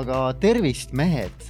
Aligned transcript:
aga 0.00 0.18
tervist, 0.40 0.92
mehed. 0.96 1.46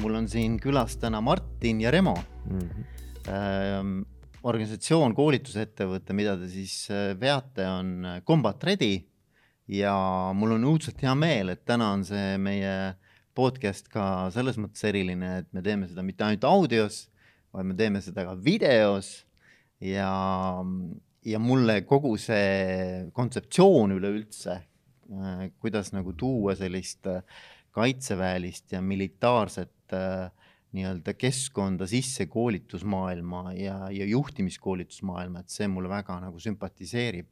mul 0.00 0.14
on 0.16 0.28
siin 0.30 0.56
külas 0.62 0.94
täna 1.02 1.20
Martin 1.20 1.80
ja 1.82 1.90
Remo 1.90 2.14
mm. 2.46 2.58
-hmm. 2.58 4.04
organisatsioon, 4.42 5.14
koolitusettevõte, 5.14 6.12
mida 6.12 6.36
te 6.38 6.48
siis 6.48 6.88
äh, 6.90 7.20
veate, 7.20 7.66
on 7.68 8.06
Combat 8.26 8.64
Ready 8.64 9.02
ja 9.68 9.94
mul 10.34 10.56
on 10.56 10.64
õudselt 10.64 11.02
hea 11.02 11.14
meel, 11.14 11.48
et 11.48 11.64
täna 11.64 11.92
on 11.92 12.04
see 12.04 12.38
meie 12.38 12.94
podcast 13.34 13.88
ka 13.88 14.30
selles 14.34 14.56
mõttes 14.58 14.84
eriline, 14.84 15.38
et 15.42 15.52
me 15.52 15.62
teeme 15.62 15.88
seda 15.88 16.02
mitte 16.02 16.24
ainult 16.24 16.44
audios, 16.44 17.08
vaid 17.52 17.66
me 17.66 17.74
teeme 17.74 18.00
seda 18.00 18.24
ka 18.24 18.34
videos 18.34 19.26
ja, 19.80 20.10
ja 21.24 21.38
mulle 21.38 21.82
kogu 21.82 22.16
see 22.16 23.10
kontseptsioon 23.12 23.98
üleüldse 23.98 24.60
kuidas 25.58 25.92
nagu 25.94 26.12
tuua 26.14 26.54
sellist 26.58 27.06
äh, 27.10 27.22
kaitseväelist 27.74 28.72
ja 28.72 28.82
militaarset 28.82 29.94
äh, 29.94 30.30
nii-öelda 30.72 31.14
keskkonda 31.18 31.86
sisse 31.90 32.26
koolitusmaailma 32.30 33.52
ja, 33.58 33.90
ja 33.90 34.06
juhtimiskoolitusmaailma, 34.06 35.42
et 35.42 35.50
see 35.50 35.66
mulle 35.68 35.90
väga 35.90 36.20
nagu 36.22 36.38
sümpatiseerib. 36.38 37.26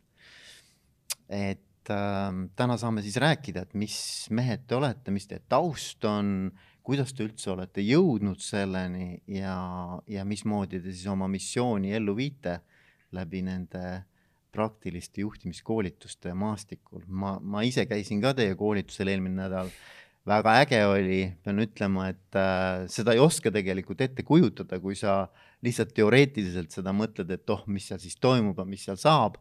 et 1.28 1.90
äh, 1.90 2.32
täna 2.56 2.76
saame 2.80 3.02
siis 3.04 3.16
rääkida, 3.16 3.62
et 3.62 3.74
mis 3.74 4.26
mehed 4.30 4.66
te 4.66 4.74
olete, 4.74 5.14
mis 5.14 5.28
teie 5.28 5.44
taust 5.48 6.04
on, 6.08 6.50
kuidas 6.82 7.12
te 7.12 7.26
üldse 7.28 7.52
olete 7.52 7.84
jõudnud 7.84 8.40
selleni 8.40 9.20
ja, 9.28 9.58
ja 10.08 10.24
mismoodi 10.24 10.80
te 10.80 10.92
siis 10.92 11.06
oma 11.06 11.28
missiooni 11.28 11.92
ellu 11.94 12.16
viite 12.16 12.60
läbi 13.12 13.42
nende 13.44 13.84
äh, 13.92 14.06
praktiliste 14.58 15.22
juhtimiskoolituste 15.22 16.34
maastikul. 16.34 17.04
ma, 17.06 17.36
ma 17.40 17.62
ise 17.66 17.86
käisin 17.86 18.22
ka 18.24 18.34
teie 18.38 18.56
koolitusel 18.58 19.12
eelmine 19.12 19.44
nädal. 19.44 19.70
väga 20.28 20.58
äge 20.60 20.80
oli, 20.84 21.20
pean 21.44 21.62
ütlema, 21.62 22.10
et 22.12 22.36
äh, 22.36 22.84
seda 22.92 23.14
ei 23.16 23.22
oska 23.22 23.52
tegelikult 23.54 24.02
ette 24.04 24.24
kujutada, 24.26 24.76
kui 24.82 24.96
sa 24.98 25.22
lihtsalt 25.64 25.94
teoreetiliselt 25.96 26.74
seda 26.74 26.92
mõtled, 26.92 27.30
et 27.32 27.50
oh, 27.54 27.62
mis 27.66 27.86
seal 27.88 28.02
siis 28.02 28.18
toimub 28.20 28.58
ja 28.60 28.66
mis 28.68 28.84
seal 28.88 28.98
saab. 29.00 29.38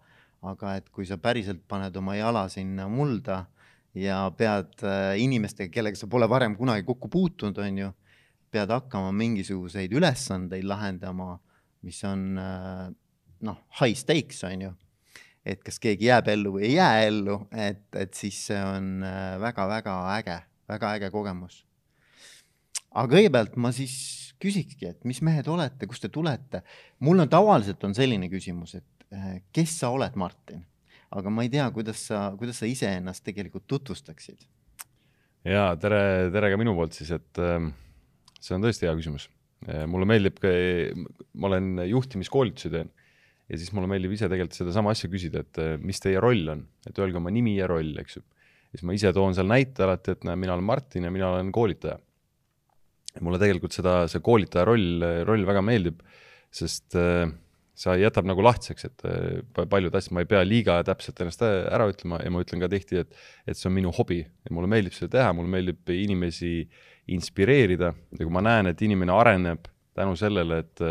aga 0.48 0.76
et 0.78 0.90
kui 0.94 1.06
sa 1.10 1.16
päriselt 1.18 1.64
paned 1.68 1.96
oma 1.98 2.14
jala 2.14 2.44
sinna 2.54 2.86
mulda 2.88 3.40
ja 3.98 4.20
pead 4.38 4.84
äh, 4.86 5.16
inimestega, 5.18 5.72
kellega 5.74 5.98
sa 5.98 6.08
pole 6.08 6.28
varem 6.30 6.56
kunagi 6.56 6.86
kokku 6.86 7.10
puutunud, 7.10 7.58
on 7.58 7.80
ju, 7.82 7.90
pead 8.54 8.70
hakkama 8.70 9.10
mingisuguseid 9.18 9.92
ülesandeid 9.98 10.64
lahendama, 10.70 11.40
mis 11.82 12.04
on 12.06 12.38
äh, 12.38 12.86
noh, 13.50 13.64
high 13.82 13.98
stakes 13.98 14.46
on 14.46 14.62
ju 14.68 14.76
et 15.48 15.64
kas 15.64 15.80
keegi 15.84 16.10
jääb 16.10 16.28
ellu 16.34 16.56
või 16.58 16.68
ei 16.68 16.76
jää 16.76 17.08
ellu, 17.08 17.40
et, 17.56 17.86
et 17.96 18.14
siis 18.18 18.40
see 18.50 18.60
on 18.60 19.04
väga-väga 19.42 19.96
äh, 20.04 20.14
äge, 20.20 20.38
väga 20.68 20.94
äge 20.98 21.12
kogemus. 21.14 21.62
aga 22.92 23.08
kõigepealt 23.16 23.56
ma 23.62 23.72
siis 23.76 23.96
küsikski, 24.44 24.92
et 24.92 25.08
mis 25.08 25.22
mehed 25.26 25.48
olete, 25.50 25.88
kust 25.90 26.04
te 26.04 26.12
tulete? 26.14 26.64
mul 27.00 27.24
on 27.24 27.32
tavaliselt 27.32 27.84
on 27.88 27.96
selline 27.98 28.30
küsimus, 28.34 28.76
et 28.82 29.08
äh, 29.16 29.40
kes 29.56 29.80
sa 29.84 29.94
oled, 29.96 30.20
Martin? 30.20 30.66
aga 31.16 31.32
ma 31.32 31.46
ei 31.48 31.52
tea, 31.54 31.70
kuidas 31.72 32.04
sa, 32.10 32.28
kuidas 32.40 32.60
sa 32.60 32.68
iseennast 32.68 33.24
tegelikult 33.28 33.68
tutvustaksid? 33.72 34.44
ja 35.48 35.72
tere, 35.80 36.28
tere 36.34 36.52
ka 36.52 36.60
minu 36.60 36.76
poolt 36.76 36.98
siis, 36.98 37.14
et 37.16 37.44
ähm, 37.44 37.72
see 38.42 38.56
on 38.58 38.68
tõesti 38.68 38.90
hea 38.90 38.96
küsimus. 39.00 39.32
Äh, 39.68 39.86
mulle 39.90 40.10
meeldib 40.10 40.44
ma 41.40 41.54
olen 41.54 41.88
juhtimiskoolitusi 41.88 42.74
teen 42.74 42.92
ja 43.48 43.60
siis 43.60 43.72
mulle 43.76 43.90
meeldib 43.92 44.14
ise 44.16 44.28
tegelikult 44.28 44.60
sedasama 44.60 44.94
asja 44.94 45.10
küsida, 45.12 45.44
et 45.46 45.62
eh, 45.64 45.76
mis 45.80 46.02
teie 46.04 46.20
roll 46.24 46.52
on, 46.54 46.66
et 46.88 47.00
öelge 47.00 47.20
oma 47.20 47.32
nimi 47.34 47.56
ja 47.58 47.70
roll, 47.72 47.94
eks 48.02 48.20
ju. 48.20 48.24
siis 48.74 48.84
ma 48.88 48.96
ise 48.98 49.14
toon 49.16 49.36
seal 49.38 49.48
näite 49.50 49.86
alati, 49.86 50.18
et 50.18 50.28
näe, 50.28 50.40
mina 50.40 50.56
olen 50.58 50.68
Martin 50.68 51.08
ja 51.08 51.14
mina 51.14 51.32
olen 51.34 51.52
koolitaja. 51.56 51.98
mulle 53.24 53.40
tegelikult 53.42 53.74
seda, 53.74 54.04
see 54.12 54.22
koolitaja 54.22 54.66
roll, 54.68 55.04
roll 55.26 55.46
väga 55.48 55.64
meeldib, 55.66 56.04
sest 56.54 56.98
äh, 57.00 57.32
see 57.78 57.96
jätab 58.02 58.28
nagu 58.30 58.44
lahtiseks, 58.46 58.86
et 58.90 59.08
äh, 59.08 59.64
paljud 59.72 59.96
asjad, 59.96 60.14
ma 60.14 60.26
ei 60.26 60.30
pea 60.30 60.44
liiga 60.46 60.76
täpselt 60.86 61.24
ennast 61.24 61.42
ära 61.48 61.88
ütlema 61.90 62.20
ja 62.24 62.34
ma 62.34 62.44
ütlen 62.44 62.62
ka 62.62 62.70
tihti, 62.74 63.00
et, 63.06 63.16
et 63.48 63.58
see 63.58 63.72
on 63.72 63.78
minu 63.78 63.96
hobi 63.96 64.20
ja 64.22 64.54
mulle 64.54 64.70
meeldib 64.70 64.98
seda 64.98 65.16
teha, 65.16 65.32
mulle 65.38 65.54
meeldib 65.56 65.96
inimesi 65.96 66.60
inspireerida 67.16 67.94
ja 67.96 68.22
kui 68.22 68.34
ma 68.34 68.44
näen, 68.44 68.74
et 68.74 68.84
inimene 68.84 69.16
areneb 69.16 69.72
tänu 69.98 70.14
sellele, 70.20 70.62
et 70.66 70.86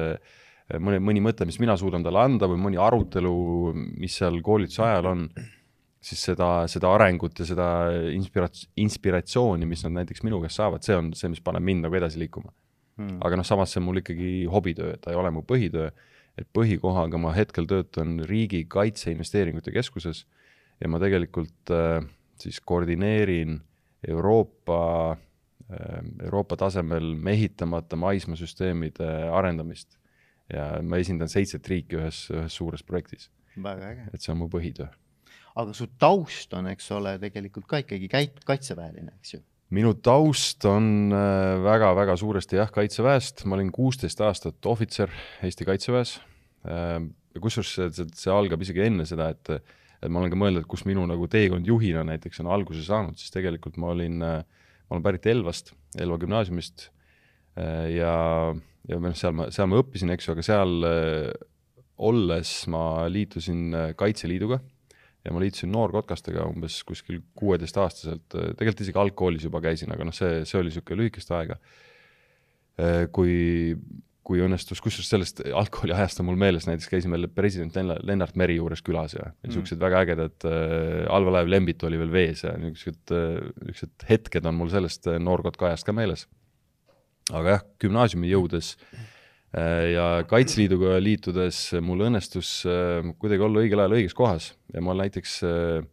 mõni, 0.75 1.01
mõni 1.03 1.23
mõte, 1.25 1.47
mis 1.49 1.59
mina 1.63 1.77
suudan 1.79 2.05
talle 2.05 2.23
anda 2.23 2.49
või 2.51 2.59
mõni 2.61 2.81
arutelu, 2.81 3.37
mis 4.01 4.17
seal 4.19 4.41
koolituse 4.45 4.83
ajal 4.87 5.11
on, 5.13 5.27
siis 6.07 6.23
seda, 6.31 6.51
seda 6.71 6.91
arengut 6.95 7.39
ja 7.41 7.47
seda 7.49 7.69
inspirat-, 8.15 8.67
inspiratsiooni, 8.83 9.69
mis 9.69 9.85
nad 9.87 10.01
näiteks 10.01 10.25
minu 10.27 10.41
käest 10.43 10.61
saavad, 10.61 10.85
see 10.87 10.97
on 10.99 11.13
see, 11.19 11.31
mis 11.33 11.43
paneb 11.45 11.65
mind 11.67 11.87
nagu 11.87 11.99
edasi 11.99 12.21
liikuma. 12.23 12.53
Hmm.. 12.97 13.19
aga 13.21 13.37
noh, 13.37 13.45
samas 13.45 13.75
see 13.75 13.81
on 13.83 13.85
mul 13.91 14.01
ikkagi 14.01 14.47
hobitöö, 14.49 14.95
ta 14.97 15.11
ei 15.13 15.19
ole 15.21 15.29
mu 15.35 15.43
põhitöö, 15.45 15.91
et 16.41 16.47
põhikohaga 16.57 17.19
ma 17.21 17.35
hetkel 17.37 17.69
töötan 17.69 18.23
Riigi 18.25 18.63
Kaitseinvesteeringute 18.73 19.75
Keskuses 19.75 20.23
ja 20.81 20.89
ma 20.89 21.01
tegelikult 21.03 21.73
äh, 21.77 22.07
siis 22.41 22.63
koordineerin 22.65 23.59
Euroopa 24.09 24.81
äh, 25.13 26.01
Euroopa 26.25 26.57
tasemel 26.57 27.13
mehitamata 27.21 28.01
maismaasüsteemide 28.01 29.11
arendamist 29.29 29.99
ja 30.53 30.69
ma 30.83 31.01
esindan 31.03 31.31
seitset 31.33 31.67
riiki 31.71 31.99
ühes, 31.99 32.27
ühes 32.35 32.55
suures 32.61 32.85
projektis. 32.87 33.31
väga 33.57 33.91
äge. 33.95 34.07
et 34.13 34.23
see 34.23 34.33
on 34.35 34.41
mu 34.43 34.49
põhitöö. 34.53 34.89
aga 35.57 35.75
su 35.75 35.89
taust 35.99 36.55
on, 36.55 36.69
eks 36.71 36.91
ole, 36.95 37.17
tegelikult 37.23 37.67
ka 37.67 37.83
ikkagi 37.83 38.09
käit-, 38.13 38.43
kaitseväeline, 38.47 39.17
eks 39.19 39.37
ju? 39.37 39.43
minu 39.75 39.95
taust 39.99 40.65
on 40.71 41.11
väga-väga 41.65 42.15
äh, 42.15 42.21
suuresti 42.21 42.61
jah, 42.61 42.71
kaitseväest, 42.73 43.45
ma 43.51 43.57
olin 43.59 43.73
kuusteist 43.75 44.21
aastat 44.23 44.67
ohvitser 44.67 45.11
Eesti 45.43 45.67
Kaitseväes. 45.67 46.21
Äh, 46.71 47.01
kusjuures 47.43 47.73
see, 47.75 47.89
see, 47.97 48.07
see 48.15 48.33
algab 48.33 48.63
isegi 48.63 48.85
enne 48.87 49.05
seda, 49.09 49.33
et, 49.35 49.51
et 49.99 50.13
ma 50.13 50.23
olen 50.23 50.33
ka 50.33 50.39
mõelnud, 50.39 50.63
et 50.63 50.71
kus 50.71 50.87
minu 50.89 51.03
nagu 51.11 51.27
teekond 51.31 51.67
juhina 51.67 52.05
näiteks 52.07 52.41
on 52.45 52.53
alguse 52.55 52.85
saanud, 52.87 53.19
siis 53.19 53.35
tegelikult 53.35 53.81
ma 53.83 53.91
olin, 53.97 54.23
äh, 54.23 54.63
ma 54.87 54.97
olen 54.97 55.05
pärit 55.09 55.27
Elvast, 55.33 55.75
Elva 55.99 56.21
gümnaasiumist 56.23 56.91
ja 57.57 58.11
ja 58.91 59.01
noh, 59.03 59.17
seal 59.19 59.35
ma, 59.37 59.49
seal 59.55 59.69
ma 59.71 59.81
õppisin, 59.83 60.13
eks 60.15 60.29
ju, 60.29 60.37
aga 60.37 60.47
seal 60.47 60.89
äh, 60.89 61.29
olles 62.07 62.55
ma 62.73 62.85
liitusin 63.11 63.67
äh, 63.75 63.91
Kaitseliiduga 63.99 64.61
ja 65.27 65.35
ma 65.35 65.43
liitusin 65.43 65.73
noorkotkastega 65.75 66.47
umbes 66.47 66.79
kuskil 66.87 67.23
kuueteistaastaselt, 67.39 68.27
äh, 68.35 68.51
tegelikult 68.55 68.87
isegi 68.87 69.03
algkoolis 69.03 69.47
juba 69.49 69.63
käisin, 69.65 69.93
aga 69.95 70.07
noh, 70.07 70.17
see, 70.17 70.43
see 70.47 70.61
oli 70.61 70.73
niisugune 70.73 71.03
lühikest 71.05 71.35
aega. 71.37 71.61
kui, 73.09 73.73
kui 74.21 74.41
õnnestus, 74.45 74.83
kusjuures 74.85 75.09
sellest 75.09 75.39
algkooli 75.49 75.95
ajast 75.97 76.19
on 76.21 76.27
mul 76.29 76.37
meeles, 76.37 76.67
näiteks 76.69 76.91
käisime 76.93 77.17
president 77.33 77.73
Lennart 78.05 78.37
Meri 78.37 78.59
juures 78.59 78.83
külas 78.85 79.15
ja 79.17 79.31
niisugused 79.47 79.79
mm. 79.79 79.81
väga 79.81 80.03
ägedad 80.05 80.47
allveelaev 81.17 81.49
Lembit 81.49 81.87
oli 81.89 81.97
veel 82.03 82.13
vees 82.13 82.45
ja 82.45 82.53
niisugused 82.61 83.15
niisugused 83.15 84.05
hetked 84.11 84.45
on 84.45 84.59
mul 84.59 84.69
sellest 84.75 85.09
noorkotka 85.25 85.71
ajast 85.71 85.89
ka 85.89 85.97
meeles 85.97 86.27
aga 87.35 87.57
jah, 87.57 87.67
gümnaasiumi 87.83 88.31
jõudes 88.31 88.73
äh, 89.57 89.93
ja 89.95 90.07
Kaitseliiduga 90.31 90.97
liitudes 91.03 91.61
mul 91.83 92.07
õnnestus 92.07 92.61
äh, 92.71 93.03
kuidagi 93.19 93.47
olla 93.47 93.65
õigel 93.65 93.83
ajal 93.83 93.97
õiges 93.99 94.17
kohas 94.17 94.51
ja 94.75 94.83
ma 94.85 94.95
näiteks 94.99 95.39
äh, 95.47 95.87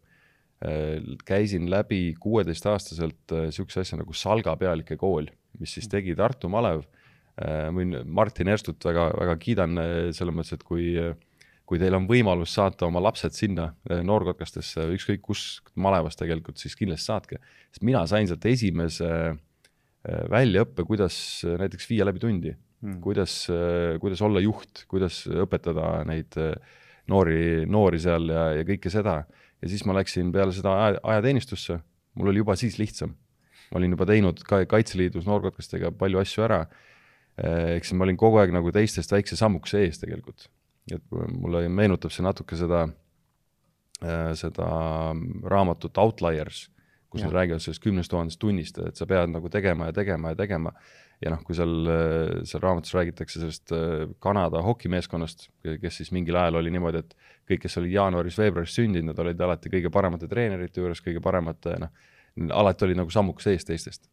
käisin 1.27 1.65
läbi 1.67 2.13
kuueteistaastaselt 2.23 3.33
niisuguse 3.35 3.81
asja 3.81 3.97
nagu 3.99 4.13
Salga 4.15 4.53
pealike 4.55 4.95
kool, 4.95 5.25
mis 5.59 5.73
siis 5.75 5.89
tegi 5.91 6.15
Tartu 6.15 6.47
malev. 6.47 6.85
ma 7.35 7.73
võin 7.75 7.97
Martin 8.07 8.47
Erstut 8.47 8.85
väga, 8.85 9.09
väga 9.17 9.35
kiidan 9.41 9.75
selles 10.15 10.31
mõttes, 10.31 10.55
et 10.55 10.63
kui 10.63 10.93
kui 11.67 11.81
teil 11.81 11.97
on 11.97 12.07
võimalus 12.07 12.53
saata 12.55 12.85
oma 12.87 13.01
lapsed 13.03 13.35
sinna 13.35 13.73
noorkotkastesse, 14.07 14.87
ükskõik 14.95 15.21
kus 15.25 15.43
malevas 15.75 16.15
tegelikult, 16.15 16.55
siis 16.61 16.79
kindlasti 16.79 17.11
saatke. 17.11 17.41
sest 17.67 17.83
mina 17.83 18.05
sain 18.07 18.31
sealt 18.31 18.45
esimese 18.45 19.11
Äh, 19.11 19.37
väljaõppe, 20.03 20.83
kuidas 20.87 21.15
äh, 21.47 21.57
näiteks 21.61 21.87
viia 21.87 22.07
läbi 22.07 22.19
tundi 22.19 22.51
mm., 22.51 22.99
kuidas, 23.03 23.45
äh, 23.51 23.95
kuidas 24.03 24.21
olla 24.25 24.41
juht, 24.43 24.83
kuidas 24.91 25.23
õpetada 25.27 26.03
neid 26.07 26.35
noori, 27.11 27.63
noori 27.69 28.01
seal 28.03 28.27
ja, 28.31 28.49
ja 28.59 28.65
kõike 28.67 28.91
seda. 28.91 29.21
ja 29.63 29.71
siis 29.71 29.85
ma 29.87 29.95
läksin 29.95 30.31
peale 30.35 30.55
seda 30.55 30.73
aja, 30.75 31.03
ajateenistusse, 31.15 31.79
mul 32.19 32.33
oli 32.33 32.43
juba 32.43 32.57
siis 32.59 32.79
lihtsam. 32.79 33.15
ma 33.71 33.79
olin 33.79 33.95
juba 33.95 34.05
teinud 34.05 34.43
ka 34.47 34.65
Kaitseliidus 34.69 35.25
noorkotkastega 35.25 35.91
palju 35.91 36.19
asju 36.19 36.43
ära. 36.43 36.65
ehk 37.39 37.87
siis 37.87 37.95
ma 37.97 38.03
olin 38.05 38.19
kogu 38.19 38.37
aeg 38.37 38.51
nagu 38.53 38.71
teistest 38.71 39.11
väikse 39.11 39.39
sammukese 39.39 39.85
ees 39.85 39.99
tegelikult. 40.03 40.49
et 40.91 41.03
mulle 41.11 41.69
meenutab 41.69 42.11
see 42.11 42.23
natuke 42.23 42.59
seda, 42.59 42.89
seda 44.35 44.67
raamatut 45.47 45.97
Outliers 45.97 46.67
kus 47.13 47.21
ja. 47.21 47.29
nad 47.29 47.35
räägivad 47.37 47.61
sellest 47.61 47.83
kümnest 47.83 48.09
tuhandest 48.09 48.39
tunnist, 48.41 48.77
et 48.81 48.97
sa 48.97 49.05
pead 49.09 49.29
nagu 49.29 49.49
tegema 49.53 49.89
ja 49.89 49.93
tegema 49.93 50.33
ja 50.33 50.39
tegema. 50.39 50.73
ja 51.23 51.31
noh, 51.31 51.43
kui 51.45 51.55
seal, 51.55 51.85
seal 52.43 52.59
raamatus 52.59 52.95
räägitakse 52.97 53.39
sellest 53.39 53.71
äh, 53.71 54.09
Kanada 54.19 54.59
hokimeeskonnast, 54.65 55.45
kes 55.81 55.99
siis 56.01 56.09
mingil 56.11 56.35
ajal 56.35 56.57
oli 56.59 56.73
niimoodi, 56.73 56.99
et 56.99 57.13
kõik, 57.47 57.61
kes 57.63 57.77
olid 57.79 57.93
jaanuaris-veebruaris 57.93 58.75
sündinud, 58.75 59.13
nad 59.13 59.21
olid 59.23 59.45
alati 59.45 59.71
kõige 59.71 59.91
paremate 59.93 60.27
treenerite 60.27 60.81
juures, 60.81 61.03
kõige 61.05 61.21
paremate 61.23 61.77
noh, 61.85 61.93
alati 62.57 62.89
oli 62.89 62.97
nagu 62.97 63.13
sammuks 63.13 63.47
ees 63.53 63.63
teistest. 63.69 64.09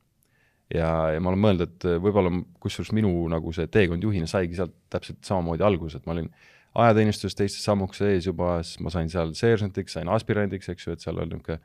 ja, 0.75 0.93
ja 1.17 1.25
ma 1.25 1.32
olen 1.32 1.44
mõelnud, 1.47 1.67
et 1.67 1.88
võib-olla 2.05 2.31
kusjuures 2.62 2.93
minu 2.94 3.11
nagu 3.32 3.56
see 3.56 3.67
teekond 3.67 4.05
juhina 4.06 4.29
saigi 4.31 4.61
sealt 4.61 4.76
täpselt 4.93 5.25
samamoodi 5.26 5.67
alguse, 5.67 5.99
et 5.99 6.06
ma 6.06 6.14
olin 6.14 6.31
ajateenistuses 6.79 7.35
teistest 7.35 7.67
sammuks 7.67 8.05
ees 8.06 8.29
juba, 8.29 8.61
siis 8.62 8.79
ma 8.85 8.93
sain 8.94 9.11
seal 9.11 9.32
seersentiks, 9.35 9.97
sain 9.97 10.11
aspirandiks, 10.12 10.69
eks 10.70 10.87
ju, 10.87 10.94
et 10.94 11.02
seal 11.02 11.19
oli 11.19 11.32
niisugune 11.32 11.58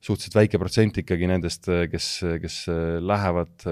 suhteliselt 0.00 0.36
väike 0.38 0.60
protsent 0.60 0.96
ikkagi 1.02 1.28
nendest, 1.28 1.68
kes, 1.92 2.06
kes 2.40 2.62
lähevad, 3.04 3.66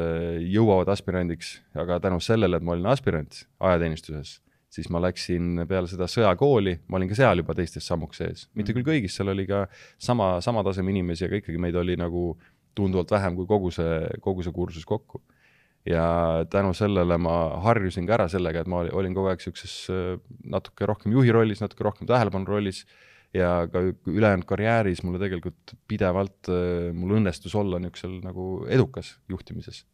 jõuavad 0.45 0.91
aspirandiks, 0.93 1.57
aga 1.79 1.99
tänu 2.05 2.21
sellele, 2.25 2.59
et 2.59 2.67
ma 2.67 2.75
olin 2.75 2.91
aspirant 2.93 3.41
ajateenistuses, 3.65 4.35
siis 4.73 4.91
ma 4.93 5.01
läksin 5.01 5.65
peale 5.69 5.89
seda 5.89 6.09
sõjakooli, 6.11 6.77
ma 6.89 7.01
olin 7.01 7.09
ka 7.09 7.17
seal 7.17 7.41
juba 7.41 7.57
teistest 7.57 7.89
sammuks 7.89 8.21
sees, 8.21 8.45
mitte 8.59 8.77
küll 8.77 8.87
kõigis, 8.87 9.17
seal 9.17 9.33
oli 9.33 9.49
ka 9.49 9.65
sama, 9.97 10.37
sama 10.45 10.65
taseme 10.67 10.93
inimesi, 10.93 11.25
aga 11.27 11.41
ikkagi 11.41 11.61
meid 11.63 11.79
oli 11.81 11.97
nagu 12.01 12.31
tunduvalt 12.77 13.11
vähem 13.11 13.35
kui 13.39 13.49
kogu 13.49 13.73
see, 13.75 14.05
kogu 14.23 14.45
see 14.45 14.55
kursus 14.55 14.87
kokku. 14.87 15.23
ja 15.89 16.45
tänu 16.53 16.75
sellele 16.77 17.17
ma 17.17 17.35
harjusin 17.65 18.05
ka 18.07 18.19
ära 18.19 18.27
sellega, 18.29 18.61
et 18.61 18.69
ma 18.69 18.83
olin 18.93 19.15
kogu 19.17 19.31
aeg 19.31 19.41
niisuguses 19.41 19.89
natuke 20.45 20.85
rohkem 20.87 21.15
juhi 21.15 21.33
rollis, 21.33 21.63
natuke 21.65 21.87
rohkem 21.87 22.07
tähelepanu 22.11 22.45
rollis 22.45 22.83
ja 23.35 23.69
ka 23.73 23.83
ülejäänud 24.09 24.47
karjääris 24.49 25.03
mulle 25.05 25.21
tegelikult 25.21 25.75
pidevalt, 25.89 26.49
äh, 26.49 26.91
mul 26.97 27.19
õnnestus 27.19 27.55
olla 27.59 27.81
niisugusel 27.83 28.19
nagu 28.25 28.49
edukas 28.69 29.17
juhtimises. 29.29 29.85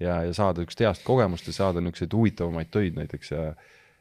ja, 0.00 0.22
ja 0.26 0.34
saada 0.34 0.60
niisugust 0.60 0.80
heast 0.80 1.04
kogemust 1.06 1.46
ja 1.46 1.52
saada 1.56 1.80
niisuguseid 1.80 2.12
huvitavamaid 2.12 2.72
töid 2.74 2.98
näiteks 2.98 3.32
ja 3.32 3.52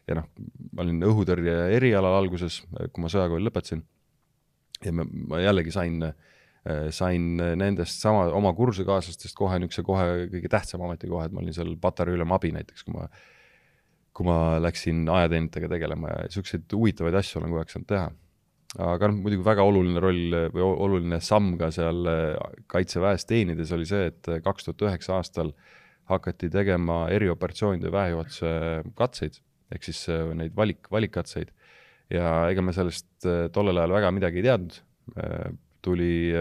ja 0.09 0.17
noh, 0.17 0.27
ma 0.73 0.83
olin 0.83 1.03
õhutõrje 1.05 1.53
erialal 1.77 2.17
alguses, 2.17 2.63
kui 2.91 3.03
ma 3.03 3.09
sõjakooli 3.13 3.45
lõpetasin, 3.45 3.83
ja 4.83 4.93
ma, 4.97 5.05
ma 5.05 5.39
jällegi 5.39 5.71
sain, 5.71 6.01
äh, 6.03 6.87
sain 6.91 7.35
nendest 7.37 8.01
sama, 8.01 8.25
oma 8.35 8.51
kursusekaaslastest 8.57 9.37
kohe 9.37 9.59
niisuguse 9.61 9.85
kohe 9.87 10.07
kõige 10.33 10.51
tähtsama 10.51 10.89
ametikoha, 10.89 11.27
et 11.29 11.35
ma 11.35 11.43
olin 11.43 11.55
seal 11.55 11.77
patarei 11.81 12.17
ülem 12.17 12.33
abi 12.35 12.51
näiteks, 12.57 12.87
kui 12.87 12.97
ma 12.97 13.07
kui 14.11 14.27
ma 14.27 14.59
läksin 14.59 15.05
ajateenijatega 15.07 15.69
tegelema 15.71 16.09
ja 16.11 16.25
niisuguseid 16.27 16.73
huvitavaid 16.75 17.15
asju 17.15 17.39
olen 17.39 17.53
kogu 17.53 17.61
aeg 17.61 17.69
saanud 17.71 17.87
teha 17.87 18.09
aga 18.79 19.09
noh, 19.11 19.19
muidugi 19.25 19.43
väga 19.43 19.65
oluline 19.67 19.99
roll 20.03 20.35
või 20.53 20.63
oluline 20.63 21.19
samm 21.23 21.57
ka 21.59 21.71
seal 21.75 22.07
äh, 22.07 22.55
kaitseväes 22.71 23.27
teenides 23.27 23.73
oli 23.75 23.87
see, 23.89 24.07
et 24.11 24.31
kaks 24.45 24.67
tuhat 24.67 24.85
üheksa 24.87 25.17
aastal 25.17 25.51
hakati 26.11 26.49
tegema 26.51 27.03
erioperatsioonide 27.11 27.91
väejuhatuse 27.91 28.53
katseid, 28.97 29.41
ehk 29.75 29.87
siis 29.89 30.05
äh, 30.11 30.23
neid 30.37 30.55
valik, 30.55 30.87
valikkatseid. 30.91 31.51
ja 32.11 32.47
ega 32.51 32.63
me 32.63 32.75
sellest 32.75 33.27
äh, 33.27 33.47
tollel 33.51 33.81
ajal 33.81 33.97
väga 33.99 34.15
midagi 34.15 34.41
ei 34.41 34.47
teadnud. 34.49 34.81
tuli, 35.81 36.31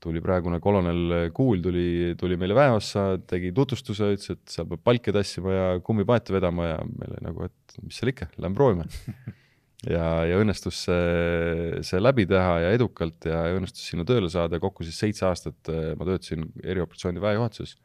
tuli 0.00 0.20
praegune 0.24 0.56
kolonel 0.58 1.28
Kuul 1.36 1.60
tuli, 1.62 2.14
tuli 2.18 2.38
meile 2.40 2.54
väeossa, 2.56 3.18
tegi 3.28 3.52
tutvustuse, 3.52 4.08
ütles, 4.16 4.30
et 4.32 4.54
seal 4.54 4.66
peab 4.70 4.80
palke 4.82 5.12
tassima 5.12 5.52
ja 5.52 5.66
kummipaate 5.84 6.32
vedama 6.32 6.70
ja 6.70 6.78
meile 6.88 7.20
nagu, 7.28 7.44
et 7.44 7.76
mis 7.84 8.00
seal 8.00 8.14
ikka, 8.14 8.30
lähme 8.40 8.56
proovime 8.56 8.88
ja, 9.86 10.06
ja 10.26 10.38
õnnestus 10.40 10.80
see, 10.86 11.82
see 11.86 12.00
läbi 12.00 12.26
teha 12.28 12.54
ja 12.64 12.70
edukalt 12.74 13.28
ja 13.28 13.44
õnnestus 13.54 13.84
sinna 13.92 14.06
tööle 14.08 14.30
saada, 14.32 14.58
kokku 14.62 14.86
siis 14.86 14.98
seitse 14.98 15.26
aastat 15.28 15.70
eh, 15.70 15.92
ma 15.98 16.08
töötasin 16.08 16.48
erioperatsioonide 16.64 17.22
väejuhatuses. 17.22 17.76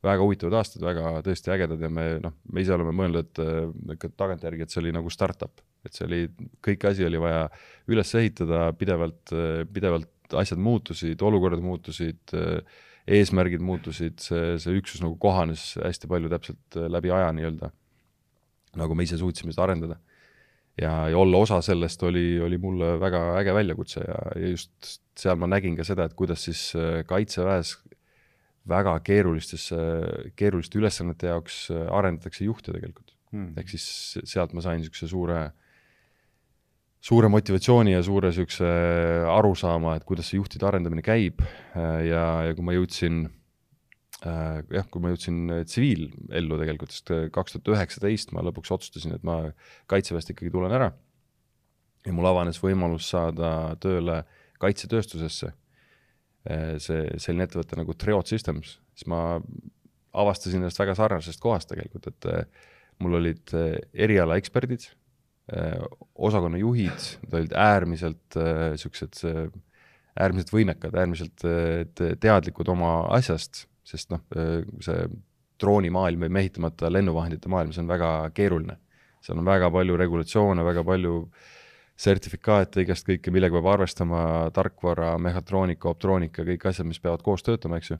väga 0.00 0.22
huvitavad 0.22 0.54
aastad, 0.60 0.84
väga 0.84 1.18
tõesti 1.26 1.52
ägedad 1.52 1.80
ja 1.82 1.90
me 1.92 2.04
noh, 2.22 2.36
me 2.52 2.62
ise 2.62 2.72
oleme 2.76 2.94
mõelnud, 2.96 3.42
eh, 3.42 3.72
ikka 3.96 4.12
tagantjärgi, 4.22 4.62
et 4.62 4.70
see 4.70 4.82
oli 4.84 4.94
nagu 4.94 5.10
startup, 5.10 5.60
et 5.84 5.96
see 5.96 6.06
oli, 6.06 6.20
kõik 6.62 6.86
asi 6.88 7.04
oli 7.04 7.18
vaja 7.20 7.48
üles 7.90 8.14
ehitada 8.14 8.70
pidevalt, 8.78 9.34
eh, 9.34 9.64
pidevalt 9.66 10.38
asjad 10.38 10.62
muutusid, 10.62 11.18
olukorrad 11.26 11.58
muutusid, 11.58 12.30
eesmärgid 13.10 13.64
muutusid, 13.66 14.20
see, 14.22 14.52
see 14.62 14.76
üksus 14.78 15.00
nagu 15.02 15.16
kohanes 15.18 15.72
hästi 15.82 16.06
palju 16.06 16.30
täpselt 16.30 16.76
läbi 16.86 17.10
aja 17.10 17.32
nii-öelda, 17.34 17.72
nagu 18.78 18.94
me 18.94 19.02
ise 19.02 19.18
suutsime 19.18 19.50
seda 19.50 19.64
arendada 19.66 19.98
ja, 20.80 20.92
ja 21.12 21.18
olla 21.18 21.40
osa 21.44 21.60
sellest 21.64 22.02
oli, 22.08 22.40
oli 22.40 22.58
mulle 22.58 22.94
väga 23.00 23.22
äge 23.40 23.54
väljakutse 23.54 24.02
ja, 24.06 24.18
ja 24.36 24.52
just 24.54 25.00
seal 25.18 25.38
ma 25.40 25.48
nägin 25.50 25.76
ka 25.78 25.86
seda, 25.86 26.06
et 26.08 26.16
kuidas 26.18 26.44
siis 26.48 26.70
äh, 26.78 27.02
kaitseväes 27.08 27.76
väga 28.70 28.94
keerulistesse, 29.04 29.78
keeruliste 30.36 30.78
ülesannete 30.80 31.30
jaoks 31.32 31.62
äh, 31.74 31.86
arendatakse 31.96 32.44
juhte 32.46 32.74
tegelikult. 32.76 33.16
Hmm.. 33.30 33.52
ehk 33.60 33.68
siis 33.70 33.84
sealt 34.26 34.56
ma 34.56 34.62
sain 34.64 34.80
niisuguse 34.80 35.06
suure, 35.06 35.42
suure 36.98 37.28
motivatsiooni 37.30 37.92
ja 37.92 38.00
suure 38.02 38.32
niisuguse 38.32 38.70
arusaama, 39.30 39.94
et 39.94 40.06
kuidas 40.08 40.32
see 40.32 40.40
juhtide 40.40 40.66
arendamine 40.66 41.04
käib. 41.06 41.44
Äh, 41.76 42.08
ja, 42.10 42.24
ja 42.48 42.56
kui 42.58 42.66
ma 42.66 42.74
jõudsin 42.74 43.28
jah, 44.20 44.88
kui 44.92 45.00
ma 45.02 45.12
jõudsin 45.14 45.38
äh, 45.48 45.62
tsiviilellu 45.68 46.58
tegelikult, 46.60 46.92
sest 46.92 47.12
äh, 47.14 47.22
kaks 47.32 47.56
tuhat 47.56 47.70
üheksateist 47.74 48.34
ma 48.36 48.44
lõpuks 48.44 48.72
otsustasin, 48.76 49.14
et 49.16 49.24
ma 49.24 49.38
kaitseväest 49.90 50.34
ikkagi 50.34 50.52
tulen 50.52 50.74
ära. 50.76 50.90
ja 52.04 52.12
mul 52.16 52.28
avanes 52.28 52.60
võimalus 52.60 53.10
saada 53.12 53.76
tööle 53.80 54.22
kaitsetööstusesse. 54.60 55.52
Äh, 56.48 56.76
see, 56.80 57.06
selline 57.20 57.48
ettevõte 57.48 57.76
nagu 57.80 57.96
Triot 57.96 58.28
Systems, 58.28 58.78
siis 58.94 59.08
ma 59.08 59.40
avastasin 60.12 60.60
ennast 60.60 60.80
väga 60.80 60.96
sarnasest 60.98 61.40
kohast 61.40 61.70
tegelikult, 61.70 62.08
et 62.10 62.26
mul 63.00 63.20
olid 63.20 63.52
erialaeksperdid, 63.94 64.88
osakonna 66.18 66.58
juhid, 66.58 67.04
nad 67.22 67.36
olid 67.38 67.54
äärmiselt 67.54 68.36
niisugused 68.36 69.22
äärmiselt 70.18 70.50
võimekad, 70.50 70.98
äärmiselt 70.98 71.46
teadlikud 71.94 72.72
oma 72.74 72.90
asjast 73.14 73.68
sest 73.90 74.12
noh, 74.14 74.22
see 74.84 75.06
droonimaailm 75.60 76.24
või 76.24 76.32
mehitamata 76.40 76.90
lennuvahendite 76.92 77.50
maailm, 77.52 77.74
see 77.74 77.82
on 77.84 77.90
väga 77.90 78.10
keeruline. 78.36 78.78
seal 79.20 79.38
on 79.38 79.44
väga 79.44 79.68
palju 79.70 79.96
regulatsioone, 80.00 80.64
väga 80.64 80.84
palju 80.84 81.14
sertifikaate, 82.00 82.86
igast 82.86 83.04
kõike, 83.04 83.32
millega 83.34 83.58
peab 83.58 83.68
arvestama, 83.74 84.22
tarkvara, 84.56 85.12
mehhatroonika, 85.20 85.90
optroonika, 85.90 86.46
kõik 86.48 86.64
asjad, 86.70 86.88
mis 86.88 87.00
peavad 87.02 87.20
koos 87.22 87.44
töötama, 87.44 87.76
eks 87.76 87.92
ju. 87.92 87.98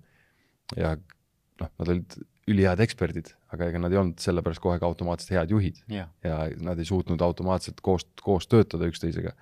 ja 0.80 0.94
noh, 0.96 1.68
nad 1.68 1.92
olid 1.92 2.16
ülihead 2.50 2.80
eksperdid, 2.80 3.34
aga 3.52 3.68
ega 3.68 3.82
nad 3.82 3.92
ei 3.92 4.00
olnud 4.00 4.22
sellepärast 4.22 4.62
kohe 4.64 4.78
ka 4.80 4.88
automaatselt 4.88 5.34
head 5.36 5.52
juhid 5.52 5.82
yeah. 5.92 6.08
ja 6.24 6.38
nad 6.64 6.80
ei 6.80 6.88
suutnud 6.88 7.20
automaatselt 7.22 7.82
koos, 7.84 8.06
koos 8.24 8.48
töötada 8.50 8.88
üksteisega 8.90 9.34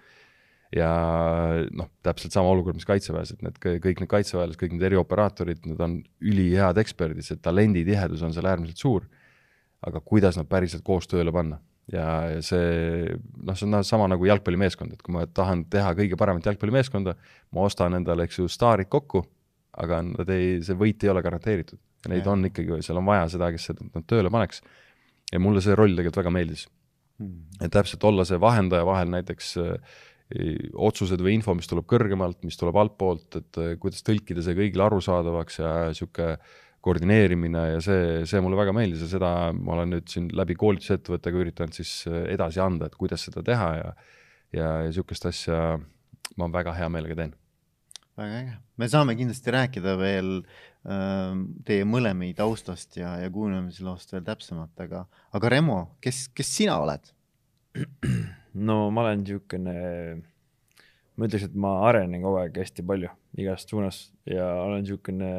ja 0.75 0.91
noh, 1.73 1.89
täpselt 2.05 2.35
sama 2.35 2.51
olukord, 2.53 2.77
mis 2.77 2.89
kaitseväes, 2.89 3.33
et 3.35 3.45
need 3.45 3.57
kõik 3.63 4.03
need 4.03 4.11
kaitseväelased, 4.11 4.59
kõik 4.61 4.75
need 4.75 4.85
erioperaatorid, 4.91 5.63
nad 5.71 5.81
on 5.87 6.01
ülihead 6.21 6.81
eksperdid, 6.83 7.25
see 7.25 7.41
talenditihedus 7.45 8.25
on 8.27 8.37
seal 8.37 8.51
äärmiselt 8.51 8.85
suur. 8.85 9.09
aga 9.79 10.01
kuidas 10.03 10.35
nad 10.35 10.49
päriselt 10.51 10.83
koos 10.83 11.07
tööle 11.07 11.31
panna 11.31 11.61
ja, 11.93 12.07
ja 12.33 12.41
see 12.43 13.17
noh, 13.47 13.57
see 13.57 13.69
on 13.69 13.85
sama 13.87 14.09
nagu 14.11 14.27
jalgpallimeeskond, 14.29 14.95
et 14.95 15.03
kui 15.05 15.15
ma 15.15 15.25
tahan 15.27 15.65
teha 15.71 15.93
kõige 15.99 16.19
paremat 16.21 16.49
jalgpallimeeskonda, 16.51 17.15
ma 17.55 17.67
ostan 17.67 17.97
endale, 17.99 18.27
eks 18.27 18.41
ju, 18.41 18.49
staarid 18.53 18.91
kokku, 18.93 19.23
aga 19.79 20.03
nad 20.09 20.33
ei, 20.35 20.59
see 20.67 20.77
võit 20.79 21.05
ei 21.05 21.13
ole 21.13 21.23
garanteeritud. 21.25 21.81
Neid 22.09 22.25
ja. 22.25 22.33
on 22.33 22.47
ikkagi, 22.47 22.83
seal 22.87 23.01
on 23.01 23.09
vaja 23.09 23.27
seda, 23.33 23.51
kes 23.55 23.71
seda, 23.71 23.87
nad 23.95 24.05
tööle 24.11 24.31
paneks. 24.31 24.63
ja 25.33 25.41
mulle 25.43 25.61
see 25.61 25.75
roll 25.77 25.97
tegelikult 25.97 26.23
väga 26.23 26.31
meeldis 26.33 26.63
hmm.. 27.19 27.59
et 27.61 27.73
täpselt 27.75 28.05
olla 28.09 28.25
see 28.25 28.39
vahendaja 28.41 28.87
vahel 28.89 29.11
näiteks 29.13 29.51
äh, 29.61 29.99
otsused 30.29 31.23
või 31.25 31.39
info, 31.39 31.55
mis 31.57 31.71
tuleb 31.71 31.87
kõrgemalt, 31.89 32.43
mis 32.45 32.59
tuleb 32.61 32.77
altpoolt, 32.77 33.39
et 33.41 33.61
äh, 33.61 33.75
kuidas 33.81 34.05
tõlkida 34.05 34.45
see 34.45 34.57
kõigile 34.59 34.85
arusaadavaks 34.85 35.61
ja 35.63 35.71
niisugune 35.89 36.37
koordineerimine 36.85 37.63
ja 37.73 37.81
see, 37.83 38.03
see 38.29 38.41
mulle 38.45 38.57
väga 38.61 38.73
meeldis 38.77 39.01
ja 39.03 39.09
seda 39.17 39.31
ma 39.57 39.75
olen 39.75 39.97
nüüd 39.97 40.13
siin 40.13 40.29
läbi 40.37 40.55
koolitusettevõttega 40.61 41.41
üritanud 41.43 41.75
siis 41.75 42.05
äh, 42.11 42.29
edasi 42.37 42.61
anda, 42.63 42.87
et 42.87 42.97
kuidas 43.01 43.25
seda 43.29 43.43
teha 43.47 43.73
ja 43.81 43.91
ja 44.57 44.69
niisugust 44.87 45.27
asja 45.29 45.77
ma 46.41 46.49
väga 46.53 46.73
hea 46.77 46.89
meelega 46.93 47.17
teen. 47.19 47.35
väga 48.19 48.41
äge, 48.43 48.55
me 48.77 48.89
saame 48.89 49.15
kindlasti 49.19 49.53
rääkida 49.55 49.95
veel 50.01 50.33
äh, 50.39 51.35
teie 51.69 51.85
mõlemi 51.89 52.33
taustast 52.37 52.97
ja, 53.01 53.17
ja 53.23 53.31
kuulamisloost 53.33 54.13
veel 54.13 54.25
täpsemalt, 54.27 54.75
aga, 54.85 55.05
aga 55.33 55.53
Remo, 55.53 55.79
kes, 56.05 56.27
kes 56.35 56.57
sina 56.61 56.79
oled? 56.85 57.13
No 58.59 58.79
ma 58.95 59.05
olen 59.07 59.23
niisugune, 59.23 59.75
ma 61.17 61.29
ütleks, 61.29 61.49
et 61.49 61.57
ma 61.59 61.75
arenen 61.89 62.25
kogu 62.25 62.41
aeg 62.43 62.59
hästi 62.63 62.85
palju 62.87 63.11
igast 63.39 63.71
suunas 63.73 64.01
ja 64.29 64.47
olen 64.65 64.83
niisugune, 64.85 65.31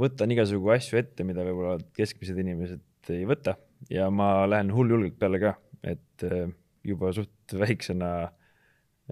võtan 0.00 0.32
igasugu 0.34 0.72
asju 0.76 1.00
ette, 1.00 1.26
mida 1.26 1.44
võib-olla 1.46 1.78
keskmised 1.96 2.38
inimesed 2.40 3.12
ei 3.14 3.26
võta 3.28 3.56
ja 3.90 4.08
ma 4.12 4.46
lähen 4.48 4.70
hulljulgelt 4.74 5.18
peale 5.20 5.40
ka, 5.42 5.54
et 5.82 6.26
äh, 6.26 6.50
juba 6.86 7.12
suht 7.16 7.54
väiksena 7.62 8.10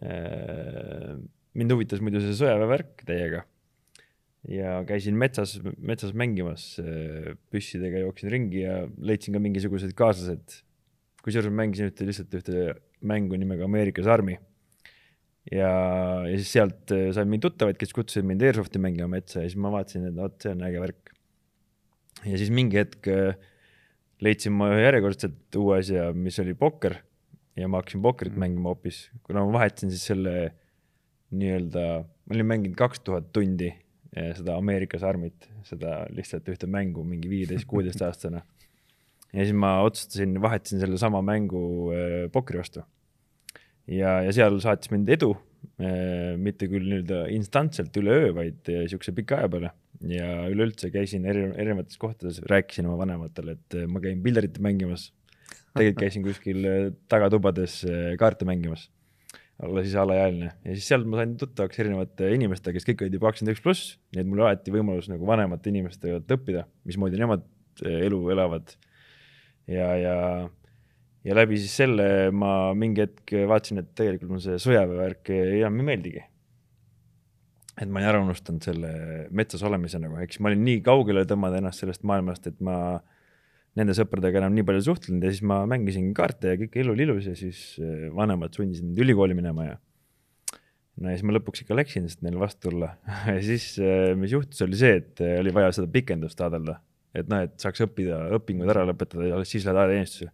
äh, 0.02 1.14
mind 1.58 1.74
huvitas 1.74 2.02
muidu 2.04 2.22
see 2.22 2.36
sõjaväevärk 2.38 3.02
täiega 3.08 3.44
ja 4.48 4.78
käisin 4.88 5.18
metsas, 5.18 5.56
metsas 5.78 6.14
mängimas 6.16 6.70
äh, 6.82 7.34
püssidega, 7.52 8.04
jooksin 8.04 8.32
ringi 8.32 8.62
ja 8.62 8.80
leidsin 8.98 9.36
ka 9.36 9.42
mingisugused 9.42 9.94
kaaslased 9.98 10.62
kusjuures 11.28 11.52
ma 11.52 11.62
mängisin 11.62 11.90
ühte 11.92 12.06
lihtsalt 12.08 12.38
ühte 12.40 12.68
mängu 13.12 13.38
nimega 13.40 13.68
Ameerikas 13.68 14.08
Army. 14.10 14.38
ja, 15.52 15.70
ja 16.28 16.34
siis 16.36 16.54
sealt 16.56 16.94
äh, 16.94 17.10
sain 17.16 17.28
mingeid 17.28 17.50
tuttavaid, 17.50 17.78
kes 17.80 17.94
kutsusid 17.96 18.26
mind 18.28 18.42
Airsofti 18.44 18.80
mängima 18.82 19.08
metsa 19.14 19.44
ja 19.44 19.48
siis 19.48 19.60
ma 19.60 19.72
vaatasin, 19.72 20.08
et 20.10 20.18
vot 20.18 20.36
see 20.42 20.52
on 20.56 20.64
äge 20.66 20.82
värk. 20.82 21.14
ja 22.24 22.40
siis 22.40 22.50
mingi 22.54 22.80
hetk 22.80 23.08
äh, 23.12 23.38
leidsin 24.24 24.56
ma 24.58 24.72
järjekordselt 24.74 25.58
uue 25.60 25.78
asja, 25.78 26.10
mis 26.14 26.38
oli 26.42 26.56
pokker 26.58 26.98
ja 27.58 27.68
ma 27.70 27.82
hakkasin 27.82 28.02
pokkerit 28.02 28.34
mm. 28.34 28.44
mängima 28.44 28.72
hoopis, 28.72 29.08
kuna 29.26 29.44
ma 29.46 29.58
vahetasin 29.58 29.92
siis 29.94 30.06
selle 30.10 30.34
nii-öelda, 31.34 31.84
ma 32.02 32.36
olin 32.36 32.48
mänginud 32.48 32.78
kaks 32.78 33.02
tuhat 33.04 33.32
tundi 33.34 33.68
eh, 33.70 34.30
seda 34.36 34.56
Ameerikas 34.58 35.04
Armit, 35.06 35.48
seda 35.68 36.00
lihtsalt 36.14 36.48
ühte 36.52 36.68
mängu 36.70 37.04
mingi 37.06 37.30
viieteist, 37.30 37.68
kuueteistaastane. 37.68 38.42
Ja 39.32 39.44
siis 39.44 39.56
ma 39.56 39.78
otsustasin, 39.86 40.38
vahetasin 40.42 40.82
sellesama 40.84 41.22
mängu 41.24 41.62
äh, 41.94 42.24
pokri 42.32 42.60
vastu. 42.60 42.84
ja, 43.86 44.20
ja 44.24 44.32
seal 44.34 44.60
saatis 44.64 44.92
mind 44.94 45.10
edu 45.18 45.34
äh,, 45.80 46.36
mitte 46.40 46.70
küll 46.70 46.88
nii-öelda 46.88 47.26
instantselt 47.34 47.96
üleöö, 48.00 48.32
vaid 48.36 48.72
äh, 48.72 48.86
siukse 48.90 49.12
pika 49.16 49.42
aja 49.42 49.52
peale. 49.52 49.74
ja 50.08 50.32
üleüldse 50.48 50.92
käisin 50.94 51.24
eri, 51.26 51.48
erinevates 51.58 51.98
kohtades, 51.98 52.42
rääkisin 52.50 52.86
oma 52.86 53.00
vanematele, 53.04 53.58
et 53.58 53.80
ma 53.90 54.00
käin 54.04 54.22
pildarit 54.22 54.60
mängimas 54.62 55.10
tegelikult 55.78 56.04
käisin 56.04 56.24
kuskil 56.26 56.68
äh, 56.68 56.78
tagatubades 57.10 57.80
äh, 57.88 58.14
kaarte 58.20 58.46
mängimas, 58.48 58.88
olla 59.62 59.82
siis 59.84 59.96
alaealine 59.98 60.50
ja 60.50 60.74
siis 60.74 60.88
sealt 60.90 61.08
ma 61.10 61.20
sain 61.20 61.34
tuttavaks 61.40 61.80
erinevate 61.82 62.30
inimestega, 62.34 62.76
kes 62.76 62.88
kõik 62.88 63.04
olid 63.04 63.18
juba 63.18 63.30
kakskümmend 63.30 63.56
üks 63.56 63.64
pluss, 63.64 63.94
nii 64.14 64.22
et 64.22 64.30
mul 64.30 64.44
alati 64.44 64.74
võimalus 64.74 65.10
nagu 65.12 65.28
vanemate 65.28 65.72
inimestega 65.72 66.20
õppida, 66.22 66.66
mismoodi 66.88 67.20
nemad 67.20 67.44
äh, 67.84 68.04
elu 68.08 68.22
elavad. 68.34 68.76
Ja, 69.68 69.92
ja, 70.00 70.16
ja 71.28 71.38
läbi 71.38 71.60
siis 71.60 71.76
selle 71.82 72.08
ma 72.34 72.72
mingi 72.78 73.04
hetk 73.04 73.36
vaatasin, 73.50 73.82
et 73.84 73.94
tegelikult 73.98 74.34
mulle 74.34 74.44
see 74.44 74.64
sõjaväevärk 74.68 75.32
enam 75.36 75.80
ei 75.82 75.88
meeldigi 75.92 76.24
et 77.78 77.86
ma 77.86 78.00
olin 78.00 78.10
ära 78.10 78.22
unustanud 78.22 78.64
selle 78.64 78.90
metsas 79.34 79.62
olemise 79.66 80.00
nagu, 80.02 80.18
eks 80.22 80.40
ma 80.42 80.50
olin 80.50 80.64
nii 80.66 80.80
kaugele 80.86 81.24
tõmmanud 81.28 81.60
ennast 81.60 81.84
sellest 81.84 82.04
maailmast, 82.08 82.48
et 82.50 82.58
ma 82.64 82.98
nende 83.78 83.94
sõpradega 83.94 84.40
enam 84.40 84.56
nii 84.56 84.66
palju 84.66 84.84
suhtlenud 84.88 85.24
ja 85.24 85.34
siis 85.34 85.44
ma 85.46 85.60
mängisin 85.70 86.10
kaarte 86.16 86.54
ja 86.54 86.58
kõik 86.58 86.80
elu 86.82 86.94
oli 86.94 87.06
ilus 87.06 87.28
ja 87.30 87.36
siis 87.38 87.60
äh, 87.82 88.08
vanemad 88.14 88.56
sundisid 88.56 88.86
mind 88.86 89.02
ülikooli 89.04 89.36
minema 89.38 89.68
ja 89.68 89.76
no 90.98 91.12
ja 91.12 91.14
siis 91.14 91.26
ma 91.28 91.36
lõpuks 91.36 91.62
ikka 91.62 91.76
läksin, 91.78 92.08
sest 92.10 92.24
neile 92.26 92.40
vastu 92.42 92.68
tulla 92.68 92.94
ja 93.30 93.38
siis, 93.44 93.70
äh, 93.82 94.10
mis 94.18 94.34
juhtus, 94.34 94.64
oli 94.66 94.80
see, 94.80 94.98
et 95.02 95.22
äh, 95.22 95.36
oli 95.42 95.54
vaja 95.54 95.70
seda 95.76 95.90
pikendust 95.92 96.38
taotleda. 96.40 96.80
Et 97.14 97.30
noh, 97.30 97.44
et 97.46 97.54
saaks 97.60 97.84
õppida, 97.86 98.20
õpingud 98.38 98.68
ära 98.72 98.84
lõpetada 98.88 99.30
ja 99.30 99.38
alles 99.38 99.52
siis 99.52 99.66
lähed 99.66 99.80
ajateenistusse. 99.82 100.30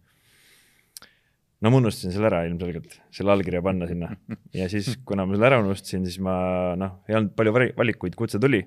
no 1.61 1.71
ma 1.71 1.81
unustasin 1.81 2.13
selle 2.15 2.29
ära 2.31 2.43
ilmselgelt, 2.49 2.99
selle 3.15 3.35
allkirja 3.35 3.63
panna 3.65 3.87
sinna 3.89 4.11
ja 4.59 4.69
siis, 4.71 4.95
kuna 5.07 5.25
ma 5.25 5.37
selle 5.37 5.51
ära 5.51 5.61
unustasin, 5.63 6.05
siis 6.07 6.19
ma 6.23 6.37
noh, 6.79 7.01
ei 7.09 7.19
olnud 7.19 7.35
palju 7.37 7.55
valikuid, 7.79 8.15
kutse 8.19 8.41
tuli. 8.41 8.63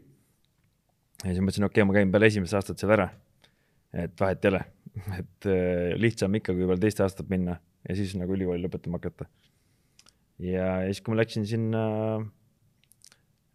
ja 1.25 1.33
siis 1.33 1.41
mõtlesin, 1.43 1.69
okei 1.69 1.83
okay,, 1.83 1.89
ma 1.89 1.99
käin 2.01 2.13
peale 2.15 2.31
esimest 2.33 2.57
aastat 2.59 2.81
seal 2.81 2.97
ära 2.97 3.11
et 3.93 4.21
vahet 4.21 4.45
ei 4.45 4.51
ole, 4.53 4.61
et 5.21 5.49
äh, 5.49 5.95
lihtsam 6.01 6.35
ikka, 6.37 6.55
kui 6.57 6.69
veel 6.69 6.83
teist 6.83 7.01
aastat 7.05 7.31
minna 7.33 7.57
ja 7.87 7.97
siis 7.97 8.15
nagu 8.19 8.35
ülikooli 8.37 8.65
lõpetama 8.65 9.01
hakata. 9.01 9.29
ja, 10.43 10.85
ja 10.85 10.91
siis, 10.91 11.01
kui 11.05 11.15
ma 11.15 11.23
läksin 11.23 11.47
sinna 11.49 11.85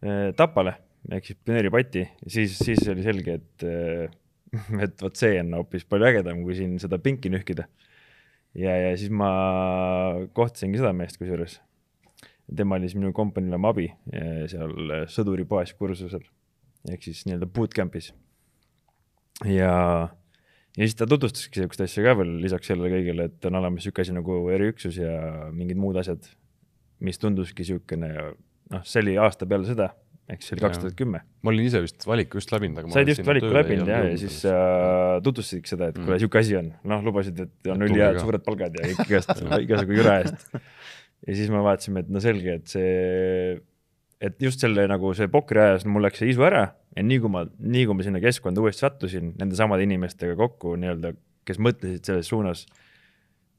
äh, 0.02 0.32
Tapale 0.36 0.76
ehk 1.12 1.28
siis 1.28 1.38
pioneeripati, 1.44 2.06
siis, 2.26 2.56
siis 2.58 2.80
oli 2.90 3.04
selge, 3.06 3.38
et 3.40 3.66
äh, 3.68 4.20
et 4.84 5.02
vot 5.02 5.16
see 5.18 5.38
on 5.42 5.54
hoopis 5.60 5.86
palju 5.88 6.10
ägedam, 6.10 6.42
kui 6.46 6.56
siin 6.58 6.78
seda 6.82 6.98
pinki 7.02 7.32
nühkida. 7.32 7.68
ja, 8.54 8.76
ja 8.76 8.96
siis 8.96 9.10
ma 9.10 9.30
kohtasingi 10.36 10.80
seda 10.80 10.92
meest 10.96 11.18
kusjuures. 11.20 11.60
tema 12.56 12.76
oli 12.76 12.88
siis 12.88 13.00
minu 13.00 13.12
kompaniile 13.16 13.58
abi 13.68 13.88
seal 14.52 15.06
sõduripoes 15.10 15.74
kursusel 15.78 16.24
ehk 16.90 17.06
siis 17.06 17.24
nii-öelda 17.26 17.48
bootcamp'is. 17.48 18.12
ja 19.48 19.72
ja 20.76 20.82
siis 20.82 20.96
ta 20.98 21.06
tutvustaski 21.06 21.60
sihukest 21.60 21.84
asja 21.86 22.04
ka 22.04 22.16
veel 22.18 22.36
lisaks 22.42 22.70
sellele 22.70 22.90
kõigele, 22.96 23.28
et 23.30 23.48
on 23.48 23.60
olemas 23.60 23.86
sihuke 23.86 24.02
asi 24.02 24.14
nagu 24.14 24.38
eriüksus 24.54 24.98
ja 24.98 25.12
mingid 25.54 25.78
muud 25.80 25.98
asjad, 26.00 26.26
mis 27.04 27.20
tunduski 27.22 27.66
sihukene, 27.66 28.10
noh, 28.74 28.86
see 28.86 29.04
oli 29.04 29.14
aasta 29.22 29.46
peale 29.46 29.68
seda, 29.68 29.92
siis 30.30 30.48
see 30.48 30.56
oli 30.56 30.64
kaks 30.64 30.80
tuhat 30.80 30.96
kümme. 30.98 31.20
ma 31.44 31.52
olin 31.52 31.68
ise 31.68 31.82
vist 31.84 32.06
valiku 32.08 32.40
just 32.40 32.52
läbinud, 32.54 32.80
aga 32.80 32.94
said 32.94 33.10
just 33.12 33.26
valiku 33.26 33.50
läbinud 33.52 33.90
jah, 33.90 34.06
ja 34.08 34.16
siis 34.20 34.38
äh, 34.48 35.18
tutvustasidki 35.24 35.74
seda, 35.74 35.90
et 35.92 35.98
mm. 35.98 36.08
kuule, 36.08 36.18
sihuke 36.22 36.40
asi 36.40 36.56
on, 36.60 36.70
noh, 36.90 37.04
lubasid, 37.04 37.42
et 37.44 37.70
on 37.74 37.84
ülihead 37.84 38.20
suured 38.22 38.44
palgad 38.46 38.78
ja 38.80 38.88
igast, 38.94 39.34
igasugu 39.66 39.98
jüra 39.98 40.18
eest. 40.22 40.46
ja 41.28 41.36
siis 41.36 41.52
me 41.52 41.60
vaatasime, 41.66 42.04
et 42.06 42.14
no 42.14 42.24
selge, 42.24 42.56
et 42.60 42.72
see, 42.72 43.58
et 44.24 44.48
just 44.48 44.64
selle 44.64 44.88
nagu 44.90 45.12
see 45.18 45.28
pokri 45.32 45.60
ajas 45.66 45.84
mul 45.88 46.06
läks 46.06 46.22
see 46.22 46.32
isu 46.32 46.46
ära 46.48 46.64
ja 46.96 47.04
nii 47.04 47.20
kui 47.22 47.32
ma, 47.32 47.44
nii 47.44 47.84
kui 47.88 47.98
ma 47.98 48.06
sinna 48.06 48.22
keskkonda 48.22 48.62
uuesti 48.64 48.86
sattusin 48.86 49.34
nende 49.40 49.58
samade 49.58 49.84
inimestega 49.86 50.38
kokku 50.38 50.76
nii-öelda, 50.80 51.12
kes 51.44 51.60
mõtlesid 51.60 52.08
selles 52.08 52.30
suunas, 52.30 52.64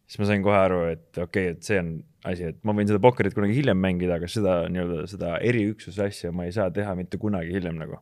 siis 0.05 0.21
ma 0.21 0.27
sain 0.29 0.43
kohe 0.45 0.57
aru, 0.57 0.81
et 0.93 1.07
okei 1.17 1.49
okay,, 1.49 1.55
et 1.55 1.67
see 1.67 1.79
on 1.81 1.95
asi, 2.25 2.49
et 2.51 2.59
ma 2.65 2.73
võin 2.77 2.89
seda 2.89 3.01
pokkerit 3.03 3.35
kunagi 3.37 3.55
hiljem 3.57 3.79
mängida, 3.81 4.19
aga 4.19 4.29
seda 4.31 4.57
nii-öelda 4.71 5.05
seda 5.11 5.37
eriüksuse 5.45 6.09
asja 6.09 6.33
ma 6.35 6.47
ei 6.47 6.53
saa 6.55 6.71
teha 6.73 6.93
mitte 6.97 7.19
kunagi 7.21 7.53
hiljem 7.55 7.79
nagu. 7.81 8.01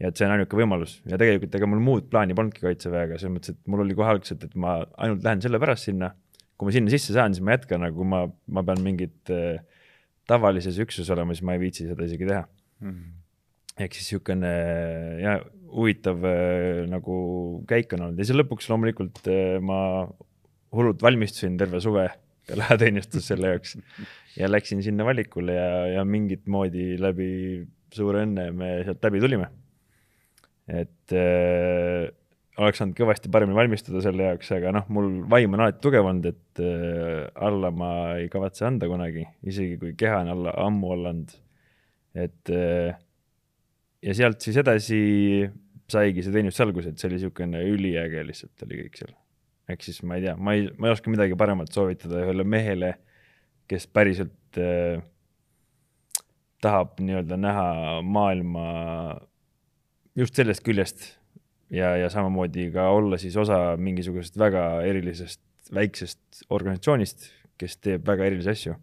ja 0.00 0.10
et 0.10 0.18
see 0.18 0.26
on 0.26 0.34
ainuke 0.34 0.58
võimalus 0.58 0.96
ja 1.06 1.18
tegelikult 1.20 1.54
ega 1.58 1.68
mul 1.70 1.82
muud 1.84 2.08
plaani 2.12 2.36
polnudki 2.38 2.64
kaitseväega, 2.64 3.20
selles 3.20 3.36
mõttes, 3.36 3.56
et 3.56 3.70
mul 3.70 3.84
oli 3.84 3.96
kohe 3.98 4.10
algselt, 4.16 4.44
et 4.48 4.54
ma 4.58 4.80
ainult 4.98 5.24
lähen 5.24 5.44
sellepärast 5.44 5.90
sinna. 5.90 6.12
kui 6.56 6.68
ma 6.68 6.74
sinna 6.74 6.92
sisse 6.92 7.14
saan, 7.16 7.34
siis 7.34 7.44
ma 7.44 7.56
jätkan, 7.56 7.82
aga 7.86 7.96
kui 7.96 8.08
ma, 8.08 8.26
ma 8.54 8.62
pean 8.66 8.82
mingit 8.84 9.32
äh, 9.34 9.62
tavalises 10.30 10.78
üksuses 10.82 11.10
olema, 11.10 11.34
siis 11.34 11.46
ma 11.46 11.56
ei 11.56 11.64
viitsi 11.64 11.88
seda 11.88 12.06
isegi 12.08 12.28
teha 12.28 12.44
mm. 12.44 12.92
-hmm 12.92 13.18
ehk 13.80 13.94
siis 13.96 14.10
niisugune 14.10 14.52
ja 15.22 15.38
huvitav 15.72 16.24
äh, 16.28 16.82
nagu 16.90 17.14
käik 17.68 17.94
on 17.96 18.06
olnud 18.06 18.20
ja 18.20 18.26
siis 18.28 18.36
lõpuks 18.36 18.68
loomulikult 18.68 19.22
äh, 19.32 19.56
ma 19.64 19.78
hullult 20.72 21.02
valmistusin 21.04 21.58
terve 21.60 21.80
suve 21.84 22.08
peale 22.46 22.66
ajateenistust 22.68 23.28
selle 23.28 23.52
jaoks 23.52 23.76
ja 24.38 24.48
läksin 24.50 24.82
sinna 24.82 25.06
valikule 25.06 25.54
ja, 25.54 25.70
ja 25.98 26.04
mingit 26.04 26.48
moodi 26.50 26.96
läbi 27.00 27.28
suure 27.92 28.24
õnne 28.26 28.48
me 28.56 28.72
sealt 28.86 29.04
läbi 29.04 29.20
tulime. 29.22 29.48
et 30.72 31.14
äh, 31.18 32.08
oleks 32.60 32.80
saanud 32.80 32.96
kõvasti 32.96 33.30
paremini 33.32 33.56
valmistuda 33.56 34.02
selle 34.04 34.26
jaoks, 34.28 34.50
aga 34.56 34.72
noh, 34.76 34.88
mul 34.92 35.08
vaim 35.30 35.54
on 35.56 35.64
alati 35.64 35.80
tugev 35.84 36.08
olnud, 36.08 36.28
et 36.32 36.62
äh, 36.62 37.30
alla 37.48 37.70
ma 37.74 37.92
ei 38.18 38.28
kavatse 38.32 38.66
anda 38.68 38.88
kunagi, 38.90 39.24
isegi 39.48 39.78
kui 39.80 39.94
keha 39.98 40.20
on 40.24 40.32
alla, 40.34 40.54
ammu 40.66 40.92
alla 40.96 41.14
andnud. 41.14 41.34
et 42.12 42.52
äh, 42.52 42.98
ja 44.02 44.14
sealt 44.18 44.44
siis 44.44 44.58
edasi 44.60 45.02
saigi 45.92 46.24
see 46.24 46.34
teenistus 46.34 46.64
alguse, 46.64 46.92
et 46.92 47.00
see 47.00 47.08
oli 47.08 47.18
niisugune 47.18 47.62
üliäge 47.68 48.24
lihtsalt 48.26 48.66
oli 48.66 48.84
kõik 48.84 49.00
seal. 49.00 49.14
Ehk 49.72 49.84
siis 49.84 50.02
ma 50.06 50.18
ei 50.18 50.26
tea, 50.26 50.36
ma 50.36 50.54
ei, 50.56 50.68
ma 50.78 50.88
ei 50.88 50.96
oska 50.96 51.12
midagi 51.12 51.38
paremat 51.38 51.72
soovitada 51.72 52.22
ühele 52.24 52.44
mehele, 52.44 52.92
kes 53.70 53.88
päriselt 53.88 54.60
äh, 54.60 55.02
tahab 56.62 57.00
nii-öelda 57.02 57.38
näha 57.40 57.66
maailma 58.04 58.66
just 60.18 60.38
sellest 60.38 60.64
küljest 60.66 61.06
ja, 61.72 61.94
ja 61.96 62.10
samamoodi 62.12 62.68
ka 62.74 62.90
olla 62.94 63.18
siis 63.18 63.36
osa 63.40 63.76
mingisugusest 63.80 64.38
väga 64.38 64.66
erilisest 64.86 65.42
väiksest 65.72 66.44
organisatsioonist, 66.52 67.30
kes 67.58 67.78
teeb 67.80 68.06
väga 68.06 68.26
erilisi 68.28 68.52
asju. 68.52 68.78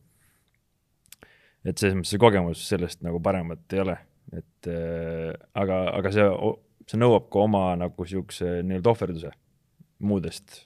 et 1.66 1.78
selles 1.78 1.98
mõttes 2.00 2.16
see 2.16 2.22
kogemus 2.22 2.62
sellest 2.66 3.04
nagu 3.06 3.20
paremat 3.22 3.76
ei 3.76 3.84
ole 3.84 3.98
et 4.36 4.70
äh, 4.70 5.34
aga, 5.58 5.84
aga 5.98 6.12
see, 6.14 6.26
see 6.90 7.00
nõuab 7.00 7.30
ka 7.34 7.44
oma 7.46 7.64
nagu 7.80 8.06
siukse 8.08 8.60
nii-öelda 8.66 8.94
ohverduse 8.94 9.32
muudest 10.00 10.64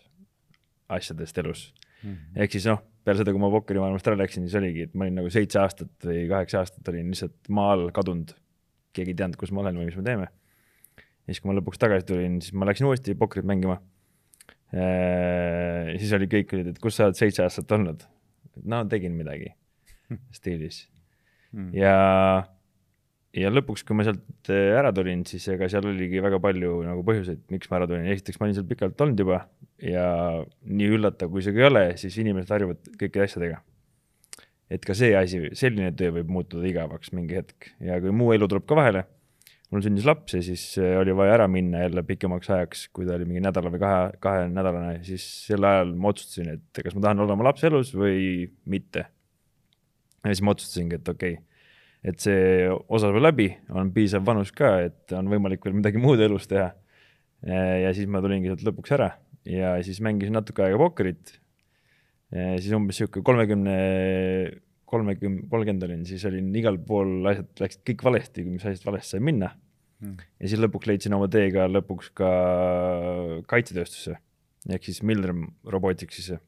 asjadest 0.89 1.37
elus 1.37 1.73
mm 2.03 2.11
-hmm.. 2.11 2.41
ehk 2.43 2.51
siis 2.51 2.67
noh, 2.69 2.81
peale 3.03 3.19
seda, 3.19 3.33
kui 3.35 3.41
ma 3.41 3.49
pokkerimaailmast 3.53 4.07
ära 4.11 4.19
läksin, 4.19 4.47
siis 4.47 4.59
oligi, 4.59 4.87
et 4.87 4.93
ma 4.95 5.07
olin 5.07 5.19
nagu 5.21 5.31
seitse 5.33 5.59
aastat 5.59 6.07
või 6.07 6.23
kaheksa 6.31 6.61
aastat 6.63 6.87
olin 6.91 7.11
lihtsalt 7.13 7.49
maa 7.49 7.73
all 7.75 7.89
kadunud. 7.95 8.35
keegi 8.93 9.15
ei 9.15 9.17
teadnud, 9.17 9.39
kus 9.41 9.51
ma 9.51 9.63
olen 9.63 9.79
või 9.79 9.87
mis 9.89 9.97
me 9.97 10.03
teeme. 10.05 10.27
ja 10.27 11.27
siis, 11.31 11.41
kui 11.41 11.49
ma 11.49 11.57
lõpuks 11.57 11.81
tagasi 11.81 12.05
tulin, 12.05 12.39
siis 12.41 12.53
ma 12.53 12.67
läksin 12.69 12.87
uuesti 12.87 13.15
pokkerit 13.15 13.47
mängima. 13.47 13.79
Äh, 14.73 15.93
siis 16.01 16.13
oli 16.13 16.27
kõik 16.27 16.53
olid, 16.53 16.73
et 16.73 16.79
kus 16.81 16.97
sa 16.97 17.07
oled 17.07 17.17
seitse 17.17 17.43
aastat 17.43 17.71
olnud. 17.71 18.03
no 18.69 18.83
tegin 18.85 19.15
midagi 19.17 19.49
stiilis 20.37 20.87
mm. 21.51 21.71
ja 21.73 21.93
ja 23.37 23.49
lõpuks, 23.49 23.83
kui 23.87 23.97
ma 23.97 24.05
sealt 24.05 24.51
äh, 24.53 24.75
ära 24.77 24.93
tulin, 24.95 25.23
siis 25.29 25.45
ega 25.53 25.67
seal 25.71 25.87
oligi 25.89 26.21
väga 26.23 26.39
palju 26.43 26.75
nagu 26.85 27.03
põhjuseid, 27.07 27.43
miks 27.53 27.69
ma 27.71 27.79
ära 27.79 27.89
tulin, 27.89 28.05
esiteks 28.13 28.39
ma 28.39 28.47
olin 28.47 28.57
seal 28.57 28.67
pikalt 28.69 29.01
olnud 29.05 29.23
juba 29.23 29.43
ja 29.81 30.05
nii 30.69 30.91
üllatav, 30.97 31.31
kui 31.33 31.45
see 31.45 31.55
ka 31.55 31.63
ei 31.63 31.69
ole, 31.69 31.85
siis 32.01 32.17
inimesed 32.21 32.53
harjuvad 32.53 32.91
kõikide 32.99 33.25
asjadega. 33.25 33.63
et 34.73 34.85
ka 34.85 34.95
see 34.97 35.11
asi, 35.17 35.41
selline 35.57 35.91
töö 35.97 36.13
võib 36.15 36.31
muutuda 36.33 36.65
igavaks 36.65 37.11
mingi 37.13 37.35
hetk. 37.37 37.73
Ja 37.83 37.99
kui 38.01 38.13
muu 38.15 38.31
elu 38.33 38.47
tuleb 38.49 38.65
ka 38.69 38.77
vahele, 38.79 39.03
mul 39.73 39.83
sündis 39.85 40.05
laps 40.07 40.33
ja 40.37 40.41
siis 40.45 40.63
äh, 40.81 40.95
oli 41.01 41.13
vaja 41.17 41.39
ära 41.39 41.47
minna 41.49 41.83
jälle 41.83 42.03
pikemaks 42.05 42.49
ajaks, 42.53 42.87
kui 42.93 43.07
ta 43.09 43.17
oli 43.17 43.27
mingi 43.29 43.41
nädala 43.43 43.73
või 43.73 43.81
kahe, 43.81 44.03
kahenädalane, 44.23 44.99
siis 45.07 45.25
sel 45.47 45.65
ajal 45.67 45.95
ma 45.97 46.13
otsustasin, 46.13 46.53
et 46.57 46.83
kas 46.85 46.93
ma 46.97 47.07
tahan 47.07 47.25
olla 47.25 47.37
oma 47.37 47.49
lapse 47.49 47.65
elus 47.69 47.93
või 47.97 48.45
mitte. 48.69 49.07
Ja 50.23 50.31
siis 50.31 50.43
ma 50.45 50.53
otsustasingi, 50.53 51.01
et 51.01 51.09
okei 51.11 51.35
okay,, 51.35 51.52
et 52.03 52.19
see 52.19 52.67
osa 52.67 53.07
saab 53.07 53.21
läbi, 53.21 53.47
on 53.71 53.91
piisav 53.95 54.25
vanus 54.27 54.51
ka, 54.55 54.75
et 54.89 55.13
on 55.15 55.29
võimalik 55.31 55.63
veel 55.63 55.77
midagi 55.77 56.01
muud 56.03 56.21
elus 56.23 56.49
teha. 56.51 56.73
ja 57.43 57.89
siis 57.95 58.07
ma 58.07 58.21
tulingi 58.23 58.47
sealt 58.47 58.63
lõpuks 58.63 58.93
ära 58.95 59.09
ja 59.47 59.73
siis 59.83 59.99
mängisin 60.03 60.35
natuke 60.35 60.63
aega 60.63 60.79
pokkerit. 60.79 61.39
siis 62.33 62.71
umbes 62.73 62.97
sihuke 62.97 63.21
kolmekümne, 63.21 63.75
kolmekümne, 64.89 65.47
kolmkümmend 65.51 65.83
olin, 65.87 66.05
siis 66.07 66.23
olin 66.25 66.47
igal 66.55 66.79
pool, 66.87 67.19
asjad 67.29 67.51
läksid 67.61 67.83
kõik 67.91 68.05
valesti, 68.07 68.45
mis 68.47 68.63
asjad 68.65 68.87
valesti 68.87 69.15
sai 69.15 69.23
minna 69.23 69.51
mm.. 70.01 70.15
ja 70.39 70.49
siis 70.49 70.63
lõpuks 70.63 70.89
leidsin 70.89 71.15
oma 71.19 71.29
tee 71.31 71.51
ka 71.53 71.67
lõpuks 71.71 72.13
ka 72.17 72.31
kaitsetööstusse 73.51 74.17
ehk 74.71 74.87
siis 74.87 75.03
Milrem 75.05 75.45
Roboticsisse 75.67 76.39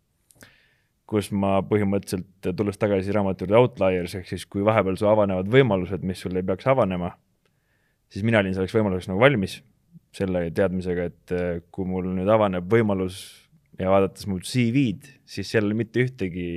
kus 1.09 1.29
ma 1.31 1.59
põhimõtteliselt, 1.65 2.49
tulles 2.57 2.79
tagasi 2.81 3.13
raamatu 3.13 3.45
juurde 3.45 3.59
Outliers, 3.59 4.15
ehk 4.17 4.29
siis 4.29 4.45
kui 4.49 4.65
vahepeal 4.65 4.97
su 4.97 5.07
avanevad 5.09 5.49
võimalused, 5.53 6.05
mis 6.07 6.21
sul 6.23 6.37
ei 6.39 6.45
peaks 6.45 6.65
avanema, 6.71 7.11
siis 8.09 8.25
mina 8.25 8.41
olin 8.41 8.55
selleks 8.57 8.73
võimaluseks 8.75 9.11
nagu 9.11 9.21
valmis, 9.21 9.59
selle 10.15 10.47
teadmisega, 10.55 11.09
et 11.11 11.35
eh, 11.35 11.59
kui 11.73 11.87
mul 11.89 12.09
nüüd 12.15 12.29
avaneb 12.31 12.65
võimalus 12.71 13.21
ja 13.79 13.91
vaadates 13.91 14.25
mu 14.31 14.39
CV-d, 14.39 15.11
siis 15.29 15.51
seal 15.51 15.65
ei 15.65 15.73
ole 15.73 15.79
mitte 15.83 16.01
ühtegi 16.01 16.47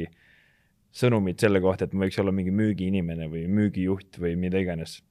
sõnumit 0.95 1.41
selle 1.43 1.61
kohta, 1.63 1.87
et 1.87 1.95
ma 1.95 2.07
võiks 2.07 2.19
olla 2.23 2.33
mingi 2.35 2.55
müügiinimene 2.55 3.29
või 3.31 3.45
müügijuht 3.53 4.19
või 4.23 4.37
mida 4.41 4.61
iganes. 4.63 5.03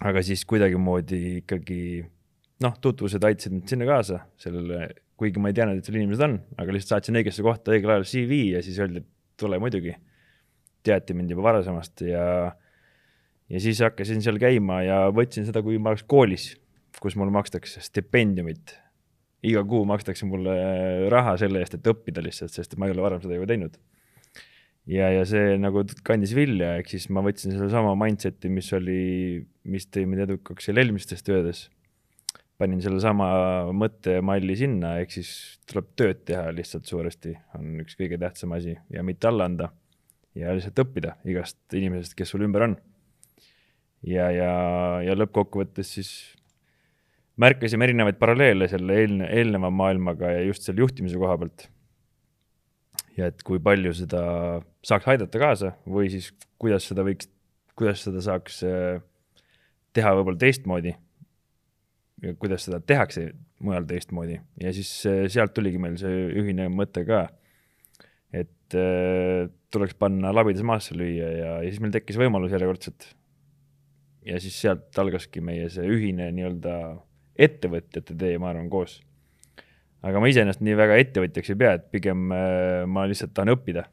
aga 0.00 0.20
siis 0.22 0.44
kuidagimoodi 0.44 1.40
ikkagi 1.40 1.80
noh, 2.64 2.74
tutvused 2.80 3.24
aitasid 3.24 3.52
mind 3.52 3.68
sinna 3.68 3.86
kaasa, 3.88 4.20
sellele 4.40 4.88
kuigi 5.20 5.40
ma 5.40 5.50
ei 5.50 5.56
teadnud, 5.56 5.80
et 5.80 5.88
seal 5.88 5.96
inimesed 5.98 6.24
on, 6.26 6.36
aga 6.60 6.74
lihtsalt 6.74 6.96
saatsin 6.96 7.16
õigesse 7.20 7.44
kohta 7.44 7.72
õigel 7.72 7.94
ajal 7.94 8.06
CV 8.08 8.40
ja 8.52 8.62
siis 8.64 8.78
öeldi, 8.82 9.02
et 9.02 9.40
tule 9.40 9.58
muidugi. 9.60 9.96
teati 10.86 11.16
mind 11.18 11.32
juba 11.32 11.42
varasemast 11.48 12.04
ja, 12.06 12.24
ja 13.50 13.60
siis 13.60 13.80
hakkasin 13.82 14.20
seal 14.22 14.36
käima 14.38 14.82
ja 14.86 14.98
võtsin 15.10 15.48
seda, 15.48 15.58
kui 15.66 15.80
ma 15.82 15.90
oleks 15.90 16.04
koolis, 16.06 16.52
kus 17.02 17.16
mulle 17.18 17.34
makstakse 17.34 17.82
stipendiumit. 17.82 18.76
iga 19.46 19.62
kuu 19.64 19.84
makstakse 19.86 20.26
mulle 20.26 20.54
raha 21.12 21.36
selle 21.40 21.60
eest, 21.62 21.74
et 21.74 21.90
õppida 21.90 22.22
lihtsalt, 22.22 22.52
sest 22.54 22.76
ma 22.76 22.86
ei 22.86 22.94
ole 22.94 23.02
varem 23.02 23.22
seda 23.24 23.34
juba 23.34 23.48
teinud. 23.50 23.80
ja, 24.86 25.10
ja 25.10 25.24
see 25.24 25.56
nagu 25.58 25.84
kandis 26.04 26.36
vilja, 26.36 26.76
ehk 26.76 26.92
siis 26.92 27.08
ma 27.08 27.24
võtsin 27.24 27.56
sellesama 27.56 27.96
mindset'i, 28.04 28.52
mis 28.52 28.68
oli, 28.76 29.46
mis 29.64 29.88
tõi 29.88 30.04
mind 30.06 30.28
edukaks 30.28 30.68
seal 30.68 30.84
eelmistes 30.84 31.24
töödes 31.26 31.66
panin 32.60 32.80
sellesama 32.84 33.28
mõttemalli 33.76 34.56
sinna, 34.56 34.96
ehk 35.02 35.12
siis 35.18 35.30
tuleb 35.68 35.90
tööd 35.98 36.22
teha 36.28 36.48
lihtsalt 36.56 36.88
suuresti, 36.88 37.34
on 37.58 37.82
üks 37.84 37.98
kõige 37.98 38.18
tähtsam 38.20 38.54
asi 38.56 38.76
ja 38.92 39.04
mitte 39.04 39.28
alla 39.28 39.48
anda. 39.48 39.72
ja 40.36 40.52
lihtsalt 40.52 40.80
õppida 40.82 41.14
igast 41.24 41.56
inimesest, 41.72 42.12
kes 42.16 42.32
sul 42.32 42.44
ümber 42.44 42.66
on. 42.68 42.76
ja, 44.04 44.30
ja, 44.32 44.50
ja 45.04 45.16
lõppkokkuvõttes 45.16 45.94
siis 45.98 46.10
märkasime 47.36 47.84
erinevaid 47.84 48.18
paralleele 48.20 48.68
selle 48.68 49.00
eelne, 49.02 49.30
eelneva 49.32 49.70
maailmaga 49.70 50.32
ja 50.32 50.44
just 50.48 50.64
selle 50.64 50.84
juhtimise 50.84 51.20
koha 51.20 51.36
pealt. 51.40 51.68
ja 53.16 53.28
et 53.32 53.42
kui 53.44 53.60
palju 53.60 53.92
seda 53.96 54.22
saaks 54.84 55.08
aidata 55.12 55.40
kaasa 55.40 55.74
või 55.84 56.08
siis 56.12 56.32
kuidas 56.60 56.88
seda 56.88 57.04
võiks, 57.04 57.28
kuidas 57.76 58.04
seda 58.08 58.24
saaks 58.24 58.62
äh, 58.64 59.02
teha 59.92 60.16
võib-olla 60.16 60.40
teistmoodi 60.40 60.96
kuidas 62.40 62.64
seda 62.66 62.80
tehakse 62.80 63.28
mujal 63.64 63.86
teistmoodi 63.88 64.38
ja 64.62 64.72
siis 64.76 64.90
eh, 65.08 65.24
sealt 65.32 65.54
tuligi 65.56 65.80
meil 65.80 65.98
see 66.00 66.26
ühine 66.40 66.68
mõte 66.72 67.04
ka, 67.08 67.26
et 68.32 68.76
äh, 68.76 69.48
tuleks 69.72 69.96
panna 70.00 70.32
labidas 70.34 70.64
maasse 70.66 70.96
lüüa 70.96 71.30
ja, 71.30 71.50
ja 71.62 71.70
siis 71.70 71.82
meil 71.82 71.94
tekkis 71.94 72.18
võimalus 72.20 72.54
järjekordselt. 72.56 73.10
ja 74.26 74.40
siis 74.42 74.56
sealt 74.60 74.98
algaski 74.98 75.42
meie 75.44 75.68
see 75.72 75.84
ühine 75.86 76.30
nii-öelda 76.34 76.78
ettevõtjate 77.36 78.16
tee, 78.16 78.38
ma 78.40 78.50
arvan, 78.52 78.70
koos. 78.72 79.02
aga 80.06 80.20
ma 80.22 80.32
iseenesest 80.32 80.64
nii 80.64 80.78
väga 80.78 80.96
ettevõtjaks 81.02 81.52
ei 81.52 81.60
pea, 81.60 81.76
et 81.76 81.86
pigem 81.92 82.32
äh, 82.32 82.84
ma 82.88 83.04
lihtsalt 83.08 83.36
tahan 83.36 83.52
õppida 83.56 83.86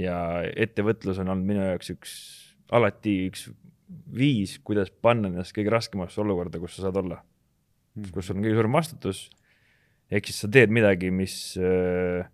ja 0.00 0.16
ettevõtlus 0.56 1.20
on 1.22 1.32
olnud 1.32 1.48
minu 1.48 1.64
jaoks 1.70 1.92
üks, 1.94 2.16
alati 2.72 3.18
üks 3.30 3.48
viis, 4.16 4.56
kuidas 4.66 4.90
panna 4.90 5.30
ennast 5.30 5.54
kõige 5.56 5.72
raskemasse 5.72 6.20
olukorda, 6.22 6.60
kus 6.60 6.76
sa 6.76 6.86
saad 6.86 7.00
olla. 7.04 7.20
Kus 8.12 8.28
sul 8.28 8.38
on 8.38 8.44
kõige 8.44 8.56
suurem 8.58 8.76
vastutus. 8.76 9.26
ehk 10.12 10.28
siis 10.28 10.40
sa 10.44 10.50
teed 10.52 10.72
midagi, 10.74 11.10
mis 11.10 11.36
äh, 11.58 12.26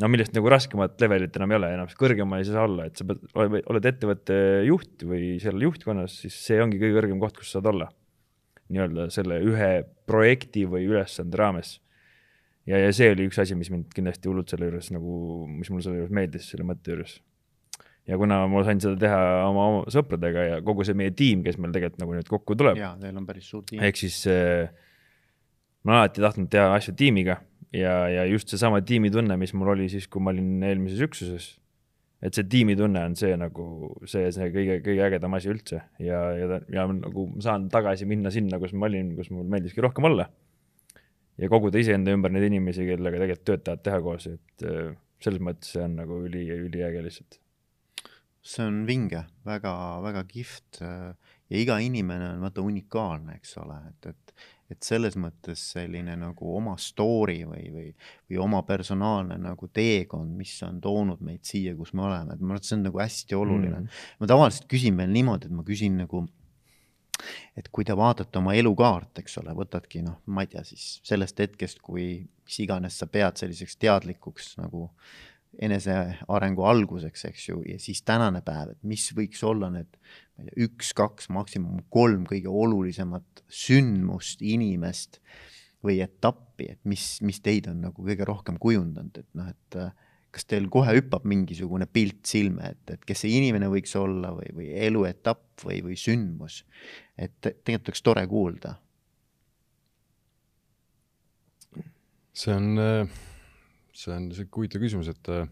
no 0.00 0.08
millest 0.10 0.34
nagu 0.36 0.50
raskemat 0.52 1.00
levelit 1.02 1.36
enam 1.36 1.52
ei 1.52 1.58
ole, 1.60 1.72
enam 1.76 1.90
kõrgemal 1.98 2.42
ei 2.42 2.48
saa 2.48 2.64
olla, 2.66 2.86
et 2.88 2.98
sa 2.98 3.06
pead, 3.08 3.24
oled 3.36 3.88
ettevõtte 3.90 4.36
juht 4.68 5.04
või 5.08 5.34
seal 5.42 5.60
juhtkonnas, 5.62 6.22
siis 6.24 6.38
see 6.46 6.62
ongi 6.62 6.80
kõige 6.80 6.96
kõrgem 7.00 7.20
koht, 7.22 7.36
kus 7.38 7.52
sa 7.52 7.60
saad 7.60 7.72
olla. 7.74 7.90
nii-öelda 8.72 9.10
selle 9.12 9.36
ühe 9.44 9.72
projekti 10.08 10.62
või 10.64 10.86
ülesande 10.88 11.36
raames. 11.36 11.74
ja, 12.66 12.78
ja 12.78 12.92
see 12.94 13.10
oli 13.12 13.28
üks 13.28 13.42
asi, 13.42 13.58
mis 13.58 13.70
mind 13.74 13.92
kindlasti 13.92 14.30
hullult 14.30 14.48
selle 14.48 14.70
juures 14.70 14.88
nagu, 14.94 15.44
mis 15.50 15.70
mulle 15.70 15.84
selle 15.84 16.00
juures 16.00 16.16
meeldis, 16.20 16.48
selle 16.48 16.64
mõtte 16.64 16.94
juures 16.94 17.18
ja 18.08 18.18
kuna 18.18 18.40
ma 18.50 18.62
sain 18.66 18.80
seda 18.82 18.96
teha 18.98 19.18
oma, 19.46 19.66
oma 19.70 19.92
sõpradega 19.92 20.46
ja 20.48 20.62
kogu 20.66 20.86
see 20.86 20.96
meie 20.98 21.12
tiim, 21.14 21.44
kes 21.46 21.58
meil 21.62 21.74
tegelikult 21.74 22.02
nagu 22.02 22.16
nüüd 22.16 22.30
kokku 22.30 22.56
tuleb. 22.58 22.80
jaa, 22.80 22.96
teil 22.98 23.18
on 23.18 23.28
päris 23.28 23.50
suur 23.52 23.62
tiim. 23.68 23.82
ehk 23.86 24.00
siis 24.00 24.24
äh, 24.30 24.72
ma 25.82 25.92
olen 25.92 26.02
alati 26.02 26.22
tahtnud 26.22 26.50
teha 26.52 26.70
asju 26.76 26.94
tiimiga 26.98 27.40
ja, 27.74 27.94
ja 28.08 28.24
just 28.28 28.52
seesama 28.52 28.82
tiimitunne, 28.86 29.36
mis 29.40 29.54
mul 29.56 29.72
oli 29.74 29.88
siis, 29.92 30.08
kui 30.10 30.22
ma 30.22 30.32
olin 30.34 30.62
eelmises 30.66 31.02
üksuses. 31.08 31.48
et 32.22 32.36
see 32.38 32.46
tiimitunne 32.46 33.00
on 33.08 33.16
see 33.18 33.34
nagu 33.34 33.64
see, 34.06 34.28
see 34.34 34.46
kõige, 34.54 34.78
kõige 34.84 35.06
ägedam 35.08 35.34
asi 35.34 35.50
üldse 35.50 35.80
ja, 35.98 36.20
ja, 36.38 36.60
ja 36.70 36.86
nagu 36.86 37.26
ma 37.32 37.42
saan 37.42 37.66
tagasi 37.72 38.06
minna 38.06 38.30
sinna, 38.30 38.60
kus 38.62 38.74
ma 38.78 38.86
olin, 38.90 39.14
kus 39.18 39.32
mul 39.34 39.48
meeldiski 39.50 39.82
rohkem 39.82 40.06
olla. 40.10 40.28
ja 41.40 41.50
koguda 41.50 41.80
iseenda 41.82 42.14
ümber 42.14 42.30
neid 42.30 42.46
inimesi, 42.50 42.86
kellega 42.86 43.24
tegelikult 43.24 43.48
tööd 43.48 43.64
tahad 43.66 43.86
teha 43.88 44.02
koos, 44.04 44.28
et 44.30 44.66
äh, 44.68 44.92
selles 45.22 45.42
mõttes 45.42 45.74
see 45.74 45.82
on 45.82 45.96
nagu 45.98 46.20
üli, 46.28 46.44
üliäge 46.68 47.02
lihtsalt. 47.02 47.40
see 48.42 48.66
on 48.66 48.82
vinge 48.86 49.24
väga,, 49.46 49.72
väga-väga 49.72 50.26
kihvt 50.30 50.82
äh, 50.86 51.34
ja 51.50 51.60
iga 51.60 51.78
inimene 51.82 52.34
on 52.36 52.46
vaata 52.46 52.64
unikaalne, 52.64 53.36
eks 53.40 53.56
ole, 53.62 53.78
et, 53.90 54.12
et 54.14 54.50
et 54.72 54.86
selles 54.86 55.16
mõttes 55.20 55.62
selline 55.74 56.14
nagu 56.18 56.52
oma 56.56 56.74
story 56.80 57.42
või, 57.48 57.64
või, 57.74 57.88
või 58.30 58.42
oma 58.42 58.62
personaalne 58.68 59.38
nagu 59.40 59.68
teekond, 59.72 60.34
mis 60.38 60.54
on 60.66 60.80
toonud 60.82 61.22
meid 61.24 61.44
siia, 61.48 61.74
kus 61.78 61.94
me 61.96 62.06
oleme, 62.08 62.36
et 62.36 62.42
ma 62.42 62.54
arvan, 62.54 62.62
et 62.62 62.68
see 62.68 62.78
on 62.78 62.86
nagu 62.88 63.02
hästi 63.02 63.38
oluline. 63.38 63.80
Mm.. 63.80 64.04
ma 64.20 64.30
tavaliselt 64.30 64.68
küsin 64.70 65.00
veel 65.00 65.12
niimoodi, 65.14 65.50
et 65.50 65.56
ma 65.56 65.66
küsin 65.66 65.98
nagu, 66.02 66.24
et 67.58 67.68
kui 67.72 67.86
te 67.88 67.96
vaatate 67.98 68.40
oma 68.40 68.56
elukaart, 68.58 69.22
eks 69.22 69.38
ole, 69.42 69.56
võtadki 69.58 70.04
noh, 70.06 70.20
ma 70.26 70.46
ei 70.46 70.52
tea 70.54 70.64
siis 70.66 70.96
sellest 71.06 71.42
hetkest, 71.44 71.82
kui 71.84 72.06
mis 72.22 72.62
iganes 72.64 72.98
sa 72.98 73.08
pead 73.10 73.38
selliseks 73.40 73.78
teadlikuks 73.80 74.56
nagu 74.60 74.88
enesearengu 75.60 76.64
alguseks, 76.64 77.26
eks 77.28 77.48
ju, 77.50 77.62
ja 77.68 77.78
siis 77.82 78.00
tänane 78.08 78.40
päev, 78.44 78.72
et 78.72 78.84
mis 78.88 79.04
võiks 79.16 79.42
olla 79.44 79.68
need 79.72 79.98
ma 79.98 80.44
ei 80.44 80.48
tea, 80.48 80.66
üks, 80.66 80.92
kaks, 80.96 81.28
maksimum 81.34 81.82
kolm 81.92 82.24
kõige 82.28 82.48
olulisemat 82.48 83.42
sündmust, 83.52 84.42
inimest 84.44 85.20
või 85.84 85.98
etappi, 86.04 86.70
et 86.72 86.80
mis, 86.88 87.18
mis 87.26 87.42
teid 87.44 87.68
on 87.70 87.82
nagu 87.84 88.06
kõige 88.06 88.26
rohkem 88.28 88.58
kujundanud, 88.62 89.18
et 89.18 89.28
noh, 89.38 89.50
et 89.50 89.78
kas 90.32 90.46
teil 90.48 90.70
kohe 90.72 90.94
hüppab 90.96 91.26
mingisugune 91.28 91.84
pilt 91.90 92.22
silme, 92.28 92.72
et, 92.72 92.94
et 92.94 93.02
kes 93.04 93.24
see 93.24 93.34
inimene 93.36 93.68
võiks 93.68 93.92
olla 94.00 94.30
või, 94.32 94.48
või 94.56 94.70
eluetapp 94.86 95.66
või, 95.66 95.82
või 95.84 95.98
sündmus. 96.00 96.62
et 97.18 97.34
tegelikult 97.42 97.92
oleks 97.92 98.06
tore 98.06 98.24
kuulda. 98.30 98.78
see 102.32 102.54
on 102.56 102.78
äh 102.80 103.31
see 103.96 104.14
on 104.14 104.30
sihuke 104.32 104.62
huvitav 104.62 104.82
küsimus, 104.82 105.10
et 105.12 105.32
äh, 105.32 105.46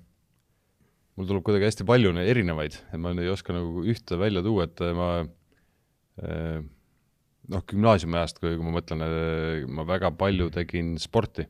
mul 1.19 1.29
tuleb 1.29 1.45
kuidagi 1.47 1.69
hästi 1.69 1.87
palju 1.89 2.13
erinevaid, 2.23 2.79
et 2.91 3.01
ma 3.01 3.13
ei 3.13 3.31
oska 3.33 3.55
nagu 3.57 3.85
ühte 3.85 4.19
välja 4.21 4.43
tuua, 4.47 4.69
et 4.69 4.85
äh, 4.85 4.95
ma 4.97 5.09
äh, 5.21 6.61
noh, 7.51 7.65
gümnaasiumi 7.71 8.19
ajast, 8.21 8.41
kui, 8.43 8.57
ma 8.61 8.75
mõtlen, 8.79 9.05
äh, 9.05 9.65
ma 9.69 9.87
väga 9.89 10.13
palju 10.17 10.51
tegin 10.55 10.97
sporti. 11.03 11.47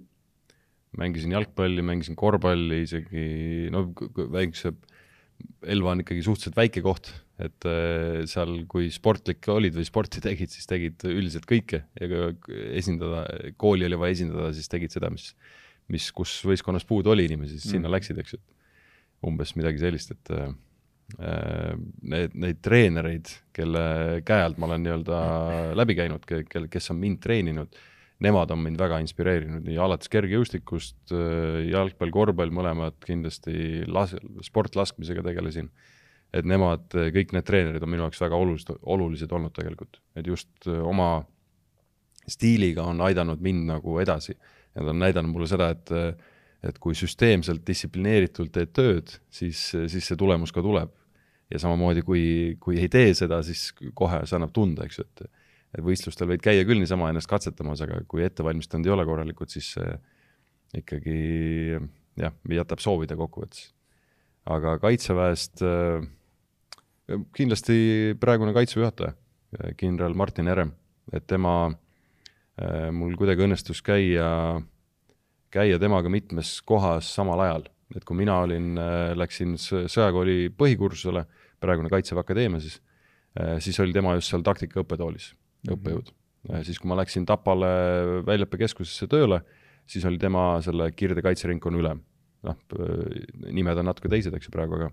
mängisin 0.98 1.30
jalgpalli, 1.30 1.84
mängisin 1.86 2.16
korvpalli 2.18 2.80
isegi, 2.82 3.68
no 3.70 3.92
väikse, 4.18 4.72
Elva 5.70 5.94
on 5.94 6.02
ikkagi 6.02 6.20
suhteliselt 6.20 6.56
väike 6.58 6.82
koht, 6.84 7.12
et 7.40 7.64
äh, 7.64 8.26
seal, 8.28 8.64
kui 8.68 8.90
sportlik 8.92 9.46
olid 9.48 9.76
või 9.78 9.86
sporti 9.86 10.20
tegid, 10.26 10.50
siis 10.50 10.66
tegid 10.68 11.06
üldiselt 11.06 11.46
kõike 11.48 11.84
ja 11.94 12.08
kui 12.42 12.58
esindada, 12.76 13.22
kooli 13.56 13.86
oli 13.86 14.00
vaja 14.02 14.18
esindada, 14.18 14.50
siis 14.56 14.68
tegid 14.68 14.92
seda, 14.92 15.12
mis 15.14 15.30
mis, 15.90 16.08
kus 16.16 16.38
võistkonnas 16.46 16.86
puudu 16.88 17.12
oli 17.14 17.26
inimesi, 17.28 17.58
siis 17.58 17.68
mm. 17.68 17.76
sinna 17.76 17.92
läksid, 17.92 18.18
eks 18.22 18.36
ju. 18.36 18.42
umbes 19.26 19.52
midagi 19.58 19.82
sellist, 19.82 20.14
et 20.14 20.32
äh, 20.32 20.48
need, 22.02 22.34
neid 22.38 22.60
treenereid, 22.64 23.30
kelle 23.56 23.84
käe 24.26 24.44
alt 24.44 24.60
ma 24.60 24.68
olen 24.70 24.84
nii-öelda 24.86 25.20
läbi 25.78 25.96
käinud, 25.98 26.26
kel, 26.26 26.68
kes 26.70 26.92
on 26.94 27.00
mind 27.02 27.20
treeninud, 27.24 27.80
nemad 28.24 28.52
on 28.52 28.62
mind 28.62 28.80
väga 28.80 29.00
inspireerinud, 29.02 29.64
nii 29.66 29.78
alates 29.80 30.10
kergejõustikust, 30.12 31.14
jalgpall, 31.70 32.12
korvpall, 32.14 32.52
mõlemad 32.54 32.98
kindlasti 33.04 33.86
las-, 33.88 34.16
sportlaskmisega 34.46 35.24
tegelesin. 35.26 35.70
et 36.30 36.46
nemad, 36.46 36.84
kõik 36.94 37.32
need 37.34 37.42
treenerid 37.42 37.82
on 37.82 37.90
minu 37.90 38.04
jaoks 38.04 38.20
väga 38.22 38.36
olulised, 38.38 38.76
olulised 38.86 39.32
olnud 39.34 39.50
tegelikult, 39.56 39.98
et 40.14 40.26
just 40.30 40.68
oma 40.68 41.24
stiiliga 42.30 42.84
on 42.86 43.00
aidanud 43.02 43.40
mind 43.42 43.66
nagu 43.66 43.98
edasi. 43.98 44.36
Nad 44.78 44.92
on 44.92 45.00
näidanud 45.02 45.32
mulle 45.34 45.48
seda, 45.50 45.70
et, 45.74 45.90
et 46.62 46.78
kui 46.78 46.94
süsteemselt, 46.94 47.64
distsiplineeritult 47.66 48.52
teed 48.54 48.72
tööd, 48.76 49.12
siis, 49.32 49.62
siis 49.72 50.06
see 50.06 50.18
tulemus 50.18 50.54
ka 50.54 50.62
tuleb. 50.62 50.92
ja 51.50 51.58
samamoodi, 51.58 52.04
kui, 52.06 52.22
kui 52.62 52.76
ei 52.78 52.88
tee 52.88 53.10
seda, 53.18 53.40
siis 53.42 53.72
kohe 53.98 54.20
see 54.22 54.36
annab 54.36 54.52
tunda, 54.54 54.84
eks 54.86 55.00
ju, 55.00 55.04
et 55.08 55.24
et 55.70 55.84
võistlustel 55.86 56.26
võid 56.30 56.42
käia 56.42 56.64
küll 56.66 56.82
niisama 56.82 57.10
ennast 57.10 57.30
katsetamas, 57.30 57.82
aga 57.84 58.00
kui 58.10 58.24
ettevalmistanud 58.26 58.88
ei 58.88 58.94
ole 58.94 59.04
korralikult, 59.06 59.52
siis 59.54 59.68
ikkagi 60.74 61.18
jah, 62.18 62.34
jätab 62.50 62.82
soovida 62.82 63.18
kokkuvõttes. 63.18 63.70
aga 64.50 64.78
Kaitseväest 64.82 65.62
äh, 65.66 66.06
kindlasti 67.36 68.16
praegune 68.20 68.54
Kaitseväe 68.56 68.86
juhataja, 68.86 69.14
kindral 69.78 70.14
Martin 70.14 70.50
Herem, 70.50 70.74
et 71.12 71.26
tema 71.26 71.54
äh,, 71.70 71.78
mul 72.92 73.16
kuidagi 73.16 73.44
õnnestus 73.46 73.80
käia, 73.84 74.60
käia 75.52 75.78
temaga 75.80 76.10
mitmes 76.12 76.58
kohas 76.66 77.08
samal 77.14 77.40
ajal, 77.46 77.66
et 77.96 78.04
kui 78.06 78.18
mina 78.18 78.38
olin 78.44 78.78
äh,, 78.78 79.12
läksin 79.18 79.56
sõjakooli 79.60 80.50
põhikursusele, 80.58 81.24
praegune 81.60 81.90
Kaitseväe 81.92 82.24
Akadeemia 82.24 82.62
siis 82.62 82.80
äh,, 83.38 83.58
siis 83.64 83.80
oli 83.80 83.96
tema 83.96 84.14
just 84.18 84.32
seal 84.32 84.44
taktikaõppetoolis 84.46 85.32
mm 85.32 85.38
-hmm. 85.38 85.78
õppejõud. 85.78 86.12
Äh, 86.52 86.62
siis, 86.64 86.78
kui 86.78 86.88
ma 86.88 87.00
läksin 87.00 87.26
Tapale 87.26 87.70
väljaõppekeskusesse 88.26 89.06
tööle, 89.06 89.42
siis 89.86 90.04
oli 90.04 90.18
tema 90.18 90.60
selle 90.62 90.92
Kirde 90.92 91.22
kaitseringkonna 91.22 91.78
ülem. 91.78 92.00
noh, 92.42 92.56
nimed 93.52 93.76
on 93.76 93.84
natuke 93.84 94.08
teised, 94.08 94.32
eks 94.32 94.46
ju, 94.46 94.50
praegu, 94.50 94.78
aga 94.78 94.86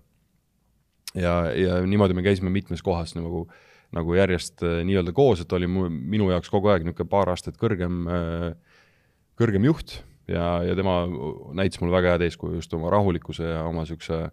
ja, 1.14 1.52
ja 1.56 1.78
niimoodi 1.86 2.12
me 2.12 2.22
käisime 2.22 2.50
mitmes 2.52 2.82
kohas 2.84 3.14
nagu, 3.16 3.46
nagu 3.96 4.16
järjest 4.16 4.62
äh, 4.66 4.80
nii-öelda 4.86 5.14
koos, 5.16 5.42
et 5.42 5.52
oli 5.56 5.68
mu, 5.70 5.86
minu 5.88 6.28
jaoks 6.32 6.50
kogu 6.52 6.72
aeg 6.72 6.84
niisugune 6.84 7.10
paar 7.10 7.32
aastat 7.32 7.56
kõrgem, 7.60 8.02
äh, 8.12 8.82
kõrgem 9.38 9.64
juht 9.68 9.98
ja, 10.28 10.58
ja 10.66 10.76
tema 10.78 11.00
näitas 11.56 11.80
mulle 11.80 11.96
väga 11.96 12.16
head 12.16 12.26
eeskuju 12.28 12.60
just 12.60 12.74
oma 12.76 12.92
rahulikkuse 12.92 13.48
ja 13.54 13.64
oma 13.68 13.86
niisuguse 13.86 14.26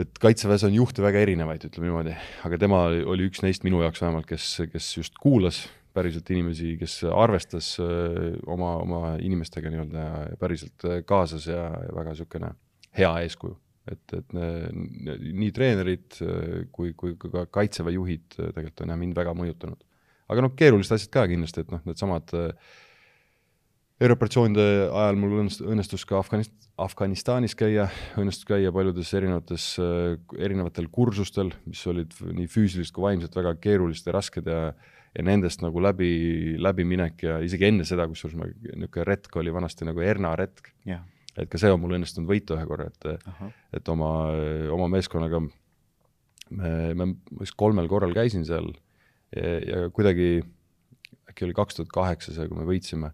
et 0.00 0.20
kaitseväes 0.22 0.64
on 0.66 0.74
juhte 0.74 1.04
väga 1.04 1.20
erinevaid, 1.22 1.68
ütleme 1.68 1.90
niimoodi, 1.90 2.14
aga 2.48 2.58
tema 2.58 2.86
oli 3.12 3.28
üks 3.28 3.44
neist 3.44 3.66
minu 3.66 3.82
jaoks 3.84 4.02
vähemalt, 4.02 4.26
kes, 4.30 4.48
kes 4.72 4.88
just 4.96 5.20
kuulas 5.20 5.66
päriselt 5.94 6.30
inimesi, 6.34 6.72
kes 6.80 7.02
arvestas 7.12 7.74
äh, 7.82 8.32
oma, 8.50 8.78
oma 8.82 9.02
inimestega 9.22 9.70
nii-öelda 9.70 10.08
päriselt 10.40 10.88
kaasas 11.06 11.46
ja, 11.52 11.68
ja 11.84 11.92
väga 11.94 12.16
niisugune 12.16 12.54
hea 12.96 13.12
eeskuju 13.26 13.58
et, 13.90 14.14
et 14.16 14.32
nii 14.36 15.50
treenerid 15.54 16.20
kui, 16.74 16.94
kui 16.96 17.16
ka 17.20 17.44
kaitseväe 17.52 17.96
juhid 17.98 18.38
tegelikult 18.38 18.84
on 18.84 18.94
jah 18.94 19.00
mind 19.00 19.18
väga 19.18 19.34
mõjutanud. 19.36 19.84
aga 20.32 20.46
noh, 20.46 20.54
keerulised 20.56 20.96
asjad 20.96 21.12
ka 21.12 21.26
kindlasti, 21.30 21.64
et 21.64 21.74
noh, 21.74 21.82
needsamad 21.88 22.32
erioperatsioonide 24.04 24.66
ajal 24.88 25.20
mul 25.20 25.36
õnnestus, 25.44 26.02
ka 26.08 26.18
Afganist-, 26.18 26.68
Afganistanis 26.80 27.54
käia, 27.58 27.86
õnnestus 28.18 28.48
käia 28.48 28.72
paljudes 28.74 29.12
erinevates, 29.14 29.68
erinevatel 30.40 30.88
kursustel, 30.92 31.52
mis 31.68 31.84
olid 31.90 32.16
nii 32.24 32.48
füüsiliselt 32.50 32.96
kui 32.96 33.06
vaimselt 33.06 33.36
väga 33.38 33.54
keerulised 33.62 34.10
ja 34.10 34.18
rasked 34.18 34.50
ja 34.50 34.66
ja 35.14 35.22
nendest 35.22 35.60
nagu 35.62 35.78
läbi, 35.78 36.08
läbiminek 36.58 37.20
ja 37.22 37.36
isegi 37.46 37.68
enne 37.68 37.84
seda, 37.86 38.08
kusjuures 38.10 38.34
ma, 38.34 38.48
niisugune 38.50 39.04
retk 39.06 39.36
oli 39.38 39.52
vanasti 39.54 39.86
nagu 39.86 40.02
Erna 40.02 40.32
retk 40.34 40.72
yeah 40.82 41.04
et 41.38 41.50
ka 41.50 41.58
see 41.60 41.72
on 41.72 41.80
mul 41.82 41.96
õnnestunud 41.98 42.30
võita 42.30 42.56
ühe 42.58 42.66
korra, 42.68 42.88
et, 42.90 43.28
et 43.74 43.92
oma, 43.92 44.10
oma 44.74 44.88
meeskonnaga 44.92 45.42
me, 45.42 46.72
me 46.94 47.08
vist 47.40 47.56
kolmel 47.58 47.88
korral 47.90 48.14
käisin 48.16 48.44
seal 48.46 48.70
ja, 49.34 49.54
ja 49.66 49.84
kuidagi, 49.94 50.42
äkki 51.30 51.48
oli 51.48 51.56
kaks 51.56 51.80
tuhat 51.80 51.92
kaheksa 51.94 52.34
see, 52.34 52.48
kui 52.50 52.60
me 52.60 52.66
võitsime, 52.68 53.10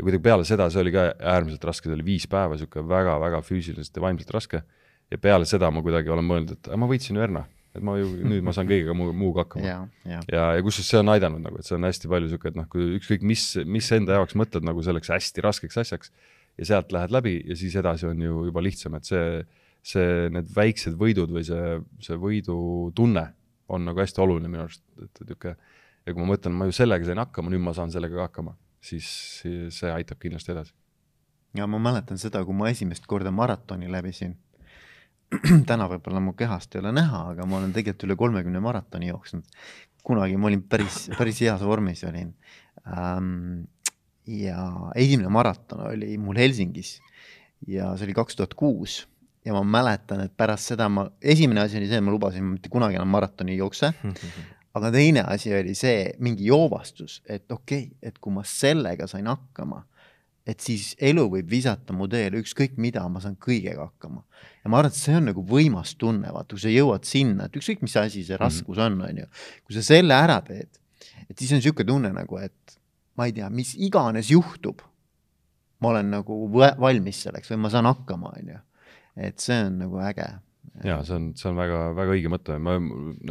ja 0.00 0.06
kuidagi 0.06 0.24
peale 0.24 0.48
seda, 0.48 0.68
see 0.72 0.82
oli 0.84 0.92
ka 0.94 1.10
äärmiselt 1.34 1.64
raske, 1.68 1.88
see 1.88 1.96
oli 1.96 2.06
viis 2.06 2.26
päeva, 2.30 2.56
niisugune 2.56 2.88
väga-väga 2.90 3.42
füüsiliselt 3.46 3.96
ja 3.96 4.04
vaimselt 4.04 4.34
raske, 4.36 4.62
ja 5.10 5.20
peale 5.20 5.48
seda 5.48 5.70
ma 5.74 5.82
kuidagi 5.84 6.12
olen 6.12 6.26
mõelnud, 6.26 6.54
et 6.56 6.70
ma 6.78 6.88
võitsin 6.90 7.18
ju 7.18 7.24
Erna, 7.24 7.44
et 7.76 7.84
ma 7.86 7.96
ju 8.00 8.10
nüüd 8.26 8.44
ma 8.46 8.54
saan 8.56 8.68
kõigega 8.70 8.94
muu, 8.96 9.14
muuga 9.16 9.44
hakkama. 9.44 9.66
ja, 9.66 9.78
ja, 10.08 10.20
ja, 10.32 10.44
ja 10.58 10.66
kusjuures 10.66 10.90
see 10.90 11.00
on 11.02 11.12
aidanud 11.12 11.44
nagu, 11.44 11.60
et 11.60 11.68
see 11.68 11.76
on 11.76 11.86
hästi 11.86 12.10
palju 12.10 12.28
niisugune, 12.28 12.54
et 12.54 12.60
noh, 12.60 12.68
kui 12.72 12.88
ükskõik 12.98 13.26
mis, 13.26 13.46
mis 13.66 13.90
enda 13.96 14.18
jaoks 14.18 14.36
mõtled 14.38 14.66
nagu 14.66 14.84
selleks 14.86 15.12
hästi 15.14 15.46
raskeks 15.46 15.80
asjaks, 15.84 16.14
ja 16.60 16.68
sealt 16.68 16.92
lähed 16.92 17.12
läbi 17.14 17.38
ja 17.48 17.56
siis 17.56 17.74
edasi 17.80 18.06
on 18.10 18.22
ju 18.22 18.44
juba 18.50 18.62
lihtsam, 18.64 18.96
et 18.98 19.08
see, 19.08 19.42
see, 19.82 20.28
need 20.34 20.50
väiksed 20.54 20.98
võidud 21.00 21.32
või 21.32 21.44
see, 21.46 21.78
see 22.04 22.18
võidutunne 22.20 23.26
on 23.70 23.86
nagu 23.86 24.02
hästi 24.02 24.20
oluline 24.20 24.50
minu 24.50 24.66
arust, 24.66 24.84
et 24.98 25.22
niisugune 25.22 25.56
ja 26.06 26.14
kui 26.14 26.24
ma 26.24 26.32
mõtlen, 26.32 26.56
ma 26.56 26.68
ju 26.68 26.74
sellega 26.74 27.06
sain 27.06 27.20
hakkama, 27.22 27.52
nüüd 27.52 27.62
ma 27.64 27.74
saan 27.76 27.92
sellega 27.94 28.18
ka 28.18 28.28
hakkama, 28.28 28.54
siis 28.84 29.08
see 29.44 29.90
aitab 29.92 30.20
kindlasti 30.22 30.54
edasi. 30.54 30.74
ja 31.56 31.66
ma 31.66 31.80
mäletan 31.82 32.18
seda, 32.20 32.42
kui 32.46 32.56
ma 32.56 32.70
esimest 32.70 33.06
korda 33.10 33.32
maratoni 33.34 33.90
läbisin. 33.90 34.36
täna 35.70 35.86
võib-olla 35.86 36.18
mu 36.22 36.32
kehast 36.34 36.74
ei 36.74 36.80
ole 36.80 36.90
näha, 36.90 37.20
aga 37.34 37.44
ma 37.46 37.60
olen 37.60 37.74
tegelikult 37.74 38.08
üle 38.08 38.16
kolmekümne 38.18 38.62
maratoni 38.64 39.12
jooksnud. 39.12 39.46
kunagi 40.02 40.36
ma 40.40 40.48
olin 40.48 40.62
päris, 40.66 41.04
päris 41.18 41.40
heas 41.44 41.62
vormis 41.62 42.02
olin 42.08 42.32
ähm, 42.88 43.68
ja 44.26 44.90
esimene 44.98 45.30
maraton 45.32 45.86
oli 45.90 46.16
mul 46.18 46.38
Helsingis 46.38 46.98
ja 47.68 47.94
see 47.96 48.08
oli 48.08 48.16
kaks 48.16 48.36
tuhat 48.36 48.54
kuus 48.54 49.02
ja 49.44 49.54
ma 49.56 49.62
mäletan, 49.64 50.24
et 50.24 50.32
pärast 50.36 50.72
seda 50.72 50.88
ma, 50.92 51.06
esimene 51.22 51.62
asi 51.64 51.78
oli 51.80 51.88
see, 51.88 52.00
et 52.00 52.04
ma 52.04 52.12
lubasin, 52.12 52.44
ma 52.44 52.56
mitte 52.56 52.72
kunagi 52.72 52.98
enam 52.98 53.08
maratoni 53.12 53.54
ei 53.54 53.60
jookse. 53.62 53.92
aga 54.76 54.90
teine 54.94 55.24
asi 55.26 55.52
oli 55.54 55.74
see 55.74 56.12
mingi 56.22 56.46
joovastus, 56.46 57.20
et 57.26 57.50
okei 57.50 57.88
okay,, 57.88 58.10
et 58.10 58.20
kui 58.22 58.34
ma 58.34 58.44
sellega 58.46 59.08
sain 59.10 59.26
hakkama, 59.26 59.82
et 60.46 60.62
siis 60.62 60.92
elu 61.02 61.24
võib 61.32 61.48
visata 61.50 61.94
mu 61.96 62.06
teele 62.10 62.40
ükskõik 62.42 62.78
mida, 62.80 63.02
ma 63.10 63.22
saan 63.22 63.36
kõigega 63.40 63.88
hakkama. 63.88 64.22
ja 64.62 64.70
ma 64.70 64.78
arvan, 64.78 64.92
et 64.92 64.98
see 64.98 65.16
on 65.16 65.26
nagu 65.30 65.42
võimas 65.46 65.96
tunne, 65.98 66.30
vaata, 66.32 66.54
kui 66.54 66.62
sa 66.62 66.72
jõuad 66.72 67.08
sinna, 67.08 67.48
et 67.48 67.58
ükskõik 67.58 67.82
mis 67.82 67.96
asi 67.98 68.24
see 68.26 68.38
raskus 68.40 68.78
on, 68.78 69.00
on 69.08 69.24
ju, 69.24 69.26
kui 69.66 69.76
sa 69.76 69.82
selle 69.84 70.14
ära 70.14 70.38
teed, 70.46 70.70
et 71.26 71.34
siis 71.34 71.50
on 71.50 71.60
niisugune 71.60 71.90
tunne 71.90 72.12
nagu, 72.14 72.38
et 72.38 72.78
ma 73.20 73.28
ei 73.28 73.36
tea, 73.36 73.50
mis 73.52 73.74
iganes 73.76 74.30
juhtub, 74.32 74.80
ma 75.84 75.92
olen 75.92 76.14
nagu 76.16 76.40
valmis 76.56 77.24
selleks 77.26 77.52
või 77.52 77.60
ma 77.66 77.72
saan 77.72 77.88
hakkama, 77.90 78.32
on 78.40 78.54
ju. 78.54 78.62
et 79.28 79.42
see 79.42 79.58
on 79.66 79.76
nagu 79.82 80.00
äge. 80.06 80.26
ja 80.86 81.00
see 81.04 81.18
on, 81.18 81.30
see 81.36 81.50
on 81.50 81.60
väga, 81.60 81.84
väga 81.98 82.16
õige 82.16 82.32
mõte, 82.32 82.56
ma 82.62 82.78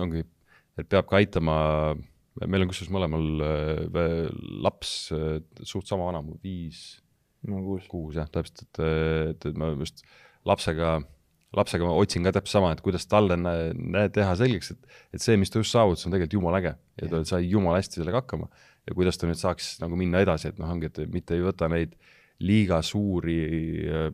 ongi, 0.05 0.23
et 0.77 0.89
peab 0.89 1.09
ka 1.09 1.17
aitama, 1.19 1.57
meil 2.45 2.63
on 2.63 2.71
kusjuures 2.71 2.93
mõlemal 2.93 3.45
äh, 3.45 4.25
laps 4.65 4.93
äh, 5.15 5.39
suht 5.65 5.89
sama 5.89 6.11
vana, 6.11 6.21
viis 6.43 6.99
no 7.49 7.63
kuus, 7.65 7.87
kuus 7.89 8.19
jah, 8.19 8.29
täpselt, 8.29 8.67
et, 8.67 8.83
et, 8.83 9.49
et 9.49 9.57
ma 9.57 9.71
just 9.73 10.03
lapsega, 10.47 10.99
lapsega 11.55 11.87
ma 11.87 11.97
otsin 11.97 12.25
ka 12.27 12.33
täpselt 12.35 12.59
sama, 12.59 12.73
et 12.75 12.83
kuidas 12.85 13.07
talle 13.09 13.39
teha 14.13 14.33
selgeks, 14.37 14.73
et, 14.75 14.97
et 15.15 15.23
see, 15.23 15.37
mis 15.39 15.49
ta 15.49 15.63
just 15.63 15.73
saavutas, 15.73 16.05
on 16.05 16.13
tegelikult 16.13 16.37
jumala 16.37 16.61
äge. 16.61 16.75
Ja 16.99 17.11
ta 17.13 17.23
sai 17.27 17.47
jumala 17.47 17.79
hästi 17.79 18.01
sellega 18.01 18.21
hakkama 18.21 18.49
ja 18.89 18.95
kuidas 18.97 19.19
ta 19.21 19.29
nüüd 19.29 19.39
saaks 19.39 19.75
nagu 19.83 19.97
minna 19.99 20.23
edasi, 20.25 20.49
et 20.49 20.61
noh, 20.61 20.69
ongi, 20.73 20.89
et 20.89 21.03
mitte 21.13 21.37
ei 21.37 21.45
võta 21.45 21.69
neid 21.71 21.93
liiga 22.41 22.81
suuri 22.85 23.41
äh, 23.85 24.07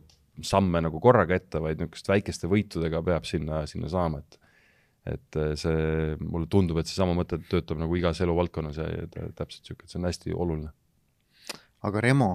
samme 0.44 0.82
nagu 0.84 1.00
korraga 1.00 1.36
ette, 1.38 1.60
vaid 1.62 1.80
niisuguste 1.80 2.12
väikeste 2.12 2.50
võitudega 2.50 3.00
peab 3.06 3.28
sinna, 3.28 3.64
sinna 3.70 3.92
saama, 3.92 4.20
et 4.24 4.42
et 5.06 5.38
äh, 5.38 5.52
see, 5.54 6.16
mulle 6.18 6.48
tundub, 6.50 6.80
et 6.80 6.88
seesama 6.90 7.14
mõte 7.14 7.38
töötab 7.46 7.78
nagu 7.78 7.94
igas 7.94 8.18
eluvaldkonnas 8.24 8.80
ja, 8.80 8.88
ja 8.90 9.28
täpselt 9.38 9.62
niisugune, 9.62 9.86
et 9.86 9.92
see 9.92 10.00
on 10.00 10.08
hästi 10.08 10.34
oluline. 10.34 10.72
aga 11.86 12.02
Remo, 12.02 12.30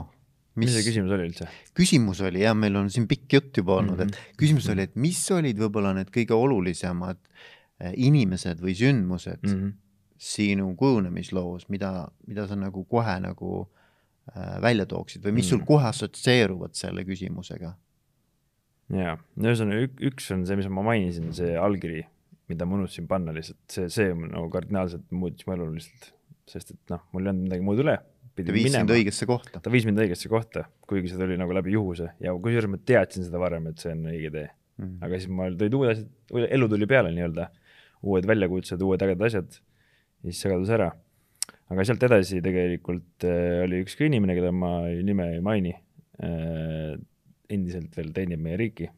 mis, 0.56 0.72
see 0.72 0.86
küsimus 0.88 1.12
oli 1.12 1.28
üldse? 1.28 1.50
küsimus 1.76 2.24
oli 2.24 2.46
jah, 2.46 2.56
meil 2.56 2.80
on 2.80 2.88
siin 2.94 3.10
pikk 3.12 3.36
jutt 3.36 3.60
juba 3.60 3.76
olnud 3.82 4.00
mm, 4.00 4.08
-hmm. 4.08 4.16
et 4.16 4.32
mhm. 4.32 4.40
küsimus 4.40 4.72
oli, 4.72 4.88
et 4.88 4.96
mis 4.96 5.20
olid 5.36 5.60
võib-olla 5.60 5.92
need 6.00 6.16
kõige 6.16 6.38
olulisemad 6.38 7.20
äh, 7.20 7.92
inimesed 8.08 8.64
või 8.64 8.78
sündmused 8.80 9.44
mm, 9.44 9.58
-hmm 9.58 9.80
sinu 10.22 10.70
kujunemisloos, 10.78 11.66
mida, 11.74 11.92
mida 12.30 12.46
sa 12.50 12.58
nagu 12.60 12.84
kohe 12.90 13.16
nagu 13.24 13.64
äh, 14.30 14.58
välja 14.62 14.86
tooksid 14.90 15.24
või 15.26 15.40
mis 15.40 15.48
mm. 15.48 15.56
sul 15.56 15.64
kohe 15.66 15.88
assotsieeruvad 15.90 16.78
selle 16.78 17.06
küsimusega? 17.08 17.74
jaa, 18.92 19.16
ühesõnaga 19.40 19.88
ük, 19.88 20.02
üks 20.12 20.30
on 20.36 20.44
see, 20.46 20.60
mis 20.60 20.68
ma 20.70 20.84
mainisin, 20.86 21.32
see 21.34 21.56
allkiri, 21.58 22.04
mida 22.52 22.68
ma 22.68 22.78
unustasin 22.78 23.08
panna 23.10 23.34
lihtsalt, 23.34 23.62
see, 23.72 23.88
see 23.94 24.12
nagu 24.20 24.50
kardinaalselt 24.54 25.08
muutis 25.16 25.48
mu 25.48 25.56
elu 25.56 25.70
lihtsalt, 25.78 26.12
sest 26.52 26.76
et 26.76 26.94
noh, 26.94 27.02
mul 27.16 27.26
ei 27.26 27.32
olnud 27.32 27.48
midagi 27.48 27.66
muud 27.66 27.82
üle. 27.86 27.98
ta 28.36 28.56
viis 28.56 28.76
sind 28.76 28.94
õigesse 28.94 29.30
kohta. 29.30 29.64
ta 29.64 29.74
viis 29.74 29.88
mind 29.90 30.04
õigesse 30.06 30.30
kohta, 30.32 30.68
kuigi 30.90 31.10
see 31.10 31.22
tuli 31.22 31.40
nagu 31.40 31.56
läbi 31.56 31.74
juhuse 31.74 32.12
ja 32.22 32.36
kusjuures 32.36 32.70
ma 32.76 32.82
teadsin 32.92 33.26
seda 33.26 33.42
varem, 33.42 33.72
et 33.72 33.82
see 33.82 33.96
on 33.96 34.06
õige 34.12 34.36
tee 34.38 34.46
mm.. 34.52 34.94
aga 35.02 35.18
siis 35.18 35.34
mul 35.34 35.58
tulid 35.58 35.80
uued 35.80 35.96
asjad, 35.96 36.14
elu 36.60 36.70
tuli 36.76 36.92
peale 36.94 37.16
nii-öelda, 37.16 37.50
uued 38.06 38.30
väljakutsed, 38.30 38.86
uued 38.86 39.08
ägedad 39.08 39.30
asjad 39.32 39.62
ja 40.22 40.30
siis 40.30 40.42
see 40.44 40.52
kadus 40.54 40.72
ära. 40.74 40.92
aga 41.72 41.86
sealt 41.88 42.04
edasi 42.08 42.42
tegelikult 42.44 43.26
äh, 43.28 43.62
oli 43.66 43.82
üks 43.86 43.96
ka 43.98 44.06
inimene, 44.08 44.36
keda 44.38 44.52
ma 44.56 44.74
nime 45.06 45.32
ei 45.36 45.46
maini 45.46 45.74
äh,, 46.24 46.98
endiselt 47.52 47.96
veel 47.98 48.12
teenib 48.16 48.44
meie 48.44 48.60
riiki 48.60 48.92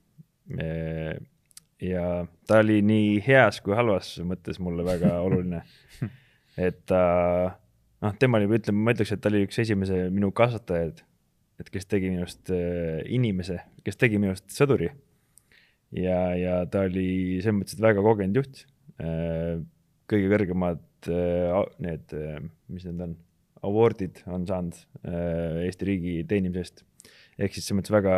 ja 1.84 2.04
ta 2.48 2.60
oli 2.62 2.82
nii 2.86 3.16
heas 3.26 3.60
kui 3.64 3.76
halvas 3.78 4.16
mõttes 4.28 4.60
mulle 4.64 4.86
väga 4.86 5.16
oluline. 5.26 5.64
et 6.58 6.84
ta 6.90 7.02
noh, 8.04 8.14
tema 8.20 8.40
oli, 8.40 8.50
ütleme, 8.60 8.84
ma 8.84 8.94
ütleks, 8.94 9.16
et 9.16 9.24
ta 9.24 9.32
oli 9.32 9.46
üks 9.48 9.60
esimese 9.64 10.06
minu 10.14 10.32
kasvatajaid, 10.36 11.02
et 11.64 11.72
kes 11.74 11.90
tegi 11.90 12.12
minust 12.14 12.52
äh, 12.54 13.02
inimese, 13.08 13.62
kes 13.86 14.00
tegi 14.00 14.22
minust 14.22 14.52
sõduri. 14.54 14.92
ja, 15.96 16.20
ja 16.38 16.62
ta 16.70 16.86
oli 16.90 17.40
selles 17.42 17.62
mõttes, 17.62 17.82
väga 17.82 18.06
kogenud 18.06 18.42
juht 18.42 18.66
kõige 20.10 20.28
kõrgemad 20.30 20.82
äh, 21.12 21.60
need 21.84 22.16
äh,, 22.18 22.40
mis 22.72 22.86
need 22.88 23.02
on, 23.04 23.16
award'id 23.64 24.24
on 24.28 24.48
saanud 24.50 24.78
äh, 25.04 25.64
Eesti 25.68 25.90
riigi 25.90 26.16
teenimise 26.30 26.64
eest. 26.64 26.84
ehk 27.38 27.56
siis 27.56 27.66
selles 27.68 27.82
mõttes 27.82 27.96
väga, 27.96 28.18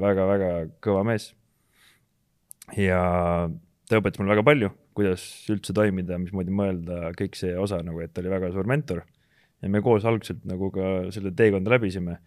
väga, 0.00 0.26
väga 0.32 0.50
kõva 0.84 1.04
mees. 1.08 1.30
ja 2.76 3.02
ta 3.88 4.00
õpetas 4.00 4.20
mulle 4.20 4.34
väga 4.34 4.46
palju, 4.46 4.72
kuidas 4.98 5.22
üldse 5.52 5.72
toimida, 5.76 6.18
mismoodi 6.20 6.52
mõelda, 6.52 7.12
kõik 7.16 7.38
see 7.38 7.54
osa 7.56 7.80
nagu, 7.84 8.02
et 8.04 8.12
ta 8.12 8.20
oli 8.24 8.32
väga 8.32 8.50
suur 8.52 8.68
mentor 8.68 9.04
ja 9.62 9.70
me 9.72 9.82
koos 9.82 10.06
algselt 10.08 10.44
nagu 10.48 10.70
ka 10.74 11.08
selle 11.14 11.32
teekonda 11.36 11.72
läbisime. 11.74 12.18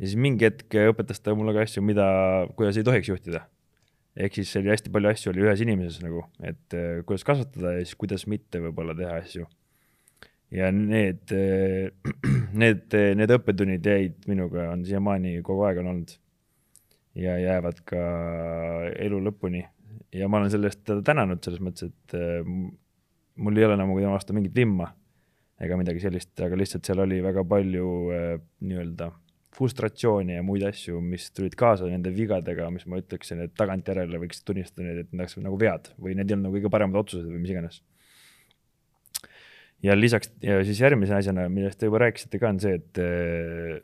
ja 0.00 0.06
siis 0.06 0.16
mingi 0.16 0.46
hetk 0.46 0.76
õpetas 0.90 1.20
ta 1.22 1.34
mulle 1.36 1.54
ka 1.56 1.64
asju, 1.66 1.82
mida, 1.84 2.06
kuidas 2.56 2.78
ei 2.80 2.86
tohiks 2.86 3.10
juhtida. 3.10 3.44
Ehk 4.18 4.40
siis 4.40 4.52
oli 4.58 4.72
hästi 4.72 4.92
palju 4.92 5.10
asju 5.12 5.32
oli 5.32 5.44
ühes 5.46 5.62
inimeses 5.64 6.02
nagu, 6.04 6.24
et 6.42 6.76
uh, 6.76 7.00
kuidas 7.06 7.24
kasvatada 7.26 7.76
ja 7.76 7.84
siis 7.84 7.98
kuidas 8.00 8.26
mitte 8.30 8.62
võib-olla 8.62 8.96
teha 8.98 9.16
asju. 9.20 9.46
ja 10.54 10.70
need 10.74 11.34
uh,, 11.36 12.10
need, 12.62 12.98
need 13.20 13.36
õppetunnid 13.36 13.86
jäid 13.86 14.18
minuga, 14.30 14.70
on 14.74 14.84
siiamaani 14.86 15.38
kogu 15.46 15.66
aeg 15.68 15.82
on 15.82 15.92
olnud. 15.94 16.16
ja 17.18 17.36
jäävad 17.38 17.82
ka 17.86 18.02
elu 18.98 19.18
lõpuni 19.28 19.64
ja 20.14 20.28
ma 20.30 20.38
olen 20.38 20.50
selle 20.52 20.70
eest 20.70 20.84
teda 20.86 21.02
tänanud 21.06 21.42
selles 21.44 21.62
mõttes, 21.62 21.90
et 21.90 22.18
uh, 22.18 22.46
mul 23.40 23.58
ei 23.58 23.66
ole 23.68 23.78
nagu 23.78 23.98
tema 23.98 24.16
vastu 24.16 24.34
mingit 24.36 24.54
vimma 24.56 24.90
ega 25.60 25.76
midagi 25.76 26.00
sellist, 26.00 26.32
aga 26.40 26.56
lihtsalt 26.56 26.86
seal 26.88 27.02
oli 27.04 27.18
väga 27.20 27.44
palju 27.44 27.88
nii-öelda 28.64 29.10
frustratsiooni 29.56 30.36
ja 30.36 30.42
muid 30.46 30.62
asju, 30.66 31.00
mis 31.02 31.28
tulid 31.34 31.56
kaasa 31.58 31.88
nende 31.90 32.12
vigadega, 32.14 32.68
mis 32.70 32.86
ma 32.90 33.00
ütleksin, 33.00 33.42
et 33.44 33.54
tagantjärele 33.58 34.20
võiks 34.22 34.44
tunnistada 34.46 34.86
need, 34.86 35.02
et 35.02 35.10
need 35.10 35.24
oleks 35.24 35.38
nagu 35.42 35.58
vead 35.60 35.90
või 35.98 36.14
need 36.18 36.30
ei 36.30 36.36
olnud 36.36 36.48
nagu 36.48 36.58
kõige 36.58 36.72
paremad 36.72 37.00
otsused 37.02 37.26
või 37.26 37.42
mis 37.42 37.54
iganes. 37.54 37.80
ja 39.82 39.96
lisaks 39.96 40.30
ja 40.44 40.60
siis 40.66 40.80
järgmise 40.80 41.16
asjana, 41.18 41.48
millest 41.50 41.80
te 41.80 41.90
juba 41.90 42.04
rääkisite 42.04 42.38
ka, 42.38 42.52
on 42.54 42.62
see, 42.62 42.78
et 42.78 43.02
äh, 43.02 43.80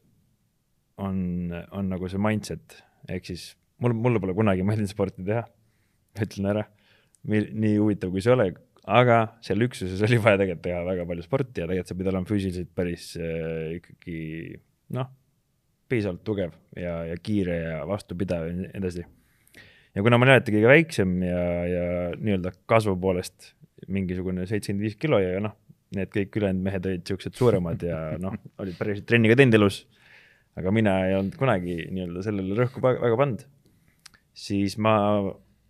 on, 1.03 1.51
on 1.73 1.91
nagu 1.91 2.09
see 2.13 2.23
mindset 2.23 2.79
ehk 3.11 3.27
siis 3.33 3.51
mul, 3.83 3.97
mulle 3.97 4.23
pole 4.23 4.37
kunagi 4.37 4.65
meeldinud 4.67 4.93
sporti 4.93 5.27
teha, 5.27 5.45
ütlen 6.23 6.51
ära. 6.55 6.65
nii 7.27 7.75
huvitav, 7.81 8.13
kui 8.15 8.23
see 8.23 8.31
ole, 8.31 8.53
aga 8.87 9.19
seal 9.43 9.67
üksuses 9.67 10.03
oli 10.07 10.21
vaja 10.23 10.39
tegelikult 10.39 10.65
teha 10.69 10.83
väga 10.87 11.07
palju 11.11 11.27
sporti 11.27 11.63
ja 11.63 11.67
tegelikult 11.67 11.91
sa 11.91 11.97
pidid 11.99 12.13
olema 12.13 12.31
füüsiliselt 12.31 12.75
päris 12.79 13.09
äh, 13.19 13.79
ikkagi 13.81 14.19
noh, 14.95 15.11
piisavalt 15.89 16.25
tugev 16.27 16.55
ja, 16.77 16.99
ja 17.11 17.17
kiire 17.23 17.59
ja 17.61 17.83
vastupidav 17.89 18.49
ja 18.49 18.57
nii 18.57 18.71
edasi. 18.79 19.05
ja 19.95 20.03
kuna 20.03 20.19
ma 20.19 20.27
olin 20.27 20.37
alati 20.37 20.55
kõige 20.55 20.73
väiksem 20.73 21.15
ja, 21.25 21.43
ja 21.71 21.85
nii-öelda 22.19 22.53
kasvu 22.71 22.97
poolest 23.01 23.53
mingisugune 23.93 24.47
seitsekümmend 24.47 24.87
viis 24.87 24.97
kilo 25.01 25.21
ja 25.23 25.41
noh, 25.43 25.57
need 25.97 26.11
kõik 26.13 26.39
ülejäänud 26.41 26.65
mehed 26.67 26.89
olid 26.89 27.05
siuksed 27.09 27.37
suuremad 27.39 27.83
ja 27.87 28.01
noh, 28.21 28.37
olid 28.63 28.79
päriselt 28.79 29.07
trenni 29.09 29.31
ka 29.31 29.39
teinud 29.39 29.59
elus. 29.61 29.85
aga 30.57 30.73
mina 30.73 30.97
ei 31.07 31.15
olnud 31.17 31.37
kunagi 31.37 31.83
nii-öelda 31.93 32.23
sellele 32.25 32.57
rõhku 32.59 32.83
väga 32.85 33.17
pannud. 33.21 33.45
siis 34.35 34.79
ma 34.79 34.97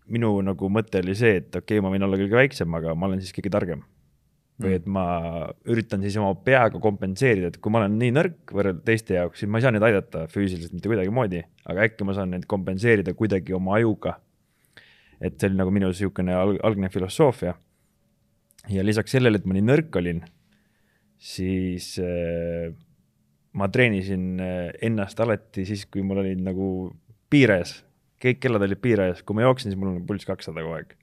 minu 0.06 0.30
nagu 0.46 0.70
mõte 0.70 1.02
oli 1.02 1.16
see, 1.18 1.40
et 1.42 1.50
okei 1.50 1.78
okay,, 1.78 1.84
ma 1.84 1.92
võin 1.92 2.06
olla 2.06 2.18
kõige 2.20 2.38
väiksem, 2.38 2.74
aga 2.78 2.94
ma 2.94 3.08
olen 3.10 3.22
siis 3.22 3.34
kõige 3.34 3.52
targem. 3.52 3.82
Või 4.56 4.70
mm. 4.70 4.78
et 4.78 4.86
ma 4.88 5.04
üritan 5.68 6.04
siis 6.04 6.16
oma 6.20 6.32
peaga 6.46 6.80
kompenseerida, 6.82 7.50
et 7.52 7.58
kui 7.62 7.72
ma 7.72 7.82
olen 7.82 7.98
nii 8.00 8.14
nõrk 8.16 8.54
võrreldes 8.56 8.86
teiste 8.86 9.18
jaoks, 9.18 9.42
siis 9.42 9.50
ma 9.52 9.60
ei 9.60 9.66
saa 9.66 9.74
neid 9.74 9.84
aidata 9.84 10.24
füüsiliselt 10.32 10.76
mitte 10.76 10.88
kuidagimoodi, 10.88 11.42
aga 11.68 11.84
äkki 11.88 12.08
ma 12.08 12.16
saan 12.16 12.32
neid 12.32 12.46
kompenseerida 12.48 13.14
kuidagi 13.18 13.56
oma 13.56 13.76
ajuga. 13.80 14.16
et 15.20 15.38
see 15.40 15.48
oli 15.48 15.56
nagu 15.56 15.70
minu 15.72 15.88
niisugune 15.88 16.34
alg 16.36 16.58
algne 16.64 16.88
filosoofia. 16.92 17.54
ja 18.68 18.84
lisaks 18.84 19.12
sellele, 19.12 19.38
et 19.38 19.46
ma 19.46 19.56
nii 19.56 19.66
nõrk 19.68 19.96
olin, 20.00 20.24
siis 21.18 21.96
äh, 22.00 22.72
ma 23.52 23.68
treenisin 23.68 24.40
äh, 24.40 24.70
ennast 24.82 25.20
alati 25.20 25.64
siis, 25.64 25.86
kui 25.86 26.02
mul 26.02 26.24
olid 26.24 26.40
nagu 26.44 26.94
piires 27.30 27.82
kõik 28.22 28.40
kellad 28.40 28.64
olid 28.64 28.80
piirajas, 28.80 29.22
kui 29.22 29.36
ma 29.36 29.44
jooksin, 29.44 29.72
siis 29.72 29.80
mul 29.80 29.92
on 29.92 30.04
pulss 30.08 30.28
kakssada 30.28 30.64
kogu 30.64 30.78
aeg. 30.78 30.94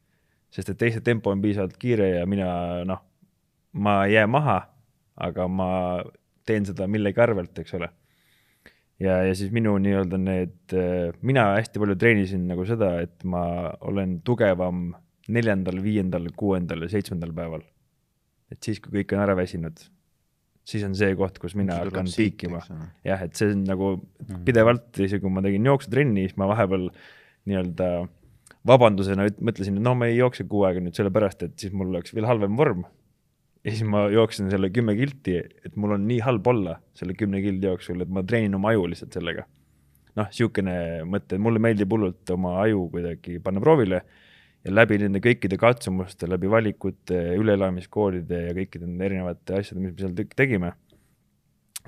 sest 0.53 0.69
et 0.69 0.77
teiste 0.77 1.01
tempo 1.01 1.31
on 1.31 1.41
piisavalt 1.41 1.77
kiire 1.81 2.09
ja 2.19 2.25
mina 2.29 2.83
noh, 2.85 3.01
ma 3.73 4.03
ei 4.05 4.17
jää 4.17 4.29
maha, 4.29 4.59
aga 5.27 5.47
ma 5.49 5.69
teen 6.45 6.65
seda 6.67 6.87
millegi 6.91 7.21
arvelt, 7.23 7.57
eks 7.59 7.75
ole. 7.77 7.89
ja, 9.01 9.21
ja 9.27 9.33
siis 9.35 9.51
minu 9.55 9.75
nii-öelda 9.81 10.19
need, 10.21 10.75
mina 11.21 11.49
hästi 11.57 11.81
palju 11.81 11.97
treenisin 11.99 12.45
nagu 12.49 12.65
seda, 12.69 12.95
et 13.03 13.25
ma 13.27 13.43
olen 13.81 14.19
tugevam 14.25 14.91
neljandal, 15.33 15.79
viiendal, 15.83 16.29
kuuendal 16.37 16.85
ja 16.85 16.91
seitsmendal 16.91 17.33
päeval. 17.35 17.65
et 18.51 18.61
siis, 18.61 18.79
kui 18.83 18.99
kõik 18.99 19.15
on 19.15 19.23
ära 19.23 19.35
väsinud, 19.39 19.79
siis 20.67 20.83
on 20.87 20.95
see 20.95 21.13
koht, 21.19 21.39
kus 21.41 21.55
mina 21.59 21.79
hakkan 21.81 22.09
piikima. 22.11 22.63
jah, 23.05 23.23
et 23.25 23.35
see 23.39 23.53
on 23.53 23.63
nagu 23.67 23.93
mhm. 23.97 24.43
pidevalt, 24.47 24.89
isegi 24.99 25.23
kui 25.23 25.33
ma 25.33 25.43
tegin 25.45 25.71
jooksutrenni, 25.71 26.27
siis 26.27 26.37
ma 26.39 26.49
vahepeal 26.51 26.89
nii-öelda 27.49 27.89
vabandusena 28.67 29.27
mõtlesin, 29.43 29.79
et 29.79 29.83
no 29.83 29.95
ma 29.99 30.07
ei 30.09 30.19
jookse 30.19 30.45
kuu 30.47 30.63
aega 30.67 30.83
nüüd 30.83 30.95
sellepärast, 30.95 31.43
et 31.47 31.55
siis 31.59 31.73
mul 31.75 31.91
oleks 31.91 32.13
veel 32.15 32.27
halvem 32.29 32.55
vorm. 32.59 32.85
Ja 33.63 33.71
siis 33.71 33.83
ma 33.87 34.05
jooksin 34.11 34.49
selle 34.51 34.69
kümme 34.75 34.95
kilti, 34.97 35.37
et 35.65 35.75
mul 35.79 35.95
on 35.95 36.07
nii 36.07 36.19
halb 36.25 36.47
olla 36.51 36.77
selle 36.97 37.15
kümne 37.17 37.41
kildi 37.43 37.69
jooksul, 37.69 38.03
et 38.03 38.11
ma 38.11 38.23
treenin 38.27 38.59
oma 38.59 38.73
aju 38.73 38.89
lihtsalt 38.91 39.15
sellega. 39.15 39.47
noh, 40.13 40.27
niisugune 40.29 40.75
mõte, 41.09 41.39
mulle 41.41 41.61
meeldib 41.63 41.89
hullult 41.95 42.29
oma 42.35 42.59
aju 42.61 42.83
kuidagi 42.93 43.39
panna 43.41 43.63
proovile 43.63 44.03
ja 44.63 44.73
läbi 44.73 44.99
nende 45.01 45.19
kõikide 45.23 45.57
katsumuste, 45.59 46.27
läbi 46.29 46.51
valikute, 46.51 47.17
üleelamiskoolide 47.39 48.43
ja 48.47 48.53
kõikide 48.55 48.85
nende 48.85 49.07
erinevate 49.09 49.57
asjade, 49.57 49.81
mis 49.81 49.95
me 49.95 50.03
seal 50.03 50.13
tegime, 50.37 50.73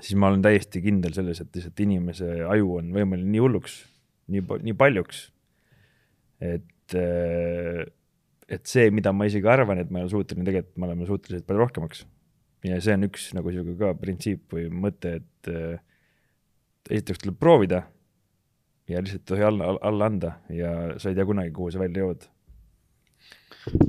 siis 0.00 0.16
ma 0.18 0.32
olen 0.32 0.42
täiesti 0.44 0.82
kindel 0.84 1.14
selles, 1.16 1.40
et 1.40 1.56
lihtsalt 1.56 1.84
inimese 1.86 2.32
aju 2.50 2.80
on 2.80 2.90
võimeline 2.96 3.30
nii 3.32 3.44
hulluks, 3.46 3.78
nii, 4.32 4.42
nii 4.68 4.76
paljuks, 4.76 5.22
et, 6.42 6.98
et 8.48 8.68
see, 8.70 8.90
mida 8.94 9.12
ma 9.12 9.26
isegi 9.26 9.48
arvan, 9.50 9.80
et 9.82 9.90
ma 9.90 10.00
ei 10.00 10.06
ole 10.06 10.12
suuteline, 10.12 10.46
tegelikult 10.46 10.78
me 10.78 10.88
oleme 10.88 11.08
suutelised 11.08 11.46
palju 11.48 11.64
rohkemaks. 11.64 12.04
ja 12.66 12.78
see 12.82 12.94
on 12.98 13.06
üks 13.06 13.28
nagu 13.36 13.52
sihuke 13.52 13.76
ka 13.78 13.92
printsiip 13.98 14.54
või 14.54 14.68
mõte, 14.84 15.18
et 15.20 15.50
esiteks 16.90 17.22
tuleb 17.22 17.36
proovida 17.38 17.84
ja 18.90 19.02
lihtsalt 19.02 19.24
ei 19.24 19.28
tohi 19.34 19.44
alla, 19.46 19.74
alla 19.82 20.08
anda 20.10 20.38
ja 20.50 20.72
sa 20.98 21.10
ei 21.10 21.18
tea 21.18 21.26
kunagi, 21.26 21.54
kuhu 21.54 21.74
sa 21.74 21.82
välja 21.82 22.04
jõuad 22.04 22.26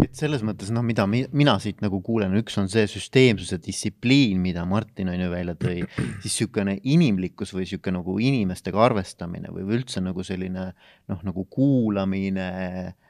et 0.04 0.16
selles 0.18 0.42
mõttes 0.46 0.72
noh, 0.74 0.84
mida 0.86 1.06
mi, 1.10 1.24
mina 1.38 1.58
siit 1.62 1.84
nagu 1.84 2.00
kuulen, 2.06 2.34
üks 2.40 2.58
on 2.58 2.70
see 2.72 2.88
süsteemsus 2.90 3.54
ja 3.54 3.60
distsipliin, 3.62 4.40
mida 4.42 4.64
Martin 4.70 5.12
on 5.12 5.22
ju 5.22 5.30
välja 5.32 5.54
tõi, 5.60 5.84
siis 6.24 6.24
niisugune 6.26 6.78
inimlikkus 6.82 7.54
või 7.54 7.66
niisugune 7.66 8.00
nagu 8.00 8.18
inimestega 8.24 8.82
arvestamine 8.88 9.54
või 9.54 9.68
üldse 9.78 10.02
nagu 10.02 10.26
selline 10.26 10.72
noh, 11.12 11.22
nagu 11.28 11.46
kuulamine, 11.54 12.48
äh, 12.48 13.07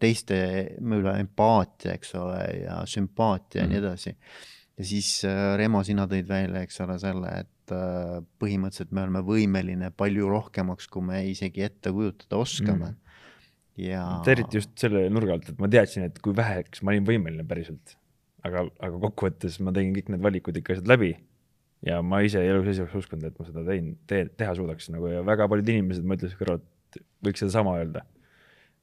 teiste 0.00 0.38
võib-olla 0.78 1.18
empaatia, 1.22 1.96
eks 1.98 2.14
ole, 2.18 2.38
ja 2.64 2.78
sümpaatia 2.88 3.62
ja 3.62 3.66
mm. 3.66 3.72
nii 3.72 3.82
edasi. 3.82 4.14
ja 4.78 4.88
siis 4.92 5.10
äh, 5.28 5.42
Remo, 5.60 5.82
sina 5.84 6.06
tõid 6.10 6.28
välja, 6.30 6.62
eks 6.64 6.80
ole, 6.86 6.98
selle, 7.02 7.34
et 7.44 7.74
äh, 7.76 8.14
põhimõtteliselt 8.40 8.94
me 8.96 9.04
oleme 9.04 9.24
võimeline 9.26 9.92
palju 9.96 10.30
rohkemaks, 10.30 10.88
kui 10.92 11.04
me 11.10 11.24
isegi 11.30 11.66
ette 11.68 11.92
kujutada 11.94 12.40
oskame 12.40 12.92
mm 12.92 13.04
ja. 13.78 14.02
eriti 14.26 14.58
just 14.58 14.74
selle 14.80 15.06
nurga 15.12 15.36
alt, 15.36 15.48
et 15.52 15.62
ma 15.62 15.70
teadsin, 15.70 16.08
et 16.08 16.18
kui 16.22 16.36
väheks 16.36 16.82
ma 16.82 16.94
olin 16.94 17.06
võimeline 17.06 17.46
päriselt. 17.48 17.96
aga, 18.46 18.64
aga 18.80 19.00
kokkuvõttes 19.02 19.58
ma 19.66 19.74
tegin 19.74 19.96
kõik 19.96 20.12
need 20.14 20.22
valikud 20.24 20.58
ikka 20.60 20.76
asjad 20.76 20.90
läbi. 20.90 21.12
ja 21.86 22.00
ma 22.02 22.20
ise 22.26 22.42
elus 22.42 22.66
ei 22.66 22.82
oleks 22.82 22.98
uskunud, 23.04 23.28
et 23.28 23.38
ma 23.38 23.46
seda 23.46 23.64
tein 23.66 23.92
te,, 24.10 24.24
teha 24.38 24.54
suudaks 24.58 24.90
nagu 24.94 25.10
ja 25.12 25.22
väga 25.26 25.46
paljud 25.50 25.74
inimesed, 25.74 26.06
ma 26.06 26.18
ütlesin 26.18 26.40
kõrvalt, 26.40 27.02
võiks 27.24 27.44
sedasama 27.44 27.76
öelda. 27.78 28.04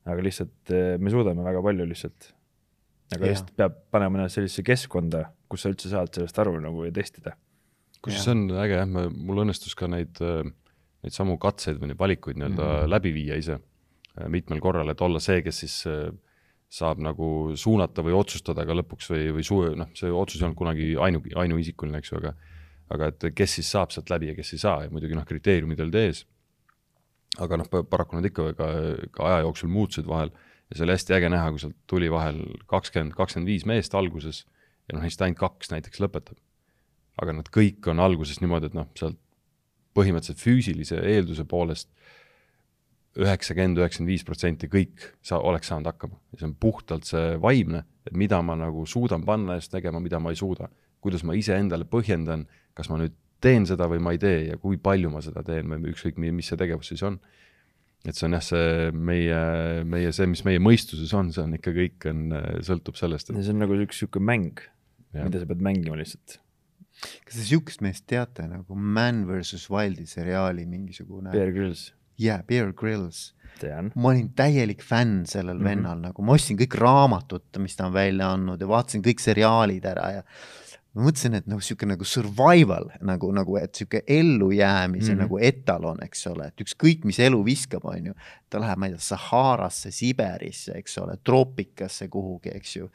Aga 0.05 0.25
lihtsalt 0.25 0.73
eh, 0.73 0.95
me 1.01 1.13
suudame 1.13 1.45
väga 1.45 1.63
palju 1.65 1.87
lihtsalt. 1.89 2.31
aga 3.15 3.31
lihtsalt 3.31 3.55
peab 3.57 3.79
panema 3.93 4.21
ennast 4.21 4.39
sellisesse 4.39 4.65
keskkonda, 4.65 5.25
kus 5.49 5.65
sa 5.65 5.73
üldse 5.73 5.91
saad 5.91 6.13
sellest 6.13 6.39
aru 6.41 6.57
nagu 6.63 6.85
ja 6.87 6.93
testida. 6.95 7.35
kusjuures 8.01 8.27
see 8.27 8.35
on 8.35 8.47
äge 8.63 8.81
jah, 8.81 8.89
mul 8.89 9.45
õnnestus 9.45 9.77
ka 9.77 9.89
neid, 9.91 10.17
eh, 10.21 10.43
neid 11.05 11.15
samu 11.15 11.37
katseid 11.41 11.81
või 11.81 11.93
neid 11.93 12.01
valikuid 12.01 12.41
nii-öelda 12.41 12.61
mm 12.63 12.75
-hmm. 12.75 12.93
läbi 12.95 13.15
viia 13.15 13.39
ise 13.41 13.59
Äh, 14.15 14.29
mitmel 14.31 14.61
korral, 14.63 14.89
et 14.91 15.01
olla 15.03 15.19
see, 15.19 15.41
kes 15.43 15.57
siis 15.65 15.75
saab 16.75 17.01
nagu 17.03 17.27
suunata 17.59 18.03
või 18.03 18.15
otsustada 18.17 18.63
ka 18.67 18.75
lõpuks 18.75 19.09
või, 19.11 19.25
või 19.35 19.43
suu-, 19.45 19.73
noh, 19.77 19.91
see 19.95 20.11
otsus 20.11 20.41
ei 20.41 20.47
olnud 20.47 20.59
kunagi 20.59 20.87
ainu, 21.07 21.21
ainuisikuline, 21.43 21.99
eks 22.01 22.13
ju, 22.13 22.21
aga 22.21 22.35
aga 22.95 23.07
et 23.09 23.23
kes 23.33 23.55
siis 23.57 23.69
saab 23.73 23.89
sealt 23.89 24.11
läbi 24.13 24.29
ja 24.29 24.35
kes 24.37 24.51
ei 24.53 24.59
saa 24.61 24.83
ja 24.83 24.91
muidugi 24.93 25.17
noh, 25.17 25.25
kriteeriumid 25.25 25.79
olid 25.81 25.95
ees. 26.03 26.19
Aga 27.41 27.59
noh, 27.59 27.69
paraku 27.89 28.19
nad 28.19 28.27
ikka 28.29 28.51
ka, 28.57 28.67
ka 29.15 29.29
aja 29.29 29.45
jooksul 29.45 29.71
muutusid 29.71 30.07
vahel 30.09 30.31
ja 30.69 30.77
see 30.77 30.85
oli 30.85 30.95
hästi 30.95 31.15
äge 31.17 31.29
näha, 31.31 31.51
kui 31.53 31.61
sealt 31.61 31.77
tuli 31.89 32.09
vahel 32.11 32.41
kakskümmend, 32.71 33.15
kakskümmend 33.17 33.51
viis 33.51 33.65
meest 33.69 33.95
alguses 33.97 34.43
ja 34.87 34.97
noh, 34.97 35.05
neist 35.05 35.21
ainult 35.21 35.41
kaks 35.41 35.71
näiteks 35.73 36.01
lõpetab. 36.03 36.39
aga 37.21 37.31
nad 37.31 37.47
kõik 37.47 37.85
on 37.87 38.01
alguses 38.03 38.41
niimoodi, 38.43 38.67
et 38.71 38.75
noh, 38.75 38.89
sealt 38.99 39.19
põhimõtteliselt 39.95 40.41
füüsilise 40.41 40.99
eelduse 40.99 41.45
poolest 41.47 41.89
üheksakümmend, 43.15 43.79
üheksakümmend 43.79 44.11
viis 44.11 44.25
protsenti 44.27 44.67
kõik 44.67 45.05
sa 45.23 45.39
oleks 45.39 45.71
saanud 45.71 45.87
hakkama 45.87 46.17
ja 46.33 46.41
see 46.41 46.49
on 46.49 46.55
puhtalt 46.59 47.07
see 47.07 47.37
vaimne, 47.41 47.85
et 48.03 48.17
mida 48.19 48.41
ma 48.43 48.57
nagu 48.59 48.83
suudan 48.89 49.23
panna 49.25 49.55
ennast 49.55 49.71
tegema, 49.71 50.01
mida 50.03 50.19
ma 50.19 50.33
ei 50.33 50.39
suuda. 50.39 50.69
kuidas 51.05 51.21
ma 51.23 51.35
iseendale 51.37 51.85
põhjendan, 51.85 52.47
kas 52.73 52.89
ma 52.89 52.97
nüüd 52.97 53.13
teen 53.45 53.65
seda 53.69 53.87
või 53.91 54.01
ma 54.03 54.13
ei 54.15 54.21
tee 54.21 54.45
ja 54.49 54.59
kui 54.61 54.79
palju 54.81 55.11
ma 55.13 55.21
seda 55.23 55.43
teen 55.45 55.69
või 55.71 55.91
ükskõik, 55.93 56.19
mis 56.21 56.51
see 56.51 56.59
tegevus 56.59 56.91
siis 56.91 57.03
on. 57.05 57.19
et 58.05 58.13
see 58.13 58.27
on 58.27 58.37
jah, 58.37 58.45
see 58.45 58.89
meie, 58.93 59.41
meie, 59.89 60.13
see, 60.15 60.29
mis 60.29 60.43
meie 60.45 60.61
mõistuses 60.61 61.13
on, 61.17 61.31
see 61.33 61.43
on 61.45 61.57
ikka 61.57 61.73
kõik 61.75 62.09
on, 62.11 62.25
sõltub 62.65 62.97
sellest 62.99 63.31
et.... 63.31 63.39
see 63.41 63.53
on 63.55 63.63
nagu 63.65 63.77
üks 63.85 64.01
sihuke 64.03 64.21
mäng, 64.21 64.63
mida 65.15 65.41
sa 65.41 65.49
pead 65.49 65.63
mängima 65.65 65.97
lihtsalt. 65.99 66.39
kas 67.25 67.37
te 67.37 67.45
sihukest 67.45 67.85
meest 67.85 68.05
teate 68.09 68.47
nagu 68.49 68.77
Man 68.77 69.25
versus 69.29 69.69
Wildi 69.71 70.05
seriaali 70.09 70.67
mingisugune? 70.69 71.33
Bear 71.33 71.53
Grylls. 71.55 71.89
jaa 72.17 72.37
yeah,, 72.37 72.45
Bear 72.47 72.73
Grylls. 72.77 73.31
tean. 73.59 73.89
ma 73.95 74.13
olin 74.13 74.29
täielik 74.37 74.83
fänn 74.83 75.25
sellel 75.25 75.57
mm 75.57 75.61
-hmm. 75.61 75.69
vennal, 75.69 76.03
nagu 76.09 76.25
ma 76.25 76.37
ostsin 76.37 76.59
kõik 76.61 76.77
raamatud, 76.81 77.49
mis 77.63 77.75
ta 77.75 77.89
on 77.89 77.93
välja 77.93 78.33
andnud 78.33 78.61
ja 78.61 78.67
vaatasin 78.67 79.03
kõik 79.05 79.23
seriaalid 79.23 79.85
ära 79.85 80.11
ja 80.19 80.23
ma 80.95 81.03
mõtlesin, 81.09 81.35
et 81.35 81.47
nagu 81.51 81.63
sihuke 81.63 81.87
nagu 81.89 82.07
survival 82.07 82.87
nagu, 83.05 83.29
nagu 83.35 83.57
et 83.59 83.75
sihuke 83.75 84.01
ellujäämise 84.07 85.11
mm 85.11 85.17
-hmm. 85.17 85.21
nagu 85.25 85.39
etalon, 85.41 86.01
eks 86.05 86.27
ole, 86.31 86.47
et 86.47 86.61
ükskõik, 86.61 87.05
mis 87.05 87.19
elu 87.19 87.43
viskab, 87.45 87.85
on 87.85 88.11
ju. 88.11 88.13
ta 88.49 88.59
läheb, 88.59 88.79
ma 88.79 88.87
ei 88.87 88.95
tea, 88.95 88.99
Saharasse, 88.99 89.91
Siberisse, 89.91 90.71
eks 90.75 90.97
ole, 90.97 91.17
troopikasse 91.23 92.07
kuhugi, 92.07 92.49
eks 92.55 92.75
ju 92.75 92.89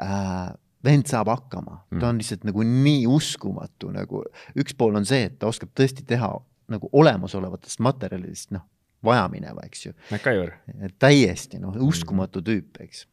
äh,. 0.00 0.54
vend 0.84 1.06
saab 1.06 1.28
hakkama 1.28 1.86
ta 2.00 2.08
on 2.08 2.18
lihtsalt 2.18 2.44
nagu 2.44 2.62
nii 2.62 3.06
uskumatu, 3.06 3.90
nagu 3.90 4.24
üks 4.56 4.74
pool 4.76 4.94
on 4.94 5.06
see, 5.06 5.24
et 5.24 5.38
ta 5.38 5.46
oskab 5.46 5.70
tõesti 5.80 6.04
teha 6.06 6.28
nagu 6.68 6.88
olemasolevatest 6.92 7.80
materjalidest, 7.80 8.50
noh, 8.50 8.62
vajamineva, 9.04 9.60
eks 9.64 9.86
ju. 9.86 9.92
MacGyver. 10.10 10.52
täiesti 10.98 11.58
noh, 11.58 11.76
uskumatu 11.76 12.40
tüüp, 12.40 12.80
eks 12.80 13.06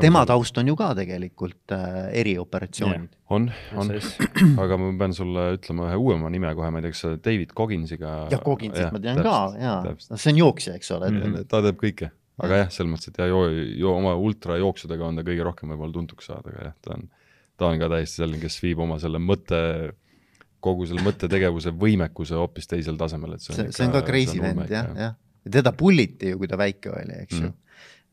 tema 0.00 0.24
taust 0.28 0.58
on 0.60 0.68
ju 0.68 0.74
ka 0.76 0.90
tegelikult 0.96 1.72
äh, 1.72 2.10
erioperatsioonid 2.20 3.06
yeah.. 3.08 3.32
on, 3.32 3.46
on, 3.80 3.92
aga 4.64 4.76
ma 4.80 4.90
pean 5.00 5.16
sulle 5.16 5.46
ütlema 5.56 5.88
ühe 5.88 6.00
uuema 6.00 6.30
nime 6.32 6.50
kohe, 6.56 6.68
ma 6.72 6.82
ei 6.82 6.86
tea, 6.86 6.92
kas 6.92 7.04
sa 7.06 7.12
David 7.16 7.54
Cogginsiga. 7.56 8.12
jah, 8.32 8.42
Cogginsit 8.44 8.92
ma 8.92 9.00
tean 9.00 9.22
täpselt, 9.22 9.56
ka, 9.56 9.64
jaa, 9.64 9.96
no 10.12 10.20
see 10.20 10.34
on 10.34 10.42
jooksja, 10.42 10.76
eks 10.76 10.92
ole 10.98 11.10
mm. 11.10 11.24
-hmm. 11.24 11.48
ta 11.48 11.62
teeb 11.64 11.80
kõike, 11.80 12.10
aga 12.44 12.60
jah, 12.64 12.70
selles 12.76 12.92
mõttes, 12.92 13.12
et 13.12 13.22
ja 13.24 13.30
joo, 13.32 13.48
joo, 13.80 13.96
oma 14.02 14.14
ultrajooksudega 14.20 15.08
on 15.08 15.20
ta 15.20 15.26
kõige 15.30 15.48
rohkem 15.48 15.72
võib-olla 15.72 15.96
tuntuks 15.96 16.28
saada, 16.28 16.52
aga 16.52 16.68
jah, 16.68 16.78
ta 16.84 16.98
on, 16.98 17.08
ta 17.56 17.72
on 17.72 17.80
ka 17.80 17.92
täiesti 17.96 18.20
selline, 18.20 18.44
kes 18.44 18.60
viib 18.66 18.84
oma 18.84 19.00
selle 19.00 19.22
mõtte, 19.32 19.64
kogu 20.64 20.84
selle 20.88 21.04
mõttetegevuse 21.08 21.72
võimekuse 21.72 22.36
hoopis 22.36 22.68
teisel 22.68 23.00
tasemel, 23.00 23.38
et 23.38 23.44
see 23.44 23.56
on, 23.56 23.62
see, 23.62 23.68
ikka, 23.72 23.80
see 23.80 23.88
on 23.88 23.96
ka 23.96 24.06
crazy 24.12 24.44
vend 24.44 24.68
jah, 24.68 24.92
jah. 25.00 25.20
teda 25.48 25.72
pulliti 25.72 26.34
ju, 26.34 26.44
kui 26.44 26.52
ta 26.52 26.60
väike 26.60 26.92
oli, 26.92 27.22
eks 27.24 27.40
ju 27.40 27.46
mm 27.48 27.60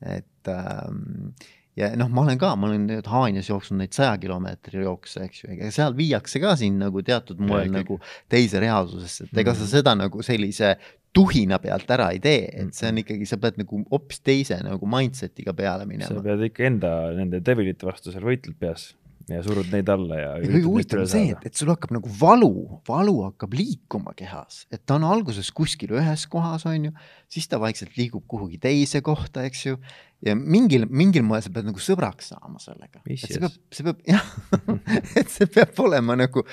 et 0.02 0.52
ähm, 0.52 1.34
ja 1.80 1.92
noh, 2.00 2.10
ma 2.12 2.26
olen 2.26 2.40
ka, 2.42 2.54
ma 2.60 2.70
olen 2.70 2.88
nüüd 2.90 3.08
Haanias 3.10 3.50
jooksnud 3.52 3.80
neid 3.82 3.96
saja 3.96 4.16
kilomeetri 4.22 4.84
jookse, 4.84 5.28
eks 5.28 5.44
ju, 5.44 5.52
ega 5.56 5.70
seal 5.74 5.96
viiakse 5.98 6.42
ka 6.44 6.56
sind 6.60 6.82
nagu 6.82 7.04
teatud 7.06 7.40
moel 7.44 7.70
ja, 7.70 7.76
nagu 7.80 8.00
teise 8.32 8.62
reaalsusesse, 8.64 9.30
et 9.30 9.44
ega 9.44 9.56
sa 9.56 9.66
mhm. 9.66 9.72
seda 9.76 9.96
nagu 10.00 10.26
sellise 10.26 10.76
tuhina 11.16 11.60
pealt 11.60 11.90
ära 11.92 12.10
ei 12.16 12.22
tee, 12.24 12.46
et 12.48 12.76
see 12.76 12.88
on 12.88 12.96
mhm. 12.96 13.04
ikkagi, 13.06 13.28
sa 13.28 13.40
pead 13.42 13.60
nagu 13.62 13.84
hoopis 13.92 14.24
teise 14.24 14.60
nagu 14.64 14.90
mindset'iga 14.90 15.56
peale 15.58 15.88
minema. 15.90 16.12
sa 16.12 16.24
pead 16.26 16.48
ikka 16.52 16.68
enda 16.70 16.96
nende 17.18 17.44
devilite 17.44 17.88
vastu 17.88 18.14
seal 18.14 18.28
võitled 18.28 18.58
peas 18.60 18.92
ja 19.30 19.42
surud 19.46 19.70
neid 19.74 19.90
alla 19.92 20.18
ja. 20.20 20.30
ja 20.42 20.50
kõige 20.50 20.68
huvitavam 20.68 21.04
on 21.06 21.10
see, 21.12 21.32
et, 21.34 21.48
et 21.50 21.58
sul 21.58 21.72
hakkab 21.72 21.94
nagu 21.96 22.12
valu, 22.20 22.52
valu 22.88 23.16
hakkab 23.28 23.56
liikuma 23.58 24.14
kehas, 24.18 24.64
et 24.74 24.84
ta 24.88 24.98
on 24.98 25.06
alguses 25.10 25.52
kuskil 25.56 25.94
ühes 25.98 26.26
kohas, 26.32 26.66
on 26.70 26.90
ju, 26.90 26.94
siis 27.32 27.50
ta 27.52 27.60
vaikselt 27.62 27.98
liigub 28.00 28.26
kuhugi 28.32 28.60
teise 28.62 29.04
kohta, 29.06 29.46
eks 29.48 29.66
ju. 29.68 29.78
ja 30.26 30.36
mingil, 30.38 30.88
mingil 30.90 31.26
moel 31.28 31.44
sa 31.44 31.54
pead 31.54 31.70
nagu 31.70 31.82
sõbraks 31.82 32.32
saama 32.34 32.62
sellega. 32.64 33.04
see 33.10 33.42
peab, 33.42 33.60
see 33.74 33.88
peab 33.88 34.02
jah 34.08 34.26
et 35.20 35.34
see 35.34 35.50
peab 35.52 35.78
olema 35.86 36.18
nagu, 36.20 36.46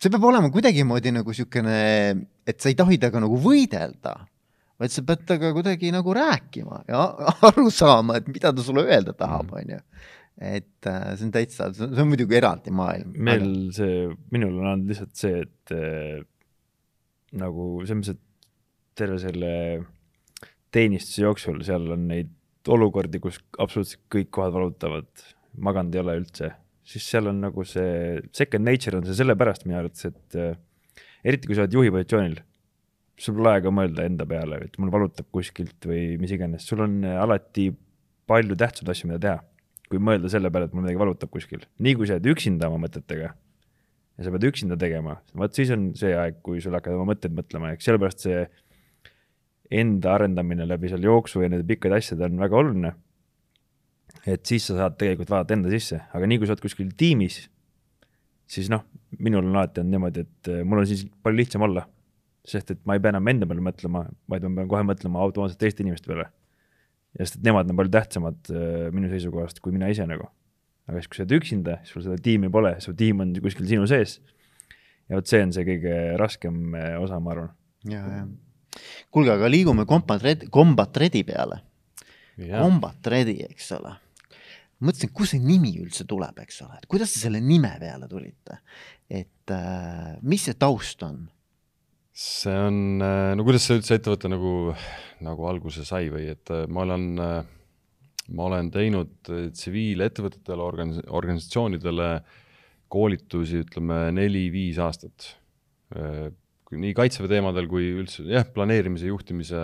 see 0.00 0.12
peab 0.12 0.28
olema 0.32 0.52
kuidagimoodi 0.52 1.14
nagu 1.14 1.36
siukene, 1.36 1.80
et 2.46 2.60
sa 2.60 2.72
ei 2.72 2.78
tohi 2.78 3.00
temaga 3.00 3.26
nagu 3.26 3.40
võidelda 3.40 4.18
vaid 4.82 4.90
sa 4.90 5.04
pead 5.06 5.22
temaga 5.28 5.52
kuidagi 5.54 5.92
nagu 5.94 6.14
rääkima 6.16 6.82
ja 6.90 7.06
aru 7.52 7.70
saama, 7.70 8.18
et 8.18 8.28
mida 8.32 8.52
ta 8.52 8.64
sulle 8.64 8.86
öelda 8.88 9.14
tahab, 9.16 9.54
on 9.54 9.76
ju 9.76 9.84
et 10.40 10.88
äh, 10.88 11.12
see 11.16 11.26
on 11.26 11.32
täitsa, 11.34 11.68
see 11.76 11.88
on 12.02 12.08
muidugi 12.10 12.36
eraldi 12.38 12.72
maailm. 12.74 13.12
meil 13.14 13.44
aga... 13.44 13.74
see, 13.76 13.96
minul 14.34 14.60
on 14.60 14.70
olnud 14.72 14.92
lihtsalt 14.92 15.18
see, 15.18 15.42
et 15.44 15.74
äh, 15.76 16.22
nagu 17.42 17.66
selles 17.84 17.98
mõttes, 17.98 18.16
et 18.16 18.48
terve 19.02 19.18
selle 19.20 19.52
teenistuse 20.72 21.24
jooksul 21.24 21.60
seal 21.66 21.94
on 21.94 22.08
neid 22.08 22.32
olukordi, 22.72 23.20
kus 23.20 23.40
absoluutselt 23.60 24.04
kõik 24.12 24.30
kohad 24.32 24.54
valutavad, 24.54 25.10
maganud 25.60 25.96
ei 25.96 26.02
ole 26.02 26.16
üldse, 26.22 26.52
siis 26.86 27.06
seal 27.12 27.28
on 27.30 27.42
nagu 27.42 27.66
see 27.68 28.22
second 28.34 28.68
nature 28.68 28.98
on 28.98 29.06
see 29.08 29.18
sellepärast 29.18 29.66
minu 29.66 29.80
arvates, 29.82 30.08
et 30.08 30.40
äh, 30.40 30.56
eriti 31.28 31.50
kui 31.50 31.58
sa 31.58 31.66
oled 31.66 31.76
juhi 31.76 31.92
positsioonil, 31.92 32.40
sul 33.22 33.36
pole 33.36 33.52
aega 33.52 33.70
mõelda 33.74 34.08
enda 34.08 34.26
peale, 34.26 34.64
et 34.64 34.80
mul 34.80 34.92
valutab 34.94 35.28
kuskilt 35.34 35.84
või 35.86 36.16
mis 36.22 36.32
iganes, 36.34 36.64
sul 36.66 36.82
on 36.86 37.02
alati 37.04 37.68
palju 38.26 38.56
tähtsamaid 38.56 38.94
asju, 38.94 39.10
mida 39.10 39.24
teha 39.26 39.40
kui 39.92 40.00
mõelda 40.00 40.30
selle 40.32 40.50
peale, 40.52 40.70
et 40.70 40.74
mul 40.74 40.86
midagi 40.86 41.00
valutab 41.00 41.32
kuskil. 41.32 41.66
nii 41.84 41.96
kui 41.98 42.08
sa 42.08 42.16
oled 42.16 42.32
üksinda 42.32 42.70
oma 42.72 42.80
mõtetega 42.86 43.32
ja 43.32 44.26
sa 44.26 44.32
pead 44.34 44.48
üksinda 44.48 44.78
tegema, 44.80 45.18
vot 45.38 45.54
siis 45.56 45.72
on 45.74 45.90
see 45.98 46.12
aeg, 46.16 46.40
kui 46.44 46.60
sul 46.64 46.76
hakkad 46.76 46.96
oma 46.96 47.12
mõtteid 47.12 47.34
mõtlema, 47.36 47.72
eks 47.76 47.88
sellepärast 47.88 48.26
see 48.26 48.42
enda 49.82 50.16
arendamine 50.16 50.66
läbi 50.68 50.90
seal 50.92 51.04
jooksu 51.06 51.44
ja 51.44 51.48
nende 51.52 51.66
pikkade 51.68 51.96
asjade 51.96 52.28
on 52.28 52.42
väga 52.42 52.58
oluline. 52.58 52.92
et 54.28 54.44
siis 54.46 54.66
sa 54.68 54.76
saad 54.76 54.98
tegelikult 55.00 55.30
vaadata 55.32 55.56
enda 55.56 55.70
sisse, 55.72 56.02
aga 56.12 56.28
nii 56.28 56.38
kui 56.38 56.48
sa 56.48 56.54
oled 56.54 56.62
kuskil 56.62 56.90
tiimis, 56.96 57.38
siis 58.46 58.68
noh, 58.70 58.84
minul 59.18 59.46
on 59.48 59.56
alati 59.56 59.80
olnud 59.80 59.96
niimoodi, 59.96 60.26
et 60.26 60.52
eh, 60.52 60.60
mul 60.68 60.82
on 60.82 60.88
siis 60.88 61.06
palju 61.24 61.40
lihtsam 61.40 61.64
olla. 61.68 61.88
sest 62.44 62.72
et 62.74 62.78
ma 62.84 62.96
ei 62.96 63.00
pea 63.00 63.12
enam 63.14 63.28
enda 63.30 63.46
peale 63.46 63.62
mõtlema, 63.62 64.00
vaid 64.28 64.44
ma 64.44 64.56
pean 64.56 64.70
kohe 64.70 64.82
mõtlema 64.82 65.20
automaatselt 65.22 65.60
teiste 65.62 65.84
inimeste 65.84 66.10
peale 66.10 66.26
ja 67.12 67.24
sest, 67.24 67.40
et 67.40 67.46
nemad 67.46 67.70
on 67.70 67.78
palju 67.78 67.92
tähtsamad 67.96 68.52
äh, 68.52 68.86
minu 68.94 69.10
seisukohast 69.12 69.60
kui 69.64 69.74
mina 69.74 69.90
ise 69.92 70.06
nagu. 70.08 70.28
aga 70.88 70.98
siis, 70.98 71.08
kui 71.08 71.18
sa 71.18 71.24
oled 71.24 71.34
üksinda, 71.38 71.78
siis 71.82 71.96
sul 71.96 72.06
seda 72.06 72.18
tiimi 72.22 72.50
pole, 72.52 72.74
su 72.84 72.94
tiim 72.98 73.22
on 73.24 73.34
kuskil 73.44 73.68
sinu 73.68 73.88
sees. 73.90 74.20
ja 75.08 75.18
vot 75.18 75.28
see 75.28 75.42
on 75.44 75.52
see 75.54 75.66
kõige 75.68 75.98
raskem 76.20 76.78
äh, 76.78 76.94
osa, 77.02 77.20
ma 77.22 77.36
arvan. 77.36 77.52
ja, 77.88 78.04
ja. 78.18 78.24
kuulge, 79.10 79.34
aga 79.34 79.50
liigume 79.50 79.86
Combat 79.88 80.24
Red, 80.24 80.48
Combat 80.52 81.04
Redi 81.04 81.24
peale. 81.28 81.60
Combat 82.42 83.12
Redi, 83.12 83.42
eks 83.44 83.74
ole 83.76 83.92
mõtlesin, 84.82 85.12
kust 85.14 85.36
see 85.36 85.42
nimi 85.42 85.76
üldse 85.82 86.06
tuleb, 86.08 86.38
eks 86.42 86.62
ole, 86.64 86.80
et 86.80 86.88
kuidas 86.90 87.12
te 87.14 87.22
selle 87.22 87.40
nime 87.42 87.70
peale 87.80 88.08
tulite, 88.10 88.58
et 89.06 89.54
äh, 89.54 90.16
mis 90.26 90.48
see 90.48 90.58
taust 90.58 91.02
on? 91.06 91.24
See 92.12 92.52
on, 92.52 93.00
äh, 93.00 93.32
no 93.36 93.44
kuidas 93.46 93.64
see 93.66 93.78
üldse 93.78 93.96
ettevõte 93.96 94.28
nagu, 94.28 94.72
nagu 95.24 95.48
alguse 95.48 95.84
sai 95.88 96.10
või 96.12 96.28
et 96.34 96.52
äh, 96.52 96.66
ma 96.68 96.84
olen, 96.84 97.06
äh, 97.24 97.38
ma 98.36 98.48
olen 98.50 98.68
teinud 98.72 99.14
tsiviilettevõtetele, 99.56 100.62
organis-, 100.62 101.00
organisatsioonidele 101.08 102.10
koolitusi, 102.92 103.62
ütleme 103.64 104.10
neli-viis 104.12 104.76
aastat. 104.84 105.38
nii 106.72 106.92
kaitseväe 106.96 107.28
teemadel 107.28 107.66
kui 107.68 107.88
üldse 108.00 108.24
jah, 108.28 108.44
planeerimise, 108.52 109.08
juhtimise 109.08 109.62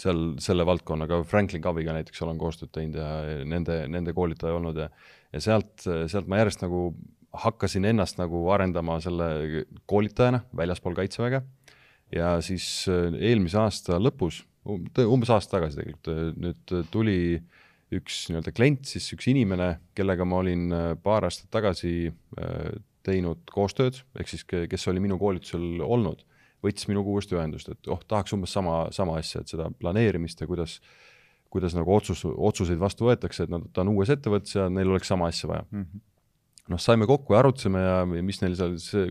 seal 0.00 0.20
selle 0.40 0.66
valdkonnaga, 0.68 1.22
Franklin 1.28 1.62
Coviga 1.64 1.94
näiteks 1.96 2.20
olen 2.24 2.40
koostööd 2.40 2.72
teinud 2.72 2.96
ja 2.96 3.44
nende, 3.48 3.78
nende 3.92 4.12
koolitaja 4.16 4.56
olnud 4.56 4.80
ja 4.80 4.88
ja 5.30 5.40
sealt, 5.44 5.84
sealt 5.84 6.28
ma 6.28 6.40
järjest 6.40 6.64
nagu 6.64 6.88
hakkasin 7.32 7.84
ennast 7.84 8.18
nagu 8.18 8.42
arendama 8.50 8.98
selle 9.02 9.64
koolitajana 9.90 10.42
väljaspool 10.56 10.96
Kaitseväge 10.98 11.42
ja 12.14 12.36
siis 12.44 12.66
äh, 12.90 13.14
eelmise 13.30 13.58
aasta 13.60 13.98
lõpus, 14.02 14.42
umbes 14.66 15.30
aasta 15.32 15.58
tagasi 15.58 15.80
tegelikult, 15.80 16.10
äh, 16.10 16.22
nüüd 16.44 16.74
tuli 16.92 17.18
üks 17.94 18.24
nii-öelda 18.30 18.54
klient, 18.54 18.86
siis 18.86 19.08
üks 19.16 19.26
inimene, 19.30 19.72
kellega 19.98 20.26
ma 20.26 20.40
olin 20.42 20.66
äh, 20.74 20.88
paar 21.02 21.26
aastat 21.26 21.50
tagasi 21.54 22.12
teinud 23.06 23.46
koostööd, 23.50 24.02
ehk 24.20 24.28
siis 24.28 24.44
kes 24.44 24.90
oli 24.90 25.00
minu 25.02 25.16
koolitusel 25.18 25.80
olnud, 25.82 26.26
võttis 26.60 26.90
minuga 26.90 27.08
uuesti 27.08 27.38
ühendust, 27.38 27.70
et 27.72 27.88
oh, 27.90 28.02
tahaks 28.10 28.34
umbes 28.36 28.52
sama, 28.52 28.82
sama 28.92 29.16
asja, 29.18 29.40
et 29.40 29.48
seda 29.48 29.70
planeerimist 29.80 30.42
ja 30.42 30.48
kuidas, 30.50 30.76
kuidas 31.50 31.74
nagu 31.74 31.94
otsus, 31.94 32.26
otsuseid 32.28 32.78
vastu 32.78 33.08
võetakse, 33.08 33.46
et 33.46 33.54
nad, 33.54 33.64
ta 33.72 33.80
on 33.80 33.94
uues 33.94 34.12
ettevõttes 34.12 34.58
ja 34.58 34.68
neil 34.68 34.92
oleks 34.92 35.08
sama 35.10 35.30
asja 35.32 35.48
vaja 35.50 35.64
mm. 35.70 35.86
-hmm 35.86 36.06
noh, 36.70 36.80
saime 36.80 37.08
kokku 37.10 37.34
ja 37.34 37.42
arutasime 37.42 37.82
ja 37.82 38.00
mis 38.06 38.40
neil 38.42 38.56
seal 38.58 38.76
see, 38.82 39.10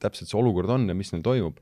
täpselt 0.00 0.28
see 0.28 0.38
olukord 0.38 0.72
on 0.74 0.86
ja 0.90 0.96
mis 0.96 1.12
neil 1.14 1.24
toimub. 1.24 1.60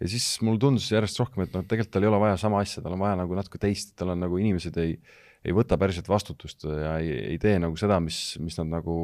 ja 0.00 0.08
siis 0.08 0.26
mulle 0.46 0.60
tundus 0.62 0.88
järjest 0.92 1.18
rohkem, 1.20 1.44
et 1.44 1.54
noh, 1.56 1.64
tegelikult 1.68 1.92
tal 1.96 2.06
ei 2.06 2.10
ole 2.10 2.20
vaja 2.22 2.38
sama 2.40 2.62
asja, 2.64 2.82
tal 2.84 2.96
on 2.96 3.02
vaja 3.02 3.18
nagu 3.20 3.36
natuke 3.36 3.60
teist, 3.60 3.94
tal 3.98 4.14
on 4.14 4.22
nagu 4.22 4.38
inimesed 4.40 4.78
ei, 4.80 4.96
ei 5.44 5.56
võta 5.56 5.78
päriselt 5.80 6.08
vastutust 6.08 6.64
ja 6.68 6.96
ei, 7.02 7.12
ei 7.34 7.40
tee 7.42 7.58
nagu 7.62 7.76
seda, 7.80 8.00
mis, 8.04 8.38
mis 8.40 8.56
nad 8.60 8.70
nagu, 8.78 8.94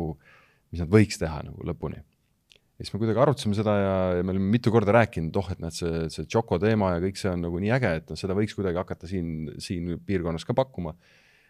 mis 0.72 0.84
nad 0.84 0.92
võiks 0.92 1.20
teha 1.20 1.42
nagu 1.50 1.68
lõpuni. 1.68 2.00
ja 2.00 2.84
siis 2.84 2.94
me 2.94 3.02
kuidagi 3.02 3.22
arutasime 3.26 3.58
seda 3.58 3.76
ja, 3.80 3.94
ja 4.20 4.24
me 4.24 4.36
olime 4.36 4.50
mitu 4.56 4.72
korda 4.72 4.94
rääkinud, 4.96 5.36
oh, 5.36 5.52
et 5.52 5.62
näed, 5.64 5.76
see, 5.76 6.08
see 6.14 6.28
Choco 6.32 6.60
teema 6.62 6.94
ja 6.94 7.04
kõik 7.04 7.20
see 7.20 7.32
on 7.34 7.46
nagu 7.48 7.60
nii 7.60 7.76
äge, 7.76 7.94
et 8.00 8.12
noh, 8.12 8.20
seda 8.20 8.36
võiks 8.38 8.56
kuidagi 8.56 8.80
hakata 8.80 9.10
siin, 9.10 9.56
siin 9.62 9.96
piirkonnas 10.06 10.48
ka 10.48 10.56
pakkuma. 10.56 10.96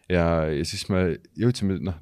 ja, 0.08 0.46
ja 0.50 0.66
siis 0.66 0.88
me 0.90 1.08
jõudsime, 1.38 1.78
noh, 1.86 2.00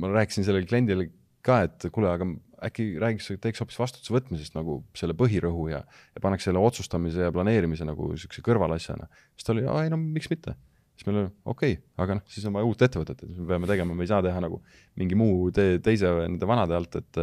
ma 0.00 0.10
rääkisin 0.12 0.46
sellele 0.46 0.68
kliendile 0.68 1.08
ka, 1.46 1.62
et 1.66 1.88
kuule, 1.94 2.10
aga 2.10 2.28
äkki 2.66 2.86
räägiks, 3.00 3.28
teeks 3.42 3.60
hoopis 3.62 3.78
vastutuse 3.78 4.14
võtmisest 4.14 4.56
nagu 4.56 4.78
selle 4.96 5.16
põhirõhu 5.18 5.68
ja, 5.70 5.82
ja 6.14 6.22
paneks 6.24 6.46
selle 6.48 6.62
otsustamise 6.62 7.26
ja 7.26 7.34
planeerimise 7.34 7.86
nagu 7.88 8.08
niisuguse 8.12 8.44
kõrvalasjana. 8.46 9.08
siis 9.36 9.46
ta 9.46 9.52
oli, 9.54 9.66
ei 9.66 9.92
no 9.92 9.98
miks 10.00 10.30
mitte. 10.32 10.56
siis 10.96 11.08
meil 11.08 11.20
oli 11.20 11.28
okei 11.44 11.76
okay,, 11.76 11.82
aga 12.02 12.18
noh, 12.18 12.28
siis 12.32 12.46
on 12.48 12.56
vaja 12.56 12.68
uut 12.68 12.86
ettevõtet, 12.86 13.22
et 13.22 13.36
me 13.36 13.48
peame 13.52 13.68
tegema, 13.68 13.94
me 13.94 14.06
ei 14.06 14.12
saa 14.12 14.22
teha 14.24 14.40
nagu 14.42 14.62
mingi 14.96 15.18
muu 15.18 15.50
tee 15.54 15.78
teise 15.84 16.12
nende 16.22 16.48
vanade 16.48 16.76
alt, 16.76 16.96
et 17.02 17.20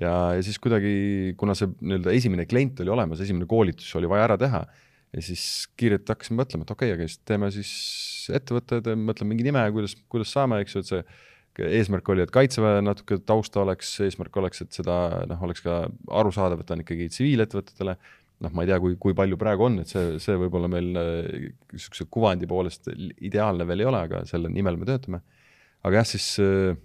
ja, 0.00 0.14
ja 0.36 0.44
siis 0.46 0.58
kuidagi, 0.62 1.34
kuna 1.40 1.56
see 1.58 1.68
nii-öelda 1.76 2.14
esimene 2.16 2.48
klient 2.48 2.80
oli 2.80 2.96
olemas, 2.96 3.20
esimene 3.20 3.48
koolitus 3.50 3.92
oli 4.00 4.08
vaja 4.08 4.30
ära 4.30 4.40
teha 4.40 4.64
ja 5.10 5.24
siis 5.24 5.42
kiirelt 5.76 6.08
hakkasime 6.08 6.40
mõtlema, 6.40 6.64
et 6.64 6.72
okei 6.72 6.94
okay,, 6.94 6.96
aga 6.96 7.10
siis 7.10 7.20
teeme 7.28 7.50
siis 7.52 7.72
ettevõtte, 8.32 8.94
mõtleme 8.94 9.34
mingi 9.34 9.50
nime, 9.50 9.66
kuidas, 9.74 9.96
kuidas 10.08 10.32
saame, 10.32 10.62
eks 10.64 10.76
ju, 10.76 10.84
et 10.84 10.90
see 10.94 11.02
eesmärk 11.58 12.08
oli, 12.12 12.24
et 12.24 12.32
kaitseväe 12.34 12.80
natuke 12.84 13.20
tausta 13.26 13.62
oleks, 13.64 13.92
eesmärk 14.04 14.36
oleks, 14.40 14.62
et 14.64 14.76
seda 14.76 14.96
noh, 15.28 15.44
oleks 15.46 15.64
ka 15.64 15.82
arusaadav, 16.20 16.62
et 16.62 16.68
ta 16.68 16.76
on 16.76 16.84
ikkagi 16.84 17.10
tsiviilettevõtetele. 17.12 17.96
noh, 18.40 18.52
ma 18.56 18.64
ei 18.64 18.70
tea, 18.70 18.78
kui, 18.80 18.94
kui 18.96 19.12
palju 19.16 19.36
praegu 19.36 19.66
on, 19.66 19.80
et 19.82 19.90
see, 19.90 20.14
see 20.22 20.36
võib-olla 20.40 20.68
meil 20.72 20.86
niisuguse 20.94 22.06
äh, 22.06 22.10
kuvandi 22.10 22.48
poolest 22.48 22.88
ideaalne 23.20 23.66
veel 23.68 23.82
ei 23.82 23.88
ole, 23.90 24.00
aga 24.08 24.22
selle 24.28 24.48
nimel 24.48 24.78
me 24.80 24.88
töötame. 24.88 25.20
aga 25.84 26.00
jah, 26.00 26.08
siis 26.08 26.32
äh, 26.40 26.78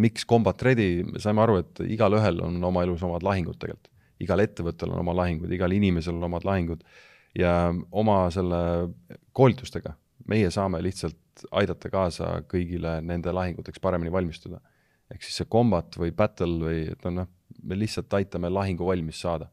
miks 0.00 0.24
Combat 0.28 0.62
Ready, 0.62 1.02
me 1.04 1.20
saime 1.20 1.42
aru, 1.44 1.58
et 1.60 1.82
igalühel 1.84 2.40
on 2.46 2.56
oma 2.64 2.84
elus 2.86 3.02
omad 3.04 3.24
lahingud 3.26 3.58
tegelikult. 3.60 3.90
igal 4.22 4.38
ettevõttel 4.38 4.92
on 4.94 5.02
oma 5.02 5.16
lahingud, 5.18 5.50
igal 5.50 5.72
inimesel 5.74 6.14
on 6.14 6.28
omad 6.30 6.44
lahingud 6.46 6.84
ja 7.34 7.72
oma 7.90 8.28
selle 8.30 8.60
koolitustega 9.34 9.96
meie 10.28 10.50
saame 10.54 10.82
lihtsalt 10.84 11.46
aidata 11.56 11.90
kaasa 11.92 12.34
kõigile 12.50 12.98
nende 13.04 13.32
lahinguteks 13.32 13.80
paremini 13.82 14.12
valmistuda. 14.12 14.60
ehk 15.12 15.24
siis 15.24 15.42
see 15.42 15.48
combat 15.50 15.96
või 16.00 16.12
battle 16.16 16.60
või 16.62 16.84
et 16.92 17.04
noh, 17.10 17.28
me 17.62 17.76
lihtsalt 17.76 18.12
aitame 18.16 18.48
lahingu 18.50 18.86
valmis 18.86 19.20
saada. 19.20 19.50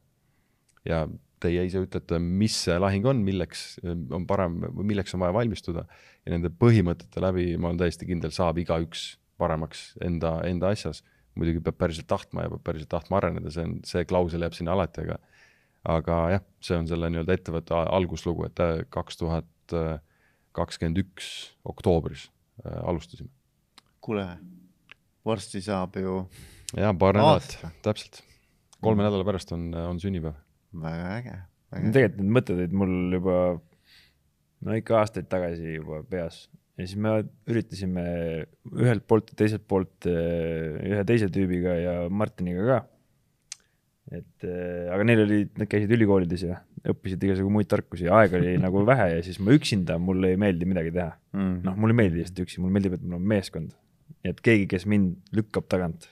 ja 0.86 1.08
teie 1.40 1.64
ise 1.66 1.80
ütlete, 1.80 2.20
mis 2.20 2.56
see 2.66 2.76
lahing 2.80 3.06
on, 3.08 3.22
milleks 3.24 3.80
on 3.86 4.26
parem, 4.28 4.60
milleks 4.76 5.16
on 5.16 5.24
vaja 5.24 5.36
valmistuda 5.38 5.86
ja 6.26 6.34
nende 6.34 6.52
põhimõtete 6.52 7.24
läbi, 7.24 7.54
ma 7.58 7.72
olen 7.72 7.80
täiesti 7.80 8.08
kindel, 8.10 8.34
saab 8.36 8.60
igaüks 8.60 9.14
paremaks 9.40 9.94
enda, 10.04 10.40
enda 10.48 10.74
asjas. 10.76 11.04
muidugi 11.40 11.62
peab 11.64 11.78
päriselt 11.80 12.08
tahtma 12.12 12.44
ja 12.44 12.52
peab 12.52 12.64
päriselt 12.68 12.90
tahtma 12.92 13.20
areneda, 13.22 13.52
see 13.54 13.64
on, 13.64 13.76
see 13.88 14.04
klausel 14.10 14.44
jääb 14.44 14.58
sinna 14.58 14.74
alati, 14.76 15.06
aga 15.08 15.20
aga 15.88 16.16
jah, 16.34 16.46
see 16.60 16.76
on 16.76 16.88
selle 16.90 17.08
nii-öelda 17.14 17.38
ettevõtte 17.38 17.78
alguslugu, 17.80 18.50
et 18.50 18.90
kaks 18.92 19.22
tuhat 19.22 19.76
kakskümmend 20.60 21.02
üks 21.04 21.30
oktoobris 21.68 22.28
äh, 22.66 22.80
alustasime. 22.84 23.32
kuule, 24.04 24.26
varsti 25.26 25.62
saab 25.66 25.98
ju. 26.00 26.22
ja 26.78 26.94
paar 26.94 27.18
nädalat, 27.20 27.58
täpselt. 27.86 28.24
kolme 28.84 29.06
nädala 29.06 29.28
pärast 29.28 29.54
on, 29.56 29.72
on 29.74 30.00
sünnipäev. 30.02 30.38
väga 30.84 31.10
äge, 31.18 31.36
äge.. 31.74 31.92
tegelikult 31.96 32.22
need 32.24 32.38
mõtted 32.40 32.62
olid 32.62 32.78
mul 32.84 32.96
juba 33.18 33.36
no 34.66 34.80
ikka 34.80 35.02
aastaid 35.02 35.30
tagasi 35.32 35.80
juba 35.80 36.04
peas 36.10 36.48
ja 36.80 36.86
siis 36.86 37.00
me 37.00 37.18
üritasime 37.50 38.06
ühelt 38.72 39.06
poolt 39.08 39.34
ja 39.34 39.42
teiselt 39.44 39.66
poolt 39.68 40.08
äh, 40.08 40.80
ühe 40.88 41.04
teise 41.08 41.28
tüübiga 41.34 41.76
ja 41.80 41.96
Martiniga 42.10 42.66
ka 42.70 42.80
et 44.10 44.46
äh, 44.48 44.90
aga 44.90 45.06
neil 45.06 45.22
oli, 45.24 45.40
nad 45.60 45.70
käisid 45.70 45.92
ülikoolides 45.94 46.44
ja 46.48 46.60
õppisid 46.90 47.24
igasugu 47.28 47.52
muid 47.54 47.70
tarkusi 47.70 48.08
ja 48.08 48.18
aega 48.22 48.40
oli 48.40 48.56
nagu 48.62 48.82
vähe 48.88 49.10
ja 49.12 49.26
siis 49.26 49.38
ma 49.44 49.54
üksinda, 49.54 50.00
mulle 50.02 50.34
ei 50.34 50.40
meeldi 50.42 50.68
midagi 50.70 50.94
teha 50.96 51.12
mm.. 51.36 51.60
noh, 51.68 51.76
mulle 51.78 51.94
ei 51.94 52.00
meeldi 52.04 52.22
lihtsalt 52.24 52.42
üksi, 52.46 52.62
mulle 52.64 52.78
meeldib, 52.78 52.96
et 52.98 53.04
mul 53.04 53.20
on 53.20 53.28
meeskond. 53.34 53.76
et 54.26 54.40
keegi, 54.46 54.66
kes 54.72 54.88
mind 54.90 55.36
lükkab 55.36 55.68
tagant. 55.70 56.10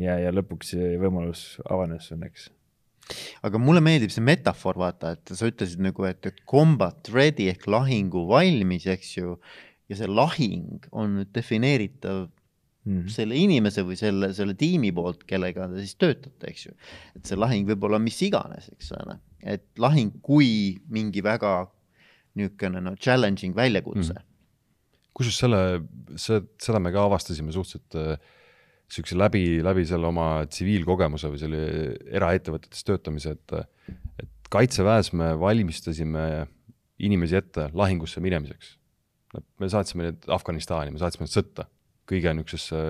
ja, 0.00 0.18
ja 0.20 0.34
lõpuks 0.34 0.74
see 0.74 0.92
võimalus 1.00 1.46
avanes 1.64 2.10
õnneks. 2.12 2.50
aga 3.48 3.62
mulle 3.62 3.84
meeldib 3.84 4.12
see 4.12 4.24
metafoor, 4.28 4.80
vaata, 4.84 5.16
et 5.16 5.32
sa 5.32 5.48
ütlesid 5.48 5.80
nagu, 5.84 6.04
et 6.08 6.28
combat 6.44 7.12
ready 7.14 7.48
ehk 7.54 7.64
lahingu 7.72 8.26
valmis, 8.28 8.84
eks 8.90 9.16
ju. 9.16 9.38
ja 9.88 9.96
see 9.96 10.12
lahing 10.12 10.84
on 10.92 11.22
defineeritav 11.32 12.26
mm 12.84 12.98
-hmm. 12.98 13.12
selle 13.14 13.36
inimese 13.38 13.84
või 13.86 13.96
selle, 13.98 14.32
selle 14.34 14.54
tiimi 14.58 14.92
poolt, 14.92 15.24
kellega 15.28 15.68
te 15.70 15.84
siis 15.84 15.94
töötate, 16.00 16.50
eks 16.50 16.66
ju. 16.66 16.74
et 17.16 17.26
see 17.26 17.38
lahing 17.38 17.68
võib 17.68 17.86
olla 17.88 17.98
mis 18.02 18.18
iganes, 18.22 18.68
eks 18.72 18.92
ole, 18.98 19.18
et 19.42 19.64
lahing 19.78 20.18
kui 20.22 20.78
mingi 20.88 21.22
väga 21.22 21.70
niisugune 22.34 22.80
no 22.80 22.94
challenging 22.96 23.56
väljakutse 23.56 24.12
mm. 24.12 24.18
-hmm. 24.18 25.10
kusjuures 25.14 25.38
selle, 25.38 25.82
see, 26.16 26.40
seda 26.58 26.78
me 26.78 26.92
ka 26.92 27.04
avastasime 27.04 27.52
suhteliselt 27.52 27.94
äh, 27.94 28.18
niisuguse 28.88 29.16
läbi, 29.16 29.62
läbi 29.64 29.84
selle 29.88 30.06
oma 30.06 30.44
tsiviilkogemuse 30.46 31.30
või 31.32 31.40
selle 31.40 31.60
eraettevõtetes 32.12 32.84
töötamise, 32.84 33.36
et, 33.36 33.52
et 34.20 34.50
kaitseväes 34.52 35.12
me 35.16 35.32
valmistasime 35.40 36.46
inimesi 36.98 37.36
ette 37.36 37.70
lahingusse 37.72 38.20
minemiseks. 38.20 38.78
me 39.58 39.68
saatsime 39.68 40.04
neid 40.04 40.26
Afganistani, 40.28 40.90
me 40.92 41.00
saatsime 41.00 41.24
nad 41.24 41.32
sõtta 41.32 41.64
kõige 42.08 42.34
niisugusesse 42.34 42.82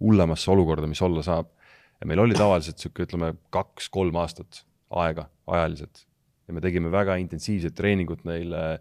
hullemasse 0.00 0.50
olukorda, 0.50 0.90
mis 0.90 1.02
olla 1.02 1.22
saab. 1.22 1.50
ja 2.00 2.06
meil 2.06 2.20
oli 2.22 2.34
tavaliselt 2.34 2.78
sihuke, 2.78 3.08
ütleme 3.08 3.32
kaks-kolm 3.54 4.16
aastat 4.22 4.64
aega 4.90 5.28
ajaliselt 5.46 6.08
ja 6.48 6.56
me 6.56 6.64
tegime 6.64 6.90
väga 6.92 7.18
intensiivset 7.20 7.76
treeningut 7.76 8.24
neile, 8.28 8.80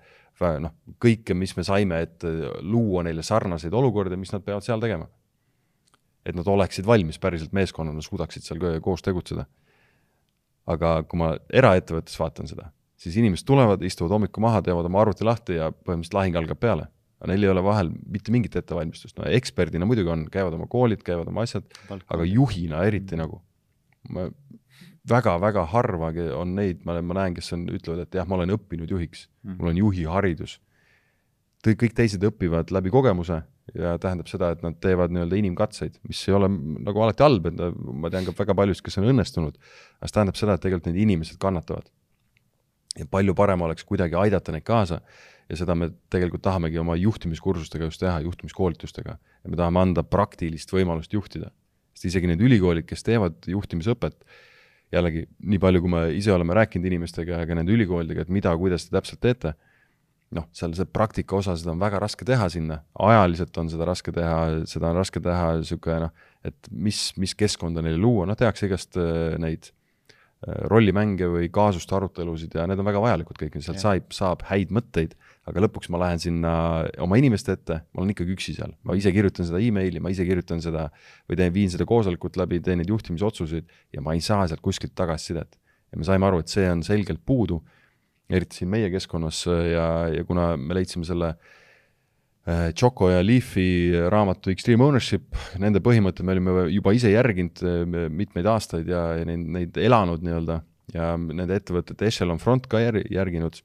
noh, 0.64 0.74
kõike, 1.04 1.36
mis 1.36 1.54
me 1.58 1.66
saime, 1.68 2.00
et 2.06 2.26
luua 2.64 3.04
neile 3.08 3.26
sarnaseid 3.26 3.74
olukordi, 3.76 4.20
mis 4.20 4.32
nad 4.34 4.46
peavad 4.46 4.66
seal 4.66 4.84
tegema. 4.84 5.10
et 6.28 6.36
nad 6.36 6.48
oleksid 6.52 6.84
valmis 6.84 7.16
päriselt 7.24 7.54
meeskonnana, 7.56 8.02
suudaksid 8.04 8.44
seal 8.44 8.60
koos 8.84 9.02
tegutseda. 9.02 9.46
aga 10.68 11.04
kui 11.08 11.20
ma 11.20 11.36
eraettevõttes 11.54 12.20
vaatan 12.20 12.48
seda, 12.48 12.72
siis 13.00 13.16
inimesed 13.16 13.48
tulevad, 13.48 13.82
istuvad 13.82 14.12
hommikul 14.12 14.44
maha, 14.44 14.62
teevad 14.62 14.86
oma 14.86 15.02
arvuti 15.02 15.24
lahti 15.24 15.60
ja 15.60 15.72
põhimõtteliselt 15.72 16.20
lahing 16.20 16.36
algab 16.36 16.60
peale 16.60 16.88
aga 17.18 17.32
neil 17.32 17.47
ei 17.47 17.51
ole 17.51 17.63
vahel 17.65 17.89
mitte 18.13 18.34
mingit 18.34 18.55
ettevalmistust, 18.59 19.18
no 19.18 19.26
eksperdina 19.34 19.88
muidugi 19.89 20.11
on, 20.13 20.28
käivad 20.34 20.53
oma 20.57 20.68
koolid, 20.70 21.01
käivad 21.05 21.30
oma 21.32 21.45
asjad, 21.47 21.65
aga 21.89 22.28
juhina 22.30 22.84
eriti 22.86 23.18
nagu, 23.20 23.41
ma 24.13 24.28
väga-väga 25.07 25.65
harva 25.72 26.11
on 26.38 26.55
neid, 26.57 26.84
ma, 26.86 26.97
ma 27.01 27.20
näen, 27.22 27.36
kes 27.38 27.53
on, 27.55 27.65
ütlevad, 27.72 28.05
et 28.05 28.18
jah, 28.20 28.28
ma 28.28 28.38
olen 28.38 28.55
õppinud 28.57 28.91
juhiks 28.91 29.28
mm., 29.28 29.59
mul 29.59 29.72
on 29.72 29.84
juhiharidus. 29.84 30.59
kõik 31.68 31.95
teised 31.95 32.24
õpivad 32.24 32.72
läbi 32.72 32.91
kogemuse 32.93 33.41
ja 33.76 33.95
tähendab 33.99 34.30
seda, 34.32 34.53
et 34.53 34.61
nad 34.63 34.78
teevad 34.84 35.11
nii-öelda 35.11 35.39
inimkatseid, 35.41 35.97
mis 36.07 36.22
ei 36.28 36.36
ole 36.38 36.49
nagu 36.51 37.01
alati 37.03 37.26
halb, 37.26 37.49
et 37.49 37.57
ma 38.03 38.11
tean 38.13 38.28
ka 38.28 38.36
väga 38.38 38.55
paljusid, 38.55 38.86
kes 38.86 38.99
on 39.01 39.09
õnnestunud, 39.11 39.57
aga 39.99 40.07
see 40.07 40.20
tähendab 40.20 40.39
seda, 40.39 40.55
et 40.55 40.63
tegelikult 40.63 40.91
need 40.91 41.01
inimesed 41.03 41.39
kannatavad. 41.41 41.89
Ja 42.98 43.06
palju 43.10 43.36
parem 43.38 43.62
oleks 43.62 43.86
kuidagi 43.88 44.18
aidata 44.18 44.54
neid 44.56 44.66
kaasa 44.68 45.02
ja 45.48 45.60
seda 45.60 45.76
me 45.78 45.89
tegelikult 46.12 46.43
tahamegi 46.43 46.80
oma 46.82 46.98
juhtimiskursustega 47.00 47.88
just 47.88 48.02
teha, 48.02 48.20
juhtimiskoolitustega. 48.26 49.18
ja 49.43 49.50
me 49.50 49.60
tahame 49.60 49.80
anda 49.80 50.04
praktilist 50.04 50.74
võimalust 50.74 51.14
juhtida. 51.14 51.52
sest 51.93 52.12
isegi 52.12 52.28
need 52.28 52.41
ülikoolid, 52.43 52.86
kes 52.86 53.04
teevad 53.04 53.48
juhtimisõpet, 53.48 54.20
jällegi 54.93 55.26
nii 55.39 55.60
palju, 55.60 55.82
kui 55.82 55.91
me 55.91 56.04
ise 56.16 56.34
oleme 56.34 56.54
rääkinud 56.54 56.86
inimestega 56.86 57.41
ja 57.41 57.48
ka 57.48 57.56
nende 57.58 57.74
ülikoolidega, 57.74 58.28
et 58.28 58.30
mida, 58.34 58.54
kuidas 58.60 58.86
te 58.86 58.93
täpselt 58.95 59.22
teete, 59.24 59.54
noh, 60.36 60.45
seal 60.56 60.76
see 60.76 60.88
praktika 60.91 61.39
osa, 61.39 61.56
seda 61.58 61.72
on 61.74 61.82
väga 61.82 62.00
raske 62.04 62.28
teha 62.28 62.50
sinna, 62.52 62.82
ajaliselt 63.08 63.58
on 63.58 63.72
seda 63.72 63.88
raske 63.88 64.12
teha, 64.16 64.38
seda 64.70 64.91
on 64.91 65.00
raske 65.00 65.24
teha 65.24 65.56
niisugune 65.62 66.00
noh, 66.06 66.28
et 66.45 66.70
mis, 66.72 67.02
mis 67.18 67.34
keskkonda 67.39 67.84
neile 67.84 68.00
luua, 68.02 68.28
noh, 68.28 68.38
tehakse 68.39 68.68
igast 68.68 69.00
äh, 69.00 69.38
neid 69.41 69.72
rollimänge 70.70 71.26
või 71.34 71.48
kaasuste 71.54 71.96
arutelusid 71.98 72.54
ja 72.54 72.68
need 72.70 72.78
on 72.78 72.86
väga 72.86 73.02
vajalikud 73.02 73.40
kõik, 73.40 73.58
sealt 73.64 73.82
saab, 73.82 74.12
saab 74.14 74.44
häid 74.52 74.74
mõtteid 74.76 75.16
aga 75.48 75.64
lõpuks 75.64 75.90
ma 75.94 76.02
lähen 76.02 76.20
sinna 76.22 76.52
oma 77.04 77.18
inimeste 77.20 77.56
ette, 77.56 77.80
ma 77.96 78.02
olen 78.02 78.12
ikkagi 78.14 78.34
üksi 78.36 78.56
seal, 78.58 78.74
ma 78.84 78.98
ise 79.00 79.14
kirjutan 79.16 79.48
seda 79.48 79.62
emaili, 79.64 80.02
ma 80.04 80.12
ise 80.12 80.26
kirjutan 80.28 80.60
seda 80.64 80.90
või 81.30 81.40
teen, 81.40 81.54
viin 81.56 81.72
seda 81.72 81.88
koosolekut 81.88 82.40
läbi, 82.40 82.60
teen 82.64 82.82
neid 82.82 82.92
juhtimisotsuseid 82.92 83.72
ja 83.96 84.04
ma 84.04 84.18
ei 84.18 84.24
saa 84.24 84.48
sealt 84.50 84.64
kuskilt 84.66 84.96
tagasisidet. 84.98 85.56
ja 85.92 86.00
me 86.00 86.04
saime 86.04 86.28
aru, 86.28 86.42
et 86.44 86.52
see 86.52 86.68
on 86.68 86.84
selgelt 86.84 87.24
puudu, 87.26 87.62
eriti 88.30 88.60
siin 88.60 88.72
meie 88.74 88.92
keskkonnas 88.92 89.46
ja, 89.48 89.88
ja 90.12 90.26
kuna 90.28 90.50
me 90.60 90.76
leidsime 90.76 91.08
selle 91.08 91.32
äh, 91.32 91.56
Choco 92.48 93.10
ja 93.12 93.20
Leafi 93.20 93.91
raamatu 94.08 94.52
Extreme 94.54 94.86
Ownership, 94.86 95.36
nende 95.60 95.82
põhimõtted 95.84 96.24
me 96.24 96.32
olime 96.32 96.68
juba 96.72 96.93
ise 96.95 97.12
järginud 97.12 97.60
äh, 97.60 98.06
mitmeid 98.08 98.48
aastaid 98.48 98.88
ja, 98.88 99.02
ja 99.20 99.26
neid, 99.28 99.43
neid 99.52 99.80
elanud 99.84 100.24
nii-öelda. 100.24 100.62
Ja 100.95 101.10
nende 101.20 101.58
ettevõtete 101.60 102.08
Echelon 102.08 102.39
Front 102.39 102.70
ka 102.72 102.80
jär, 102.80 103.02
järginud, 103.12 103.60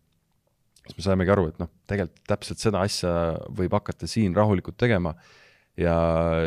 siis 0.88 0.96
me 0.98 1.04
saimegi 1.06 1.30
aru, 1.30 1.46
et 1.52 1.62
noh, 1.62 1.70
tegelikult 1.86 2.24
täpselt 2.26 2.64
seda 2.64 2.82
asja 2.82 3.12
võib 3.54 3.76
hakata 3.78 4.10
siin 4.10 4.34
rahulikult 4.34 4.80
tegema. 4.82 5.14
Ja 5.78 5.94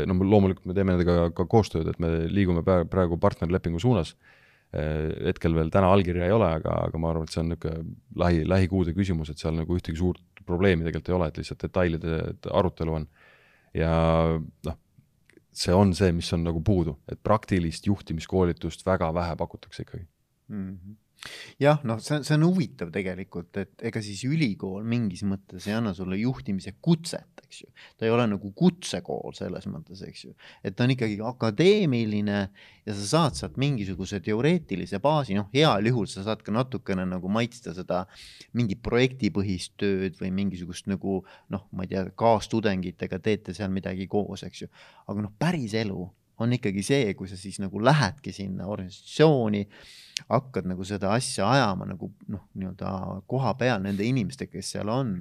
no 0.05 0.19
loomulikult 0.19 0.67
me 0.67 0.75
teeme 0.75 0.91
nendega 0.91 1.29
ka 1.38 1.47
koostööd, 1.49 1.88
et 1.88 2.03
me 2.03 2.25
liigume 2.27 2.65
praegu 2.67 3.15
partnerlepingu 3.21 3.79
suunas. 3.79 4.17
hetkel 4.75 5.53
veel 5.55 5.69
täna 5.71 5.88
allkirja 5.93 6.25
ei 6.27 6.33
ole, 6.36 6.49
aga, 6.59 6.73
aga 6.89 6.99
ma 6.99 7.13
arvan, 7.13 7.23
et 7.23 7.31
see 7.31 7.39
on 7.39 7.53
niisugune 7.53 7.95
lähi, 8.19 8.41
lähikuude 8.43 8.91
küsimus, 8.97 9.29
et 9.31 9.39
seal 9.39 9.55
nagu 9.55 9.77
ühtegi 9.77 9.95
suurt 9.95 10.34
probleemi 10.45 10.85
tegelikult 10.85 11.09
ei 11.09 11.15
ole, 11.19 11.29
et 11.29 11.37
lihtsalt 11.41 11.67
detailide 11.67 12.17
arutelu 12.51 12.99
on. 12.99 13.07
ja 13.73 13.93
noh, 14.65 14.77
see 15.55 15.73
on 15.75 15.93
see, 15.95 16.11
mis 16.15 16.31
on 16.35 16.43
nagu 16.47 16.61
puudu, 16.63 16.97
et 17.11 17.21
praktilist 17.23 17.87
juhtimiskoolitust 17.87 18.85
väga 18.85 19.13
vähe 19.13 19.35
pakutakse 19.39 19.83
ikkagi 19.87 20.05
mm. 20.47 20.69
-hmm 20.69 21.01
jah, 21.61 21.82
noh, 21.88 21.99
see, 22.03 22.21
see 22.26 22.36
on 22.38 22.45
huvitav 22.47 22.91
tegelikult, 22.93 23.51
et 23.61 23.86
ega 23.89 24.01
siis 24.03 24.23
ülikool 24.28 24.86
mingis 24.88 25.23
mõttes 25.28 25.67
ei 25.69 25.76
anna 25.78 25.93
sulle 25.97 26.17
juhtimise 26.19 26.76
kutset, 26.84 27.43
eks 27.45 27.63
ju. 27.63 27.69
ta 27.97 28.07
ei 28.07 28.13
ole 28.13 28.28
nagu 28.32 28.51
kutsekool 28.57 29.36
selles 29.38 29.67
mõttes, 29.71 30.01
eks 30.07 30.26
ju, 30.28 30.34
et 30.65 30.76
ta 30.76 30.86
on 30.86 30.95
ikkagi 30.95 31.19
akadeemiline 31.26 32.39
ja 32.86 32.97
sa 32.97 33.07
saad 33.11 33.39
sealt 33.39 33.59
mingisuguse 33.61 34.19
teoreetilise 34.26 34.99
baasi, 35.03 35.38
noh, 35.38 35.49
heal 35.53 35.89
juhul 35.91 36.09
sa 36.11 36.26
saad 36.26 36.43
ka 36.45 36.53
natukene 36.55 37.07
nagu 37.09 37.32
maitsta 37.32 37.73
seda 37.78 38.03
mingit 38.57 38.84
projektipõhist 38.86 39.76
tööd 39.82 40.19
või 40.21 40.34
mingisugust 40.36 40.89
nagu 40.91 41.21
noh, 41.53 41.65
ma 41.71 41.86
ei 41.88 41.95
tea, 41.95 42.05
kaastudengitega 42.17 43.19
teete 43.23 43.55
seal 43.57 43.73
midagi 43.73 44.09
koos, 44.11 44.45
eks 44.45 44.65
ju. 44.65 44.71
aga 45.09 45.26
noh, 45.26 45.34
päris 45.39 45.73
elu 45.78 46.05
on 46.43 46.55
ikkagi 46.55 46.83
see, 46.86 47.13
kui 47.17 47.29
sa 47.31 47.38
siis 47.39 47.59
nagu 47.63 47.79
lähedki 47.81 48.33
sinna 48.36 48.67
organisatsiooni, 48.71 49.65
hakkad 50.29 50.67
nagu 50.69 50.88
seda 50.88 51.13
asja 51.15 51.47
ajama 51.51 51.88
nagu 51.89 52.11
noh, 52.31 52.47
nii-öelda 52.55 53.21
koha 53.29 53.53
peal 53.59 53.83
nende 53.83 54.07
inimestega, 54.07 54.57
kes 54.57 54.73
seal 54.75 54.91
on. 54.91 55.19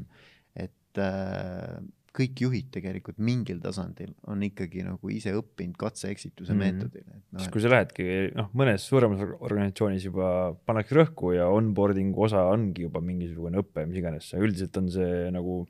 et 0.55 1.01
äh, 1.03 1.83
kõik 2.15 2.45
juhid 2.45 2.69
tegelikult 2.71 3.19
mingil 3.19 3.59
tasandil 3.63 4.13
on 4.31 4.43
ikkagi 4.47 4.85
nagu 4.87 5.11
ise 5.11 5.33
õppinud 5.35 5.75
katse-eksituse 5.79 6.55
mm 6.55 6.61
-hmm. 6.61 6.77
meetodil. 6.79 7.07
No, 7.33 7.41
siis 7.41 7.51
kui 7.51 7.63
sa 7.65 7.73
lähedki 7.73 8.07
noh, 8.39 8.53
mõnes 8.55 8.87
suuremas 8.87 9.25
organisatsioonis 9.25 10.07
juba 10.07 10.29
pannakse 10.67 10.95
rõhku 10.95 11.35
ja 11.35 11.49
onboarding'u 11.51 12.27
osa 12.29 12.45
ongi 12.53 12.87
juba 12.87 13.03
mingisugune 13.03 13.59
õpe, 13.65 13.87
mis 13.91 13.99
iganes, 13.99 14.31
üldiselt 14.39 14.79
on 14.79 14.91
see 14.95 15.31
nagu 15.35 15.65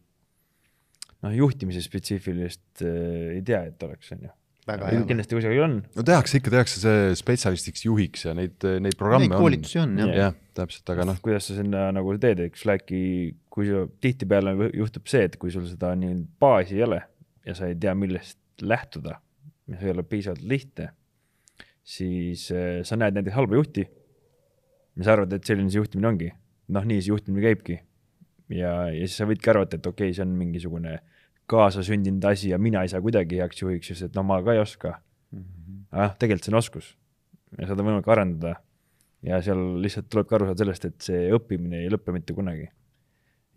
noh, 1.25 1.33
juhtimise 1.33 1.81
spetsiifilist 1.81 2.85
äh, 2.85 3.39
ei 3.39 3.43
tea, 3.43 3.65
et 3.73 3.89
oleks, 3.89 4.13
on 4.13 4.29
ju 4.29 4.35
kindlasti 4.65 5.37
kusagil 5.37 5.65
on. 5.65 5.75
no 5.97 6.05
tehakse 6.07 6.39
ikka, 6.41 6.53
tehakse 6.55 6.81
see 6.81 7.17
spetsialistiks 7.21 7.85
juhiks 7.85 8.25
ja 8.25 8.33
neid, 8.37 8.57
neid 8.81 8.97
programme 9.01 9.29
neid 9.29 9.37
koolitusi 9.37 9.81
on, 9.83 9.93
on 9.99 10.13
jah. 10.13 10.17
jah, 10.23 10.37
täpselt, 10.57 10.93
aga 10.95 11.07
noh. 11.11 11.19
kuidas 11.25 11.49
sa 11.51 11.59
sinna 11.59 11.87
nagu 11.95 12.15
teed, 12.21 12.41
eks 12.47 12.65
Slacki, 12.65 13.03
kui 13.53 13.69
sa 13.69 13.85
tihtipeale 14.05 14.55
juhtub 14.73 15.11
see, 15.11 15.27
et 15.29 15.37
kui 15.41 15.53
sul 15.53 15.67
seda 15.69 15.93
nii 16.01 16.17
baasi 16.41 16.79
ei 16.79 16.87
ole 16.87 17.03
ja 17.45 17.57
sa 17.59 17.69
ei 17.69 17.77
tea, 17.81 17.93
millest 17.99 18.41
lähtuda, 18.65 19.19
mis 19.69 19.85
ei 19.85 19.93
ole 19.93 20.07
piisavalt 20.09 20.45
lihtne, 20.49 20.91
siis 21.85 22.49
äh, 22.55 22.81
sa 22.89 22.97
näed 22.97 23.19
näiteks 23.19 23.37
halba 23.37 23.61
juhti 23.61 23.85
ja 23.85 25.05
sa 25.05 25.19
arvad, 25.19 25.35
et 25.37 25.45
selline 25.45 25.69
see 25.69 25.83
juhtimine 25.83 26.09
ongi. 26.09 26.33
noh, 26.73 26.87
nii 26.89 27.03
see 27.03 27.13
juhtimine 27.13 27.45
käibki. 27.45 27.83
ja, 28.49 28.79
ja 28.89 29.03
siis 29.05 29.21
sa 29.21 29.29
võidki 29.29 29.53
arvata, 29.53 29.77
et 29.77 29.85
okei 29.85 30.09
okay,, 30.09 30.17
see 30.17 30.25
on 30.25 30.33
mingisugune 30.41 30.97
äh, 30.97 31.11
kaasasündinud 31.51 32.25
asi 32.25 32.51
ja 32.51 32.59
mina 32.59 32.83
ei 32.83 32.93
saa 32.93 33.03
kuidagi 33.05 33.41
heaks 33.43 33.63
juhiks, 33.63 33.91
sest 33.93 34.09
et 34.09 34.15
no 34.17 34.23
ma 34.27 34.41
ka 34.43 34.55
ei 34.55 34.63
oska 34.63 34.95
mm. 35.33 35.41
-hmm. 35.41 35.81
ah, 35.93 36.15
tegelikult 36.19 36.47
see 36.47 36.55
on 36.55 36.59
oskus 36.59 36.95
ja 37.59 37.69
seda 37.69 37.83
on 37.83 37.91
võimalik 37.91 38.09
arendada. 38.11 38.55
ja 39.25 39.41
seal 39.45 39.61
lihtsalt 39.81 40.11
tulebki 40.13 40.37
aru 40.37 40.49
saada 40.51 40.61
sellest, 40.65 40.89
et 40.89 41.07
see 41.07 41.29
õppimine 41.37 41.85
ei 41.85 41.93
lõpe 41.93 42.13
mitte 42.13 42.37
kunagi. 42.37 42.69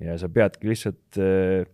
ja 0.04 0.18
sa 0.22 0.30
peadki 0.30 0.70
lihtsalt 0.70 1.20
äh,, 1.22 1.68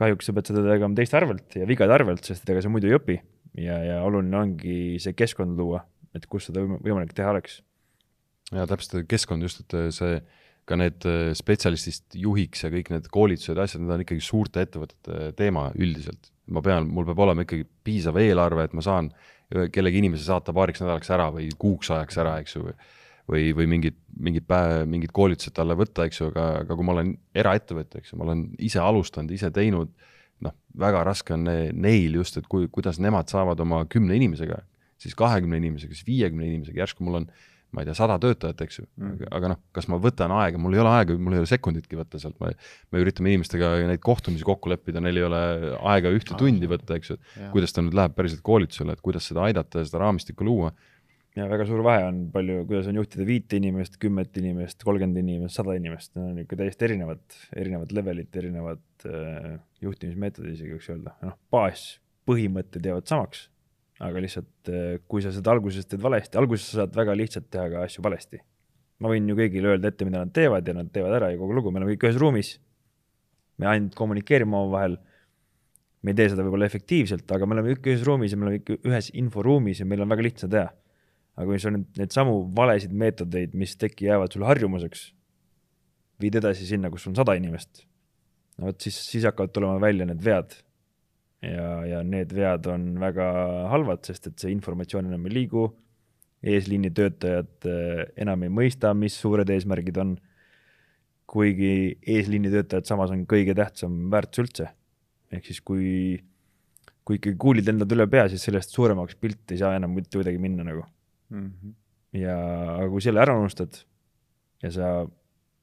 kahjuks 0.00 0.28
sa 0.28 0.36
pead 0.36 0.50
seda 0.50 0.64
tegema 0.66 0.98
teiste 0.98 1.18
arvelt 1.18 1.58
ja 1.58 1.68
vigade 1.68 1.94
arvelt, 1.94 2.24
sest 2.26 2.48
ega 2.48 2.62
sa 2.64 2.72
muidu 2.72 2.90
ei 2.90 2.98
õpi. 2.98 3.18
ja, 3.60 3.78
ja 3.84 4.00
oluline 4.06 4.38
ongi 4.38 4.78
see 5.02 5.16
keskkond 5.18 5.58
luua, 5.58 5.84
et 6.16 6.26
kus 6.26 6.48
seda 6.50 6.64
võimalik 6.64 7.14
teha 7.16 7.34
oleks. 7.34 7.60
ja 8.52 8.66
täpselt, 8.70 9.06
keskkond 9.10 9.48
just, 9.48 9.64
et 9.66 9.94
see 9.94 10.22
ka 10.68 10.78
need 10.78 11.04
äh, 11.08 11.32
spetsialistist 11.38 12.16
juhiks 12.18 12.64
ja 12.64 12.70
kõik 12.72 12.92
need 12.92 13.10
koolitused 13.12 13.58
ja 13.58 13.66
asjad, 13.66 13.82
need 13.82 13.96
on 13.96 14.04
ikkagi 14.04 14.24
suurte 14.24 14.64
ettevõtete 14.64 15.32
teema 15.38 15.70
üldiselt. 15.74 16.30
ma 16.52 16.60
pean, 16.62 16.88
mul 16.90 17.06
peab 17.08 17.20
olema 17.22 17.44
ikkagi 17.46 17.64
piisav 17.86 18.18
eelarve, 18.20 18.66
et 18.66 18.74
ma 18.76 18.82
saan 18.84 19.12
kellegi 19.72 20.00
inimese 20.00 20.24
saata 20.26 20.52
paariks 20.56 20.82
nädalaks 20.82 21.10
ära 21.12 21.28
või 21.32 21.48
kuuks 21.60 21.90
ajaks 21.92 22.18
ära, 22.22 22.38
eks 22.42 22.56
ju, 22.56 22.64
või, 23.30 23.50
või 23.56 23.68
mingid, 23.70 23.98
mingid 24.18 24.46
päev, 24.48 24.86
mingid 24.90 25.12
koolitused 25.14 25.54
talle 25.56 25.76
võtta, 25.78 26.06
eks 26.08 26.22
ju, 26.22 26.30
aga, 26.32 26.48
aga 26.62 26.78
kui 26.78 26.88
ma 26.88 26.96
olen 26.96 27.12
eraettevõtja, 27.38 28.00
eks 28.00 28.12
ju, 28.12 28.18
ma 28.20 28.26
olen 28.28 28.46
ise 28.62 28.80
alustanud, 28.82 29.32
ise 29.34 29.52
teinud, 29.54 29.92
noh, 30.42 30.56
väga 30.78 31.04
raske 31.06 31.36
on 31.36 31.46
neil 31.46 32.18
just, 32.20 32.38
et 32.40 32.48
kui, 32.50 32.68
kuidas 32.72 33.00
nemad 33.02 33.30
saavad 33.32 33.60
oma 33.62 33.84
kümne 33.92 34.16
inimesega, 34.18 34.62
siis 35.02 35.16
kahekümne 35.18 35.58
inimesega, 35.60 35.94
siis 35.96 36.08
viiekümne 36.08 36.48
inimesega, 36.48 36.84
järsku 36.84 37.06
mul 37.06 37.22
on 37.22 37.30
ma 37.72 37.82
ei 37.82 37.88
tea, 37.88 37.96
sada 37.96 38.18
töötajat, 38.20 38.62
eks 38.66 38.78
ju. 38.80 38.86
Mm., 39.00 39.16
aga, 39.16 39.28
aga 39.38 39.50
noh, 39.54 39.60
kas 39.76 39.88
ma 39.88 39.98
võtan 40.02 40.32
aega, 40.36 40.60
mul 40.60 40.76
ei 40.76 40.82
ole 40.82 40.92
aega, 40.92 41.16
mul 41.16 41.36
ei 41.36 41.42
ole 41.42 41.48
sekunditki 41.48 41.98
võtta 41.98 42.20
sealt, 42.20 42.36
me, 42.42 42.52
me 42.92 43.02
üritame 43.02 43.32
inimestega 43.32 43.72
neid 43.88 44.02
kohtumisi 44.04 44.44
kokku 44.46 44.72
leppida, 44.72 45.00
neil 45.04 45.20
ei 45.20 45.26
ole 45.26 45.42
aega 45.94 46.12
ühte 46.12 46.36
tundi 46.38 46.68
võtta, 46.70 46.98
eks 47.00 47.14
ju, 47.14 47.18
kuidas 47.54 47.72
ta 47.72 47.84
nüüd 47.84 47.96
läheb 47.96 48.16
päriselt 48.16 48.44
koolitusele, 48.44 48.96
et 48.96 49.04
kuidas 49.04 49.28
seda 49.30 49.46
aidata 49.48 49.80
ja 49.80 49.88
seda 49.88 50.02
raamistikku 50.04 50.44
luua. 50.46 50.72
ja 51.36 51.46
väga 51.48 51.64
suur 51.64 51.80
vahe 51.86 52.04
on 52.10 52.18
palju, 52.34 52.66
kuidas 52.68 52.90
on 52.92 53.00
juhtida 53.00 53.24
viite 53.24 53.56
inimest, 53.56 53.96
kümmet 54.02 54.36
inimest, 54.36 54.84
kolmkümmend 54.84 55.22
inimest, 55.22 55.56
sada 55.56 55.78
inimest, 55.78 56.12
need 56.18 56.28
on 56.28 56.42
ikka 56.44 56.58
täiesti 56.60 56.90
erinevad, 56.90 57.24
erinevad 57.56 57.96
levelid, 57.96 58.28
erinevad 58.36 59.08
äh, 59.08 59.56
juhtimismeetodid 59.80 60.58
isegi 60.58 60.76
võiks 60.76 60.92
öelda, 60.92 61.16
noh, 61.24 61.40
baaspõhimõtted 61.56 62.84
jäävad 62.90 63.08
samaks 63.08 63.46
aga 64.02 64.22
lihtsalt, 64.22 64.50
eh, 64.68 64.96
kui 65.08 65.22
sa 65.22 65.30
seda 65.34 65.52
alguses 65.54 65.86
teed 65.86 66.02
valesti, 66.02 66.38
alguses 66.40 66.72
sa 66.72 66.82
saad 66.82 66.96
väga 66.96 67.14
lihtsalt 67.18 67.48
teha 67.52 67.68
ka 67.70 67.86
asju 67.86 68.02
valesti. 68.04 68.40
ma 69.02 69.10
võin 69.10 69.26
ju 69.26 69.34
kõigile 69.34 69.72
öelda 69.72 69.90
ette, 69.90 70.06
mida 70.06 70.20
nad 70.22 70.30
teevad 70.30 70.68
ja 70.68 70.74
nad 70.76 70.86
teevad 70.94 71.16
ära 71.16 71.32
ja 71.32 71.38
kogu 71.38 71.56
lugu, 71.56 71.72
me 71.72 71.80
oleme 71.80 71.96
kõik 71.96 72.04
ühes 72.06 72.18
ruumis. 72.22 72.58
me 73.58 73.66
ainult 73.66 73.94
kommunikeerime 73.94 74.56
omavahel. 74.56 74.98
me 76.02 76.10
ei 76.10 76.14
tee 76.14 76.28
seda 76.30 76.42
võib-olla 76.42 76.66
efektiivselt, 76.66 77.30
aga 77.30 77.46
me 77.46 77.54
oleme 77.54 77.74
kõik 77.74 77.90
ühes 77.92 78.04
ruumis 78.06 78.32
ja 78.32 78.36
me 78.36 78.46
oleme 78.46 78.58
kõik 78.58 78.86
ühes 78.90 79.10
inforuumis 79.14 79.80
ja 79.80 79.86
meil 79.86 80.02
on 80.02 80.08
väga 80.08 80.22
lihtne 80.22 80.48
teha. 80.48 80.72
aga 81.36 81.46
kui 81.46 81.58
sul 81.58 81.74
on 81.74 81.86
neid 81.98 82.12
samu 82.12 82.36
valesid 82.54 82.92
meetodeid, 82.92 83.54
mis 83.54 83.76
teki 83.76 84.10
jäävad 84.10 84.32
sulle 84.32 84.46
harjumuseks, 84.46 85.12
viid 86.20 86.34
edasi 86.36 86.66
sinna, 86.66 86.90
kus 86.90 87.06
on 87.06 87.14
sada 87.14 87.34
inimest, 87.34 87.86
no 88.58 88.66
vot 88.66 88.80
siis, 88.80 88.98
siis 88.98 89.24
hakkavad 89.24 89.54
tulema 89.54 89.80
välja 89.80 90.06
need 90.06 90.22
vead 90.22 90.58
ja, 91.42 91.68
ja 91.88 92.00
need 92.06 92.32
vead 92.36 92.66
on 92.70 92.90
väga 93.02 93.28
halvad, 93.72 94.02
sest 94.06 94.30
et 94.30 94.42
see 94.42 94.52
informatsioon 94.54 95.10
enam 95.10 95.26
ei 95.28 95.36
liigu, 95.40 95.66
eesliini 96.42 96.90
töötajad 96.94 97.68
eh, 97.70 98.02
enam 98.22 98.46
ei 98.46 98.52
mõista, 98.52 98.92
mis 98.98 99.16
suured 99.18 99.50
eesmärgid 99.54 99.98
on, 100.02 100.16
kuigi 101.32 101.98
eesliini 102.14 102.50
töötajad 102.52 102.88
samas 102.88 103.12
on 103.14 103.24
kõige 103.30 103.54
tähtsam 103.56 104.04
väärtus 104.12 104.44
üldse. 104.44 104.68
ehk 105.32 105.46
siis 105.48 105.62
kui, 105.64 106.18
kui 107.06 107.16
ikkagi 107.16 107.38
kuulid 107.40 107.70
endad 107.72 107.94
üle 107.94 108.06
pea, 108.10 108.26
siis 108.28 108.42
sellest 108.44 108.74
suuremaks 108.74 109.16
pilt 109.16 109.54
ei 109.54 109.62
saa 109.62 109.76
enam 109.78 109.94
mitte 109.96 110.18
kuidagi 110.18 110.38
minna 110.38 110.66
nagu 110.66 110.84
mm. 111.30 111.46
-hmm. 111.46 111.74
ja, 112.20 112.36
aga 112.76 112.88
kui 112.90 113.00
selle 113.00 113.22
ära 113.22 113.38
unustad 113.38 113.80
ja 114.62 114.70
sa 114.70 114.90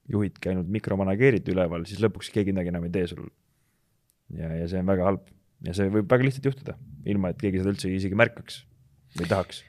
juhidki 0.10 0.50
ainult 0.50 0.72
mikromanageerid 0.74 1.48
üleval, 1.54 1.86
siis 1.86 2.02
lõpuks 2.02 2.32
keegi 2.34 2.52
midagi 2.52 2.74
enam 2.74 2.88
ei 2.88 2.96
tee 2.96 3.08
sul. 3.08 3.28
ja, 4.34 4.50
ja 4.56 4.68
see 4.68 4.80
on 4.80 4.90
väga 4.90 5.06
halb 5.06 5.28
ja 5.66 5.76
see 5.76 5.89
võib 5.91 6.10
väga 6.12 6.28
lihtsalt 6.28 6.51
juhtuda, 6.51 6.78
ilma 7.10 7.34
et 7.34 7.41
keegi 7.41 7.62
seda 7.62 7.74
üldse 7.74 7.91
isegi 7.91 8.18
märkaks 8.20 8.64
või 9.18 9.32
tahaks 9.32 9.64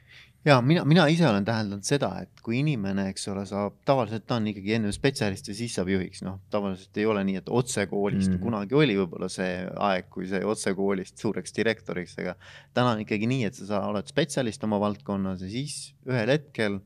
ja 0.44 0.60
mina, 0.64 0.84
mina 0.88 1.04
ise 1.12 1.26
olen 1.28 1.44
täheldanud 1.44 1.84
seda, 1.84 2.10
et 2.24 2.40
kui 2.44 2.60
inimene, 2.60 3.06
eks 3.12 3.26
ole, 3.32 3.42
saab, 3.48 3.76
tavaliselt 3.88 4.24
ta 4.28 4.38
on 4.40 4.48
ikkagi 4.50 4.76
enne 4.78 4.92
spetsialist 4.94 5.50
ja 5.50 5.56
siis 5.56 5.74
saab 5.76 5.90
juhiks, 5.92 6.22
noh, 6.24 6.38
tavaliselt 6.52 6.96
ei 7.00 7.06
ole 7.10 7.24
nii, 7.28 7.36
et 7.42 7.50
otsekoolist 7.60 8.30
mm 8.30 8.36
-hmm. 8.36 8.44
kunagi 8.46 8.78
oli 8.80 8.96
võib-olla 9.02 9.28
see 9.32 9.66
aeg, 9.88 10.08
kui 10.10 10.28
see 10.30 10.40
otsekoolist 10.44 11.20
suureks 11.20 11.56
direktoriks, 11.56 12.16
aga 12.24 12.36
täna 12.74 12.96
on 12.96 13.04
ikkagi 13.04 13.28
nii, 13.28 13.44
et 13.50 13.58
sa, 13.58 13.66
sa 13.74 13.82
oled 13.88 14.08
spetsialist 14.08 14.64
oma 14.64 14.80
valdkonnas 14.80 15.44
ja 15.44 15.52
siis 15.52 15.94
ühel 16.08 16.32
hetkel 16.36 16.80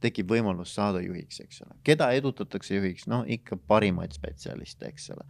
tekib 0.00 0.30
võimalus 0.30 0.74
saada 0.74 1.00
juhiks, 1.02 1.40
eks 1.40 1.62
ole. 1.66 1.78
keda 1.84 2.10
edutatakse 2.14 2.74
juhiks, 2.74 3.06
no 3.10 3.24
ikka 3.26 3.56
parimaid 3.56 4.14
spetsialiste, 4.14 4.92
eks 4.92 5.10
ole 5.16 5.26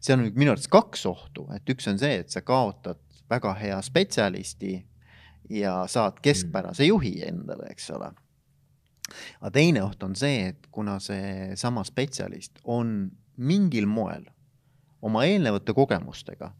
seal 0.00 0.20
on 0.20 0.30
minu 0.34 0.54
arvates 0.54 0.70
kaks 0.72 1.04
ohtu, 1.10 1.46
et 1.54 1.68
üks 1.72 1.88
on 1.90 2.00
see, 2.00 2.20
et 2.22 2.32
sa 2.32 2.42
kaotad 2.46 3.00
väga 3.30 3.52
hea 3.60 3.78
spetsialisti 3.84 4.74
ja 5.52 5.84
saad 5.90 6.20
keskpärase 6.22 6.88
juhi 6.88 7.20
endale, 7.26 7.68
eks 7.70 7.90
ole. 7.96 8.10
aga 9.40 9.50
teine 9.50 9.82
oht 9.82 10.02
on 10.06 10.16
see, 10.16 10.50
et 10.52 10.66
kuna 10.70 10.98
seesama 11.02 11.84
spetsialist 11.84 12.60
on 12.64 13.10
mingil 13.36 13.86
moel 13.90 14.24
oma 15.02 15.24
eelnevate 15.26 15.74
kogemustega 15.74 16.52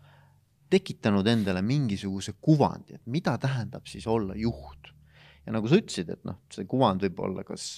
tekitanud 0.70 1.26
endale 1.26 1.62
mingisuguse 1.66 2.36
kuvandi, 2.40 2.94
et 2.94 3.07
mida 3.07 3.36
tähendab 3.38 3.86
siis 3.90 4.07
olla 4.07 4.36
juht. 4.38 4.92
Ja 5.47 5.55
nagu 5.55 5.70
sa 5.70 5.78
ütlesid, 5.80 6.11
et 6.12 6.26
noh, 6.28 6.41
see 6.53 6.68
kuvand 6.68 7.03
võib 7.07 7.22
olla 7.26 7.45
kas 7.47 7.70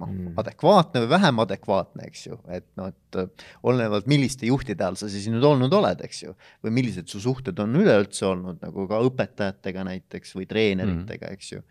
noh 0.00 0.10
mm., 0.10 0.32
adekvaatne 0.40 1.02
või 1.04 1.10
vähem 1.14 1.42
adekvaatne, 1.46 2.06
eks 2.10 2.24
ju, 2.28 2.38
et 2.52 2.66
noh, 2.78 2.90
et 2.92 3.18
äh, 3.20 3.46
olenevalt, 3.66 4.08
milliste 4.10 4.48
juhtide 4.48 4.84
all 4.84 4.98
sa 5.00 5.08
siis 5.12 5.28
nüüd 5.32 5.44
olnud 5.46 5.72
oled, 5.72 6.02
eks 6.04 6.24
ju, 6.26 6.34
või 6.64 6.74
millised 6.80 7.08
su 7.12 7.20
suhted 7.22 7.56
on 7.62 7.78
üleüldse 7.80 8.26
olnud 8.28 8.60
nagu 8.64 8.86
ka 8.90 9.00
õpetajatega 9.06 9.86
näiteks 9.88 10.36
või 10.36 10.48
treeneritega 10.50 11.30
mm., 11.30 11.38
eks 11.38 11.54
ju. 11.54 11.62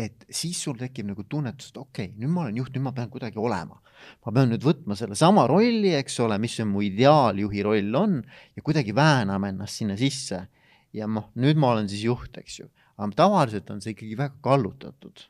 et 0.00 0.26
siis 0.28 0.60
sul 0.60 0.76
tekib 0.80 1.08
nagu 1.08 1.24
tunnetus, 1.28 1.72
et 1.72 1.80
okei 1.80 2.10
okay,, 2.10 2.18
nüüd 2.20 2.32
ma 2.34 2.44
olen 2.44 2.60
juht, 2.60 2.74
nüüd 2.76 2.84
ma 2.84 2.94
pean 2.96 3.10
kuidagi 3.12 3.40
olema. 3.40 3.80
ma 4.26 4.36
pean 4.36 4.52
nüüd 4.52 4.64
võtma 4.64 4.96
sellesama 4.98 5.46
rolli, 5.48 5.94
eks 5.96 6.20
ole, 6.20 6.36
mis 6.40 6.58
see 6.60 6.68
mu 6.68 6.84
ideaaljuhi 6.84 7.64
roll 7.64 8.00
on 8.02 8.20
ja 8.56 8.64
kuidagi 8.64 8.92
väänama 8.96 9.48
ennast 9.48 9.80
sinna 9.80 9.96
sisse. 9.96 10.44
ja 10.92 11.08
noh, 11.08 11.32
nüüd 11.40 11.56
ma 11.56 11.72
olen 11.72 11.88
siis 11.88 12.04
juht, 12.04 12.36
eks 12.36 12.60
ju, 12.60 12.68
aga 13.00 13.16
tavaliselt 13.16 13.70
on 13.72 13.80
see 13.82 13.94
ikkagi 13.96 14.16
väga 14.18 14.36
kallutatud 14.44 15.24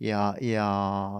ja, 0.00 0.34
ja 0.40 0.68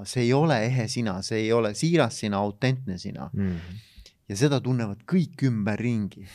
see 0.08 0.26
ei 0.26 0.32
ole 0.32 0.60
ehe 0.66 0.86
sina, 0.88 1.20
see 1.26 1.44
ei 1.44 1.52
ole 1.52 1.74
siiras 1.78 2.20
sina, 2.22 2.40
autentne 2.40 2.98
sina 2.98 3.30
mm. 3.32 3.50
-hmm. 3.50 4.06
ja 4.28 4.36
seda 4.36 4.60
tunnevad 4.60 5.04
kõik 5.12 5.44
ümberringi. 5.48 6.26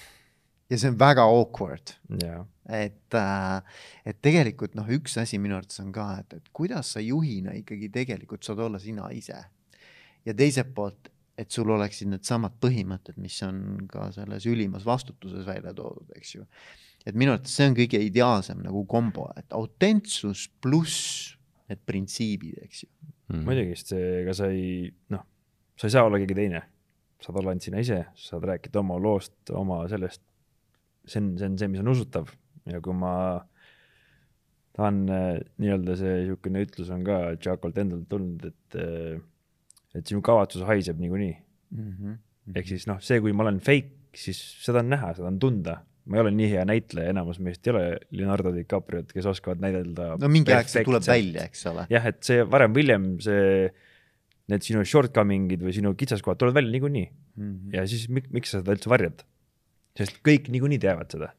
ja 0.70 0.78
see 0.78 0.90
on 0.90 1.00
väga 1.00 1.26
awkward 1.30 1.96
yeah.. 2.22 2.46
et, 2.70 3.14
äh, 3.14 3.82
et 4.06 4.22
tegelikult 4.22 4.76
noh, 4.76 4.88
üks 4.90 5.18
asi 5.22 5.40
minu 5.40 5.58
arvates 5.58 5.80
on 5.80 5.92
ka, 5.92 6.08
et, 6.20 6.34
et 6.34 6.54
kuidas 6.54 6.94
sa 6.94 7.00
juhina 7.00 7.54
ikkagi 7.54 7.90
tegelikult 7.90 8.44
saad 8.44 8.60
olla 8.60 8.80
sina 8.80 9.10
ise. 9.12 9.44
ja 10.26 10.34
teiselt 10.34 10.74
poolt, 10.74 11.10
et 11.38 11.52
sul 11.52 11.70
oleksid 11.70 12.10
needsamad 12.10 12.56
põhimõtted, 12.62 13.18
mis 13.18 13.42
on 13.44 13.88
ka 13.92 14.12
selles 14.16 14.46
ülimas 14.46 14.86
vastutuses 14.86 15.46
välja 15.46 15.74
toodud, 15.74 16.10
eks 16.16 16.36
ju. 16.36 16.46
Et 17.06 17.16
minu 17.18 17.34
arvates 17.36 17.56
see 17.58 17.70
on 17.70 17.78
kõige 17.78 18.02
ideaalsem 18.02 18.62
nagu 18.66 18.84
kombo, 18.90 19.30
et 19.38 19.54
autentsus 19.56 20.48
pluss 20.62 21.36
need 21.70 21.82
printsiibid, 21.86 22.62
eks 22.66 22.86
ju 22.86 22.92
mm 23.32 23.42
muidugi, 23.46 23.74
sest 23.74 23.96
see, 23.96 24.10
ega 24.22 24.34
sa 24.38 24.52
ei, 24.54 24.86
noh, 25.14 25.24
sa 25.80 25.88
ei 25.88 25.94
saa 25.96 26.06
olla 26.06 26.22
keegi 26.22 26.38
teine. 26.38 26.62
saad 27.26 27.40
olla 27.40 27.56
ainult 27.56 27.66
sina 27.66 27.80
ise, 27.82 28.04
saad 28.22 28.44
rääkida 28.46 28.84
oma 28.84 29.00
loost, 29.02 29.34
oma 29.50 29.80
sellest, 29.90 30.22
see 31.10 31.22
on, 31.24 31.32
see 31.40 31.48
on 31.50 31.56
see, 31.58 31.70
mis 31.74 31.82
on 31.82 31.90
usutav 31.90 32.30
ja 32.70 32.82
kui 32.86 32.94
ma 32.94 33.14
tahan 34.76 35.00
äh, 35.10 35.40
nii-öelda 35.62 35.96
see 35.98 36.12
niisugune 36.20 36.62
ütlus 36.68 36.92
on 36.94 37.06
ka 37.08 37.18
Jackolt 37.40 37.80
endalt 37.82 38.06
tulnud, 38.12 38.46
et 38.52 38.78
äh, 38.82 39.24
et 39.96 40.06
sinu 40.06 40.22
kavatsus 40.26 40.66
haiseb 40.68 41.00
niikuinii 41.00 41.34
mm. 41.34 41.92
-hmm. 41.92 42.16
ehk 42.60 42.68
siis 42.68 42.86
noh, 42.92 43.00
see, 43.02 43.22
kui 43.24 43.34
ma 43.34 43.48
olen 43.48 43.62
fake, 43.64 44.14
siis 44.14 44.42
seda 44.66 44.84
on 44.84 44.92
näha, 44.92 45.14
seda 45.18 45.32
on 45.32 45.40
tunda 45.40 45.80
ma 46.06 46.20
ei 46.20 46.22
ole 46.26 46.32
nii 46.36 46.50
hea 46.52 46.64
näitleja, 46.70 47.14
enamus 47.16 47.40
meist 47.44 47.66
ei 47.66 47.74
ole 47.74 47.86
Leonardo 48.14 48.52
DiCapriot, 48.54 49.14
kes 49.16 49.26
oskavad 49.30 49.62
näidelda. 49.64 50.14
no 50.22 50.30
mingi 50.32 50.54
aeg 50.54 50.70
see 50.70 50.86
tuleb 50.86 51.06
välja, 51.08 51.48
eks 51.50 51.66
ole. 51.72 51.88
jah, 51.94 52.10
et 52.12 52.22
see 52.26 52.44
varem 52.50 52.76
või 52.76 52.86
hiljem 52.86 53.08
see, 53.26 53.70
need 54.52 54.68
sinu 54.68 54.84
shortcoming'id 54.86 55.64
või 55.66 55.74
sinu 55.76 55.96
kitsaskohad 55.98 56.42
tulevad 56.42 56.62
välja 56.62 56.76
niikuinii 56.76 57.08
mm. 57.08 57.48
-hmm. 57.48 57.74
ja 57.80 57.88
siis 57.90 58.06
miks, 58.10 58.30
miks 58.36 58.54
sa 58.54 58.62
seda 58.62 58.76
üldse 58.78 58.92
varjad? 58.92 59.26
sest 59.96 60.22
kõik 60.26 60.52
niikuinii 60.52 60.80
teavad 60.84 61.16
seda. 61.16 61.32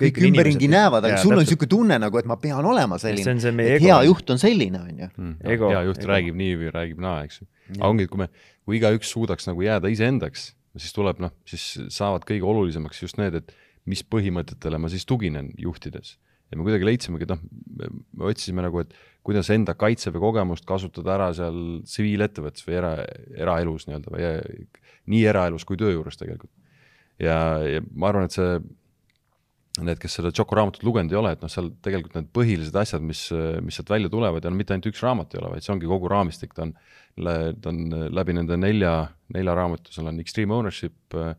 kõik 0.00 0.18
ümberringi 0.26 0.68
näevad, 0.72 1.06
aga 1.06 1.20
sul 1.22 1.36
on 1.36 1.44
niisugune 1.44 1.70
tunne 1.70 1.98
nagu, 2.00 2.18
et 2.20 2.26
ma 2.28 2.36
pean 2.40 2.66
olema 2.66 2.98
selline, 3.00 3.36
et 3.38 3.76
ego. 3.76 3.86
hea 3.86 4.00
juht 4.08 4.34
on 4.34 4.40
selline, 4.40 4.80
on 4.80 5.04
ju. 5.04 5.08
Mm, 5.16 5.36
hea 5.44 5.84
juht 5.86 6.02
ego. 6.02 6.10
räägib 6.10 6.40
nii 6.40 6.58
või 6.60 6.74
räägib 6.74 7.00
naa, 7.04 7.22
eks 7.28 7.42
ju. 7.42 7.48
aga 7.76 7.92
ongi, 7.92 8.08
et 8.08 8.12
kui 8.12 8.24
me, 8.24 8.28
kui 8.64 8.80
igaüks 8.80 9.12
suudaks 9.14 9.48
nagu 9.48 9.64
jääda 9.64 9.92
iseendaks, 9.92 10.50
siis 10.76 10.96
tuleb 10.96 11.20
noh, 11.22 11.32
siis 11.48 11.66
saavad 11.94 12.26
kõige 12.28 12.48
olulisemaks 12.50 13.04
just 13.04 13.20
need, 13.20 13.36
et 13.40 13.54
mis 13.90 14.04
põhimõtetele 14.08 14.80
ma 14.80 14.90
siis 14.92 15.04
tuginen 15.08 15.50
juhtides. 15.60 16.16
ja 16.50 16.58
me 16.58 16.66
kuidagi 16.66 16.86
leidsimegi, 16.86 17.26
et 17.26 17.32
noh, 17.32 17.40
me 18.14 18.28
otsisime 18.28 18.62
nagu, 18.62 18.84
et 18.84 18.92
kuidas 19.26 19.48
enda 19.50 19.74
kaitseväe 19.74 20.20
kogemust 20.20 20.66
kasutada 20.68 21.14
ära 21.16 21.30
seal 21.34 21.80
tsiviilettevõttes 21.88 22.66
või 22.66 22.76
era, 22.78 22.92
eraelus 23.34 23.88
nii-öelda 23.88 24.12
või 24.12 24.68
nii 25.10 25.22
eraelus 25.30 25.64
kui 25.68 25.80
töö 25.80 25.94
juures 25.96 26.20
tegelikult. 26.20 26.52
ja, 27.18 27.36
ja 27.64 27.84
ma 27.92 28.10
arvan, 28.10 28.28
et 28.28 28.36
see, 28.36 28.58
need, 29.82 29.98
kes 30.02 30.18
seda 30.20 30.30
Tšoku 30.30 30.58
raamatut 30.58 30.84
lugenud 30.86 31.12
ei 31.12 31.18
ole, 31.18 31.32
et 31.34 31.42
noh, 31.42 31.50
seal 31.50 31.72
tegelikult 31.84 32.14
need 32.18 32.28
põhilised 32.36 32.76
asjad, 32.78 33.02
mis, 33.04 33.26
mis 33.64 33.80
sealt 33.80 33.90
välja 33.90 34.12
tulevad 34.12 34.44
ja 34.44 34.52
no 34.52 34.60
mitte 34.60 34.76
ainult 34.76 34.92
üks 34.92 35.02
raamat 35.04 35.34
ei 35.34 35.42
ole, 35.42 35.54
vaid 35.56 35.66
see 35.66 35.74
ongi 35.74 35.90
kogu 35.90 36.12
raamistik, 36.12 36.54
ta 36.54 36.68
on, 36.68 36.76
ta 37.16 37.72
on 37.72 37.98
läbi 38.14 38.36
nende 38.36 38.60
nelja, 38.60 38.94
nelja 39.34 39.56
raamatu, 39.58 39.92
seal 39.94 40.12
on 40.12 40.22
Extreme 40.22 40.54
Ownership 40.54 41.18
äh,, 41.18 41.34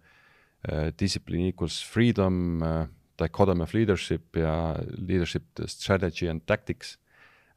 discipline 1.00 1.50
equals 1.52 1.80
freedom, 1.84 2.62
uh, 2.62 2.86
dichotomy 3.20 3.64
of 3.64 3.74
leadership 3.74 4.36
ja 4.36 4.76
leadership 4.98 5.44
strategy 5.68 6.30
and 6.30 6.44
tactics 6.46 6.96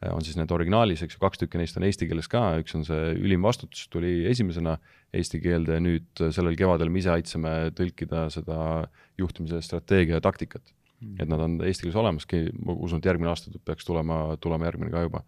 uh, 0.05 0.13
on 0.15 0.25
siis 0.25 0.37
need 0.39 0.53
originaalis, 0.55 1.03
eks 1.05 1.17
ju, 1.17 1.23
kaks 1.23 1.43
tükki 1.43 1.61
neist 1.61 1.79
on 1.81 1.87
eesti 1.89 2.09
keeles 2.11 2.31
ka, 2.31 2.43
üks 2.63 2.77
on 2.79 2.85
see 2.87 3.15
ülim 3.19 3.47
vastutus, 3.47 3.87
tuli 3.93 4.27
esimesena 4.31 4.77
eesti 5.17 5.41
keelde 5.45 5.79
ja 5.79 5.85
nüüd 5.85 6.25
sellel 6.35 6.59
kevadel 6.59 6.93
me 6.93 7.03
ise 7.03 7.15
aitasime 7.15 7.55
tõlkida 7.79 8.27
seda 8.35 8.59
juhtimise 9.21 9.63
strateegia 9.65 10.21
ja 10.21 10.25
taktikat 10.25 10.63
mm.. 11.01 11.17
et 11.23 11.33
nad 11.33 11.43
on 11.47 11.59
eesti 11.65 11.87
keeles 11.87 11.99
olemaski, 11.99 12.45
ma 12.61 12.77
usun, 12.77 13.03
et 13.03 13.11
järgmine 13.11 13.33
aasta 13.33 13.55
peaks 13.65 13.89
tulema, 13.89 14.37
tulema 14.43 14.69
järgmine 14.71 14.95
ka 14.95 15.07
juba. 15.09 15.25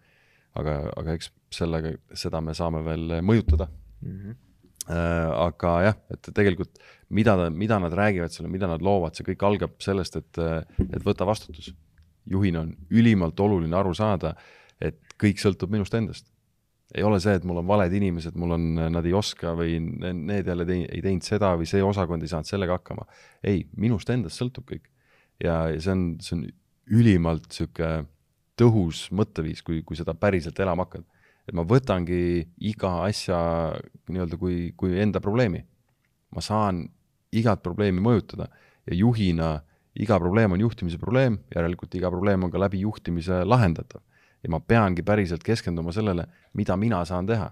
aga, 0.59 0.77
aga 0.99 1.17
eks 1.17 1.33
sellega, 1.55 1.97
seda 2.15 2.41
me 2.45 2.55
saame 2.59 2.85
veel 2.87 3.21
mõjutada 3.25 3.71
mm. 3.71 4.15
-hmm 4.15 4.39
Äh, 4.39 4.50
aga 4.89 5.75
jah, 5.85 5.99
et 6.11 6.31
tegelikult 6.35 6.79
mida, 7.11 7.51
mida 7.51 7.79
nad 7.79 7.93
räägivad 7.93 8.33
seal, 8.33 8.49
mida 8.51 8.69
nad 8.71 8.83
loovad, 8.83 9.15
see 9.17 9.27
kõik 9.33 9.45
algab 9.47 9.79
sellest, 9.83 10.19
et, 10.21 10.43
et 10.87 11.05
võta 11.05 11.27
vastutus. 11.29 11.73
juhina 12.31 12.61
on 12.61 12.75
ülimalt 12.91 13.41
oluline 13.41 13.75
aru 13.77 13.95
saada, 13.97 14.35
et 14.81 15.01
kõik 15.19 15.41
sõltub 15.41 15.71
minust 15.73 15.95
endast. 15.95 16.27
ei 16.95 17.03
ole 17.07 17.21
see, 17.23 17.35
et 17.39 17.45
mul 17.47 17.61
on 17.61 17.67
valed 17.67 17.93
inimesed, 17.95 18.35
mul 18.35 18.57
on, 18.57 18.65
nad 18.91 19.07
ei 19.07 19.13
oska 19.15 19.53
või 19.55 19.79
need 19.81 20.47
jälle 20.47 20.67
tei, 20.67 20.87
ei 20.91 21.03
teinud 21.03 21.23
seda 21.23 21.53
või 21.57 21.67
see 21.67 21.83
osakond 21.83 22.23
ei 22.23 22.29
saanud 22.29 22.47
sellega 22.47 22.79
hakkama. 22.79 23.07
ei, 23.43 23.67
minust 23.77 24.11
endast 24.11 24.41
sõltub 24.41 24.67
kõik. 24.71 24.91
ja, 25.43 25.69
ja 25.71 25.81
see 25.81 25.93
on, 25.93 26.05
see 26.21 26.37
on 26.37 26.47
ülimalt 26.91 27.53
sihuke 27.53 28.05
tõhus 28.59 29.09
mõtteviis, 29.11 29.63
kui, 29.63 29.83
kui 29.83 29.97
seda 29.97 30.15
päriselt 30.15 30.59
elama 30.61 30.85
hakkad 30.85 31.07
et 31.51 31.57
ma 31.59 31.65
võtangi 31.67 32.47
iga 32.71 33.01
asja 33.09 33.41
nii-öelda 34.07 34.39
kui, 34.39 34.71
kui 34.79 34.95
enda 35.03 35.21
probleemi. 35.23 35.65
ma 36.31 36.39
saan 36.39 36.85
igat 37.35 37.59
probleemi 37.63 37.99
mõjutada 37.99 38.47
ja 38.87 38.95
juhina 38.95 39.49
iga 39.99 40.19
probleem 40.23 40.55
on 40.55 40.61
juhtimise 40.63 40.99
probleem, 40.99 41.41
järelikult 41.51 41.97
iga 41.99 42.11
probleem 42.11 42.47
on 42.47 42.53
ka 42.55 42.61
läbi 42.63 42.85
juhtimise 42.85 43.43
lahendatav. 43.45 44.01
ja 44.43 44.51
ma 44.51 44.61
peangi 44.61 45.03
päriselt 45.03 45.43
keskenduma 45.43 45.93
sellele, 45.93 46.27
mida 46.55 46.77
mina 46.77 47.05
saan 47.05 47.27
teha. 47.27 47.51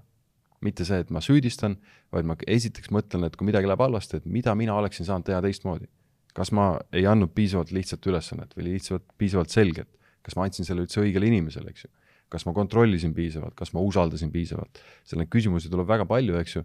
mitte 0.60 0.84
see, 0.84 0.98
et 0.98 1.10
ma 1.10 1.20
süüdistan, 1.22 1.76
vaid 2.12 2.26
ma 2.26 2.34
esiteks 2.46 2.90
mõtlen, 2.90 3.26
et 3.26 3.36
kui 3.36 3.46
midagi 3.46 3.66
läheb 3.66 3.78
halvasti, 3.78 4.16
et 4.16 4.26
mida 4.26 4.54
mina 4.54 4.74
oleksin 4.74 5.06
saanud 5.06 5.26
teha 5.26 5.42
teistmoodi. 5.42 5.88
kas 6.34 6.52
ma 6.52 6.78
ei 6.92 7.06
andnud 7.06 7.34
piisavalt 7.34 7.72
lihtsat 7.72 8.06
ülesannet 8.06 8.54
või 8.54 8.74
lihtsalt 8.74 9.02
piisavalt 9.18 9.50
selget, 9.50 9.88
kas 10.22 10.36
ma 10.36 10.44
andsin 10.46 10.64
selle 10.64 10.86
üldse 10.86 11.02
õigele 11.02 11.26
inimesele, 11.26 11.70
eks 11.70 11.84
ju 11.84 11.90
kas 12.28 12.46
ma 12.46 12.54
kontrollisin 12.56 13.14
piisavalt, 13.16 13.54
kas 13.58 13.72
ma 13.74 13.82
usaldasin 13.84 14.32
piisavalt, 14.32 14.80
seal 15.06 15.22
neid 15.22 15.30
küsimusi 15.32 15.70
tuleb 15.72 15.88
väga 15.88 16.06
palju, 16.08 16.36
eks 16.40 16.56
ju. 16.56 16.64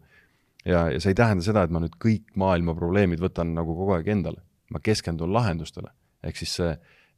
ja, 0.66 0.88
ja 0.92 1.00
see 1.00 1.14
ei 1.14 1.20
tähenda 1.20 1.46
seda, 1.46 1.64
et 1.64 1.74
ma 1.74 1.82
nüüd 1.84 1.96
kõik 2.02 2.36
maailma 2.40 2.76
probleemid 2.76 3.22
võtan 3.24 3.54
nagu 3.56 3.76
kogu 3.78 3.96
aeg 3.98 4.10
endale, 4.16 4.44
ma 4.72 4.82
keskendun 4.84 5.34
lahendustele, 5.34 5.92
ehk 6.24 6.40
siis 6.40 6.58
see 6.60 6.74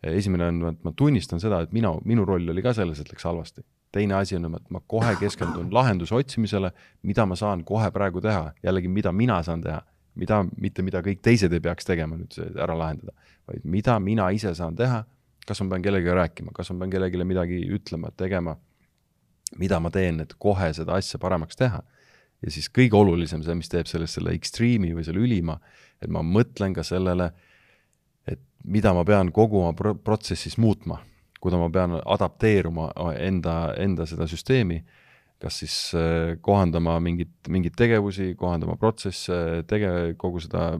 esimene 0.06 0.50
on, 0.52 0.62
et 0.70 0.84
ma 0.86 0.94
tunnistan 0.98 1.42
seda, 1.42 1.64
et 1.66 1.74
mina, 1.74 1.94
minu 2.06 2.26
roll 2.28 2.54
oli 2.54 2.64
ka 2.66 2.74
selles, 2.78 3.00
et 3.02 3.10
läks 3.12 3.26
halvasti. 3.26 3.66
teine 3.96 4.14
asi 4.18 4.36
on, 4.36 4.50
et 4.58 4.70
ma 4.76 4.82
kohe 4.88 5.14
keskendun 5.16 5.70
lahenduse 5.74 6.16
otsimisele, 6.16 6.72
mida 7.08 7.26
ma 7.26 7.36
saan 7.40 7.64
kohe 7.64 7.88
praegu 7.96 8.22
teha, 8.22 8.52
jällegi, 8.64 8.90
mida 8.92 9.12
mina 9.12 9.38
saan 9.44 9.62
teha, 9.64 9.80
mida, 10.20 10.42
mitte 10.60 10.84
mida 10.84 11.00
kõik 11.02 11.22
teised 11.24 11.54
ei 11.54 11.64
peaks 11.64 11.88
tegema 11.88 12.18
nüüd 12.20 12.36
ära 12.60 12.76
lahendada, 12.78 13.16
vaid 13.48 13.64
mida 13.64 13.96
mina 14.00 14.28
ise 14.36 14.52
saan 14.56 14.76
teha 14.76 15.06
kas 15.46 15.62
ma 15.62 15.76
pean 15.76 15.86
kellegagi 15.86 16.18
rääkima, 16.18 16.54
kas 16.56 16.72
ma 16.72 16.84
pean 16.84 16.94
kellelegi 16.94 17.28
midagi 17.28 17.60
ütlema, 17.78 18.12
tegema, 18.18 18.56
mida 19.62 19.80
ma 19.80 19.92
teen, 19.94 20.22
et 20.24 20.34
kohe 20.42 20.72
seda 20.74 20.98
asja 21.00 21.20
paremaks 21.22 21.60
teha. 21.60 21.84
ja 22.44 22.52
siis 22.52 22.68
kõige 22.70 22.98
olulisem, 23.00 23.42
see, 23.42 23.56
mis 23.58 23.72
teeb 23.72 23.88
sellest 23.90 24.20
selle 24.20 24.34
extreme'i 24.36 24.94
või 24.94 25.06
selle 25.08 25.22
ülima, 25.24 25.56
et 26.04 26.12
ma 26.12 26.22
mõtlen 26.22 26.76
ka 26.76 26.84
sellele, 26.86 27.32
et 28.28 28.42
mida 28.66 28.92
ma 28.94 29.06
pean 29.08 29.32
kogu 29.34 29.62
oma 29.62 29.74
pro 29.74 29.96
protsessis 29.96 30.58
muutma, 30.62 31.00
kuida 31.42 31.58
ma 31.62 31.70
pean 31.72 31.96
adapteeruma 32.02 32.92
enda, 33.22 33.56
enda 33.82 34.06
seda 34.10 34.28
süsteemi, 34.30 34.82
kas 35.42 35.62
siis 35.64 35.78
äh, 35.98 36.36
kohandama 36.42 37.00
mingit, 37.04 37.34
mingeid 37.50 37.76
tegevusi, 37.78 38.34
kohandama 38.40 38.78
protsesse, 38.82 39.64
tege-, 39.70 40.14
kogu 40.20 40.44
seda 40.44 40.74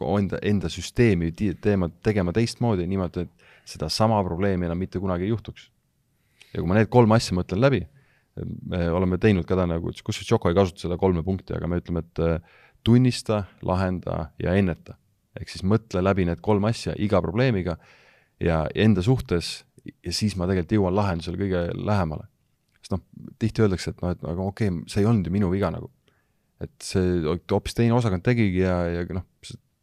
enda, 0.00 0.40
enda 0.42 0.70
süsteemi 0.72 1.32
teema, 1.60 1.90
tegema 2.04 2.32
teistmoodi, 2.36 2.86
niimoodi, 2.90 3.26
et 3.26 3.37
sedasama 3.68 4.20
probleemi 4.26 4.68
enam 4.68 4.80
mitte 4.80 5.00
kunagi 5.02 5.26
ei 5.26 5.32
juhtuks. 5.34 5.70
ja 6.52 6.60
kui 6.60 6.68
ma 6.68 6.78
need 6.78 6.90
kolm 6.92 7.12
asja 7.12 7.36
mõtlen 7.36 7.60
läbi, 7.60 7.82
me 8.44 8.86
oleme 8.94 9.18
teinud 9.20 9.46
ka 9.48 9.56
täna 9.58 9.76
nagu, 9.76 9.92
kusjuures 9.92 10.28
Tšoko 10.28 10.50
ei 10.50 10.56
kasuta 10.56 10.86
seda 10.86 10.98
kolme 11.00 11.24
punkti, 11.26 11.54
aga 11.56 11.68
me 11.70 11.80
ütleme, 11.80 12.04
et 12.06 12.22
äh, 12.24 12.58
tunnista, 12.86 13.44
lahenda 13.66 14.30
ja 14.42 14.54
enneta. 14.58 14.96
ehk 15.38 15.52
siis 15.52 15.62
mõtle 15.62 16.00
läbi 16.02 16.24
need 16.26 16.40
kolm 16.42 16.64
asja 16.66 16.96
iga 16.98 17.20
probleemiga 17.22 17.76
ja 18.42 18.64
enda 18.74 19.04
suhtes 19.06 19.60
ja 19.86 20.12
siis 20.14 20.34
ma 20.38 20.48
tegelikult 20.48 20.74
jõuan 20.74 20.96
lahendusele 20.96 21.38
kõige 21.38 21.62
lähemale. 21.76 22.26
sest 22.80 22.94
noh, 22.94 23.04
tihti 23.38 23.62
öeldakse, 23.62 23.92
et 23.92 24.02
noh, 24.02 24.14
et 24.14 24.24
aga 24.24 24.48
okei 24.50 24.72
okay,, 24.72 24.90
see 24.90 25.02
ei 25.02 25.08
olnud 25.10 25.26
ju 25.26 25.34
minu 25.34 25.50
viga 25.52 25.70
nagu. 25.74 25.90
et 26.62 26.74
see 26.82 27.22
hoopis 27.52 27.76
teine 27.78 27.94
osakond 27.94 28.24
tegigi 28.26 28.64
ja, 28.64 28.80
ja 28.90 29.04
noh, 29.14 29.26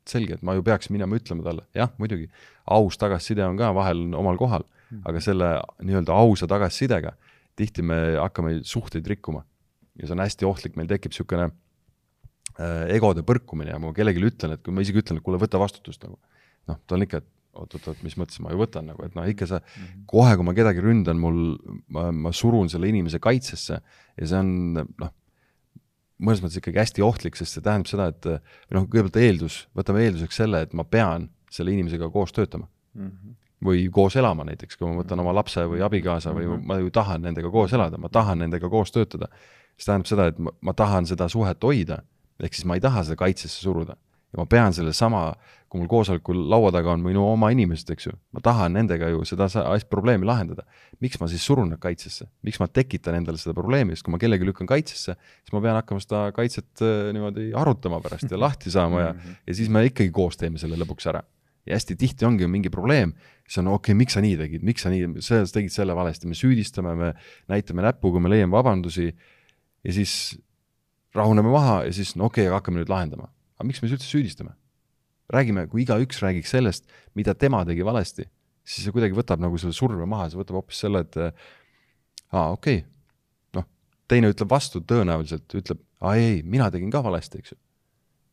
selge, 0.06 0.36
et 0.36 0.44
ma 0.44 0.58
ju 0.58 0.64
peaks 0.66 0.92
minema 0.94 1.18
ütlema 1.18 1.46
talle, 1.46 1.64
jah, 1.74 1.94
muidugi, 2.02 2.28
aus 2.66 2.98
tagasiside 2.98 3.46
on 3.46 3.58
ka 3.58 3.74
vahel 3.76 4.14
omal 4.16 4.38
kohal 4.38 4.64
-hmm. 4.96 5.04
aga 5.10 5.22
selle 5.24 5.52
nii-öelda 5.84 6.16
ausa 6.16 6.48
tagasisidega 6.50 7.14
tihti 7.60 7.86
me 7.86 8.00
hakkame 8.20 8.60
suhteid 8.68 9.08
rikkuma. 9.08 9.46
ja 9.96 10.08
see 10.08 10.16
on 10.16 10.20
hästi 10.26 10.48
ohtlik, 10.48 10.74
meil 10.76 10.90
tekib 10.92 11.14
niisugune 11.14 11.46
äh, 11.48 12.82
egode 12.92 13.24
põrkumine 13.24 13.72
ja 13.72 13.80
ma 13.80 13.94
kellelegi 13.96 14.26
ütlen, 14.28 14.58
et 14.58 14.64
kui 14.64 14.76
ma 14.76 14.84
isegi 14.84 15.00
ütlen, 15.00 15.22
et 15.22 15.24
kuule, 15.24 15.40
võta 15.40 15.62
vastutust 15.62 16.04
nagu. 16.04 16.20
noh, 16.68 16.80
ta 16.84 16.98
on 16.98 17.06
ikka, 17.06 17.22
et 17.24 17.30
oot-oot-oot, 17.56 18.02
mis 18.04 18.18
mõttes 18.20 18.42
ma 18.44 18.52
ju 18.52 18.60
võtan 18.60 18.90
nagu, 18.92 19.06
et 19.08 19.16
noh, 19.16 19.28
ikka 19.32 19.48
sa 19.48 19.62
mm 19.62 19.84
-hmm. 19.84 20.08
kohe, 20.12 20.34
kui 20.36 20.48
ma 20.48 20.56
kedagi 20.58 20.84
ründan, 20.84 21.22
mul, 21.22 21.56
ma, 21.88 22.10
ma 22.12 22.34
surun 22.36 22.68
selle 22.70 22.90
inimese 22.92 23.22
kaitsesse 23.24 23.80
ja 23.80 24.28
see 24.28 24.40
on 24.40 24.52
noh 24.74 25.14
mõnes 26.16 26.40
mõttes 26.40 26.60
ikkagi 26.60 26.80
hästi 26.80 27.04
ohtlik, 27.04 27.36
sest 27.36 27.58
see 27.58 27.64
tähendab 27.64 27.90
seda, 27.92 28.06
et 28.08 28.28
noh, 28.72 28.86
kõigepealt 28.88 29.18
eeldus, 29.20 29.66
võtame 29.76 30.04
eelduseks 30.06 30.38
selle, 30.40 30.62
et 30.64 30.74
ma 30.74 30.84
pean 30.88 31.30
selle 31.56 31.74
inimesega 31.76 32.10
koos 32.14 32.34
töötama 32.36 32.68
mm. 32.94 33.10
-hmm. 33.10 33.36
või 33.66 33.86
koos 33.92 34.16
elama 34.16 34.46
näiteks, 34.48 34.78
kui 34.78 34.90
ma 34.90 35.04
võtan 35.04 35.22
oma 35.24 35.34
lapse 35.36 35.66
või 35.72 35.84
abikaasa 35.86 36.34
või 36.34 36.48
mm 36.48 36.56
-hmm. 36.56 36.66
ma 36.72 36.80
ju 36.80 36.92
tahan 36.92 37.22
nendega 37.22 37.52
koos 37.52 37.74
elada, 37.74 37.98
ma 37.98 38.10
tahan 38.10 38.44
nendega 38.46 38.70
koos 38.70 38.92
töötada. 38.92 39.28
see 39.78 39.86
tähendab 39.86 40.08
seda, 40.08 40.28
et 40.28 40.40
ma, 40.40 40.52
ma 40.62 40.74
tahan 40.74 41.06
seda 41.06 41.28
suhet 41.30 41.64
hoida, 41.64 42.02
ehk 42.40 42.54
siis 42.54 42.66
ma 42.66 42.76
ei 42.76 42.82
taha 42.82 43.04
seda 43.04 43.16
kaitsesse 43.16 43.62
suruda 43.62 43.98
ja 44.36 44.44
ma 44.44 44.46
pean 44.52 44.74
sellesama, 44.76 45.22
kui 45.72 45.80
mul 45.80 45.90
koosolekul 45.90 46.42
laua 46.52 46.72
taga 46.76 46.92
on 46.94 47.04
minu 47.04 47.24
oma 47.30 47.50
inimesed, 47.54 47.90
eks 47.96 48.08
ju, 48.10 48.14
ma 48.36 48.42
tahan 48.44 48.76
nendega 48.76 49.08
ju 49.14 49.24
seda 49.28 49.48
probleemi 49.90 50.28
lahendada. 50.28 50.66
miks 51.04 51.20
ma 51.20 51.28
siis 51.32 51.44
surun 51.46 51.72
nad 51.72 51.80
kaitsesse, 51.80 52.28
miks 52.44 52.60
ma 52.60 52.68
tekitan 52.68 53.18
endale 53.18 53.40
seda 53.40 53.56
probleemi, 53.56 53.96
sest 53.96 54.06
kui 54.06 54.16
ma 54.16 54.20
kellegi 54.22 54.48
lükkan 54.48 54.68
kaitsesse, 54.68 55.16
siis 55.16 55.56
ma 55.56 55.62
pean 55.64 55.80
hakkama 55.80 56.04
seda 56.04 56.26
kaitset 56.36 56.84
äh, 56.84 57.14
niimoodi 57.16 57.50
arutama 57.56 58.02
pärast 58.04 58.32
ja 58.32 58.40
lahti 58.46 58.74
saama 58.74 59.02
ja, 59.02 59.14
mhm. 59.14 59.40
ja 59.48 59.58
siis 59.62 59.72
me 59.72 59.86
ikkagi 59.88 60.12
koos 60.16 60.40
teeme 60.42 60.62
selle 60.62 60.80
lõpuks 60.84 61.12
ära. 61.12 61.24
Ja 61.66 61.78
hästi 61.78 61.98
tihti 62.00 62.28
ongi 62.28 62.48
mingi 62.52 62.70
probleem, 62.74 63.16
siis 63.46 63.62
on 63.64 63.72
okei 63.74 63.94
okay,, 63.94 64.00
miks 64.02 64.18
sa 64.18 64.22
nii 64.24 64.36
tegid, 64.40 64.66
miks 64.66 64.86
sa 64.86 64.92
nii, 64.94 65.22
sa 65.26 65.44
tegid 65.50 65.74
selle 65.74 65.96
valesti, 65.98 66.30
me 66.30 66.38
süüdistame, 66.38 66.94
me 67.00 67.14
näitame 67.52 67.86
näpuga, 67.86 68.22
me 68.22 68.32
leiame 68.34 68.54
vabandusi 68.54 69.08
ja 69.10 69.96
siis 69.96 70.36
rahuneme 71.16 71.50
maha 71.50 71.82
ja 71.88 71.96
siis 71.96 72.14
no 72.20 72.30
okei 72.30 72.46
okay,, 72.46 72.52
aga 72.52 72.62
hakkame 72.62 72.84
nüüd 72.84 72.92
lahendama 72.92 73.32
aga 73.56 73.68
miks 73.68 73.82
me 73.82 73.90
siis 73.90 74.00
üldse 74.00 74.12
süüdistame? 74.12 74.56
räägime, 75.34 75.64
kui 75.66 75.82
igaüks 75.82 76.20
räägiks 76.22 76.52
sellest, 76.54 76.84
mida 77.18 77.34
tema 77.34 77.64
tegi 77.66 77.82
valesti, 77.86 78.28
siis 78.62 78.86
see 78.86 78.94
kuidagi 78.94 79.16
võtab 79.18 79.42
nagu 79.42 79.58
selle 79.58 79.74
surve 79.74 80.06
maha, 80.06 80.28
see 80.30 80.38
võtab 80.38 80.60
hoopis 80.60 80.84
selle, 80.84 81.02
et 81.02 81.18
aa, 81.18 82.52
okei 82.52 82.84
okay., 82.84 82.84
noh, 83.58 83.66
teine 84.12 84.30
ütleb 84.30 84.52
vastu 84.54 84.84
tõenäoliselt, 84.86 85.48
ütleb, 85.58 85.82
aa 86.06 86.14
ei, 86.20 86.28
ei, 86.28 86.44
mina 86.46 86.68
tegin 86.70 86.94
ka 86.94 87.02
valesti, 87.02 87.42
eks 87.42 87.56
ju. 87.56 87.58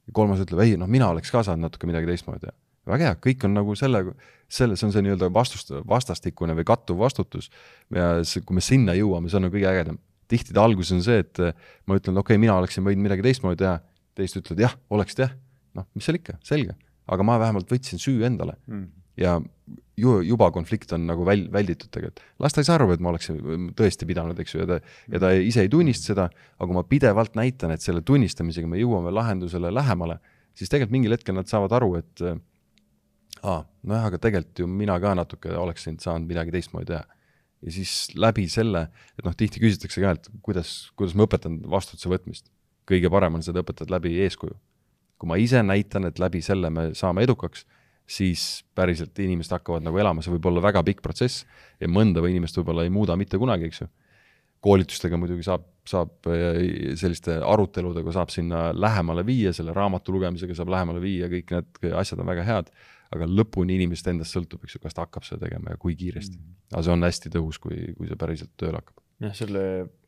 ja 0.05 0.17
kolmas 0.21 0.45
ütleb, 0.45 0.61
ei, 0.67 0.77
noh, 0.77 0.91
mina 0.91 1.09
oleks 1.15 1.33
ka 1.33 1.41
saanud 1.47 1.71
natuke 1.71 1.89
midagi 1.89 2.11
teistmoodi 2.13 2.45
teha. 2.45 2.57
Väga 2.91 3.11
hea, 3.11 3.19
kõik 3.29 3.45
on 3.47 3.55
nagu 3.57 3.75
selle, 3.79 4.03
selle, 4.51 4.77
see 4.79 4.89
on 4.89 4.95
see 4.95 5.05
nii-öelda 5.07 5.29
vastust, 5.35 5.71
vastastikune 5.89 6.57
või 6.59 6.67
kattuv 6.69 6.99
vastutus 7.03 7.51
ja 7.95 8.15
see, 8.27 8.43
kui 8.47 8.59
me 8.59 8.65
sinna 8.65 8.97
jõuame, 8.99 9.31
see 9.31 9.39
on 9.39 9.47
nagu 9.47 9.57
kõige 9.57 9.71
ägedam. 9.71 10.01
tihti 10.33 10.55
ta 10.57 10.65
alguses 10.65 10.97
on 10.97 11.03
see, 11.05 11.21
et 11.23 11.39
ma 11.87 11.99
ütlen, 11.99 12.17
okei 12.19 12.35
okay,, 12.35 12.41
mina 12.41 12.57
oleksin 12.57 12.85
võinud 12.87 13.05
midagi 13.05 13.25
teistmoodi 13.27 13.63
teha 13.63 13.79
teised 14.19 14.43
ütlevad 14.43 14.67
jah, 14.67 14.75
oleks 14.93 15.17
jah, 15.19 15.33
noh, 15.79 15.87
mis 15.97 16.09
seal 16.09 16.19
ikka, 16.19 16.37
selge, 16.47 16.77
aga 17.13 17.27
ma 17.27 17.39
vähemalt 17.43 17.71
võtsin 17.71 18.01
süü 18.03 18.25
endale 18.27 18.59
mm. 18.67 18.87
ja 19.21 19.39
ju 20.03 20.19
juba 20.25 20.49
konflikt 20.53 20.93
on 20.97 21.05
nagu 21.09 21.25
väl-, 21.29 21.47
välditud 21.53 21.91
tegelikult. 21.93 22.23
las 22.41 22.55
ta 22.55 22.63
ei 22.63 22.69
saa 22.69 22.79
aru, 22.81 22.91
et 22.95 23.03
ma 23.05 23.13
oleksin 23.13 23.39
tõesti 23.79 24.09
pidanud, 24.09 24.39
eks 24.41 24.55
ju, 24.55 24.63
ja 24.65 24.69
ta, 24.69 24.79
ja 25.13 25.21
ta 25.23 25.33
ise 25.37 25.65
ei 25.65 25.73
tunnista 25.73 26.13
seda, 26.13 26.29
aga 26.59 26.69
kui 26.69 26.79
ma 26.79 26.85
pidevalt 26.89 27.37
näitan, 27.39 27.75
et 27.75 27.85
selle 27.85 28.03
tunnistamisega 28.07 28.69
me 28.69 28.81
jõuame 28.81 29.13
lahendusele 29.15 29.73
lähemale, 29.73 30.19
siis 30.57 30.73
tegelikult 30.73 30.97
mingil 30.97 31.17
hetkel 31.17 31.37
nad 31.37 31.51
saavad 31.51 31.77
aru, 31.79 31.95
et 32.01 32.25
aa, 33.41 33.63
nojah, 33.83 34.09
aga 34.11 34.21
tegelikult 34.23 34.63
ju 34.65 34.69
mina 34.71 35.01
ka 35.01 35.17
natuke 35.19 35.57
oleksin 35.57 35.99
saanud 36.03 36.29
midagi 36.29 36.55
teistmoodi 36.55 36.93
teha. 36.93 37.05
ja 37.63 37.73
siis 37.73 38.11
läbi 38.15 38.49
selle, 38.51 38.89
et 39.19 39.25
noh, 39.25 39.35
tihti 39.39 39.63
küsitakse 39.63 40.03
ka, 40.03 40.17
et 40.19 40.29
kuidas, 40.43 40.93
kuidas 40.99 41.17
ma 41.17 41.27
õpetan 41.29 41.63
vastutuse 41.71 42.11
võtmist 42.13 42.51
kõige 42.89 43.11
parem 43.13 43.39
on 43.39 43.45
seda 43.45 43.63
õpetada 43.63 43.97
läbi 43.97 44.17
eeskuju. 44.25 44.57
kui 45.23 45.31
ma 45.31 45.37
ise 45.39 45.61
näitan, 45.63 46.09
et 46.09 46.19
läbi 46.19 46.41
selle 46.43 46.67
me 46.75 46.89
saame 46.99 47.23
edukaks, 47.23 47.63
siis 48.11 48.65
päriselt 48.75 49.19
inimesed 49.23 49.53
hakkavad 49.55 49.85
nagu 49.87 49.99
elama, 50.03 50.23
see 50.23 50.33
võib 50.35 50.49
olla 50.51 50.63
väga 50.65 50.83
pikk 50.83 51.03
protsess 51.05 51.45
ja 51.79 51.87
mõnda 51.87 52.19
või 52.25 52.33
inimest 52.35 52.59
võib-olla 52.59 52.83
ei 52.83 52.91
muuda 52.91 53.15
mitte 53.17 53.39
kunagi, 53.39 53.69
eks 53.71 53.85
ju. 53.85 53.87
koolitustega 54.63 55.19
muidugi 55.19 55.47
saab, 55.47 55.63
saab 55.87 56.27
äh, 56.31 56.59
selliste 56.99 57.39
aruteludega 57.39 58.13
saab 58.15 58.35
sinna 58.35 58.73
lähemale 58.75 59.23
viia, 59.27 59.53
selle 59.55 59.75
raamatu 59.75 60.13
lugemisega 60.15 60.55
saab 60.59 60.75
lähemale 60.75 61.01
viia, 61.03 61.31
kõik 61.31 61.55
need 61.55 61.95
asjad 62.03 62.23
on 62.23 62.31
väga 62.31 62.47
head, 62.47 62.75
aga 63.13 63.29
lõpuni 63.29 63.77
inimesest 63.79 64.11
endast 64.13 64.37
sõltub, 64.37 64.65
eks 64.65 64.77
ju, 64.77 64.83
kas 64.83 64.97
ta 64.97 65.07
hakkab 65.07 65.27
seda 65.29 65.45
tegema 65.47 65.75
ja 65.75 65.81
kui 65.81 65.97
kiiresti 65.99 66.39
mm. 66.39 66.43
-hmm. 66.43 66.75
aga 66.75 66.85
see 66.87 66.95
on 66.97 67.09
hästi 67.09 67.33
tõhus, 67.37 67.61
kui, 67.63 67.79
kui 67.99 68.11
see 68.11 68.21
päriselt 68.21 68.53
tööle 68.61 68.81
hakkab 68.81 69.03
jah, 69.23 69.35
selle 69.37 69.63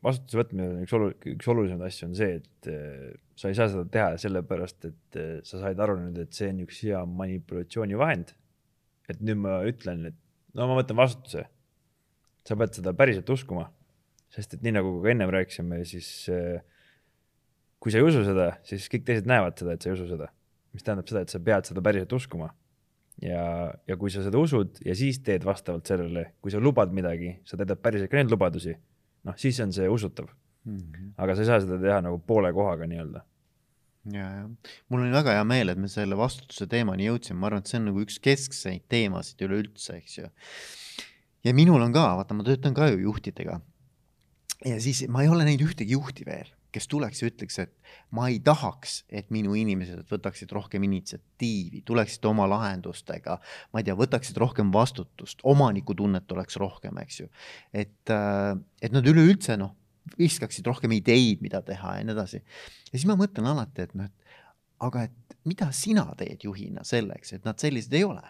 vastutuse 0.05 0.39
võtmine 0.41 0.67
üks 0.83 0.95
olu-, 0.95 1.13
üks 1.35 1.49
olulisemaid 1.51 1.87
asju 1.87 2.09
on 2.09 2.17
see, 2.17 2.39
et 2.41 2.69
äh, 2.71 3.13
sa 3.39 3.51
ei 3.51 3.57
saa 3.57 3.69
seda 3.71 3.85
teha 3.91 4.19
sellepärast, 4.21 4.89
et 4.89 5.19
äh, 5.21 5.31
sa 5.47 5.61
said 5.61 5.81
aru 5.81 5.97
nüüd, 6.01 6.19
et 6.25 6.35
see 6.35 6.49
on 6.51 6.61
üks 6.65 6.81
hea 6.87 7.01
manipulatsioonivahend. 7.21 8.35
et 9.11 9.19
nüüd 9.21 9.37
ma 9.37 9.59
ütlen, 9.69 10.07
et 10.09 10.15
no 10.57 10.65
ma 10.69 10.79
võtan 10.79 10.97
vastutuse. 10.97 11.45
sa 12.45 12.55
pead 12.57 12.77
seda 12.77 12.93
päriselt 12.93 13.29
uskuma, 13.33 13.69
sest 14.29 14.53
et 14.53 14.65
nii 14.65 14.75
nagu 14.75 14.99
ka 15.01 15.09
ennem 15.09 15.31
rääkisime, 15.33 15.81
siis 15.85 16.09
äh, 16.29 16.61
kui 17.79 17.93
sa 17.93 18.01
ei 18.01 18.05
usu 18.05 18.25
seda, 18.25 18.51
siis 18.65 18.89
kõik 18.91 19.05
teised 19.07 19.29
näevad 19.29 19.57
seda, 19.57 19.73
et 19.73 19.81
sa 19.81 19.89
ei 19.89 19.97
usu 19.97 20.09
seda, 20.09 20.29
mis 20.73 20.85
tähendab 20.85 21.09
seda, 21.09 21.23
et 21.25 21.33
sa 21.33 21.41
pead 21.41 21.69
seda 21.69 21.81
päriselt 21.85 22.13
uskuma 22.17 22.51
ja, 23.21 23.73
ja 23.87 23.97
kui 23.99 24.11
sa 24.11 24.23
seda 24.25 24.39
usud 24.41 24.81
ja 24.85 24.95
siis 24.97 25.21
teed 25.23 25.45
vastavalt 25.47 25.87
sellele, 25.87 26.33
kui 26.41 26.51
sa 26.53 26.59
lubad 26.59 26.91
midagi, 26.95 27.37
sa 27.47 27.59
täidad 27.59 27.79
päriselt 27.83 28.11
ka 28.11 28.19
neid 28.19 28.33
lubadusi 28.33 28.75
noh, 29.25 29.37
siis 29.39 29.59
on 29.63 29.73
see 29.75 29.87
usutav 29.91 30.27
mm. 30.65 30.77
-hmm. 30.77 31.13
aga 31.17 31.35
sa 31.35 31.45
ei 31.45 31.49
saa 31.51 31.61
seda 31.63 31.79
teha 31.81 32.01
nagu 32.05 32.19
poole 32.19 32.51
kohaga 32.53 32.87
nii-öelda. 32.89 33.21
ja, 34.13 34.25
ja 34.37 34.49
mul 34.89 35.05
on 35.05 35.13
väga 35.19 35.37
hea 35.37 35.43
meel, 35.43 35.69
et 35.69 35.81
me 35.81 35.87
selle 35.91 36.17
vastutuse 36.17 36.67
teemani 36.67 37.07
jõudsime, 37.09 37.39
ma 37.39 37.47
arvan, 37.51 37.63
et 37.63 37.71
see 37.71 37.79
on 37.79 37.87
nagu 37.91 38.03
üks 38.05 38.19
keskseid 38.21 38.85
teemasid 38.89 39.41
üleüldse, 39.47 39.97
eks 40.01 40.17
ju. 40.19 40.29
ja 41.45 41.53
minul 41.53 41.81
on 41.81 41.93
ka, 41.93 42.05
vaata, 42.19 42.37
ma 42.37 42.43
töötan 42.43 42.77
ka 42.77 42.91
ju 42.91 43.01
juhtidega. 43.07 43.61
ja 44.65 44.81
siis 44.81 45.07
ma 45.07 45.23
ei 45.23 45.31
ole 45.31 45.47
näinud 45.47 45.69
ühtegi 45.69 45.97
juhti 45.97 46.27
veel 46.27 46.51
kes 46.75 46.89
tuleks 46.91 47.21
ja 47.21 47.29
ütleks, 47.29 47.57
et 47.63 47.71
ma 48.15 48.27
ei 48.31 48.41
tahaks, 48.43 48.97
et 49.09 49.31
minu 49.33 49.55
inimesed 49.57 50.03
võtaksid 50.11 50.51
rohkem 50.55 50.83
initsiatiivi, 50.87 51.83
tuleksid 51.87 52.27
oma 52.29 52.47
lahendustega, 52.51 53.39
ma 53.71 53.81
ei 53.81 53.87
tea, 53.87 53.95
võtaksid 53.99 54.39
rohkem 54.41 54.73
vastutust, 54.75 55.43
omanikutunnet 55.47 56.31
oleks 56.35 56.59
rohkem, 56.61 56.99
eks 57.05 57.23
ju. 57.23 57.31
et, 57.73 58.13
äh, 58.13 58.53
et 58.81 58.95
nad 58.95 59.07
üleüldse 59.07 59.57
noh, 59.61 59.75
viskaksid 60.19 60.67
rohkem 60.67 60.93
ideid, 60.93 61.41
mida 61.41 61.63
teha 61.65 61.97
ja 61.97 62.05
nii 62.05 62.13
edasi. 62.13 62.43
ja 62.91 62.93
siis 62.93 63.07
ma 63.09 63.17
mõtlen 63.19 63.47
alati, 63.49 63.87
et 63.87 63.95
noh, 63.97 64.11
et 64.11 64.25
aga 64.85 65.07
et 65.07 65.37
mida 65.47 65.71
sina 65.73 66.05
teed 66.19 66.43
juhina 66.43 66.83
selleks, 66.85 67.33
et 67.37 67.45
nad 67.47 67.59
sellised 67.61 67.93
ei 67.95 68.03
ole 68.07 68.23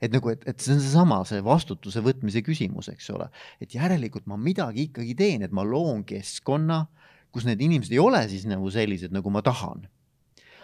et 0.00 0.12
nagu, 0.12 0.30
et, 0.30 0.44
et 0.48 0.62
see 0.62 0.76
on 0.76 0.80
seesama, 0.82 1.18
see 1.28 1.42
vastutuse 1.44 2.02
võtmise 2.04 2.44
küsimus, 2.46 2.88
eks 2.92 3.10
ole, 3.14 3.26
et 3.62 3.74
järelikult 3.74 4.28
ma 4.30 4.38
midagi 4.40 4.86
ikkagi 4.88 5.16
teen, 5.18 5.44
et 5.44 5.54
ma 5.56 5.64
loon 5.66 6.04
keskkonna, 6.08 6.84
kus 7.32 7.46
need 7.48 7.62
inimesed 7.62 7.94
ei 7.94 8.02
ole 8.02 8.22
siis 8.30 8.46
nagu 8.50 8.70
sellised, 8.72 9.14
nagu 9.14 9.32
ma 9.32 9.42
tahan. 9.46 9.88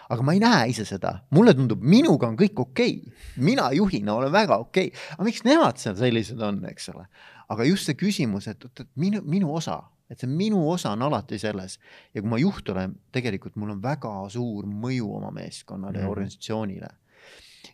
aga 0.07 0.23
ma 0.23 0.31
ei 0.31 0.39
näe 0.39 0.69
ise 0.71 0.85
seda, 0.87 1.17
mulle 1.35 1.51
tundub, 1.55 1.81
minuga 1.83 2.29
on 2.29 2.37
kõik 2.39 2.61
okei 2.63 2.93
okay., 3.01 3.17
mina 3.43 3.65
juhina 3.75 4.13
olen 4.15 4.31
väga 4.31 4.59
okei 4.63 4.87
okay., 4.87 5.07
aga 5.17 5.27
miks 5.27 5.43
nemad 5.43 5.81
seal 5.81 5.97
sellised 5.99 6.41
on, 6.41 6.61
eks 6.69 6.89
ole. 6.93 7.07
aga 7.51 7.67
just 7.67 7.89
see 7.89 7.97
küsimus, 7.99 8.47
et, 8.47 8.63
et 8.63 8.87
minu, 8.95 9.19
minu 9.27 9.51
osa, 9.55 9.81
et 10.07 10.19
see 10.19 10.29
minu 10.31 10.61
osa 10.71 10.93
on 10.95 11.03
alati 11.09 11.39
selles 11.39 11.75
ja 12.13 12.21
kui 12.21 12.31
ma 12.31 12.39
juht 12.39 12.69
olen, 12.71 12.95
tegelikult 13.11 13.59
mul 13.59 13.75
on 13.75 13.83
väga 13.83 14.13
suur 14.31 14.67
mõju 14.67 15.11
oma 15.19 15.33
meeskonnale 15.35 15.97
mm 15.97 16.01
ja 16.01 16.05
mhm. 16.07 16.11
organisatsioonile. 16.15 16.93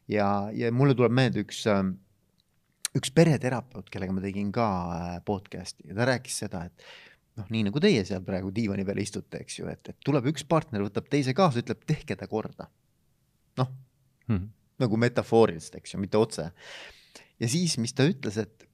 ja, 0.08 0.30
ja 0.54 0.72
mulle 0.72 0.98
tuleb 0.98 1.14
meelde 1.14 1.46
üks 1.46 1.66
ähm, 1.70 1.98
üks 2.98 3.10
pereterapeut, 3.14 3.90
kellega 3.94 4.14
ma 4.14 4.22
tegin 4.24 4.52
ka 4.54 4.68
äh, 4.94 5.16
podcast'i 5.26 5.90
ja 5.90 5.98
ta 5.98 6.08
rääkis 6.12 6.44
seda, 6.46 6.68
et 6.70 6.86
noh, 7.40 7.48
nii 7.54 7.68
nagu 7.70 7.82
teie 7.84 8.04
seal 8.08 8.24
praegu 8.26 8.52
diivani 8.54 8.86
peal 8.88 9.02
istute, 9.04 9.42
eks 9.44 9.60
ju, 9.60 9.70
et, 9.72 9.94
et 9.94 10.00
tuleb 10.06 10.28
üks 10.34 10.46
partner, 10.50 10.84
võtab 10.86 11.08
teise 11.12 11.34
kaasa, 11.38 11.64
ütleb, 11.64 11.82
tehke 11.90 12.18
ta 12.20 12.28
korda. 12.30 12.70
noh 13.58 13.72
mm 14.28 14.36
-hmm., 14.38 14.52
nagu 14.84 14.98
metafooriliselt, 14.98 15.76
eks 15.80 15.94
ju, 15.94 16.00
mitte 16.00 16.18
otse. 16.18 16.52
ja 17.40 17.48
siis, 17.50 17.78
mis 17.78 17.94
ta 17.94 18.06
ütles, 18.10 18.38
et 18.38 18.68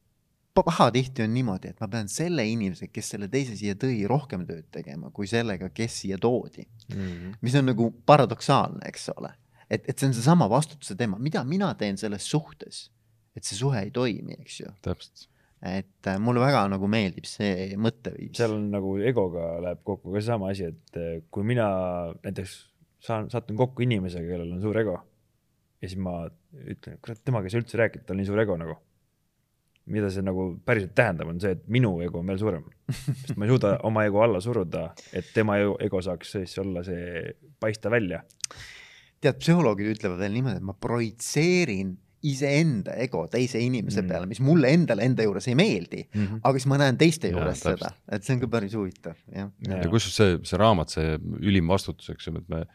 pahatihti 0.54 1.24
on 1.24 1.34
niimoodi, 1.34 1.70
et 1.70 1.80
ma 1.80 1.88
pean 1.88 2.10
selle 2.10 2.46
inimesega, 2.48 2.92
kes 2.92 3.10
selle 3.14 3.28
teise 3.32 3.56
siia 3.56 3.76
tõi, 3.80 4.02
rohkem 4.08 4.46
tööd 4.48 4.68
tegema 4.72 5.12
kui 5.12 5.28
sellega, 5.28 5.70
kes 5.70 6.02
siia 6.02 6.18
toodi 6.18 6.66
mm. 6.66 6.96
-hmm. 6.96 7.36
mis 7.42 7.56
on 7.56 7.66
nagu 7.66 7.92
paradoksaalne, 8.06 8.82
eks 8.86 9.10
ole. 9.16 9.34
et, 9.70 9.90
et 9.90 9.98
see 9.98 10.08
on 10.08 10.14
seesama 10.14 10.50
vastutuse 10.50 10.96
teema, 10.96 11.18
mida 11.18 11.44
mina 11.44 11.74
teen 11.74 11.98
selles 11.98 12.30
suhtes, 12.30 12.92
et 13.36 13.44
see 13.44 13.58
suhe 13.58 13.80
ei 13.80 13.92
toimi, 13.92 14.36
eks 14.40 14.60
ju. 14.60 14.72
täpselt 14.82 15.30
et 15.60 16.08
äh, 16.08 16.20
mulle 16.24 16.40
väga 16.40 16.64
nagu 16.72 16.88
meeldib 16.92 17.28
see 17.28 17.76
mõtteviis. 17.80 18.32
seal 18.38 18.56
on 18.56 18.70
nagu 18.72 18.96
egoga 19.04 19.58
läheb 19.64 19.82
kokku 19.84 20.14
ka 20.14 20.22
seesama 20.22 20.54
asi, 20.54 20.70
et 20.72 21.00
äh, 21.00 21.22
kui 21.32 21.44
mina 21.48 21.70
näiteks 22.24 22.60
saan, 23.04 23.28
satun 23.32 23.60
kokku 23.60 23.84
inimesega, 23.84 24.28
kellel 24.28 24.54
on 24.56 24.62
suur 24.64 24.80
ego 24.80 24.96
ja 25.80 25.88
siis 25.88 26.00
ma 26.04 26.22
ütlen, 26.54 27.00
kurat, 27.04 27.20
temaga 27.26 27.48
ei 27.48 27.54
saa 27.54 27.64
üldse 27.64 27.80
rääkida, 27.80 28.06
tal 28.08 28.16
on 28.16 28.24
nii 28.24 28.30
suur 28.30 28.44
ego 28.46 28.58
nagu. 28.60 28.78
mida 29.90 30.12
see 30.14 30.22
nagu 30.22 30.44
päriselt 30.62 30.92
tähendab, 30.94 31.32
on 31.32 31.40
see, 31.42 31.56
et 31.56 31.64
minu 31.66 31.96
ego 32.06 32.20
on 32.20 32.28
veel 32.30 32.38
suurem 32.38 32.66
sest 33.22 33.32
ma 33.36 33.48
ei 33.48 33.50
suuda 33.50 33.72
oma 33.90 34.04
ego 34.06 34.22
alla 34.22 34.40
suruda, 34.44 34.84
et 35.12 35.32
tema 35.34 35.58
ego 35.60 36.02
saaks 36.06 36.36
siis 36.36 36.54
olla 36.62 36.84
see, 36.86 37.24
paista 37.60 37.90
välja. 37.92 38.22
tead, 39.20 39.40
psühholoogid 39.42 39.90
ütlevad 39.96 40.22
veel 40.22 40.38
niimoodi, 40.38 40.62
et 40.62 40.68
ma 40.70 40.76
projitseerin 40.88 41.98
iseenda 42.28 42.96
ego 43.00 43.26
teise 43.32 43.62
inimese 43.64 44.02
mm. 44.02 44.12
peale, 44.12 44.28
mis 44.30 44.42
mulle 44.44 44.74
endale 44.76 45.06
enda 45.08 45.24
juures 45.24 45.48
ei 45.48 45.56
meeldi 45.56 46.04
mm, 46.04 46.26
-hmm. 46.26 46.44
aga 46.44 46.60
siis 46.60 46.70
ma 46.72 46.80
näen 46.82 47.00
teiste 47.00 47.32
juures 47.32 47.64
ja, 47.64 47.76
seda, 47.76 47.94
et 48.12 48.26
see 48.26 48.36
on 48.36 48.44
ka 48.44 48.52
päris 48.52 48.76
huvitav, 48.76 49.16
jah. 49.32 49.52
ja, 49.68 49.82
ja 49.84 49.90
kusjuures 49.90 50.20
see, 50.20 50.38
see 50.52 50.60
raamat, 50.60 50.96
see 50.96 51.18
ülim 51.40 51.72
vastutus, 51.72 52.10
eks 52.12 52.28
ju, 52.28 52.36
et 52.42 52.50
me 52.52 52.66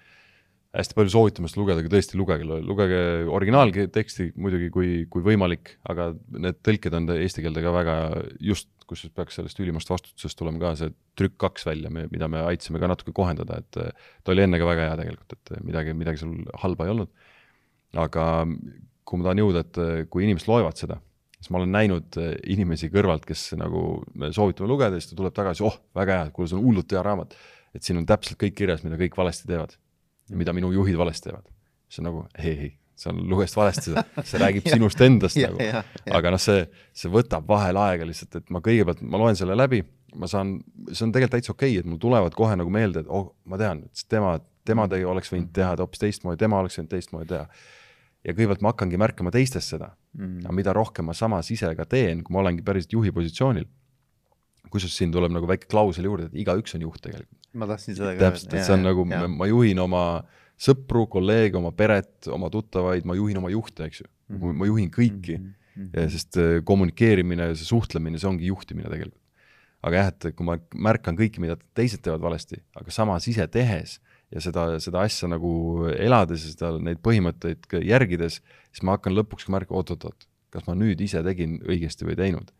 hästi 0.74 0.96
palju 0.96 1.12
soovitamist 1.12 1.58
lugeda, 1.58 1.82
aga 1.82 1.90
tõesti 1.92 2.18
lugege, 2.18 2.46
lugege 2.66 3.00
originaalteksti 3.30 4.32
muidugi, 4.34 4.70
kui, 4.74 4.88
kui 5.10 5.22
võimalik, 5.26 5.76
aga 5.90 6.10
need 6.34 6.58
tõlked 6.66 6.96
on 6.98 7.12
eesti 7.14 7.44
keelde 7.44 7.62
ka 7.62 7.74
väga 7.74 7.98
just, 8.42 8.70
kus 8.88 9.04
peaks 9.14 9.38
sellest 9.38 9.60
ülimast 9.62 9.88
vastutusest 9.92 10.36
tulema 10.36 10.60
ka 10.60 10.72
see 10.80 10.90
trükk 11.16 11.38
kaks 11.46 11.68
välja, 11.68 11.92
mida 11.94 12.28
me 12.28 12.42
aitasime 12.50 12.82
ka 12.82 12.90
natuke 12.90 13.14
kohendada, 13.16 13.60
et 13.62 13.78
ta 13.78 14.34
oli 14.34 14.44
enne 14.44 14.60
ka 14.60 14.66
väga 14.68 14.88
hea 14.90 14.98
tegelikult, 15.00 15.36
et 15.38 15.54
midagi, 15.64 15.94
midagi 15.96 16.20
seal 16.24 16.34
halba 16.64 16.88
ei 16.88 16.94
olnud. 16.96 17.14
aga 18.02 18.26
kuhu 19.04 19.20
ma 19.20 19.28
tahan 19.28 19.42
jõuda, 19.42 19.64
et 19.64 19.80
äh, 19.80 19.96
kui 20.10 20.24
inimesed 20.26 20.50
loevad 20.50 20.78
seda, 20.80 20.98
siis 21.38 21.50
ma 21.52 21.60
olen 21.60 21.74
näinud 21.74 22.20
äh, 22.20 22.34
inimesi 22.54 22.90
kõrvalt, 22.92 23.26
kes 23.28 23.50
nagu 23.60 24.02
me 24.18 24.30
soovitame 24.34 24.70
lugeda, 24.70 25.00
siis 25.00 25.12
ta 25.12 25.18
tuleb 25.18 25.34
tagasi, 25.36 25.64
oh, 25.66 25.76
väga 25.96 26.20
hea, 26.20 26.30
kuule, 26.36 26.50
see 26.50 26.58
on 26.58 26.64
hullult 26.64 26.94
hea 26.94 27.02
raamat. 27.04 27.36
et 27.74 27.82
siin 27.82 27.98
on 27.98 28.06
täpselt 28.06 28.38
kõik 28.38 28.54
kirjas, 28.54 28.84
mida 28.86 28.96
kõik 29.00 29.16
valesti 29.18 29.48
teevad 29.50 29.74
ja 30.30 30.38
mida 30.38 30.54
minu 30.56 30.70
juhid 30.72 30.96
valesti 30.96 31.28
teevad. 31.28 31.50
see 31.88 32.02
on 32.02 32.08
nagu 32.10 32.24
ei, 32.38 32.54
ei, 32.54 32.70
sa 32.98 33.12
lugesid 33.12 33.58
valesti 33.58 33.90
seda, 33.90 34.04
see 34.22 34.40
räägib 34.40 34.68
sinust 34.74 35.04
endast 35.04 35.38
nagu. 35.42 35.84
aga 36.20 36.34
noh, 36.34 36.40
see, 36.42 36.64
see 36.96 37.12
võtab 37.12 37.46
vahel 37.48 37.78
aega 37.82 38.08
lihtsalt, 38.08 38.40
et 38.40 38.54
ma 38.54 38.62
kõigepealt, 38.64 39.04
ma 39.04 39.20
loen 39.20 39.38
selle 39.38 39.58
läbi, 39.58 39.82
ma 40.16 40.30
saan, 40.30 40.56
see 40.90 41.04
on 41.06 41.12
tegelikult 41.14 41.38
täitsa 41.38 41.54
okei 41.54 41.74
okay,, 41.74 41.84
et 41.84 41.90
mul 41.90 42.00
tulevad 42.00 42.34
kohe 42.38 42.56
nagu 42.56 42.72
meelde, 42.72 43.04
et 43.04 43.10
oh, 43.10 43.32
ma 43.50 43.60
tean, 43.60 43.84
et 43.84 44.06
tema, 44.08 44.36
tema 44.64 44.88
tegi, 44.88 45.06
oleks 45.10 45.32
võinud 45.34 45.50
teha 45.54 45.74
hoopis 45.80 46.06
teistmoodi, 46.06 46.40
tema 46.40 46.62
oleks 46.62 46.78
võinud 46.78 46.94
teistmoodi 46.94 47.34
teha 47.34 47.48
ja 48.24 48.32
kõigepealt 48.32 48.62
ma 48.64 48.72
hakkangi 48.72 49.00
märkama 49.00 49.32
teistes 49.34 49.68
seda 49.74 49.92
mm.. 50.16 50.44
aga 50.46 50.56
mida 50.56 50.74
rohkem 50.76 51.08
ma 51.10 51.16
samas 51.16 51.50
ise 51.54 51.70
ka 51.76 51.86
teen, 51.88 52.22
kui 52.24 52.34
ma 52.34 52.42
olengi 52.44 52.64
päriselt 52.66 52.94
juhi 52.96 53.12
positsioonil, 53.14 53.66
kusjuures 54.72 54.96
siin 55.00 55.12
tuleb 55.14 55.34
nagu 55.34 55.48
väike 55.48 55.68
klausel 55.70 56.08
juurde, 56.08 56.30
et 56.30 56.38
igaüks 56.44 56.76
on 56.78 56.86
juht 56.86 57.02
tegelikult. 57.04 57.36
ma 57.54 57.68
tahtsin 57.70 57.98
seda 57.98 58.12
ka 58.12 58.16
öelda. 58.16 58.30
täpselt, 58.30 58.54
et 58.56 58.66
see 58.66 58.76
on 58.76 58.86
nagu, 58.86 59.04
ma 59.10 59.50
juhin 59.50 59.82
oma 59.84 60.04
sõpru, 60.64 61.04
kolleege, 61.10 61.58
oma 61.58 61.74
peret, 61.76 62.30
oma 62.32 62.48
tuttavaid, 62.52 63.06
ma 63.08 63.16
juhin 63.18 63.40
oma 63.40 63.50
juhte, 63.52 63.90
eks 63.90 64.02
ju 64.02 64.08
mm. 64.08 64.38
-hmm. 64.38 64.56
ma 64.60 64.70
juhin 64.70 64.90
kõiki 64.94 65.36
mm, 65.38 65.52
-hmm. 65.76 66.08
sest 66.14 66.38
äh, 66.40 66.56
kommunikeerimine 66.64 67.50
ja 67.50 67.58
see 67.58 67.68
suhtlemine, 67.68 68.18
see 68.18 68.30
ongi 68.30 68.48
juhtimine 68.48 68.88
tegelikult. 68.88 69.20
aga 69.84 69.96
jah, 70.00 70.06
et 70.08 70.32
kui 70.32 70.46
ma 70.48 70.56
märkan 70.74 71.16
kõike, 71.18 71.42
mida 71.44 71.58
teised 71.76 72.00
teevad 72.00 72.22
valesti, 72.22 72.62
aga 72.72 72.90
samas 72.90 73.28
ise 73.28 73.44
tehes 73.46 73.98
ja 74.34 74.42
seda, 74.42 74.66
seda 74.82 75.04
asja 75.06 75.28
nagu 75.30 75.52
elades 75.94 76.44
ja 76.48 76.52
seda, 76.52 76.72
neid 76.82 77.00
põhimõtteid 77.04 77.68
järgides, 77.86 78.40
siis 78.72 78.84
ma 78.86 78.96
hakkan 78.96 79.14
lõpuks 79.14 79.48
märkama, 79.52 79.80
oot-oot-oot, 79.80 80.26
kas 80.54 80.66
ma 80.68 80.76
nüüd 80.78 81.00
ise 81.04 81.22
tegin 81.26 81.60
õigesti 81.62 82.06
või 82.06 82.16
ei 82.16 82.20
teinud. 82.24 82.52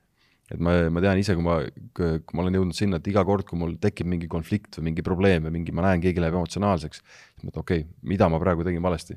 et 0.53 0.61
ma, 0.61 0.75
ma 0.93 1.01
tean 1.01 1.19
ise, 1.19 1.35
kui 1.35 1.45
ma, 1.45 1.59
kui 1.97 2.37
ma 2.37 2.45
olen 2.45 2.59
jõudnud 2.59 2.77
sinna, 2.77 2.99
et 3.01 3.07
iga 3.09 3.25
kord, 3.25 3.47
kui 3.49 3.59
mul 3.59 3.79
tekib 3.81 4.09
mingi 4.13 4.29
konflikt 4.31 4.77
või 4.79 4.91
mingi 4.91 5.05
probleem 5.07 5.47
või 5.49 5.55
mingi, 5.59 5.73
ma 5.73 5.87
näen, 5.87 6.03
keegi 6.05 6.21
läheb 6.21 6.37
emotsionaalseks, 6.37 7.01
siis 7.01 7.43
ma 7.43 7.49
mõtlen, 7.49 7.65
okei 7.65 7.85
okay,, 7.87 7.95
mida 8.13 8.29
ma 8.29 8.43
praegu 8.43 8.67
tegin 8.67 8.85
valesti. 8.85 9.17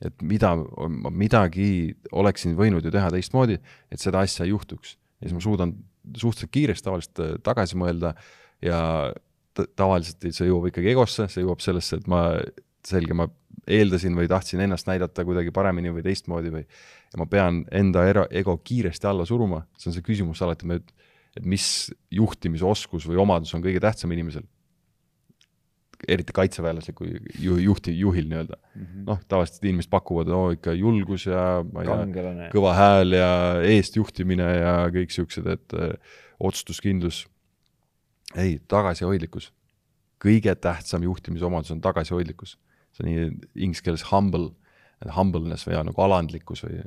et 0.00 0.22
mida, 0.24 0.54
ma 0.56 1.10
midagi 1.12 1.92
oleksin 2.16 2.54
võinud 2.56 2.84
ju 2.86 2.90
teha 2.90 3.10
teistmoodi, 3.12 3.58
et 3.92 4.00
seda 4.00 4.22
asja 4.24 4.46
ei 4.46 4.54
juhtuks. 4.54 4.96
ja 5.20 5.28
siis 5.28 5.36
ma 5.36 5.42
suudan 5.44 5.74
suhteliselt 6.16 6.52
kiiresti 6.54 6.86
tavaliselt 6.86 7.20
äh, 7.20 7.34
tagasi 7.44 7.76
mõelda 7.76 8.14
ja 8.64 8.80
tavaliselt 9.76 10.26
see 10.30 10.48
jõuab 10.48 10.70
ikkagi 10.70 10.92
egosse, 10.94 11.28
see 11.32 11.44
jõuab 11.44 11.62
sellesse, 11.64 12.00
et 12.00 12.08
ma, 12.10 12.24
selge, 12.86 13.16
ma 13.16 13.28
eeldasin 13.70 14.16
või 14.16 14.28
tahtsin 14.30 14.62
ennast 14.64 14.88
näidata 14.88 15.24
kuidagi 15.26 15.52
paremini 15.54 15.92
või 15.94 16.04
teistmoodi 16.06 16.52
või 16.54 16.64
ja 16.64 17.20
ma 17.20 17.26
pean 17.30 17.64
enda 17.74 18.04
era, 18.08 18.24
ego 18.30 18.56
kiiresti 18.64 19.08
alla 19.10 19.26
suruma, 19.28 19.64
see 19.78 19.90
on 19.90 19.96
see 19.96 20.06
küsimus 20.06 20.42
alati, 20.46 20.68
et 20.78 21.44
mis 21.46 21.90
juhtimisoskus 22.14 23.06
või 23.08 23.20
omadus 23.22 23.52
on 23.54 23.62
kõige 23.64 23.82
tähtsam 23.82 24.12
inimesel. 24.14 24.46
eriti 26.08 26.32
kaitseväelasliku 26.32 27.04
ju, 27.04 27.56
juhti, 27.60 27.92
juhil 27.98 28.24
nii-öelda. 28.28 28.56
Mm 28.56 28.84
-hmm.. 28.84 29.02
noh, 29.04 29.18
tavaliselt 29.28 29.64
inimesed 29.64 29.90
pakuvad, 29.90 30.30
no 30.32 30.50
ikka 30.50 30.72
julgus 30.72 31.26
ja 31.26 31.62
ma 31.72 31.82
ei 31.82 31.90
tea, 32.14 32.48
kõva 32.54 32.72
hääl 32.74 33.12
ja 33.12 33.28
eestjuhtimine 33.68 34.46
ja 34.62 34.72
kõik 34.88 35.12
siuksed, 35.12 35.46
et 35.46 35.76
öö, 35.76 35.92
otsustuskindlus 36.40 37.26
ei, 38.36 38.58
tagasihoidlikkus. 38.68 39.52
kõige 40.20 40.52
tähtsam 40.54 41.02
juhtimisomadus 41.02 41.70
on 41.70 41.80
tagasihoidlikkus. 41.80 42.58
see 42.92 43.06
on 43.06 43.40
inglise 43.54 43.82
keeles 43.82 44.04
humble, 44.10 44.50
humbleness 45.16 45.66
või 45.66 45.74
ja, 45.74 45.84
nagu 45.86 46.02
alandlikkus 46.02 46.64
või 46.64 46.82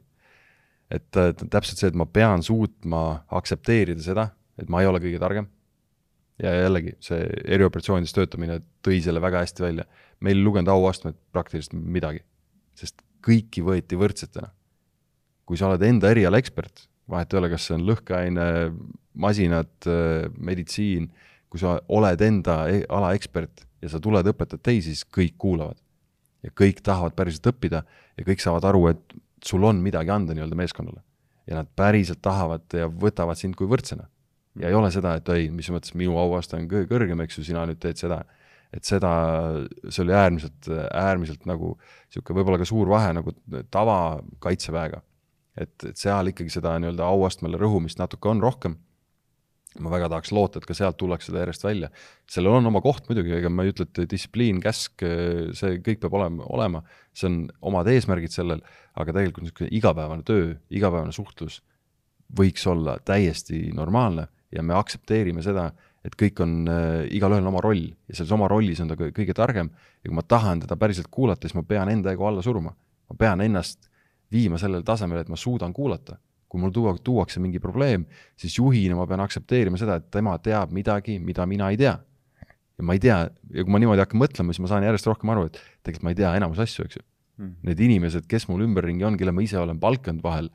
et, 0.91 1.17
et 1.17 1.43
täpselt 1.49 1.79
see, 1.79 1.91
et 1.91 1.97
ma 1.97 2.05
pean 2.05 2.43
suutma 2.43 3.23
aktsepteerida 3.33 4.03
seda, 4.03 4.27
et 4.59 4.69
ma 4.69 4.83
ei 4.83 4.89
ole 4.89 5.01
kõige 5.03 5.21
targem. 5.21 5.47
ja 6.41 6.51
jällegi, 6.63 6.95
see 6.99 7.27
erioperatsioonides 7.55 8.13
töötamine 8.15 8.57
tõi 8.83 8.99
selle 9.05 9.21
väga 9.21 9.43
hästi 9.43 9.63
välja. 9.63 9.85
meil 10.19 10.37
ei 10.37 10.43
lugenud 10.43 10.71
auastmed 10.73 11.17
praktiliselt 11.31 11.73
midagi, 11.73 12.23
sest 12.75 13.01
kõiki 13.25 13.63
võeti 13.63 13.97
võrdsetena. 13.99 14.51
kui 15.45 15.57
sa 15.57 15.67
oled 15.67 15.81
enda 15.83 16.11
eriala 16.11 16.37
ekspert, 16.37 16.87
vahet 17.09 17.33
ei 17.33 17.39
ole, 17.39 17.49
kas 17.51 17.67
see 17.67 17.75
on 17.75 17.85
lõhkeaine, 17.87 18.45
masinad, 19.13 19.87
meditsiin 20.37 21.11
kui 21.53 21.61
sa 21.61 21.75
oled 21.93 22.21
enda 22.25 22.63
e-, 22.73 22.85
ala 22.89 23.11
ekspert 23.13 23.61
ja 23.83 23.91
sa 23.91 23.99
tuled, 24.01 24.25
õpetad 24.31 24.63
teisi, 24.65 24.93
siis 24.93 25.05
kõik 25.05 25.35
kuulavad. 25.37 25.77
ja 26.43 26.51
kõik 26.51 26.81
tahavad 26.83 27.13
päriselt 27.15 27.45
õppida 27.53 27.83
ja 28.17 28.23
kõik 28.27 28.41
saavad 28.43 28.65
aru, 28.67 28.87
et 28.89 29.13
sul 29.45 29.63
on 29.63 29.77
midagi 29.79 30.11
anda 30.11 30.33
nii-öelda 30.35 30.57
meeskonnale. 30.59 31.03
ja 31.47 31.59
nad 31.59 31.67
päriselt 31.75 32.21
tahavad 32.23 32.63
ja 32.73 32.87
võtavad 32.87 33.37
sind 33.37 33.55
kui 33.55 33.67
võrdsena. 33.67 34.07
ja 34.59 34.69
ei 34.69 34.73
ole 34.73 34.89
seda, 34.91 35.15
et 35.19 35.29
ei, 35.29 35.49
mis 35.51 35.69
mõttes 35.69 35.93
minu 35.93 36.17
auaste 36.17 36.57
on 36.57 36.67
kõrgem, 36.67 37.21
eks 37.21 37.37
ju, 37.37 37.43
sina 37.43 37.67
nüüd 37.69 37.79
teed 37.79 38.01
seda. 38.01 38.23
et 38.73 38.83
seda, 38.83 39.11
see 39.89 40.01
oli 40.01 40.13
äärmiselt, 40.17 40.69
äärmiselt 40.89 41.45
nagu 41.45 41.75
niisugune 41.77 42.39
võib-olla 42.39 42.57
ka 42.57 42.65
suur 42.65 42.89
vahe 42.89 43.13
nagu 43.13 43.35
tavakaitseväega. 43.69 45.03
et, 45.57 45.75
et 45.85 45.97
seal 45.97 46.33
ikkagi 46.33 46.49
seda 46.49 46.79
nii-öelda 46.79 47.05
auastmele 47.05 47.61
rõhumist 47.61 48.01
natuke 48.01 48.29
on 48.29 48.41
rohkem 48.41 48.79
ma 49.81 49.89
väga 49.89 50.09
tahaks 50.11 50.31
loota, 50.35 50.59
et 50.59 50.67
ka 50.69 50.75
sealt 50.77 50.97
tullakse 50.99 51.31
seda 51.31 51.41
järjest 51.43 51.63
välja. 51.65 51.89
sellel 52.29 52.59
on 52.59 52.69
oma 52.69 52.81
koht 52.81 53.07
muidugi, 53.09 53.33
ega 53.39 53.49
ma 53.49 53.65
ei 53.65 53.73
ütle, 53.73 53.87
et 53.89 54.09
distsipliin, 54.11 54.61
käsk, 54.61 55.05
see 55.57 55.79
kõik 55.85 56.01
peab 56.03 56.13
olema, 56.19 56.45
olema, 56.53 56.83
see 57.13 57.29
on 57.29 57.39
omad 57.71 57.89
eesmärgid 57.89 58.33
sellel, 58.33 58.61
aga 58.93 59.15
tegelikult 59.15 59.47
niisugune 59.47 59.71
igapäevane 59.73 60.25
töö, 60.27 60.53
igapäevane 60.69 61.15
suhtlus 61.15 61.61
võiks 62.37 62.65
olla 62.69 62.97
täiesti 63.05 63.71
normaalne 63.75 64.27
ja 64.53 64.63
me 64.65 64.75
aktsepteerime 64.77 65.43
seda, 65.45 65.69
et 66.03 66.15
kõik 66.19 66.41
on 66.43 66.67
äh,, 66.67 67.05
igalühel 67.15 67.43
on 67.45 67.53
oma 67.53 67.61
roll 67.63 67.85
ja 67.87 68.15
selles 68.15 68.33
oma 68.35 68.49
rollis 68.51 68.81
on 68.83 68.91
ta 68.91 68.97
kõige 68.99 69.35
targem 69.37 69.71
ja 69.71 70.09
kui 70.09 70.17
ma 70.17 70.25
tahan 70.27 70.63
teda 70.65 70.77
päriselt 70.79 71.09
kuulata, 71.11 71.47
siis 71.47 71.57
ma 71.57 71.65
pean 71.67 71.89
enda 71.89 72.13
ego 72.13 72.27
alla 72.27 72.43
suruma. 72.45 72.73
ma 73.09 73.15
pean 73.19 73.41
ennast 73.41 73.89
viima 74.31 74.57
sellele 74.57 74.83
tasemele, 74.83 75.21
et 75.21 75.29
ma 75.29 75.37
suudan 75.37 75.73
kuulata 75.73 76.17
kui 76.53 76.61
mul 76.61 76.73
tuua, 76.73 76.93
tuuakse 77.01 77.41
mingi 77.41 77.57
probleem, 77.61 78.05
siis 78.37 78.59
juhina 78.59 78.93
ma 78.93 79.07
pean 79.09 79.23
aktsepteerima 79.23 79.79
seda, 79.81 79.97
et 79.97 80.11
tema 80.13 80.35
teab 80.37 80.73
midagi, 80.75 81.17
mida 81.17 81.47
mina 81.49 81.71
ei 81.73 81.79
tea. 81.81 81.95
ja 82.77 82.85
ma 82.85 82.93
ei 82.93 83.01
tea, 83.01 83.17
ja 83.53 83.65
kui 83.65 83.73
ma 83.73 83.81
niimoodi 83.81 84.01
hakkan 84.01 84.21
mõtlema, 84.21 84.53
siis 84.53 84.61
ma 84.61 84.69
saan 84.69 84.85
järjest 84.85 85.09
rohkem 85.09 85.29
aru, 85.33 85.47
et 85.49 85.57
tegelikult 85.85 86.05
ma 86.05 86.13
ei 86.13 86.19
tea 86.19 86.35
enamus 86.37 86.61
asju, 86.61 86.85
eks 86.85 86.99
ju 86.99 87.03
mm.. 87.41 87.55
Need 87.69 87.81
inimesed, 87.87 88.27
kes 88.29 88.45
mul 88.49 88.65
ümberringi 88.67 89.05
on, 89.05 89.17
kelle 89.17 89.33
ma 89.33 89.45
ise 89.45 89.57
olen 89.61 89.81
palkanud 89.81 90.21
vahel, 90.25 90.51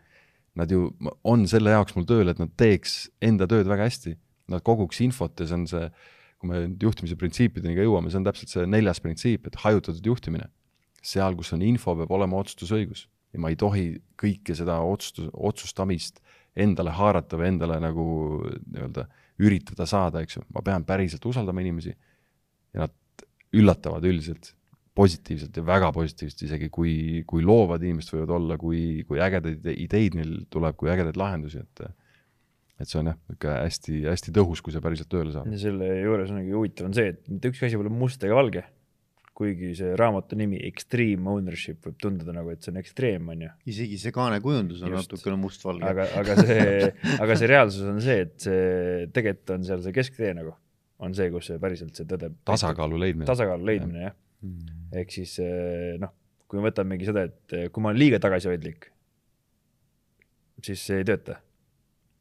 nad 0.59 0.71
ju 0.71 0.89
on 1.27 1.47
selle 1.51 1.75
jaoks 1.75 1.99
mul 1.99 2.07
tööl, 2.07 2.31
et 2.31 2.39
nad 2.43 2.55
teeks 2.59 2.97
enda 3.23 3.47
tööd 3.51 3.71
väga 3.71 3.87
hästi. 3.87 4.17
Nad 4.51 4.65
koguks 4.67 5.03
infot 5.05 5.39
ja 5.39 5.47
see 5.47 5.59
on 5.59 5.67
see, 5.71 5.91
kui 6.39 6.51
me 6.51 6.65
juhtimise 6.83 7.19
printsiipideni 7.19 7.77
ka 7.77 7.87
jõuame, 7.87 8.11
see 8.11 8.19
on 8.23 8.27
täpselt 8.27 8.55
see 8.55 8.67
neljas 8.71 9.03
printsiip, 9.03 9.47
et 9.51 9.63
hajutatud 9.67 10.15
juhtimine. 10.15 10.51
seal, 11.03 11.37
kus 11.39 11.53
on 11.55 11.63
info, 11.63 11.95
peab 11.95 12.11
olema 12.11 12.39
otsustusõigus 12.43 13.07
ja 13.33 13.41
ma 13.43 13.53
ei 13.53 13.59
tohi 13.61 13.87
kõike 14.19 14.57
seda 14.57 14.79
otsustus, 14.85 15.31
otsustamist 15.33 16.23
endale 16.59 16.95
haarata 16.97 17.39
või 17.39 17.53
endale 17.53 17.79
nagu 17.83 18.07
nii-öelda 18.45 19.07
üritada 19.45 19.87
saada, 19.87 20.23
eks 20.25 20.39
ju, 20.39 20.45
ma 20.55 20.63
pean 20.67 20.87
päriselt 20.87 21.25
usaldama 21.31 21.63
inimesi 21.63 21.93
ja 21.93 22.87
nad 22.87 23.27
üllatavad 23.55 24.05
üldiselt 24.09 24.53
positiivselt 24.99 25.55
ja 25.57 25.63
väga 25.63 25.93
positiivselt 25.95 26.43
isegi, 26.49 26.69
kui, 26.75 27.23
kui 27.29 27.45
loovad 27.47 27.85
inimesed 27.87 28.17
võivad 28.17 28.35
olla, 28.35 28.57
kui, 28.59 29.05
kui 29.07 29.21
ägedaid 29.23 29.67
ideid 29.77 30.19
neil 30.19 30.35
tuleb, 30.51 30.75
kui 30.81 30.91
ägedaid 30.91 31.19
lahendusi, 31.21 31.63
et 31.63 31.87
et 32.79 32.87
see 32.87 33.01
on 33.01 33.09
jah, 33.11 33.17
niisugune 33.27 33.55
hästi-hästi 33.65 34.33
tõhus, 34.37 34.61
kui 34.63 34.75
see 34.75 34.83
päriselt 34.83 35.09
tööle 35.11 35.33
saab. 35.35 35.49
ja 35.51 35.59
selle 35.59 35.89
juures 35.99 36.31
ongi 36.31 36.55
huvitav 36.55 36.87
on 36.87 36.95
see, 36.95 37.09
et 37.11 37.25
mitte 37.27 37.51
ükski 37.51 37.67
asi 37.67 37.81
pole 37.81 37.91
must 37.91 38.23
ega 38.27 38.37
valge. 38.39 38.63
Kuigi 39.39 39.71
see 39.79 39.95
raamatu 39.99 40.37
nimi 40.39 40.59
Extreme 40.67 41.31
Ownership 41.31 41.85
võib 41.87 41.99
tunduda 42.03 42.35
nagu, 42.35 42.51
et 42.51 42.65
see 42.65 42.73
on 42.73 42.81
ekstreem, 42.81 43.29
on 43.35 43.45
ju. 43.47 43.51
isegi 43.73 43.99
see 44.03 44.15
kaanekujundus 44.15 44.83
on 44.83 44.97
Just. 44.97 45.13
natukene 45.13 45.39
mustvalge. 45.39 45.87
aga, 45.87 46.09
aga 46.19 46.37
see, 46.43 46.93
aga 47.25 47.39
see 47.39 47.51
reaalsus 47.53 47.87
on 47.93 48.01
see, 48.05 48.27
et 48.27 48.35
see 48.49 49.09
tegelikult 49.15 49.55
on 49.57 49.67
seal 49.71 49.85
see 49.87 49.95
kesktee 49.95 50.35
nagu, 50.39 50.55
on 51.07 51.15
see, 51.15 51.31
kus 51.35 51.53
see 51.53 51.63
päriselt 51.63 51.99
see 51.99 52.09
tõde. 52.11 52.33
tasakaalu 52.51 53.01
leidmine. 53.05 53.29
tasakaalu 53.31 53.71
leidmine 53.71 54.07
jah 54.09 54.11
ja. 54.11 54.17
mm.. 54.47 54.79
ehk 55.03 55.19
siis 55.21 55.39
noh, 56.03 56.15
kui 56.51 56.59
me 56.59 56.69
võtamegi 56.71 57.11
seda, 57.11 57.29
et 57.31 57.59
kui 57.71 57.85
ma 57.85 57.93
olen 57.93 58.03
liiga 58.03 58.23
tagasihoidlik, 58.25 58.91
siis 60.67 60.83
see 60.91 61.05
ei 61.05 61.07
tööta 61.07 61.39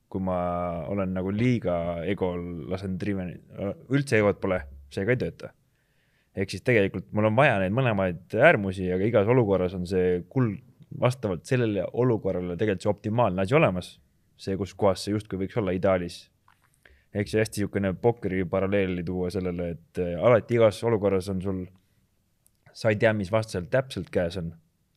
kui 0.07 0.23
ma 0.23 0.37
olen 0.87 1.13
nagu 1.17 1.31
liiga 1.35 1.77
egol, 2.07 2.43
lasen 2.71 2.95
driven, 2.99 3.33
üldse 3.91 4.21
egot 4.21 4.39
pole, 4.43 4.61
see 4.93 5.03
ka 5.07 5.15
ei 5.15 5.19
tööta. 5.19 5.51
Ehk 6.37 6.53
siis 6.53 6.63
tegelikult 6.65 7.09
mul 7.17 7.29
on 7.31 7.37
vaja 7.37 7.57
neid 7.61 7.73
mõlemaid 7.75 8.37
äärmusi, 8.37 8.91
aga 8.93 9.05
igas 9.07 9.29
olukorras 9.31 9.73
on 9.77 9.87
see 9.89 10.21
kuld, 10.29 10.59
vastavalt 11.01 11.45
sellele 11.49 11.83
olukorrale 11.99 12.55
tegelikult 12.55 12.85
see 12.85 12.93
optimaalne 12.93 13.43
asi 13.43 13.57
olemas. 13.57 13.97
see, 14.37 14.53
kus 14.57 14.75
kohas 14.77 15.01
see 15.01 15.15
justkui 15.15 15.39
võiks 15.41 15.57
olla 15.57 15.73
ideaalis. 15.73 16.27
ehk 17.13 17.29
see 17.31 17.41
hästi 17.41 17.61
niisugune 17.63 17.93
pokkeri 18.01 18.45
paralleeli 18.45 19.03
tuua 19.03 19.31
sellele, 19.33 19.69
et 19.73 19.99
äh, 20.03 20.13
alati 20.21 20.59
igas 20.59 20.83
olukorras 20.83 21.29
on 21.33 21.41
sul, 21.41 21.65
sa 22.73 22.93
ei 22.93 22.99
tea, 23.01 23.13
mis 23.13 23.31
vastasel 23.31 23.65
täpselt 23.71 24.11
käes 24.13 24.37
on, 24.37 24.51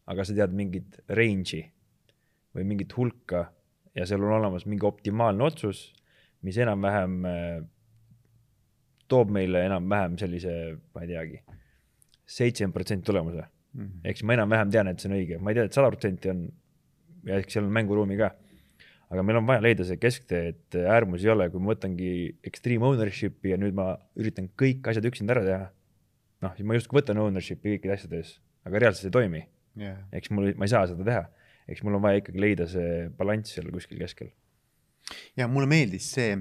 aga 0.06 0.24
sa 0.24 0.36
tead 0.36 0.52
mingit 0.52 1.00
range'i 1.08 1.62
või 2.54 2.66
mingit 2.66 2.92
hulka 2.96 3.46
ja 3.94 4.06
seal 4.06 4.22
on 4.26 4.36
olemas 4.36 4.66
mingi 4.66 4.86
optimaalne 4.86 5.44
otsus, 5.46 5.86
mis 6.42 6.58
enam-vähem 6.60 7.16
äh, 7.24 7.62
toob 9.10 9.32
meile 9.34 9.64
enam-vähem 9.68 10.18
sellise, 10.20 10.54
ma 10.94 11.04
ei 11.04 11.10
teagi, 11.10 11.40
seitsekümmend 12.30 12.76
protsenti 12.76 13.08
tulemuse 13.08 13.42
mm 13.42 13.80
-hmm.. 13.80 14.04
ehk 14.04 14.20
siis 14.20 14.28
ma 14.28 14.36
enam-vähem 14.38 14.70
tean, 14.74 14.92
et 14.92 15.02
see 15.02 15.10
on 15.10 15.16
õige, 15.18 15.40
ma 15.40 15.52
ei 15.52 15.58
tea, 15.58 15.66
et 15.70 15.78
sada 15.78 15.90
protsenti 15.92 16.32
on, 16.32 16.46
ja 17.28 17.40
eks 17.40 17.58
seal 17.58 17.66
on 17.66 17.74
mänguruumi 17.78 18.18
ka. 18.20 18.30
aga 19.10 19.22
meil 19.26 19.40
on 19.40 19.46
vaja 19.46 19.62
leida 19.66 19.84
see 19.84 19.98
kesktee, 19.98 20.42
et 20.54 20.78
äärmusi 20.78 21.26
ei 21.26 21.32
ole, 21.32 21.48
kui 21.50 21.60
ma 21.60 21.72
võtangi 21.72 22.10
extreme 22.46 22.86
ownership'i 22.86 23.50
ja 23.50 23.58
nüüd 23.58 23.74
ma 23.74 23.96
üritan 24.16 24.46
kõik 24.62 24.86
asjad 24.92 25.08
üksinda 25.10 25.34
ära 25.34 25.44
teha. 25.48 25.66
noh, 26.46 26.54
siis 26.56 26.66
ma 26.66 26.78
justkui 26.78 27.00
võtan 27.00 27.18
ownership'i 27.18 27.76
kõikide 27.76 27.98
asjade 27.98 28.22
ees, 28.22 28.38
aga 28.64 28.78
reaalselt 28.78 29.10
ei 29.10 29.16
toimi 29.18 29.42
yeah.. 29.76 29.98
eks 30.12 30.30
mul, 30.30 30.54
ma 30.56 30.68
ei 30.68 30.74
saa 30.74 30.86
seda 30.86 31.04
teha 31.04 31.26
eks 31.70 31.84
mul 31.86 31.98
on 31.98 32.04
vaja 32.04 32.20
ikkagi 32.20 32.42
leida 32.42 32.66
see 32.70 33.06
balanss 33.18 33.54
seal 33.56 33.70
kuskil 33.74 34.00
keskel. 34.02 34.30
ja 35.38 35.48
mulle 35.50 35.68
meeldis 35.70 36.10
see, 36.14 36.36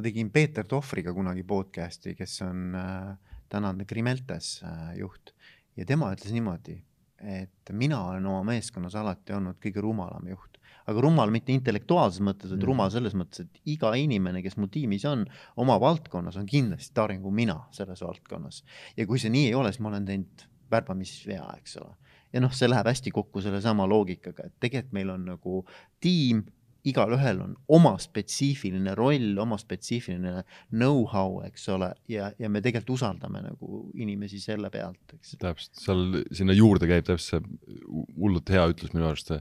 ma 0.00 0.04
tegin 0.06 0.30
Peeter 0.32 0.64
Tohvriga 0.64 1.12
kunagi 1.12 1.42
podcast'i, 1.44 2.14
kes 2.16 2.38
on 2.46 2.76
äh, 2.78 3.34
tänane 3.52 3.84
Krimeltes 3.84 4.62
äh, 4.64 4.94
juht 4.96 5.34
ja 5.76 5.84
tema 5.84 6.08
ütles 6.14 6.32
niimoodi, 6.32 6.78
et 7.20 7.72
mina 7.76 7.98
olen 8.08 8.24
oma 8.30 8.40
meeskonnas 8.48 8.96
alati 8.96 9.34
olnud 9.36 9.58
kõige 9.60 9.82
rumalam 9.84 10.30
juht, 10.30 10.56
aga 10.88 11.04
rumal 11.04 11.28
mitte 11.34 11.52
intellektuaalses 11.52 12.24
mõttes, 12.24 12.48
vaid 12.48 12.62
mm. 12.62 12.68
rumal 12.70 12.92
selles 12.94 13.16
mõttes, 13.18 13.44
et 13.44 13.74
iga 13.74 13.92
inimene, 14.00 14.40
kes 14.40 14.56
mul 14.56 14.70
tiimis 14.72 15.04
on, 15.10 15.26
oma 15.60 15.76
valdkonnas 15.82 16.40
on 16.40 16.48
kindlasti 16.48 16.96
targem 16.96 17.20
kui 17.26 17.36
mina 17.42 17.58
selles 17.76 18.00
valdkonnas. 18.06 18.62
ja 18.96 19.04
kui 19.10 19.20
see 19.20 19.32
nii 19.34 19.50
ei 19.50 19.58
ole, 19.58 19.74
siis 19.74 19.84
ma 19.84 19.92
olen 19.92 20.08
teinud 20.08 20.46
värbamisvea, 20.72 21.44
eks 21.60 21.76
ole 21.82 21.92
ja 22.32 22.40
noh, 22.40 22.56
see 22.56 22.70
läheb 22.70 22.88
hästi 22.88 23.12
kokku 23.12 23.42
sellesama 23.44 23.84
loogikaga, 23.90 24.48
et 24.48 24.56
tegelikult 24.62 24.96
meil 24.96 25.12
on 25.12 25.28
nagu 25.34 25.60
tiim, 26.00 26.46
igalühel 26.88 27.40
on 27.44 27.54
oma 27.68 27.92
spetsiifiline 28.00 28.94
roll, 28.98 29.34
oma 29.42 29.58
spetsiifiline 29.60 30.44
know-how, 30.72 31.40
eks 31.46 31.68
ole, 31.74 31.90
ja, 32.10 32.30
ja 32.38 32.50
me 32.52 32.62
tegelikult 32.64 32.96
usaldame 32.96 33.42
nagu 33.44 33.82
inimesi 34.00 34.40
selle 34.42 34.70
pealt, 34.72 35.16
eks. 35.16 35.36
täpselt, 35.40 35.80
seal 35.80 36.04
sinna 36.36 36.56
juurde 36.56 36.88
käib 36.90 37.08
täpselt 37.08 37.30
see 37.30 37.96
hullult 38.16 38.52
hea 38.52 38.64
ütlus 38.72 38.94
minu 38.96 39.10
arust, 39.10 39.34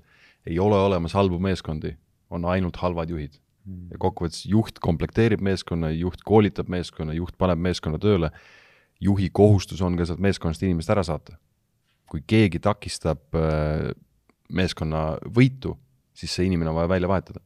ei 0.48 0.60
ole 0.60 0.80
olemas 0.80 1.16
halbu 1.18 1.40
meeskondi, 1.44 1.96
on 2.30 2.48
ainult 2.50 2.80
halvad 2.84 3.12
juhid. 3.12 3.40
Mm.. 3.68 3.90
ja 3.92 4.00
kokkuvõttes 4.02 4.46
juht 4.48 4.80
komplekteerib 4.82 5.42
meeskonna, 5.44 5.92
juht 5.92 6.24
koolitab 6.26 6.70
meeskonna, 6.72 7.14
juht 7.18 7.36
paneb 7.38 7.60
meeskonna 7.62 8.00
tööle, 8.02 8.32
juhi 9.04 9.30
kohustus 9.36 9.82
on 9.86 9.98
ka 10.00 10.08
sealt 10.08 10.22
meeskonnast 10.24 10.64
inimest 10.64 10.92
ära 10.92 11.04
saata. 11.06 11.36
Kui 12.10 12.24
keegi 12.28 12.62
takistab 12.64 13.36
äh, 13.38 13.92
meeskonna 14.50 15.04
võitu, 15.28 15.76
siis 16.20 16.36
see 16.36 16.50
inimene 16.50 16.72
on 16.72 16.78
vaja 16.80 16.92
välja 16.92 17.10
vahetada. 17.12 17.42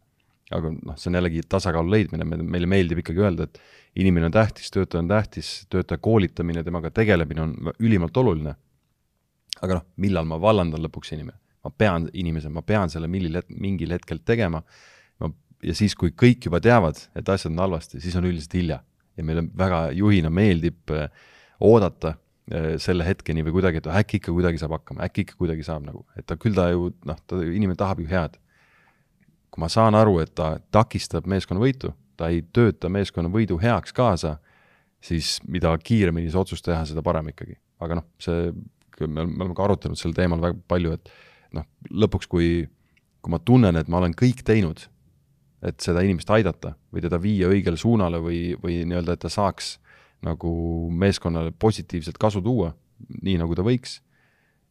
aga 0.54 0.70
noh, 0.70 0.98
see 1.00 1.10
on 1.10 1.18
jällegi 1.18 1.42
tasakaalu 1.50 1.90
leidmine, 1.90 2.26
meile 2.28 2.68
meeldib 2.70 3.00
ikkagi 3.02 3.24
öelda, 3.24 3.48
et 3.48 3.62
inimene 4.04 4.28
on 4.28 4.34
tähtis, 4.36 4.70
töötaja 4.74 5.02
on 5.02 5.08
tähtis, 5.10 5.52
töötaja 5.72 6.02
koolitamine, 6.04 6.62
temaga 6.64 6.92
tegelemine 6.94 7.42
on 7.42 7.56
ülimalt 7.80 8.18
oluline. 8.18 8.56
aga 9.62 9.80
noh, 9.80 9.86
millal 9.98 10.28
ma 10.30 10.42
vallandan 10.42 10.84
lõpuks 10.86 11.14
inimene? 11.16 11.40
ma 11.64 11.72
pean 11.72 12.10
inimese, 12.14 12.50
ma 12.52 12.62
pean 12.62 12.92
selle 12.92 13.08
millil 13.08 13.40
het-, 13.40 13.54
mingil 13.56 13.94
hetkel 13.96 14.20
tegema, 14.26 14.60
ma, 15.24 15.30
ja 15.64 15.74
siis, 15.74 15.96
kui 15.96 16.12
kõik 16.12 16.50
juba 16.50 16.60
teavad, 16.60 17.00
et 17.16 17.30
asjad 17.30 17.54
on 17.54 17.62
halvasti, 17.64 18.02
siis 18.04 18.18
on 18.20 18.28
üldiselt 18.28 18.58
hilja. 18.60 18.82
ja 19.18 19.24
meile 19.24 19.46
väga 19.58 19.92
juhina 19.96 20.30
meeldib 20.34 20.92
äh, 20.92 21.08
oodata 21.62 22.18
Äh, 22.52 22.74
selle 22.84 23.06
hetkeni 23.08 23.40
või 23.48 23.54
kuidagi, 23.56 23.80
et 23.80 23.86
äkki 23.88 24.18
ikka 24.20 24.34
kuidagi 24.36 24.60
saab 24.60 24.74
hakkama, 24.76 25.06
äkki 25.06 25.24
ikka 25.24 25.38
kuidagi 25.40 25.64
saab 25.64 25.86
nagu, 25.88 26.02
et 26.20 26.26
ta 26.28 26.36
küll 26.36 26.52
ta 26.58 26.66
ju 26.74 26.90
noh, 27.08 27.20
ta 27.24 27.38
inimene 27.40 27.78
tahab 27.80 28.02
ju 28.04 28.08
head. 28.10 28.36
Kui 29.54 29.62
ma 29.62 29.70
saan 29.70 29.94
aru, 29.94 30.18
et 30.24 30.34
ta 30.34 30.56
takistab 30.74 31.28
meeskonna 31.30 31.62
võitu, 31.62 31.92
ta 32.18 32.32
ei 32.34 32.42
tööta 32.56 32.90
meeskonna 32.90 33.30
võidu 33.34 33.60
heaks 33.62 33.94
kaasa, 33.94 34.38
siis 35.04 35.36
mida 35.46 35.76
kiiremini 35.78 36.32
see 36.32 36.40
otsus 36.42 36.64
teha, 36.66 36.82
seda 36.90 37.04
parem 37.06 37.30
ikkagi. 37.30 37.60
aga 37.84 38.00
noh, 38.00 38.06
see, 38.22 38.50
me, 39.02 39.26
me 39.26 39.44
oleme 39.44 39.56
ka 39.58 39.66
arutanud 39.66 40.00
sel 40.00 40.14
teemal 40.16 40.42
väga 40.42 40.58
palju, 40.72 40.96
et 40.96 41.12
noh, 41.54 41.68
lõpuks, 41.92 42.30
kui, 42.32 42.50
kui 43.22 43.34
ma 43.34 43.40
tunnen, 43.44 43.78
et 43.78 43.90
ma 43.92 44.00
olen 44.00 44.16
kõik 44.18 44.42
teinud, 44.48 44.86
et 45.64 45.84
seda 45.84 46.02
inimest 46.04 46.32
aidata 46.34 46.74
või 46.92 47.04
teda 47.04 47.20
viia 47.22 47.50
õigele 47.52 47.80
suunale 47.80 48.20
või, 48.24 48.40
või 48.60 48.82
nii-öelda, 48.88 49.16
et 49.16 49.24
ta 49.24 49.32
saaks 49.32 49.78
nagu 50.24 50.54
meeskonnale 50.92 51.52
positiivselt 51.60 52.18
kasu 52.20 52.42
tuua, 52.44 52.72
nii 53.22 53.38
nagu 53.42 53.56
ta 53.56 53.66
võiks. 53.66 54.00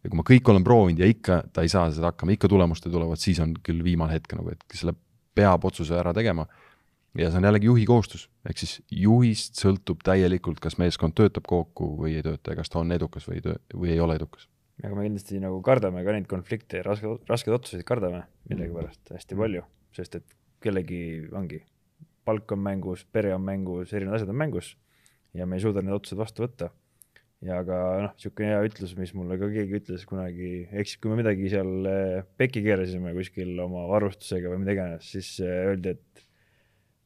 Ja 0.03 0.11
kui 0.11 0.19
ma 0.19 0.25
kõik 0.27 0.51
olen 0.51 0.67
proovinud 0.67 1.03
ja 1.03 1.09
ikka 1.11 1.43
ta 1.55 1.65
ei 1.65 1.71
saa 1.73 1.89
seda 1.95 2.11
hakkama, 2.11 2.35
ikka 2.35 2.51
tulemust 2.51 2.87
ei 2.87 2.93
tule, 2.95 3.07
vot 3.09 3.23
siis 3.23 3.41
on 3.43 3.55
küll 3.65 3.83
viimane 3.87 4.17
hetk 4.17 4.35
nagu, 4.39 4.53
et 4.55 4.77
selle 4.77 4.95
peab 5.37 5.65
otsuse 5.69 5.97
ära 5.99 6.13
tegema. 6.17 6.47
ja 7.19 7.29
see 7.29 7.43
on 7.43 7.45
jällegi 7.45 7.69
juhi 7.69 7.83
kohustus, 7.85 8.23
ehk 8.49 8.63
siis 8.63 8.79
juhist 8.89 9.59
sõltub 9.61 10.01
täielikult, 10.05 10.63
kas 10.65 10.79
meeskond 10.81 11.13
töötab 11.19 11.45
kokku 11.49 11.91
või 11.99 12.15
ei 12.17 12.25
tööta 12.25 12.55
ja 12.55 12.61
kas 12.63 12.73
ta 12.73 12.81
on 12.81 12.93
edukas 12.95 13.29
või 13.29 13.37
ei 13.37 13.45
töö, 13.45 13.59
või 13.75 13.93
ei 13.93 14.01
ole 14.01 14.17
edukas. 14.17 14.49
aga 14.83 14.95
me 14.97 15.05
kindlasti 15.05 15.41
nagu 15.43 15.61
kardame 15.63 16.05
ka 16.05 16.15
neid 16.17 16.29
konflikte 16.31 16.81
ja 16.81 16.87
raske, 16.87 17.19
raskeid 17.29 17.59
otsuseid 17.59 17.85
kardame 17.85 18.25
millegipärast 18.49 19.13
hästi 19.13 19.39
palju, 19.39 19.67
sest 19.93 20.17
et 20.19 20.39
kellegi 20.63 21.03
ongi, 21.37 21.61
palk 22.25 22.57
on 22.57 22.63
mängus, 22.65 23.05
pere 23.05 23.35
on 23.35 23.45
mängus, 23.45 23.93
erinevad 23.93 24.21
asjad 24.21 24.33
on 24.33 24.41
mängus 24.41 24.77
ja 25.35 25.47
me 25.47 25.59
ei 25.59 25.65
suuda 25.65 25.83
neid 25.85 25.97
otsuseid 25.97 26.21
vastu 26.21 26.47
võtta. 26.47 26.71
Ja 27.43 27.59
ka 27.67 27.79
noh, 28.05 28.13
niisugune 28.15 28.51
hea 28.53 28.61
ütlus, 28.69 28.95
mis 28.99 29.13
mulle 29.19 29.39
ka 29.41 29.49
keegi 29.51 29.79
ütles 29.81 30.05
kunagi, 30.09 30.51
eks 30.83 30.97
kui 31.03 31.11
me 31.11 31.19
midagi 31.19 31.51
seal 31.53 31.89
eh, 31.91 32.23
pekki 32.39 32.63
keerasime 32.65 33.15
kuskil 33.17 33.57
oma 33.65 33.85
varustusega 33.91 34.53
või 34.53 34.63
mida 34.63 34.77
iganes, 34.77 35.09
siis 35.11 35.35
eh, 35.43 35.65
öeldi, 35.73 35.97
et 35.97 36.25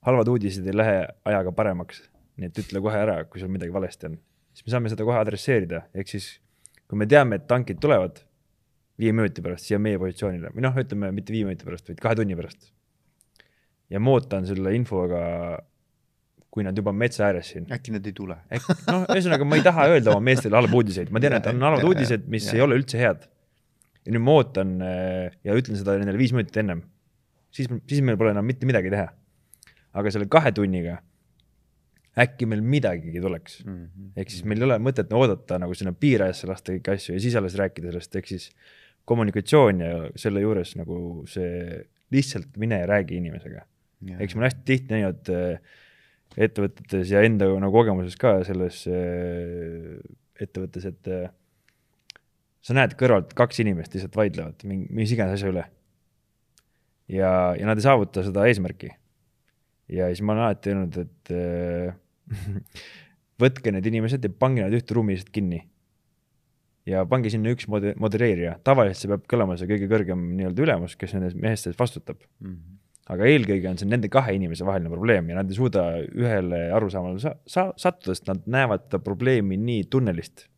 halvad 0.07 0.31
uudised 0.35 0.67
ei 0.69 0.77
lähe 0.77 0.99
ajaga 1.33 1.55
paremaks, 1.57 2.05
nii 2.37 2.51
et 2.51 2.63
ütle 2.63 2.83
kohe 2.85 3.01
ära, 3.01 3.23
kui 3.31 3.43
sul 3.43 3.53
midagi 3.53 3.75
valesti 3.75 4.11
on. 4.11 4.19
siis 4.53 4.69
me 4.69 4.75
saame 4.77 4.93
seda 4.93 5.07
kohe 5.09 5.21
adresseerida, 5.23 5.87
ehk 5.97 6.13
siis 6.13 6.29
kui 6.87 7.01
me 7.01 7.09
teame, 7.11 7.41
et 7.41 7.49
tankid 7.51 7.81
tulevad 7.83 8.21
viie 9.01 9.13
minuti 9.13 9.45
pärast 9.45 9.69
siia 9.69 9.81
meie 9.83 9.99
positsioonile 10.01 10.53
või 10.55 10.65
noh, 10.65 10.77
ütleme 10.81 11.11
mitte 11.17 11.35
viie 11.35 11.49
minuti 11.49 11.67
pärast, 11.69 11.89
vaid 11.89 12.03
kahe 12.03 12.21
tunni 12.21 12.37
pärast. 12.37 12.71
ja 13.93 14.01
ma 14.03 14.17
ootan 14.19 14.47
selle 14.49 14.75
infoga 14.77 15.23
kui 16.57 16.65
nad 16.65 16.79
juba 16.81 16.93
metsa 16.97 17.27
ääres 17.27 17.51
siin. 17.53 17.67
äkki 17.77 17.93
nad 17.93 18.07
ei 18.09 18.15
tule? 18.17 18.39
noh, 18.89 19.03
ühesõnaga 19.13 19.45
ma 19.45 19.59
ei 19.59 19.65
taha 19.67 19.89
öelda 19.93 20.15
oma 20.15 20.25
meestele 20.25 20.57
halbu 20.57 20.81
uudiseid, 20.81 21.13
ma 21.13 21.21
tean, 21.21 21.37
et 21.37 21.49
on 21.53 21.67
halvad 21.69 21.85
uudised, 21.91 22.25
mis 22.33 22.49
ja. 22.49 22.57
ei 22.57 22.65
ole 22.65 22.79
üldse 22.81 23.01
head. 23.01 23.27
ja 24.07 24.15
nüüd 24.15 24.25
ma 24.25 24.39
ootan 24.39 24.73
äh, 24.81 25.35
ja 25.45 25.57
ütlen 25.59 25.77
seda 25.77 25.99
nendele 26.01 26.21
viis 26.21 26.33
minutit 26.33 26.57
ennem. 26.63 26.81
siis, 27.53 27.69
siis 27.69 28.01
meil 28.01 28.17
pole 28.17 28.33
enam 28.33 28.49
mitte 28.49 28.69
midagi 28.69 28.95
teha. 28.95 29.11
aga 30.01 30.15
selle 30.15 30.31
kahe 30.33 30.55
tunniga 30.57 30.97
äkki 32.25 32.49
meil 32.49 32.65
midagigi 32.65 33.21
tuleks 33.21 33.61
mm 33.67 33.77
-hmm.. 33.77 34.11
ehk 34.17 34.33
siis 34.33 34.49
meil 34.49 34.63
ei 34.63 34.71
ole 34.71 34.81
mõtet 34.81 35.13
oodata 35.13 35.61
nagu 35.61 35.77
sinna 35.77 35.93
piirajasse 35.93 36.49
lasta 36.49 36.73
kõiki 36.73 36.95
asju 36.97 37.17
ja 37.19 37.21
siis 37.21 37.37
alles 37.37 37.57
rääkida 37.61 37.93
sellest, 37.93 38.17
ehk 38.17 38.33
siis 38.33 38.51
kommunikatsioon 39.05 39.81
ja 39.85 39.97
selle 40.17 40.41
juures 40.41 40.73
nagu 40.81 41.27
see 41.29 41.83
lihtsalt 42.15 42.57
mine 42.57 42.81
ja 42.81 42.87
räägi 42.89 43.21
inimesega. 43.21 43.67
eks 44.19 44.35
mul 44.35 44.49
hästi 44.49 44.65
tihti 44.65 44.97
näinud 44.97 45.29
äh, 45.29 45.61
ettevõtetes 46.37 47.11
ja 47.13 47.23
enda 47.25 47.49
nagu 47.61 47.73
kogemuses 47.73 48.17
ka 48.21 48.39
selles 48.47 48.83
äh, 48.91 49.97
ettevõttes, 50.43 50.85
et 50.91 51.11
äh, 51.13 51.31
sa 52.65 52.77
näed 52.77 52.97
kõrvalt 53.01 53.33
kaks 53.39 53.63
inimest 53.65 53.95
lihtsalt 53.97 54.19
vaidlevad 54.19 54.67
mingi, 54.69 54.91
mis 54.95 55.15
iganes 55.15 55.39
asja 55.39 55.53
üle. 55.53 55.65
ja, 57.09 57.31
ja 57.57 57.69
nad 57.69 57.79
ei 57.79 57.87
saavuta 57.87 58.25
seda 58.27 58.47
eesmärki. 58.51 58.91
ja 59.93 60.11
siis 60.11 60.23
ma 60.23 60.35
olen 60.35 60.49
alati 60.49 60.75
öelnud, 60.75 61.01
et 61.07 61.33
äh, 61.33 61.97
võtke 63.43 63.73
need 63.73 63.89
inimesed 63.89 64.25
ja 64.25 64.33
pange 64.33 64.65
nad 64.67 64.77
ühte 64.77 64.97
ruumi 64.97 65.17
lihtsalt 65.17 65.33
kinni. 65.33 65.63
ja 66.87 67.07
pange 67.09 67.33
sinna 67.33 67.55
üks 67.55 67.71
mode-, 67.73 67.97
modereerija, 68.03 68.59
tavaliselt 68.67 69.05
see 69.05 69.15
peab 69.15 69.25
kõlama 69.31 69.57
see 69.57 69.73
kõige 69.73 69.89
kõrgem 69.89 70.33
nii-öelda 70.37 70.69
ülemus, 70.69 71.01
kes 71.01 71.17
nende 71.17 71.33
meeste 71.41 71.73
eest 71.73 71.81
vastutab 71.81 72.21
mm. 72.21 72.51
-hmm 72.51 72.83
aga 73.13 73.29
eelkõige 73.31 73.71
on 73.71 73.79
see 73.79 73.89
nende 73.89 74.11
kahe 74.13 74.35
inimese 74.37 74.67
vaheline 74.67 74.91
probleem 74.91 75.29
ja 75.31 75.39
nad 75.39 75.51
ei 75.51 75.59
suuda 75.59 75.85
ühele 76.03 76.63
arusaamale 76.75 77.23
sa-, 77.23 77.37
sa-, 77.47 77.71
sattuda, 77.79 78.17
sest 78.17 78.31
nad 78.31 78.43
näevad 78.51 78.89
seda 78.89 79.03
probleemi 79.05 79.59
nii 79.63 79.87
tunnelist. 79.93 80.49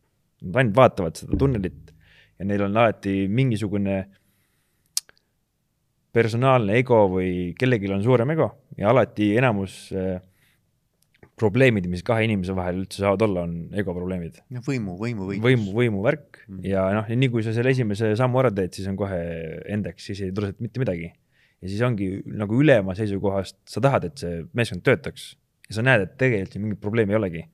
Nad 0.47 0.61
ainult 0.61 0.79
vaatavad 0.79 1.19
seda 1.19 1.37
tunnelit 1.37 1.93
ja 2.39 2.47
neil 2.47 2.63
on 2.65 2.77
alati 2.79 3.27
mingisugune 3.27 3.99
personaalne 6.15 6.79
ego 6.79 7.03
või 7.11 7.51
kellelgi 7.59 7.91
on 7.93 8.01
suurem 8.05 8.33
ego 8.33 8.49
ja 8.79 8.89
alati 8.89 9.33
enamus 9.37 9.75
äh, 9.93 10.17
probleemid, 11.39 11.87
mis 11.91 12.03
kahe 12.05 12.25
inimese 12.27 12.55
vahel 12.57 12.81
üldse 12.83 13.03
saavad 13.03 13.23
olla, 13.27 13.45
on 13.47 13.77
ego 13.77 13.93
probleemid. 13.95 14.41
no 14.53 14.63
võimu, 14.65 14.97
võimu 14.99 15.29
võitlus. 15.29 15.45
võimu, 15.45 15.73
võimuvärk 15.77 16.41
mm. 16.47 16.61
ja 16.67 16.85
noh, 16.97 17.09
nii 17.09 17.31
kui 17.31 17.45
sa 17.45 17.53
selle 17.55 17.73
esimese 17.75 18.11
sammu 18.19 18.41
ära 18.41 18.51
teed, 18.55 18.73
siis 18.75 18.89
on 18.91 18.97
kohe 18.99 19.19
endeks, 19.69 20.09
siis 20.09 20.23
ei 20.25 20.33
tule 20.35 20.51
sealt 20.51 20.63
mitte 20.65 20.81
midagi. 20.81 21.11
Ja 21.59 21.69
siis 21.69 21.81
ongi 21.85 22.09
nagu 22.39 22.59
ülema 22.61 22.95
seisukohast, 22.97 23.57
sa 23.67 23.83
tahad, 23.83 24.09
et 24.09 24.21
see 24.21 24.43
meeskond 24.57 24.83
töötaks 24.85 25.33
ja 25.69 25.77
sa 25.77 25.85
näed, 25.85 26.05
et 26.05 26.17
tegelikult 26.19 26.55
siin 26.55 26.65
mingit 26.65 26.81
probleemi 26.83 27.15
ei 27.15 27.19
olegi. 27.19 27.45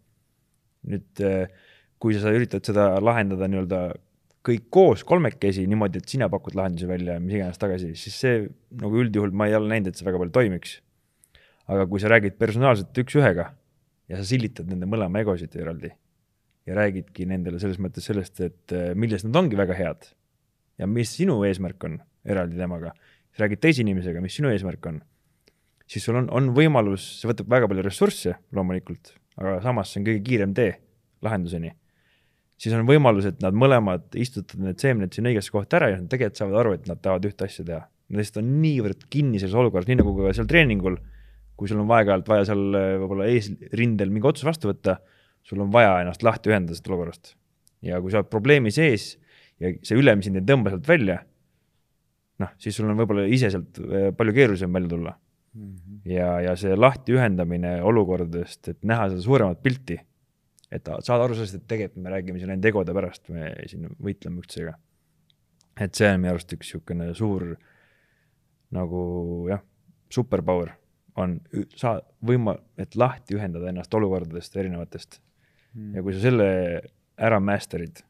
nüüd, 0.86 1.22
äh, 1.26 1.50
kui 1.98 2.14
sa 2.22 2.30
üritad 2.30 2.62
seda 2.68 2.92
lahendada 3.02 3.48
nii-öelda 3.50 3.80
kõik 4.46 4.68
koos 4.70 5.02
kolmekesi 5.08 5.64
niimoodi, 5.66 6.02
et 6.02 6.12
sina 6.12 6.28
pakud 6.30 6.54
lahendusi 6.58 6.86
välja, 6.86 7.18
mis 7.24 7.40
iganes 7.40 7.58
tagasi, 7.58 7.96
siis 7.98 8.18
see 8.22 8.44
nagu 8.82 9.00
üldjuhul 9.02 9.34
ma 9.34 9.48
ei 9.50 9.56
ole 9.58 9.72
näinud, 9.72 9.90
et 9.90 9.98
see 9.98 10.06
väga 10.06 10.22
palju 10.22 10.36
toimiks. 10.36 10.82
aga 11.66 11.88
kui 11.90 11.98
sa 11.98 12.12
räägid 12.12 12.36
personaalselt 12.38 12.98
üks-ühega 13.02 13.48
ja 14.06 14.18
sa 14.20 14.26
sillitad 14.30 14.68
nende 14.70 14.86
mõlema 14.86 15.24
egosid 15.24 15.56
eraldi 15.58 15.90
ja 16.70 16.76
räägidki 16.78 17.26
nendele 17.26 17.58
selles 17.58 17.80
mõttes 17.82 18.06
sellest, 18.06 18.38
et 18.46 18.74
äh, 18.76 18.92
milles 18.94 19.26
nad 19.26 19.42
ongi 19.42 19.58
väga 19.58 19.74
head 19.74 20.06
ja 20.78 20.86
mis 20.86 21.16
sinu 21.18 21.40
eesmärk 21.48 21.82
on 21.90 21.98
eraldi 22.26 22.60
temaga, 22.60 22.94
siis 23.36 23.44
räägid 23.44 23.62
teise 23.68 23.84
inimesega, 23.84 24.24
mis 24.24 24.40
sinu 24.40 24.50
eesmärk 24.54 24.88
on, 24.90 25.02
siis 25.92 26.08
sul 26.08 26.18
on, 26.22 26.32
on 26.34 26.54
võimalus, 26.56 27.06
see 27.20 27.30
võtab 27.30 27.52
väga 27.52 27.70
palju 27.72 27.84
ressursse 27.86 28.38
loomulikult, 28.56 29.16
aga 29.38 29.60
samas 29.66 29.92
see 29.92 30.02
on 30.02 30.08
kõige 30.08 30.24
kiirem 30.30 30.56
tee 30.58 30.72
lahenduseni 31.26 31.76
siis 32.62 32.76
on 32.76 32.86
võimalus, 32.88 33.28
et 33.30 33.42
nad 33.44 33.56
mõlemad 33.58 34.16
istutavad 34.20 34.70
need 34.70 34.82
seemned 34.84 35.16
sinna 35.16 35.32
õigesse 35.32 35.54
kohta 35.54 35.80
ära 35.80 35.92
ja 35.92 36.00
nad 36.00 36.08
tegelikult 36.12 36.40
saavad 36.40 36.62
aru, 36.62 36.74
et 36.78 36.88
nad 36.90 37.02
tahavad 37.04 37.28
ühte 37.30 37.48
asja 37.48 37.66
teha. 37.68 37.82
Nad 38.06 38.22
lihtsalt 38.22 38.42
on 38.44 38.56
niivõrd 38.62 39.06
kinni 39.12 39.42
selles 39.42 39.58
olukorras, 39.58 39.90
nii 39.90 40.00
nagu 40.00 40.14
ka 40.18 40.34
seal 40.38 40.48
treeningul, 40.50 40.98
kui 41.58 41.72
sul 41.72 41.82
on 41.82 41.92
aeg-ajalt 41.98 42.30
vaja 42.30 42.48
seal 42.52 42.78
äh, 42.78 42.90
võib-olla 43.02 43.30
eesrindel 43.32 44.12
mingi 44.14 44.30
otsus 44.30 44.48
vastu 44.48 44.70
võtta, 44.72 45.00
sul 45.46 45.64
on 45.64 45.72
vaja 45.74 45.98
ennast 46.04 46.24
lahti 46.26 46.52
ühendada 46.52 46.76
sellest 46.76 46.92
olukorrast. 46.92 47.36
ja 47.86 48.00
kui 48.02 48.12
sa 48.12 48.22
oled 48.22 48.30
probleemi 48.32 48.72
sees 48.74 49.16
ja 49.62 49.72
see 49.86 49.98
ülem 50.00 50.24
sind 50.26 50.40
ei 50.40 50.46
tõmba 50.46 50.72
sealt 50.74 50.88
välja, 50.90 51.20
noh, 52.42 52.56
siis 52.62 52.76
sul 52.76 52.90
on 52.90 52.98
võib-olla 53.00 53.28
ise 53.32 53.52
sealt 53.54 53.80
äh, 53.80 54.10
palju 54.18 54.36
keerulisem 54.36 54.74
välja 54.74 54.92
tulla 54.92 55.14
mm. 55.16 55.70
-hmm. 55.70 56.02
ja, 56.12 56.34
ja 56.50 56.58
see 56.60 56.76
lahti 56.76 57.16
ühendamine 57.16 57.78
olukordadest, 57.84 58.68
et 58.74 58.84
näha 58.84 59.10
seda 59.14 59.24
suuremat 59.26 59.64
pilti 59.64 60.00
et 60.74 60.90
saada 61.06 61.26
aru 61.26 61.38
sellest, 61.38 61.60
et 61.60 61.68
tegelikult 61.70 62.04
me 62.04 62.12
räägime 62.14 62.42
siin 62.42 62.52
ainult 62.54 62.70
egode 62.70 62.96
pärast, 62.96 63.30
me 63.34 63.52
siin 63.70 63.88
võitleme 64.02 64.42
üksteisega. 64.42 64.76
et 65.80 65.96
see 65.98 66.10
on 66.10 66.22
minu 66.24 66.34
arust 66.34 66.54
üks 66.56 66.70
niisugune 66.70 67.10
suur 67.18 67.46
nagu 68.76 69.02
jah, 69.50 69.62
superpower 70.12 70.74
on 71.22 71.38
saa-, 71.80 72.02
võima-, 72.26 72.58
et 72.82 72.96
lahti 72.96 73.38
ühendada 73.38 73.70
ennast 73.72 73.94
olukordadest 73.94 74.56
erinevatest 74.58 75.20
mm.. 75.74 75.96
ja 75.96 76.04
kui 76.04 76.16
sa 76.16 76.26
selle 76.28 76.48
ära 77.16 77.40
master'id, 77.40 78.02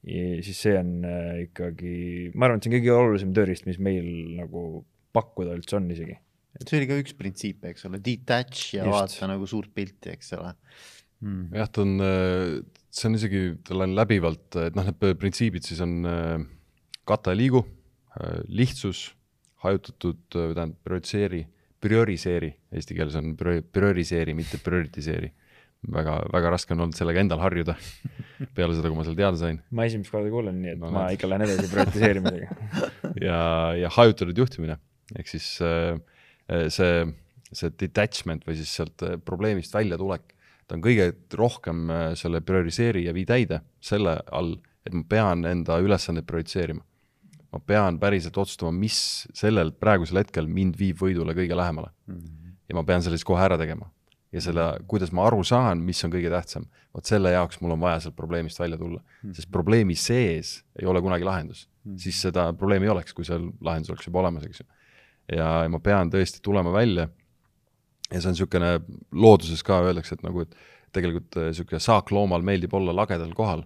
siis 0.00 0.62
see 0.64 0.76
on 0.80 0.92
äh, 1.04 1.44
ikkagi, 1.46 1.94
ma 2.34 2.48
arvan, 2.48 2.60
et 2.60 2.66
see 2.66 2.72
on 2.72 2.76
kõige 2.78 2.96
olulisem 2.96 3.34
tööriist, 3.36 3.66
mis 3.68 3.80
meil 3.82 4.06
nagu 4.38 4.84
pakkuda 5.16 5.56
üldse 5.58 5.76
on 5.76 5.90
isegi. 5.92 6.16
see 6.64 6.78
oli 6.78 6.88
ka 6.90 6.98
üks 7.02 7.16
printsiip, 7.18 7.66
eks 7.70 7.86
ole, 7.88 8.00
detach 8.04 8.72
ja 8.76 8.86
Just. 8.86 8.94
vaata 8.94 9.30
nagu 9.30 9.48
suurt 9.50 9.72
pilti, 9.76 10.14
eks 10.14 10.32
ole 10.38 10.54
mm.. 11.20 11.52
jah, 11.58 11.68
ta 11.68 11.84
on, 11.84 11.94
äh, 12.04 12.56
see 12.88 13.10
on 13.10 13.20
isegi, 13.20 13.44
tal 13.66 13.86
on 13.86 13.94
läbivalt, 13.98 14.48
et 14.64 14.78
noh, 14.78 14.88
need 14.88 15.20
printsiibid 15.20 15.68
siis 15.68 15.82
on 15.84 16.00
äh, 16.08 16.36
kata 17.08 17.34
ja 17.34 17.40
liigu, 17.40 17.64
lihtsus, 18.50 19.08
hajutatud, 19.62 20.18
tähendab 20.32 20.76
prioritiseeri, 20.86 21.40
prioriseeri, 21.80 22.50
eesti 22.76 22.96
keeles 22.96 23.16
on 23.18 23.32
prioriseeri, 23.38 24.34
mitte 24.36 24.60
prioritiseeri. 24.62 25.30
Väga, 25.88 26.16
väga 26.32 26.52
raske 26.56 26.74
on 26.74 26.84
olnud 26.86 26.98
sellega 26.98 27.22
endal 27.24 27.40
harjuda 27.42 27.76
peale 28.56 28.76
seda, 28.76 28.88
kui 28.88 28.98
ma 28.98 29.06
seal 29.06 29.18
teada 29.18 29.40
sain. 29.40 29.62
ma 29.70 29.86
esimest 29.88 30.12
korda 30.12 30.32
kuulen, 30.32 30.60
nii 30.64 30.74
et 30.74 30.82
no, 30.82 30.92
ma 30.94 31.08
ikka 31.14 31.30
lähen 31.30 31.46
edasi 31.46 31.70
prioritiseerimisega 31.72 32.50
ja, 33.28 33.40
ja 33.80 33.94
hajutatud 33.96 34.44
juhtimine, 34.44 34.80
ehk 35.16 35.30
siis 35.30 35.48
see, 36.74 36.92
see 37.52 37.72
detachment 37.80 38.44
või 38.48 38.58
siis 38.60 38.74
sealt 38.80 39.08
probleemist 39.24 39.74
väljatulek 39.74 40.36
ta 40.70 40.78
on 40.78 40.84
kõige 40.84 41.10
rohkem 41.38 41.90
äh, 41.90 42.04
selle 42.18 42.40
prioriseeri 42.46 43.02
ja 43.08 43.14
vii 43.16 43.26
täide 43.26 43.64
selle 43.82 44.14
all, 44.30 44.54
et 44.86 44.94
ma 44.94 45.02
pean 45.10 45.42
enda 45.48 45.80
ülesandeid 45.82 46.28
prioritiseerima. 46.30 46.84
ma 47.50 47.58
pean 47.66 47.96
päriselt 47.98 48.36
otsustama, 48.38 48.70
mis 48.70 49.26
sellel 49.34 49.72
praegusel 49.74 50.20
hetkel 50.20 50.46
mind 50.46 50.76
viib 50.78 51.00
võidule 51.02 51.34
kõige 51.34 51.56
lähemale 51.58 51.90
mm. 52.06 52.14
-hmm. 52.14 52.52
ja 52.70 52.76
ma 52.78 52.84
pean 52.86 53.02
selle 53.02 53.18
siis 53.18 53.26
kohe 53.26 53.42
ära 53.42 53.58
tegema. 53.58 53.90
Ja 54.32 54.42
selle, 54.44 54.64
kuidas 54.90 55.12
ma 55.16 55.24
aru 55.26 55.42
saan, 55.46 55.82
mis 55.82 56.00
on 56.06 56.12
kõige 56.12 56.30
tähtsam, 56.30 56.66
vot 56.94 57.06
selle 57.06 57.32
jaoks 57.34 57.60
mul 57.62 57.74
on 57.74 57.82
vaja 57.82 58.02
sealt 58.04 58.16
probleemist 58.18 58.60
välja 58.60 58.78
tulla 58.78 59.00
mm, 59.00 59.14
-hmm. 59.22 59.34
sest 59.38 59.50
probleemi 59.50 59.96
sees 59.98 60.52
ei 60.80 60.86
ole 60.86 61.02
kunagi 61.02 61.24
lahendus 61.24 61.66
mm. 61.66 61.92
-hmm. 61.92 61.98
siis 61.98 62.20
seda 62.22 62.52
probleemi 62.52 62.86
ei 62.86 62.94
oleks, 62.94 63.14
kui 63.14 63.24
seal 63.24 63.50
lahendus 63.60 63.90
oleks 63.90 64.06
juba 64.06 64.20
olemas, 64.20 64.44
eks 64.44 64.60
ju. 64.60 64.66
ja, 65.36 65.68
ma 65.68 65.78
pean 65.78 66.10
tõesti 66.10 66.40
tulema 66.42 66.72
välja 66.72 67.08
ja 68.10 68.20
see 68.20 68.30
on 68.30 68.34
niisugune, 68.34 68.70
looduses 69.12 69.62
ka 69.66 69.80
öeldakse, 69.86 70.14
et 70.14 70.22
nagu, 70.26 70.46
et 70.46 70.56
tegelikult 70.92 71.36
niisugune 71.36 71.78
äh, 71.78 71.86
saakloomal 71.86 72.42
meeldib 72.42 72.74
olla 72.74 72.94
lagedal 72.96 73.34
kohal, 73.34 73.64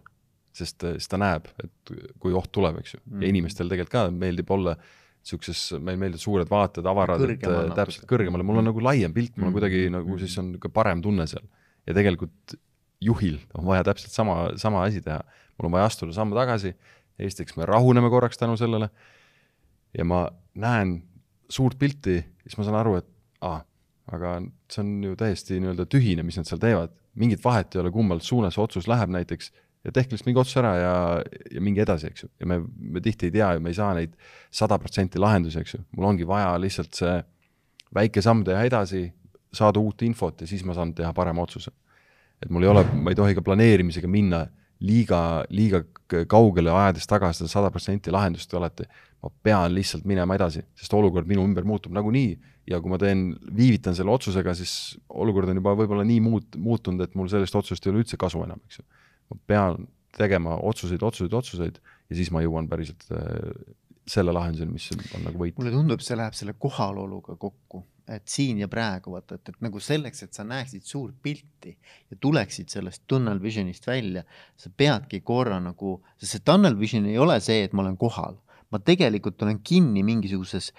sest 0.53 0.85
äh, 0.85 0.99
siis 0.99 1.09
ta 1.09 1.21
näeb, 1.21 1.49
et 1.65 1.95
kui 2.21 2.33
oht 2.33 2.53
tuleb, 2.53 2.79
eks 2.83 2.97
ju 2.97 3.01
mm., 3.05 3.23
ja 3.23 3.33
inimestel 3.33 3.73
tegelikult 3.73 3.97
ka 3.97 4.05
meeldib 4.11 4.51
olla 4.51 4.77
niisuguses, 5.25 5.63
meil 5.81 5.97
meeldivad 6.01 6.23
suured 6.23 6.51
vaated, 6.51 6.87
avarad, 6.89 7.23
et 7.33 7.47
äh, 7.49 7.71
täpselt 7.77 8.05
kõrgemale, 8.11 8.45
mul 8.47 8.61
on 8.61 8.69
nagu 8.69 8.83
laiem 8.85 9.15
pilt, 9.15 9.33
mul 9.39 9.49
on 9.49 9.53
mm. 9.53 9.57
kuidagi 9.57 9.83
nagu 9.93 10.19
siis 10.21 10.37
on 10.41 10.53
niisugune 10.53 10.77
parem 10.77 11.03
tunne 11.05 11.27
seal. 11.31 11.47
ja 11.89 11.97
tegelikult 11.97 12.57
juhil 13.05 13.39
on 13.57 13.67
vaja 13.69 13.87
täpselt 13.91 14.13
sama, 14.13 14.37
sama 14.61 14.85
asi 14.85 15.03
teha. 15.05 15.23
mul 15.59 15.71
on 15.71 15.77
vaja 15.79 15.89
astuda 15.89 16.17
samm 16.17 16.35
tagasi, 16.37 16.75
esiteks 17.19 17.57
me 17.57 17.69
rahuneme 17.69 18.11
korraks 18.13 18.41
tänu 18.41 18.57
sellele 18.61 18.91
ja 19.97 20.05
ma 20.05 20.27
näen 20.55 20.99
suurt 21.49 21.79
pilti, 21.79 22.21
siis 22.43 22.59
ma 22.59 22.67
saan 22.67 22.79
aru, 22.81 22.99
et 23.01 23.09
aa, 23.45 23.63
aga 24.13 24.37
see 24.71 24.83
on 24.85 24.93
ju 25.09 25.17
täiesti 25.19 25.61
nii-öelda 25.63 25.87
tühine, 25.91 26.25
mis 26.27 26.37
nad 26.41 26.49
seal 26.49 26.61
teevad, 26.63 26.93
mingit 27.21 27.43
vahet 27.45 27.75
ei 27.75 27.83
ole, 27.83 27.93
kummalt 27.95 28.27
suunas 28.27 28.59
otsus 28.59 28.89
läheb 28.91 29.13
näiteks 29.15 29.53
ja 29.85 29.93
tehke 29.93 30.15
lihtsalt 30.15 30.29
mingi 30.31 30.41
otsus 30.41 30.59
ära 30.61 30.73
ja, 30.79 30.95
ja 31.53 31.63
minge 31.65 31.83
edasi, 31.85 32.09
eks 32.11 32.25
ju, 32.25 32.31
ja 32.41 32.49
me, 32.49 32.61
me 32.65 33.03
tihti 33.05 33.29
ei 33.29 33.35
tea 33.37 33.53
ja 33.57 33.63
me 33.63 33.73
ei 33.73 33.79
saa 33.79 33.93
neid 33.97 34.15
sada 34.55 34.79
protsenti 34.81 35.21
lahendusi, 35.21 35.61
eks 35.61 35.77
ju, 35.77 35.83
mul 35.97 36.09
ongi 36.13 36.27
vaja 36.29 36.55
lihtsalt 36.61 36.97
see 36.97 37.15
väike 37.95 38.23
samm 38.25 38.43
teha 38.47 38.65
edasi, 38.67 39.07
saada 39.55 39.83
uut 39.83 40.03
infot 40.03 40.41
ja 40.43 40.51
siis 40.51 40.65
ma 40.67 40.75
saan 40.75 40.95
teha 40.97 41.13
parema 41.15 41.45
otsuse. 41.45 41.71
et 42.43 42.51
mul 42.51 42.65
ei 42.65 42.69
ole, 42.69 42.85
ma 43.01 43.13
ei 43.13 43.17
tohi 43.17 43.37
ka 43.37 43.43
planeerimisega 43.45 44.09
minna 44.11 44.45
liiga, 44.85 45.45
liiga 45.55 45.85
kaugele, 46.29 46.73
ajades 46.73 47.07
taga 47.09 47.31
seda 47.33 47.49
sada 47.49 47.71
protsenti 47.73 48.13
lahendust 48.13 48.53
alati. 48.55 48.89
ma 49.23 49.31
pean 49.43 49.73
lihtsalt 49.73 50.05
minema 50.05 50.35
edasi, 50.37 50.61
sest 50.77 50.93
olukord 50.93 51.29
minu 51.29 51.45
ümber 51.47 51.65
muutub 51.65 51.95
nagunii 51.97 52.35
ja 52.69 52.81
kui 52.81 52.91
ma 52.93 52.99
teen, 53.01 53.31
viivitan 53.57 53.97
selle 53.97 54.13
otsusega, 54.13 54.53
siis 54.57 54.99
olukord 55.09 55.49
on 55.49 55.61
juba 55.61 55.73
võib-olla 55.79 56.05
nii 56.05 56.21
muut-, 56.25 56.59
muutunud, 56.61 57.01
et 57.05 57.15
mul 57.17 57.31
sellest 57.33 57.57
otsusest 57.57 57.87
ei 57.87 57.93
ole 57.93 58.03
üldse 58.03 58.19
kasu 58.21 58.43
enam, 58.45 58.61
eks 58.69 58.81
ju. 58.81 58.85
Ma 59.35 59.41
pean 59.51 59.89
tegema 60.15 60.59
otsuseid, 60.63 61.03
otsuseid, 61.03 61.35
otsuseid 61.35 61.81
ja 61.83 62.19
siis 62.19 62.31
ma 62.35 62.43
jõuan 62.45 62.69
päriselt 62.71 63.03
äh, 63.11 63.75
selle 64.07 64.35
lahenduseni, 64.37 64.77
mis 64.77 64.91
on 65.17 65.27
nagu 65.27 65.41
võit. 65.41 65.57
mulle 65.59 65.73
tundub, 65.73 66.05
see 66.05 66.17
läheb 66.19 66.37
selle 66.37 66.55
kohaloluga 66.61 67.39
kokku, 67.41 67.83
et 68.15 68.29
siin 68.29 68.61
ja 68.61 68.69
praegu 68.69 69.15
vaata, 69.15 69.39
et, 69.41 69.55
et 69.55 69.65
nagu 69.65 69.81
selleks, 69.81 70.27
et 70.27 70.37
sa 70.37 70.45
näeksid 70.47 70.85
suurt 70.87 71.17
pilti 71.25 71.73
ja 72.13 72.19
tuleksid 72.21 72.73
sellest 72.73 73.07
tunnel 73.11 73.41
vision'ist 73.43 73.89
välja, 73.89 74.27
sa 74.61 74.71
peadki 74.71 75.23
korra 75.25 75.59
nagu, 75.65 75.97
sest 76.21 76.37
see 76.37 76.45
tunnel 76.45 76.77
vision 76.79 77.09
ei 77.09 77.17
ole 77.19 77.39
see, 77.45 77.65
et 77.65 77.73
ma 77.73 77.87
olen 77.87 77.97
kohal, 78.01 78.37
ma 78.71 78.83
tegelikult 78.85 79.41
olen 79.47 79.63
kinni 79.65 80.05
mingisuguses 80.05 80.71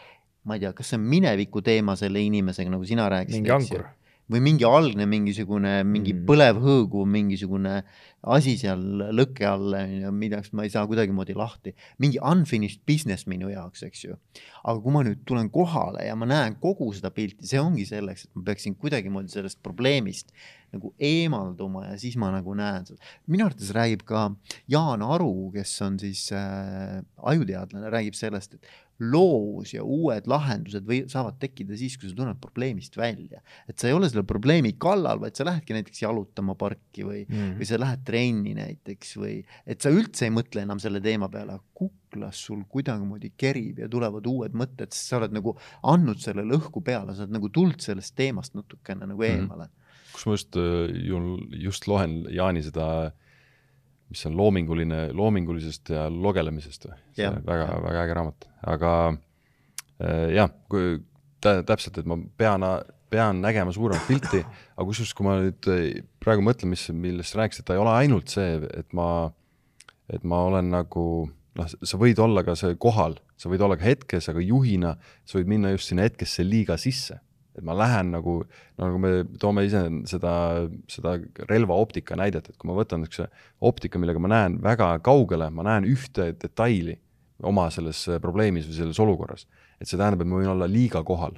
ma 0.46 0.56
ei 0.56 0.62
tea, 0.62 0.74
kas 0.78 0.92
see 0.92 1.00
on 1.00 1.06
mineviku 1.10 1.62
teema 1.66 1.96
selle 1.98 2.22
inimesega, 2.22 2.70
nagu 2.70 2.86
sina 2.86 3.08
rääkisid. 3.10 3.42
mingi 3.42 3.54
ankur. 3.56 3.88
Või 4.32 4.42
mingi 4.42 4.66
algne 4.66 5.06
mingisugune, 5.10 5.78
mingi 5.86 6.16
mm. 6.16 6.26
põlev 6.26 6.60
hõõgu, 6.64 7.04
mingisugune 7.10 7.76
asi 8.36 8.56
seal 8.58 8.82
lõkke 9.14 9.46
all, 9.46 9.76
millest 10.16 10.56
ma 10.58 10.66
ei 10.66 10.72
saa 10.74 10.88
kuidagimoodi 10.90 11.36
lahti. 11.38 11.76
mingi 12.02 12.18
unfinished 12.18 12.82
business 12.90 13.28
minu 13.30 13.52
jaoks, 13.52 13.84
eks 13.86 14.06
ju. 14.08 14.18
aga 14.64 14.82
kui 14.82 14.96
ma 14.96 15.04
nüüd 15.06 15.22
tulen 15.30 15.50
kohale 15.54 16.08
ja 16.08 16.16
ma 16.18 16.26
näen 16.30 16.58
kogu 16.62 16.90
seda 16.94 17.12
pilti, 17.14 17.46
see 17.46 17.62
ongi 17.62 17.86
selleks, 17.86 18.26
et 18.26 18.40
ma 18.40 18.48
peaksin 18.50 18.78
kuidagimoodi 18.82 19.36
sellest 19.36 19.62
probleemist 19.64 20.34
nagu 20.76 20.92
eemalduma 21.00 21.86
ja 21.92 22.00
siis 22.02 22.18
ma 22.20 22.32
nagu 22.34 22.56
näen 22.58 22.88
seda. 22.90 23.14
minu 23.32 23.46
arvates 23.46 23.72
räägib 23.76 24.04
ka 24.08 24.26
Jaan 24.72 25.06
Aru, 25.06 25.52
kes 25.54 25.76
on 25.86 26.00
siis 26.02 26.28
äh, 26.36 27.00
ajuteadlane, 27.32 27.94
räägib 27.94 28.18
sellest, 28.18 28.58
et 28.58 28.74
loovus 29.04 29.74
ja 29.74 29.84
uued 29.84 30.28
lahendused 30.32 30.86
või 30.88 31.02
saavad 31.12 31.36
tekkida 31.42 31.76
siis, 31.80 31.98
kui 32.00 32.08
sa 32.08 32.16
tunned 32.16 32.40
probleemist 32.40 32.96
välja. 32.96 33.42
et 33.68 33.80
sa 33.80 33.90
ei 33.90 33.96
ole 33.96 34.08
selle 34.10 34.24
probleemi 34.24 34.76
kallal, 34.80 35.20
vaid 35.20 35.36
sa 35.36 35.48
lähedki 35.48 35.76
näiteks 35.76 36.02
jalutama 36.06 36.56
parki 36.56 37.04
või 37.04 37.26
mm, 37.26 37.36
-hmm. 37.36 37.58
või 37.60 37.68
sa 37.68 37.80
lähed 37.80 38.06
trenni 38.08 38.54
näiteks 38.56 39.18
või 39.20 39.36
et 39.66 39.82
sa 39.82 39.92
üldse 39.92 40.30
ei 40.30 40.32
mõtle 40.36 40.64
enam 40.64 40.80
selle 40.80 41.02
teema 41.04 41.30
peale, 41.30 41.60
kuklas 41.74 42.46
sul 42.48 42.64
kuidagimoodi 42.70 43.34
kerib 43.38 43.84
ja 43.84 43.90
tulevad 43.92 44.26
uued 44.32 44.56
mõtted, 44.56 44.96
sest 44.96 45.12
sa 45.12 45.20
oled 45.20 45.36
nagu 45.36 45.58
andnud 45.84 46.22
sellele 46.24 46.56
õhku 46.56 46.84
peale, 46.84 47.16
sa 47.16 47.26
oled 47.26 47.36
nagu 47.36 47.50
tulnud 47.50 47.84
sellest 47.84 48.16
teemast 48.16 48.56
natukene 48.56 49.06
nagu 49.06 49.22
mhm. 49.22 49.32
eemale 49.32 49.68
mm. 49.68 49.72
-hmm. 49.72 50.14
kus 50.16 50.26
ma 50.26 50.40
just, 50.40 50.56
äh, 50.56 51.62
just 51.68 51.88
loen 51.88 52.24
Jaani 52.32 52.64
seda 52.64 53.12
mis 54.12 54.26
on 54.30 54.36
loominguline, 54.38 55.00
loomingulisest 55.18 55.94
ja 55.96 56.08
logelemisest 56.12 56.90
või? 56.90 56.98
väga, 57.46 57.70
väga 57.84 58.04
äge 58.04 58.18
raamat, 58.20 58.50
aga 58.74 58.92
äh, 59.12 60.28
jah, 60.36 60.52
kui 60.72 61.00
tä, 61.44 61.58
täpselt, 61.68 61.98
et 62.02 62.10
ma 62.10 62.18
pean, 62.38 62.66
pean 63.12 63.42
nägema 63.44 63.74
suuremat 63.76 64.06
pilti, 64.10 64.44
aga 64.76 64.88
kusjuures, 64.90 65.16
kui 65.18 65.28
ma 65.28 65.40
nüüd 65.42 65.72
äh, 65.74 65.88
praegu 66.24 66.46
mõtlen, 66.46 66.74
mis, 66.76 66.88
millest 66.94 67.34
sa 67.34 67.44
rääkisid, 67.44 67.68
ta 67.68 67.78
ei 67.78 67.82
ole 67.82 67.96
ainult 67.96 68.34
see, 68.34 68.60
et 68.78 68.94
ma, 68.98 69.10
et 70.14 70.26
ma 70.28 70.46
olen 70.52 70.72
nagu 70.74 71.06
noh, 71.56 71.76
sa 71.82 72.02
võid 72.02 72.22
olla 72.22 72.46
ka 72.46 72.58
see 72.60 72.78
kohal, 72.82 73.18
sa 73.40 73.52
võid 73.52 73.64
olla 73.66 73.78
ka 73.80 73.88
hetkes, 73.88 74.30
aga 74.32 74.44
juhina 74.44 74.96
sa 75.26 75.40
võid 75.40 75.50
minna 75.52 75.74
just 75.74 75.92
sinna 75.92 76.06
hetkesse 76.08 76.46
liiga 76.46 76.78
sisse 76.80 77.20
et 77.56 77.64
ma 77.66 77.76
lähen 77.78 78.12
nagu, 78.16 78.36
nagu 78.82 79.00
me 79.02 79.14
toome 79.40 79.66
ise 79.68 79.86
seda, 80.10 80.34
seda 80.92 81.16
relvaoptika 81.50 82.18
näidet, 82.20 82.50
et 82.50 82.60
kui 82.60 82.70
ma 82.70 82.78
võtan 82.78 83.04
niisuguse 83.04 83.30
optika, 83.66 84.02
millega 84.02 84.22
ma 84.22 84.32
näen 84.32 84.60
väga 84.64 84.92
kaugele, 85.06 85.50
ma 85.56 85.66
näen 85.68 85.88
ühte 85.90 86.34
detaili 86.42 86.98
oma 87.44 87.70
selles 87.74 88.06
probleemis 88.24 88.68
või 88.70 88.80
selles 88.80 89.00
olukorras, 89.04 89.48
et 89.80 89.88
see 89.88 90.00
tähendab, 90.00 90.24
et 90.24 90.32
ma 90.32 90.40
võin 90.42 90.54
olla 90.56 90.70
liiga 90.72 91.04
kohal 91.08 91.36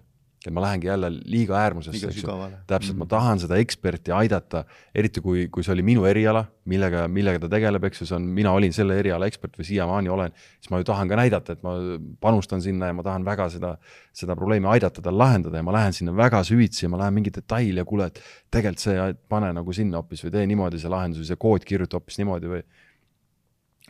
et 0.47 0.53
ma 0.55 0.63
lähengi 0.63 0.87
jälle 0.87 1.09
liiga 1.27 1.57
äärmusesse, 1.59 2.07
eks 2.07 2.21
ju. 2.23 2.27
täpselt 2.67 2.95
mm, 2.95 2.95
-hmm. 2.95 2.99
ma 3.03 3.05
tahan 3.11 3.39
seda 3.39 3.57
eksperti 3.59 4.13
aidata, 4.15 4.63
eriti 4.95 5.21
kui, 5.21 5.47
kui 5.51 5.63
see 5.63 5.73
oli 5.73 5.83
minu 5.83 6.05
eriala, 6.07 6.45
millega, 6.65 7.05
millega 7.11 7.41
ta 7.43 7.49
tegeleb, 7.51 7.83
eks 7.89 8.01
ju, 8.01 8.07
see 8.07 8.15
on, 8.15 8.29
mina 8.37 8.53
olin 8.55 8.73
selle 8.73 8.95
eriala 8.99 9.27
ekspert 9.27 9.59
või 9.59 9.67
siiamaani 9.67 10.09
olen, 10.13 10.33
siis 10.61 10.71
ma 10.71 10.79
ju 10.81 10.87
tahan 10.87 11.11
ka 11.11 11.19
näidata, 11.19 11.57
et 11.57 11.63
ma 11.67 11.75
panustan 12.23 12.63
sinna 12.63 12.91
ja 12.91 12.95
ma 12.95 13.03
tahan 13.03 13.27
väga 13.27 13.49
seda, 13.53 13.75
seda 14.15 14.35
probleemi 14.39 14.71
aidata 14.71 15.03
tal 15.03 15.19
lahendada 15.19 15.59
ja 15.59 15.67
ma 15.67 15.75
lähen 15.75 15.93
sinna 15.93 16.15
väga 16.15 16.43
süvitsi 16.47 16.85
ja 16.85 16.89
ma 16.89 17.03
lähen 17.03 17.19
mingi 17.19 17.33
detaili 17.35 17.83
ja 17.83 17.85
kuule, 17.85 18.07
et 18.07 18.21
tegelikult 18.51 18.87
see, 18.87 19.13
pane 19.29 19.53
nagu 19.53 19.73
sinna 19.75 20.01
hoopis 20.01 20.23
või 20.25 20.35
tee 20.35 20.47
niimoodi 20.47 20.79
see 20.79 20.91
lahendus 20.91 21.23
või 21.23 21.31
see 21.31 21.41
kood 21.43 21.67
kirjuta 21.67 21.99
hoopis 21.99 22.19
niimoodi 22.23 22.51
või. 22.55 22.65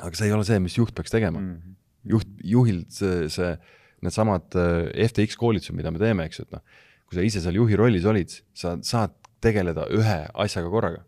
aga 0.01 0.13
see 0.15 0.27
ei 0.29 0.33
ole 0.33 0.45
see, 0.45 0.59
mis 0.61 0.77
juht 0.77 0.93
peaks 0.95 1.13
tegema 1.13 1.39
mm. 1.39 1.53
-hmm. 1.53 1.75
juht, 2.13 2.29
juhil 2.43 2.85
see, 2.89 3.29
see 3.29 3.57
needsamad 4.05 4.57
äh, 4.57 5.07
FTX 5.07 5.37
koolitused, 5.39 5.75
mida 5.77 5.91
me 5.93 6.01
teeme, 6.01 6.27
eks 6.27 6.41
ju, 6.41 6.47
et 6.47 6.57
noh, 6.57 6.79
kui 7.07 7.17
sa 7.17 7.25
ise 7.25 7.41
seal 7.43 7.57
juhi 7.57 7.77
rollis 7.79 8.05
olid, 8.09 8.33
sa 8.57 8.75
saad 8.85 9.15
tegeleda 9.43 9.87
ühe 9.93 10.17
asjaga 10.43 10.71
korraga. 10.71 11.03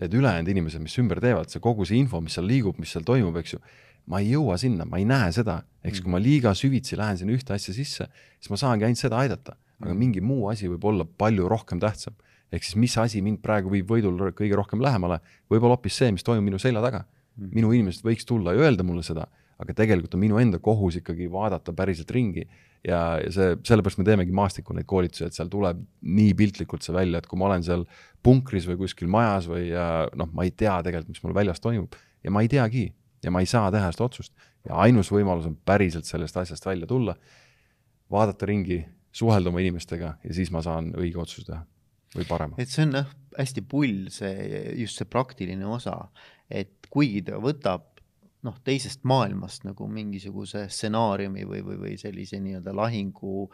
Need 0.00 0.14
ülejäänud 0.18 0.50
inimesed, 0.50 0.82
mis 0.82 0.96
ümber 0.98 1.20
teevad, 1.22 1.50
see 1.52 1.62
kogu 1.62 1.86
see 1.86 2.00
info, 2.00 2.20
mis 2.22 2.34
seal 2.34 2.46
liigub, 2.50 2.78
mis 2.82 2.90
seal 2.94 3.04
toimub, 3.06 3.36
eks 3.38 3.54
ju, 3.54 3.60
ma 4.10 4.20
ei 4.20 4.32
jõua 4.32 4.56
sinna, 4.60 4.86
ma 4.88 4.98
ei 5.00 5.06
näe 5.08 5.30
seda, 5.34 5.60
eks 5.86 6.02
kui 6.04 6.12
ma 6.12 6.20
liiga 6.20 6.52
süvitsi 6.56 6.98
lähen 6.98 7.20
sinna 7.20 7.36
ühte 7.36 7.54
asja 7.54 7.74
sisse, 7.76 8.08
siis 8.36 8.52
ma 8.52 8.58
saangi 8.60 8.88
ainult 8.88 9.00
seda 9.00 9.20
aidata, 9.22 9.54
aga 9.80 9.92
mm. 9.92 10.00
mingi 10.00 10.24
muu 10.24 10.50
asi 10.50 10.68
võib 10.68 10.84
olla 10.90 11.06
palju 11.06 11.48
rohkem 11.50 11.80
tähtsam. 11.82 12.16
ehk 12.54 12.62
siis 12.62 12.76
mis 12.78 12.92
asi 12.98 13.22
mind 13.24 13.40
praegu 13.42 13.70
viib 13.72 13.88
võidul 13.90 14.18
kõige 14.36 14.54
rohkem 14.54 14.82
lähemale, 14.82 15.18
võib-olla 15.50 15.74
hoopis 15.74 15.96
see, 15.98 16.12
mis 16.14 16.22
toimub 16.22 16.44
minu 16.44 16.58
selja 16.58 16.82
taga. 16.84 17.04
Mm. 17.34 17.50
minu 17.50 17.72
inimesed 17.74 18.04
võiks 18.06 18.26
tulla 18.28 18.52
ja 18.54 18.62
öelda 18.62 18.84
mulle 18.86 19.02
seda 19.02 19.24
aga 19.64 19.74
tegelikult 19.76 20.14
on 20.16 20.22
minu 20.22 20.38
enda 20.40 20.60
kohus 20.62 21.00
ikkagi 21.00 21.26
vaadata 21.32 21.74
päriselt 21.76 22.10
ringi 22.14 22.44
ja, 22.44 23.18
ja 23.22 23.30
see, 23.32 23.54
sellepärast 23.66 24.00
me 24.00 24.06
teemegi 24.06 24.34
maastikul 24.36 24.76
neid 24.78 24.88
koolitusi, 24.90 25.26
et 25.28 25.36
seal 25.36 25.50
tuleb 25.52 25.80
nii 26.04 26.34
piltlikult 26.38 26.84
see 26.84 26.94
välja, 26.94 27.20
et 27.20 27.28
kui 27.30 27.40
ma 27.40 27.48
olen 27.48 27.64
seal 27.66 27.86
punkris 28.24 28.68
või 28.68 28.78
kuskil 28.84 29.10
majas 29.12 29.48
või 29.50 29.70
noh, 29.72 30.30
ma 30.32 30.46
ei 30.46 30.52
tea 30.52 30.76
tegelikult, 30.84 31.14
mis 31.16 31.24
mul 31.24 31.36
väljas 31.36 31.64
toimub 31.64 31.96
ja 32.24 32.34
ma 32.34 32.44
ei 32.44 32.50
teagi 32.52 32.88
ja 33.24 33.32
ma 33.32 33.40
ei 33.40 33.48
saa 33.48 33.70
teha 33.72 33.90
seda 33.94 34.08
otsust 34.08 34.34
ja 34.68 34.80
ainus 34.84 35.10
võimalus 35.12 35.48
on 35.48 35.56
päriselt 35.56 36.08
sellest 36.08 36.36
asjast 36.40 36.66
välja 36.66 36.88
tulla, 36.88 37.16
vaadata 38.12 38.48
ringi, 38.48 38.82
suhelda 39.14 39.52
oma 39.52 39.62
inimestega 39.64 40.16
ja 40.24 40.36
siis 40.36 40.52
ma 40.52 40.62
saan 40.64 40.92
õige 40.98 41.20
otsuse 41.22 41.48
teha 41.48 41.62
või 42.14 42.28
parema. 42.28 42.58
et 42.60 42.70
see 42.70 42.84
on 42.86 42.98
jah, 43.00 43.10
hästi 43.38 43.64
pull 43.68 44.08
see, 44.12 44.34
just 44.78 45.00
see 45.00 45.08
praktiline 45.10 45.66
osa, 45.66 45.96
et 46.50 46.88
kuigi 46.92 47.24
ta 47.26 47.40
võtab 47.42 47.93
noh, 48.44 48.56
teisest 48.64 49.04
maailmast 49.08 49.64
nagu 49.64 49.86
mingisuguse 49.90 50.66
stsenaariumi 50.72 51.46
või, 51.48 51.62
või, 51.64 51.78
või 51.80 51.94
sellise 52.00 52.38
nii-öelda 52.42 52.74
lahingu 52.76 53.46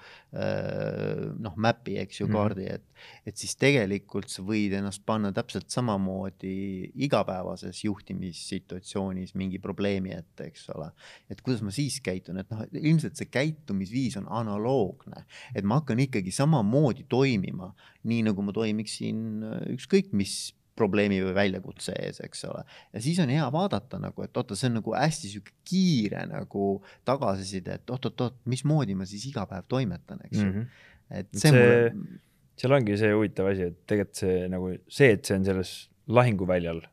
noh, 1.41 1.57
mäpi, 1.57 1.97
eks 2.03 2.21
ju, 2.23 2.29
mhm. 2.29 2.37
kaardi, 2.37 2.67
et, 2.75 2.85
et 3.29 3.41
siis 3.41 3.55
tegelikult 3.61 4.31
sa 4.33 4.45
võid 4.47 4.75
ennast 4.79 5.05
panna 5.07 5.33
täpselt 5.37 5.71
samamoodi 5.73 6.91
igapäevases 7.07 7.85
juhtimissituatsioonis 7.87 9.35
mingi 9.39 9.61
probleemi 9.63 10.15
ette, 10.17 10.51
eks 10.51 10.69
ole. 10.75 10.91
et 11.31 11.43
kuidas 11.45 11.65
ma 11.67 11.75
siis 11.75 12.01
käitun, 12.05 12.43
et 12.43 12.51
noh, 12.53 12.65
ilmselt 12.81 13.19
see 13.19 13.31
käitumisviis 13.31 14.19
on 14.21 14.29
analoogne, 14.41 15.25
et 15.55 15.67
ma 15.67 15.81
hakkan 15.81 16.03
ikkagi 16.03 16.35
samamoodi 16.35 17.07
toimima, 17.11 17.73
nii 18.11 18.25
nagu 18.31 18.43
ma 18.45 18.55
toimiksin 18.57 19.45
ükskõik 19.77 20.15
mis 20.17 20.51
probleemi 20.81 21.21
või 21.25 21.35
väljakutse 21.37 21.95
ees, 22.01 22.23
eks 22.25 22.47
ole. 22.49 22.65
ja 22.95 23.03
siis 23.05 23.21
on 23.23 23.33
hea 23.33 23.47
vaadata 23.53 24.01
nagu, 24.03 24.25
et 24.25 24.41
oota, 24.41 24.57
see 24.59 24.71
on 24.71 24.79
nagu 24.81 24.97
hästi 24.97 25.33
sihuke 25.35 25.55
kiire 25.69 26.25
nagu 26.31 26.73
tagasiside, 27.09 27.79
et 27.81 27.95
oot-oot-oot, 27.95 28.41
mismoodi 28.51 28.97
ma 28.99 29.09
siis 29.09 29.29
iga 29.31 29.47
päev 29.51 29.69
toimetan, 29.71 30.25
eks 30.27 30.41
ju 30.41 30.49
mm 30.49 30.57
-hmm.. 30.57 30.91
et 31.21 31.31
see, 31.35 31.49
see 31.49 31.57
mulle. 31.57 32.21
seal 32.61 32.77
ongi 32.77 32.99
see 33.01 33.15
huvitav 33.15 33.53
asi, 33.53 33.71
et 33.73 33.81
tegelikult 33.87 34.25
see 34.25 34.49
nagu 34.53 34.75
see, 34.89 35.13
et 35.17 35.25
see 35.25 35.39
on 35.39 35.49
selles 35.49 35.75
lahinguväljal, 36.21 36.85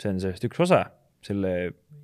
see 0.00 0.14
on 0.14 0.20
sellest 0.22 0.48
üks 0.50 0.66
osa, 0.66 0.82
selle 1.24 1.54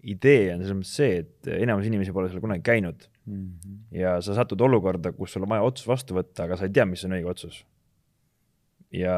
idee 0.04 0.54
on 0.54 0.62
selles 0.62 0.78
mõttes 0.78 0.96
see, 0.98 1.20
et 1.22 1.52
enamus 1.60 1.86
inimesi 1.88 2.12
pole 2.14 2.30
seal 2.30 2.42
kunagi 2.44 2.64
käinud 2.66 3.06
mm. 3.26 3.36
-hmm. 3.36 3.78
ja 4.00 4.16
sa 4.22 4.34
satud 4.34 4.60
olukorda, 4.60 5.12
kus 5.12 5.32
sul 5.32 5.46
on 5.46 5.54
vaja 5.54 5.62
otsus 5.62 5.88
vastu 5.88 6.16
võtta, 6.16 6.48
aga 6.48 6.58
sa 6.58 6.68
ei 6.68 6.74
tea, 6.74 6.86
mis 6.88 7.04
on 7.04 7.16
õige 7.16 7.30
otsus. 7.30 7.64
Ja 8.94 9.16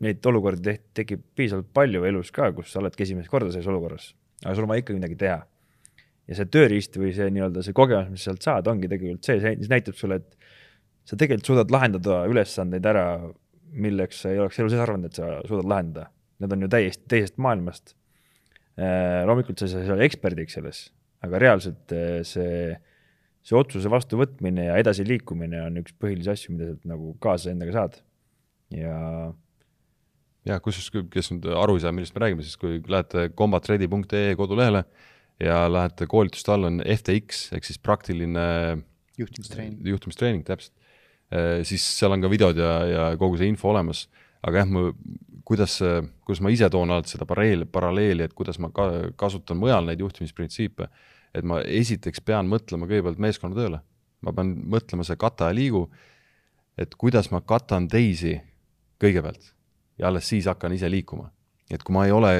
neid 0.00 0.26
olukordi 0.26 0.76
tekib 0.96 1.22
piisavalt 1.36 1.70
palju 1.76 2.04
elus 2.08 2.32
ka, 2.34 2.50
kus 2.56 2.72
sa 2.72 2.80
oledki 2.80 3.04
esimest 3.06 3.30
korda 3.32 3.52
selles 3.52 3.68
olukorras, 3.70 4.10
aga 4.44 4.56
sul 4.56 4.66
on 4.66 4.72
vaja 4.72 4.84
ikkagi 4.84 5.00
midagi 5.00 5.18
teha. 5.20 5.40
ja 6.30 6.36
see 6.38 6.46
tööriist 6.46 6.94
või 6.94 7.10
see 7.14 7.26
nii-öelda 7.34 7.62
see 7.66 7.74
kogemus, 7.74 8.10
mis 8.14 8.24
sealt 8.26 8.44
saad, 8.44 8.68
ongi 8.70 8.88
tegelikult 8.90 9.26
see, 9.26 9.40
see 9.42 9.70
näitab 9.70 9.96
sulle, 9.98 10.20
et 10.20 10.36
sa 11.08 11.18
tegelikult 11.18 11.48
suudad 11.50 11.72
lahendada 11.74 12.20
ülesandeid 12.30 12.86
ära, 12.86 13.06
milleks 13.70 14.22
sa 14.22 14.30
ei 14.30 14.38
oleks 14.42 14.60
elu 14.60 14.70
sees 14.70 14.82
arvanud, 14.84 15.10
et 15.10 15.18
sa 15.18 15.40
suudad 15.48 15.68
lahendada. 15.70 16.06
Need 16.40 16.54
on 16.54 16.62
ju 16.64 16.68
täiesti 16.72 17.08
teisest 17.10 17.40
maailmast. 17.42 17.96
Äh, 18.80 19.24
loomulikult 19.28 19.60
sa 19.60 19.66
ei 19.66 19.88
saa 19.88 19.96
olla 19.96 20.06
eksperdiks 20.06 20.56
selles, 20.56 20.84
aga 21.26 21.40
reaalselt 21.42 21.92
äh, 21.96 22.20
see, 22.26 22.70
see 23.44 23.58
otsuse 23.58 23.90
vastuvõtmine 23.92 24.70
ja 24.70 24.78
edasiliikumine 24.80 25.64
on 25.66 25.82
üks 25.82 25.96
põhilisi 26.00 26.32
asju, 26.32 26.54
mida 26.54 26.70
sealt 26.70 26.86
nagu 26.88 27.12
kaasa 27.22 27.50
endaga 27.52 27.74
saad. 27.76 27.98
Ja 28.74 28.96
jah, 30.46 30.60
kusjuures, 30.62 31.08
kes 31.12 31.32
nüüd 31.34 31.48
aru 31.58 31.76
ei 31.76 31.84
saa, 31.84 31.94
millest 31.94 32.16
me 32.16 32.24
räägime, 32.24 32.44
siis 32.46 32.58
kui 32.60 32.80
lähete 32.90 33.28
combatready.ee 33.36 34.36
kodulehele 34.38 34.84
ja 35.40 35.64
lähete 35.72 36.08
koolituste 36.10 36.54
all 36.54 36.68
on 36.68 36.82
FTX 36.84 37.50
ehk 37.56 37.66
siis 37.66 37.80
praktiline 37.82 38.44
juhtimistreening, 39.20 39.80
juhtimistreening, 39.94 40.44
täpselt. 40.46 40.74
Äh, 41.30 41.60
siis 41.68 41.84
seal 41.98 42.14
on 42.14 42.24
ka 42.24 42.30
videod 42.32 42.58
ja, 42.58 42.72
ja 42.88 43.04
kogu 43.20 43.38
see 43.40 43.50
info 43.50 43.70
olemas, 43.70 44.06
aga 44.46 44.62
jah, 44.62 44.72
ma, 44.72 44.88
kuidas, 45.46 45.78
kuidas 46.26 46.42
ma 46.44 46.52
ise 46.54 46.68
toon 46.72 46.92
alati 46.94 47.14
seda 47.14 47.26
paralleeli, 47.28 47.66
paralleeli, 47.70 48.26
et 48.26 48.34
kuidas 48.36 48.60
ma 48.62 48.70
ka 48.74 48.88
kasutan 49.20 49.58
mujal 49.60 49.86
neid 49.86 50.02
juhtimisprintsiipe, 50.02 50.88
et 51.34 51.46
ma 51.46 51.60
esiteks 51.62 52.22
pean 52.26 52.48
mõtlema 52.50 52.88
kõigepealt 52.90 53.20
meeskonnatööle, 53.22 53.80
ma 54.26 54.34
pean 54.36 54.54
mõtlema 54.72 55.06
see 55.06 55.18
kata 55.20 55.50
ja 55.50 55.56
liigu, 55.56 55.84
et 56.80 56.94
kuidas 56.98 57.30
ma 57.34 57.42
katan 57.44 57.88
teisi 57.90 58.38
kõigepealt. 59.02 59.52
Ja 60.00 60.08
alles 60.08 60.28
siis 60.28 60.48
hakkan 60.48 60.72
ise 60.72 60.90
liikuma. 60.90 61.30
et 61.70 61.82
kui 61.86 61.94
ma 61.94 62.02
ei 62.02 62.10
ole 62.10 62.30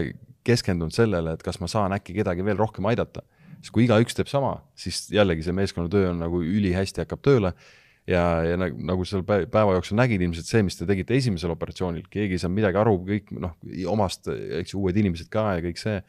keskendunud 0.42 0.90
sellele, 0.90 1.36
et 1.36 1.42
kas 1.46 1.60
ma 1.62 1.68
saan 1.70 1.92
äkki 1.94 2.16
kedagi 2.16 2.42
veel 2.42 2.58
rohkem 2.58 2.88
aidata, 2.90 3.22
siis 3.60 3.70
kui 3.70 3.84
igaüks 3.84 4.16
teeb 4.16 4.26
sama, 4.26 4.56
siis 4.74 5.04
jällegi 5.12 5.44
see 5.46 5.54
meeskonnatöö 5.54 6.08
on 6.10 6.18
nagu 6.24 6.40
ülihästi 6.42 7.04
hakkab 7.04 7.22
tööle, 7.22 7.52
ja, 8.10 8.22
ja 8.46 8.56
nagu 8.58 9.04
seal 9.06 9.22
päeva 9.26 9.76
jooksul 9.76 9.98
nägid 10.00 10.22
ilmselt 10.24 10.48
see, 10.48 10.64
mis 10.66 10.78
te 10.78 10.88
tegite 10.88 11.14
esimesel 11.16 11.52
operatsioonil, 11.54 12.08
keegi 12.10 12.36
ei 12.36 12.42
saanud 12.42 12.58
midagi 12.58 12.80
aru, 12.80 12.96
kõik 13.06 13.30
noh, 13.36 13.54
omast, 13.92 14.30
eks 14.60 14.74
ju, 14.74 14.82
uued 14.82 14.98
inimesed 14.98 15.30
ka 15.32 15.46
ja 15.58 15.64
kõik 15.68 15.80
see, 15.80 16.00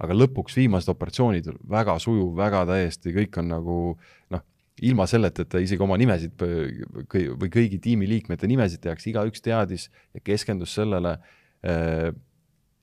aga 0.00 0.16
lõpuks 0.16 0.56
viimased 0.56 0.92
operatsioonid, 0.92 1.50
väga 1.70 1.96
sujuv, 2.02 2.32
väga 2.38 2.64
täiesti, 2.70 3.14
kõik 3.16 3.40
on 3.42 3.50
nagu 3.52 3.78
noh, 4.32 4.44
ilma 4.86 5.06
selleta, 5.10 5.44
et 5.44 5.50
ta 5.52 5.60
isegi 5.60 5.82
oma 5.84 5.98
nimesid 6.00 6.32
või 6.40 7.50
kõigi 7.52 7.80
tiimiliikmete 7.84 8.48
nimesid 8.48 8.82
tehakse, 8.84 9.10
igaüks 9.10 9.44
teadis 9.44 9.88
ja 10.14 10.22
keskendus 10.24 10.74
sellele 10.78 11.16
äh,, 11.66 12.10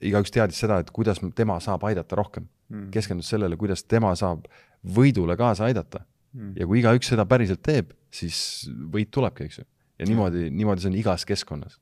igaüks 0.04 0.32
teadis 0.34 0.60
seda, 0.62 0.78
et 0.82 0.92
kuidas 0.94 1.20
tema 1.36 1.58
saab 1.62 1.86
aidata 1.88 2.18
rohkem 2.18 2.46
mm., 2.68 2.88
keskendus 2.94 3.30
sellele, 3.32 3.58
kuidas 3.58 3.82
tema 3.84 4.14
saab 4.18 4.46
võidule 4.84 5.36
kaasa 5.38 5.66
aidata 5.66 6.04
mm.. 6.32 6.54
ja 6.60 6.68
kui 6.68 6.82
igaüks 6.82 7.10
seda 7.12 7.26
päriselt 7.28 7.62
teeb, 7.66 7.92
siis 8.14 8.68
võit 8.92 9.10
tulebki, 9.14 9.48
eks 9.48 9.62
ju. 9.62 9.68
ja 9.98 10.08
niimoodi, 10.08 10.48
niimoodi 10.54 10.84
see 10.84 10.92
on 10.92 10.98
igas 11.00 11.26
keskkonnas. 11.28 11.80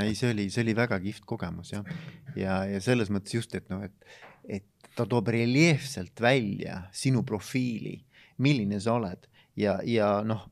ei, 0.00 0.14
see 0.18 0.34
oli, 0.34 0.50
see 0.52 0.64
oli 0.66 0.76
väga 0.76 1.00
kihvt 1.02 1.24
kogemus 1.28 1.72
jah. 1.72 1.88
ja, 2.36 2.62
ja 2.68 2.82
selles 2.84 3.12
mõttes 3.12 3.38
just, 3.38 3.56
et 3.56 3.70
noh, 3.72 3.82
et, 3.86 4.20
et 4.60 4.92
ta 4.96 5.06
toob 5.08 5.32
reljeefselt 5.32 6.20
välja 6.20 6.82
sinu 6.92 7.24
profiili, 7.26 7.96
milline 8.42 8.80
sa 8.80 8.96
oled 8.98 9.28
ja, 9.58 9.78
ja 9.86 10.08
noh, 10.26 10.44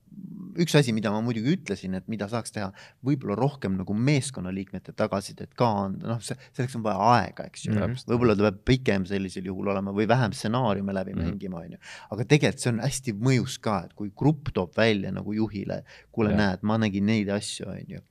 üks 0.59 0.75
asi, 0.79 0.93
mida 0.97 1.11
ma 1.15 1.21
muidugi 1.23 1.55
ütlesin, 1.55 1.95
et 1.99 2.07
mida 2.11 2.29
saaks 2.31 2.53
teha, 2.55 2.69
võib-olla 3.07 3.37
rohkem 3.39 3.77
nagu 3.79 3.95
meeskonnaliikmete 3.95 4.95
tagasisidet 4.99 5.55
ka 5.59 5.69
anda, 5.85 6.15
noh, 6.15 6.23
see, 6.25 6.37
selleks 6.57 6.77
on 6.79 6.85
vaja 6.87 7.11
aega, 7.15 7.47
eks 7.51 7.67
ju 7.69 7.75
mm 7.75 7.81
-hmm.. 7.85 8.09
võib-olla 8.11 8.37
ta 8.39 8.49
peab 8.49 8.61
pikem 8.73 9.07
sellisel 9.09 9.47
juhul 9.51 9.71
olema 9.75 9.95
või 9.95 10.09
vähem 10.11 10.35
stsenaariume 10.35 10.95
läbi 10.95 11.15
mm 11.15 11.21
-hmm. 11.21 11.33
mängima, 11.33 11.63
on 11.65 11.77
ju. 11.77 11.83
aga 12.11 12.29
tegelikult 12.35 12.65
see 12.65 12.73
on 12.73 12.85
hästi 12.85 13.17
mõjus 13.31 13.59
ka, 13.63 13.81
et 13.87 13.95
kui 13.95 14.13
grupp 14.17 14.53
toob 14.55 14.77
välja 14.77 15.13
nagu 15.15 15.33
juhile, 15.33 15.83
kuule, 16.13 16.35
näed, 16.35 16.63
ma 16.63 16.79
nägin 16.79 17.07
neid 17.07 17.29
asju, 17.29 17.69
on 17.69 17.97
ju 17.97 18.03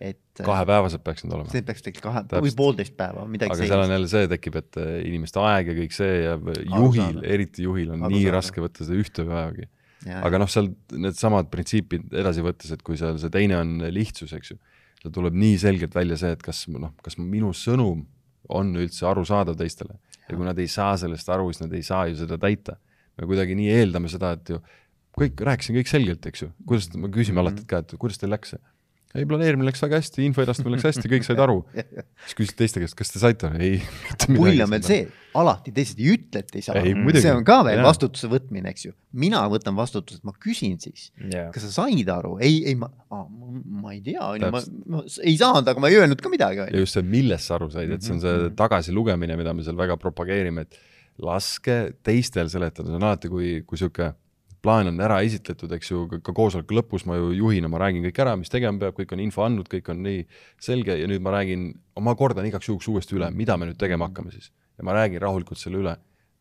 et 0.00 0.42
kahepäevased 0.44 1.02
peaks 1.04 1.24
need 1.24 1.34
olema. 1.36 1.50
see 1.52 1.64
peaks 1.66 1.84
tegelikult 1.84 2.28
kahe 2.30 2.42
või 2.44 2.54
poolteist 2.56 2.96
päeva, 2.96 3.26
midagi 3.28 3.54
aga 3.54 3.68
seal 3.68 3.84
on 3.84 3.94
jälle 3.96 4.10
see 4.10 4.30
tekib, 4.32 4.58
et 4.62 4.80
äh, 4.80 4.94
inimeste 5.08 5.42
aeg 5.42 5.72
ja 5.72 5.76
kõik 5.78 5.96
see 5.96 6.18
ja 6.22 6.34
juhil, 6.78 7.22
eriti 7.24 7.68
juhil 7.68 7.94
on 7.96 8.08
Aru 8.08 8.16
nii 8.16 8.26
saada. 8.26 8.36
raske 8.38 8.64
võtta 8.64 8.86
seda 8.86 9.00
ühte 9.02 9.26
päevagi 9.28 9.68
aga 10.10 10.40
noh, 10.42 10.50
seal 10.50 10.70
needsamad 10.98 11.50
printsiibid 11.52 12.14
edasi 12.22 12.44
võttes, 12.44 12.72
et 12.74 12.82
kui 12.84 12.98
seal 12.98 13.18
see 13.22 13.32
teine 13.32 13.58
on 13.60 13.76
lihtsus, 13.94 14.32
eks 14.36 14.54
ju, 14.54 14.58
seal 15.02 15.14
tuleb 15.14 15.36
nii 15.38 15.58
selgelt 15.62 15.94
välja 15.94 16.18
see, 16.20 16.32
et 16.36 16.42
kas 16.42 16.64
noh, 16.72 16.94
kas 17.04 17.18
minu 17.20 17.52
sõnum 17.56 18.04
on 18.52 18.72
üldse 18.74 19.06
arusaadav 19.08 19.58
teistele 19.60 19.94
ja 20.26 20.34
kui 20.34 20.46
nad 20.46 20.58
ei 20.62 20.70
saa 20.70 20.96
sellest 21.00 21.28
aru, 21.32 21.50
siis 21.52 21.64
nad 21.64 21.74
ei 21.76 21.86
saa 21.86 22.06
ju 22.10 22.18
seda 22.18 22.38
täita. 22.40 22.78
me 23.18 23.28
kuidagi 23.28 23.54
nii 23.54 23.70
eeldame 23.76 24.08
seda, 24.10 24.32
et 24.38 24.54
ju 24.54 24.58
kõik, 25.18 25.42
rääkisin 25.44 25.76
kõik 25.76 25.90
selgelt, 25.90 26.26
eks 26.26 26.46
ju, 26.46 26.50
kuidas, 26.66 26.88
me 26.94 27.08
küsime 27.08 27.36
mm 27.36 27.38
-hmm. 27.38 27.52
alati, 27.52 27.66
ka, 27.68 27.82
et 27.84 27.94
kuidas 28.00 28.18
teil 28.18 28.32
läks 28.32 28.54
see 28.54 28.62
ei, 29.12 29.26
planeerimine 29.28 29.68
läks 29.68 29.82
väga 29.84 29.98
hästi, 30.00 30.22
info 30.24 30.44
edastamine 30.44 30.78
läks 30.78 30.86
hästi, 30.88 31.08
kõik 31.12 31.26
said 31.26 31.40
aru. 31.42 31.58
siis 32.24 32.36
küsisid 32.38 32.58
teiste 32.60 32.82
käest, 32.82 32.96
kas 32.96 33.12
te 33.12 33.20
saite 33.20 33.46
aru? 33.50 33.60
ei. 33.60 33.80
pull 34.24 34.64
on 34.64 34.72
veel 34.72 34.86
see, 34.86 35.02
alati 35.38 35.74
teised 35.76 36.00
ei 36.00 36.14
ütle, 36.14 36.42
et 36.42 36.56
ei 36.56 36.64
saa 36.64 36.78
aru. 36.80 36.94
see 37.18 37.34
on 37.34 37.44
ka 37.48 37.58
veel 37.68 37.80
ja. 37.80 37.86
vastutuse 37.86 38.30
võtmine, 38.32 38.72
eks 38.72 38.86
ju. 38.88 38.94
mina 39.24 39.42
võtan 39.52 39.76
vastutuse, 39.78 40.22
et 40.22 40.28
ma 40.28 40.34
küsin 40.36 40.78
siis 40.82 41.10
kas 41.52 41.66
sa 41.66 41.74
said 41.82 42.12
aru? 42.14 42.38
ei, 42.44 42.62
ei 42.72 42.78
ma, 42.78 42.88
ma 43.10 43.92
ei 43.92 44.00
tea, 44.04 44.22
on 44.22 44.46
ju, 44.46 44.52
ma, 44.54 44.64
ma 44.96 45.04
ei 45.20 45.36
saanud, 45.40 45.68
aga 45.68 45.84
ma 45.84 45.92
ei 45.92 46.00
öelnud 46.00 46.24
ka 46.24 46.32
midagi. 46.32 46.64
ja 46.72 46.84
just 46.84 46.96
see, 46.96 47.04
millest 47.04 47.50
sa 47.50 47.58
aru 47.58 47.68
said, 47.74 47.92
et 47.92 48.04
see 48.04 48.16
on 48.16 48.24
see 48.24 48.32
mhm. 48.38 48.56
tagasilugemine, 48.60 49.36
mida 49.40 49.52
me 49.56 49.66
seal 49.66 49.76
väga 49.78 49.98
propageerime, 50.00 50.64
et 50.64 50.80
laske 51.22 51.78
teistel 52.06 52.48
seletada, 52.48 52.88
see 52.88 52.96
on 52.96 53.10
alati, 53.10 53.28
kui, 53.32 53.58
kui 53.68 53.80
sihuke 53.80 54.14
plaan 54.62 54.90
on 54.92 55.02
ära 55.02 55.18
esitletud, 55.26 55.72
eks 55.76 55.90
ju, 55.90 56.04
ka 56.22 56.34
koosoleku 56.34 56.76
lõpus 56.76 57.04
ma 57.08 57.18
ju 57.18 57.32
juhina, 57.34 57.70
ma 57.70 57.80
räägin 57.82 58.04
kõik 58.06 58.20
ära, 58.24 58.34
mis 58.38 58.52
tegema 58.52 58.78
peab, 58.78 58.96
kõik 58.98 59.14
on 59.16 59.22
info 59.24 59.44
andnud, 59.46 59.68
kõik 59.70 59.90
on 59.92 60.02
nii 60.06 60.24
selge 60.62 60.96
ja 61.00 61.08
nüüd 61.10 61.22
ma 61.24 61.34
räägin, 61.34 61.72
ma 62.02 62.14
kordan 62.18 62.46
igaks 62.48 62.70
juhuks 62.70 62.88
uuesti 62.92 63.18
üle, 63.18 63.30
mida 63.34 63.58
me 63.58 63.70
nüüd 63.70 63.80
tegema 63.80 64.08
hakkame 64.10 64.34
siis. 64.34 64.52
ja 64.78 64.86
ma 64.86 64.94
räägin 64.96 65.20
rahulikult 65.22 65.58
selle 65.58 65.82
üle. 65.82 65.96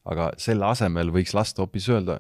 aga 0.06 0.32
selle 0.42 0.66
asemel 0.66 1.12
võiks 1.14 1.34
lasta 1.38 1.62
hoopis 1.62 1.86
öelda, 1.94 2.16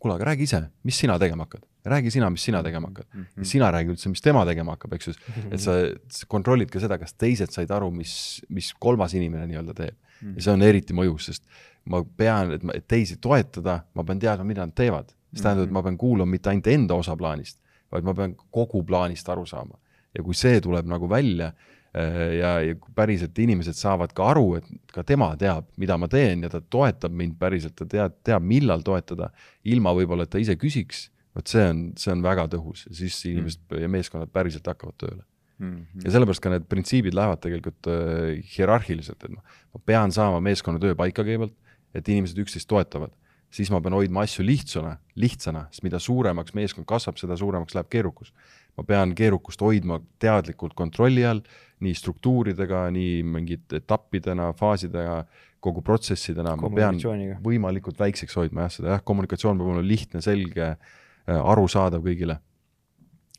kuule, 0.00 0.14
aga 0.14 0.30
räägi 0.30 0.46
ise, 0.48 0.60
mis 0.88 0.96
sina 0.96 1.18
tegema 1.20 1.44
hakkad, 1.44 1.66
räägi 1.84 2.10
sina, 2.14 2.30
mis 2.32 2.44
sina 2.48 2.62
tegema 2.64 2.88
hakkad 2.88 3.06
mm. 3.12 3.24
-hmm. 3.24 3.44
sina 3.44 3.70
räägi 3.70 3.92
üldse, 3.92 4.08
mis 4.08 4.24
tema 4.24 4.44
tegema 4.46 4.72
hakkab, 4.72 4.92
eks 4.92 5.08
ju, 5.08 5.14
et 5.50 5.60
sa, 5.60 5.74
sa 6.08 6.26
kontrollid 6.28 6.70
ka 6.70 6.80
seda, 6.80 6.98
kas 6.98 7.12
teised 7.12 7.52
said 7.52 7.70
aru, 7.70 7.90
mis, 7.90 8.42
mis 8.48 8.72
kolmas 8.72 9.14
inimene 9.14 9.46
nii-öelda 9.46 9.74
teeb 9.74 9.94
mm. 9.96 10.28
-hmm. 10.28 10.36
ja 10.36 10.42
see 10.42 10.52
on 10.52 10.62
eriti 10.62 10.96
mõjus, 10.96 11.28
sest 11.28 11.44
ma 11.84 12.02
pean, 12.16 12.52
et, 12.52 12.88
teisi 12.88 13.16
toetada, 13.16 13.82
ma 13.94 14.04
pean 14.04 14.18
teadma, 14.18 14.44
mida 14.44 14.66
nad 14.66 14.74
teevad 14.74 15.12
mis 15.32 15.44
tähendab, 15.44 15.68
et 15.68 15.74
ma 15.74 15.82
pean 15.84 15.96
kuulama 16.00 16.36
mitte 16.36 16.50
ainult 16.52 16.68
enda 16.72 16.98
osa 16.98 17.16
plaanist, 17.18 17.58
vaid 17.92 18.06
ma 18.06 18.14
pean 18.16 18.36
kogu 18.54 18.82
plaanist 18.86 19.28
aru 19.32 19.46
saama. 19.46 19.78
ja 20.16 20.22
kui 20.24 20.32
see 20.32 20.60
tuleb 20.64 20.86
nagu 20.88 21.08
välja 21.12 21.50
äh, 21.50 22.38
ja, 22.38 22.54
ja 22.64 22.76
päriselt 22.96 23.36
inimesed 23.38 23.76
saavad 23.76 24.14
ka 24.16 24.30
aru, 24.32 24.46
et 24.56 24.70
ka 24.94 25.04
tema 25.04 25.34
teab, 25.36 25.66
mida 25.76 25.98
ma 26.00 26.08
teen 26.08 26.46
ja 26.46 26.48
ta 26.52 26.62
toetab 26.62 27.12
mind 27.12 27.36
päriselt, 27.40 27.76
ta 27.76 27.84
teab, 27.84 28.16
teab, 28.24 28.46
millal 28.46 28.84
toetada, 28.86 29.28
ilma 29.68 29.92
võib-olla, 29.96 30.24
et 30.24 30.32
ta 30.32 30.40
ise 30.40 30.56
küsiks, 30.56 31.10
vot 31.36 31.52
see 31.52 31.66
on, 31.68 31.82
see 32.00 32.14
on 32.14 32.24
väga 32.24 32.46
tõhus, 32.54 32.86
siis 32.96 33.18
inimesed 33.28 33.60
mm. 33.68 33.82
ja 33.82 33.92
meeskonnad 33.92 34.32
päriselt 34.32 34.72
hakkavad 34.72 34.96
tööle 35.02 35.20
mm. 35.58 35.74
-hmm. 35.74 36.06
ja 36.06 36.16
sellepärast 36.16 36.44
ka 36.46 36.54
need 36.54 36.64
printsiibid 36.70 37.14
lähevad 37.18 37.44
tegelikult 37.44 37.92
äh, 37.92 38.40
hierarhiliselt, 38.56 39.20
et 39.20 39.36
noh, 39.36 39.60
ma 39.74 39.84
pean 39.84 40.16
saama 40.16 40.40
meeskonnatöö 40.48 40.96
paika 40.96 41.26
kõigepealt, 41.26 41.56
et 41.92 42.08
inimesed 42.08 42.40
üksteist 42.40 42.72
toetavad 42.72 43.12
siis 43.52 43.70
ma 43.72 43.80
pean 43.82 43.96
hoidma 43.96 44.24
asju 44.26 44.44
lihtsana, 44.46 44.96
lihtsana, 45.18 45.66
sest 45.72 45.84
mida 45.86 46.00
suuremaks 46.02 46.54
meeskond 46.56 46.86
kasvab, 46.88 47.18
seda 47.20 47.36
suuremaks 47.38 47.76
läheb 47.76 47.90
keerukus. 47.92 48.32
ma 48.76 48.84
pean 48.84 49.14
keerukust 49.16 49.62
hoidma 49.64 50.02
teadlikult 50.20 50.74
kontrolli 50.76 51.22
all, 51.24 51.40
nii 51.80 51.94
struktuuridega, 51.96 52.82
nii 52.92 53.22
mingite 53.24 53.80
etappidena, 53.80 54.50
faasidega, 54.52 55.22
kogu 55.64 55.80
protsessidena, 55.82 56.52
ma 56.60 56.68
pean 56.74 57.00
võimalikult 57.44 57.96
väikseks 57.98 58.36
hoidma 58.36 58.66
jah, 58.66 58.74
seda 58.74 58.92
jah, 58.92 59.04
kommunikatsioon 59.04 59.56
peab 59.56 59.70
olema 59.72 59.86
lihtne, 59.86 60.20
selge, 60.24 60.74
äh, 60.76 61.40
arusaadav 61.40 62.04
kõigile. 62.04 62.40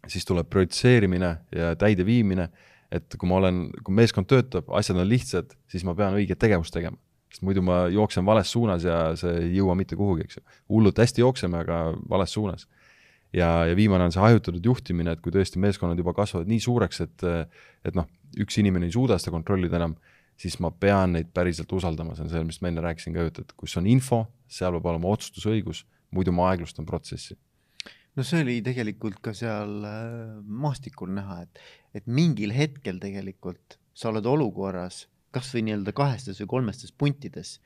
siis 0.08 0.24
tuleb 0.26 0.48
prioritiseerimine 0.48 1.30
ja 1.52 1.76
täideviimine, 1.76 2.48
et 2.92 3.16
kui 3.20 3.28
ma 3.28 3.42
olen, 3.42 3.66
kui 3.84 3.94
meeskond 3.94 4.26
töötab, 4.26 4.70
asjad 4.72 4.98
on 4.98 5.10
lihtsad, 5.10 5.52
siis 5.68 5.84
ma 5.84 5.94
pean 5.96 6.16
õiget 6.16 6.40
tegevust 6.40 6.74
tegema 6.74 6.98
sest 7.32 7.44
muidu 7.46 7.64
ma 7.66 7.86
jooksen 7.92 8.26
vales 8.26 8.52
suunas 8.52 8.86
ja 8.88 8.98
see 9.20 9.34
ei 9.44 9.56
jõua 9.58 9.76
mitte 9.78 9.98
kuhugi, 10.00 10.28
eks 10.28 10.40
ju. 10.40 10.44
hullult 10.74 11.00
hästi 11.04 11.24
jookseme, 11.24 11.64
aga 11.66 11.80
vales 12.10 12.34
suunas. 12.34 12.68
ja, 13.34 13.66
ja 13.68 13.76
viimane 13.76 14.08
on 14.08 14.14
see 14.16 14.24
hajutatud 14.24 14.66
juhtimine, 14.66 15.12
et 15.14 15.24
kui 15.24 15.34
tõesti 15.36 15.60
meeskonnad 15.60 16.00
juba 16.00 16.14
kasvavad 16.16 16.48
nii 16.48 16.62
suureks, 16.64 17.02
et, 17.04 17.26
et 17.86 17.98
noh, 17.98 18.08
üks 18.40 18.60
inimene 18.62 18.88
ei 18.88 18.96
suuda 18.96 19.20
seda 19.20 19.36
kontrollida 19.36 19.80
enam, 19.80 19.98
siis 20.40 20.60
ma 20.64 20.72
pean 20.72 21.18
neid 21.18 21.34
päriselt 21.36 21.72
usaldama, 21.74 22.16
see 22.16 22.28
on 22.28 22.32
see, 22.32 22.46
mis 22.48 22.62
ma 22.62 22.72
enne 22.72 22.86
rääkisin 22.86 23.16
ka, 23.18 23.28
et, 23.28 23.42
et 23.44 23.52
kus 23.60 23.76
on 23.82 23.90
info, 23.90 24.24
seal 24.48 24.78
peab 24.78 24.94
olema 24.94 25.12
otsustusõigus, 25.12 25.84
muidu 26.16 26.32
ma 26.32 26.52
aeglustan 26.54 26.88
protsessi 26.88 27.36
no 28.18 28.26
see 28.26 28.42
oli 28.46 28.56
tegelikult 28.66 29.20
ka 29.24 29.34
seal 29.38 29.84
äh, 29.86 30.40
maastikul 30.64 31.12
näha, 31.14 31.44
et, 31.46 31.62
et 32.00 32.08
mingil 32.10 32.56
hetkel 32.56 33.02
tegelikult 33.04 33.78
sa 33.98 34.12
oled 34.12 34.26
olukorras 34.30 35.06
kasvõi 35.36 35.64
nii-öelda 35.68 35.94
kahestes 35.98 36.42
või 36.44 36.52
kolmestes 36.56 36.94
puntides. 36.96 37.58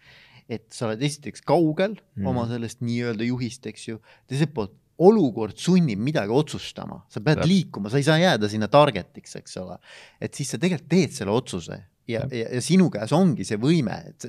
et 0.51 0.65
sa 0.73 0.87
oled 0.89 1.01
esiteks 1.05 1.43
kaugel 1.47 1.93
mm. 1.95 2.27
oma 2.27 2.47
sellest 2.49 2.81
nii-öelda 2.83 3.23
juhist, 3.23 3.65
eks 3.69 3.87
ju, 3.87 4.01
teiselt 4.27 4.51
poolt 4.55 4.73
olukord 5.01 5.57
sunnib 5.57 6.01
midagi 6.01 6.33
otsustama, 6.35 6.99
sa 7.09 7.21
pead 7.25 7.41
ja. 7.41 7.47
liikuma, 7.47 7.89
sa 7.89 8.01
ei 8.01 8.05
saa 8.05 8.19
jääda 8.21 8.49
sinna 8.51 8.67
target'iks, 8.71 9.37
eks 9.39 9.57
ole. 9.61 9.77
et 10.21 10.35
siis 10.37 10.51
sa 10.53 10.59
tegelikult 10.61 10.91
teed 10.91 11.15
selle 11.15 11.33
otsuse 11.33 11.77
ja, 12.09 12.21
ja, 12.29 12.49
ja 12.57 12.61
sinu 12.63 12.89
käes 12.93 13.13
ongi 13.15 13.45
see 13.47 13.57
võime, 13.61 13.95
et 14.11 14.27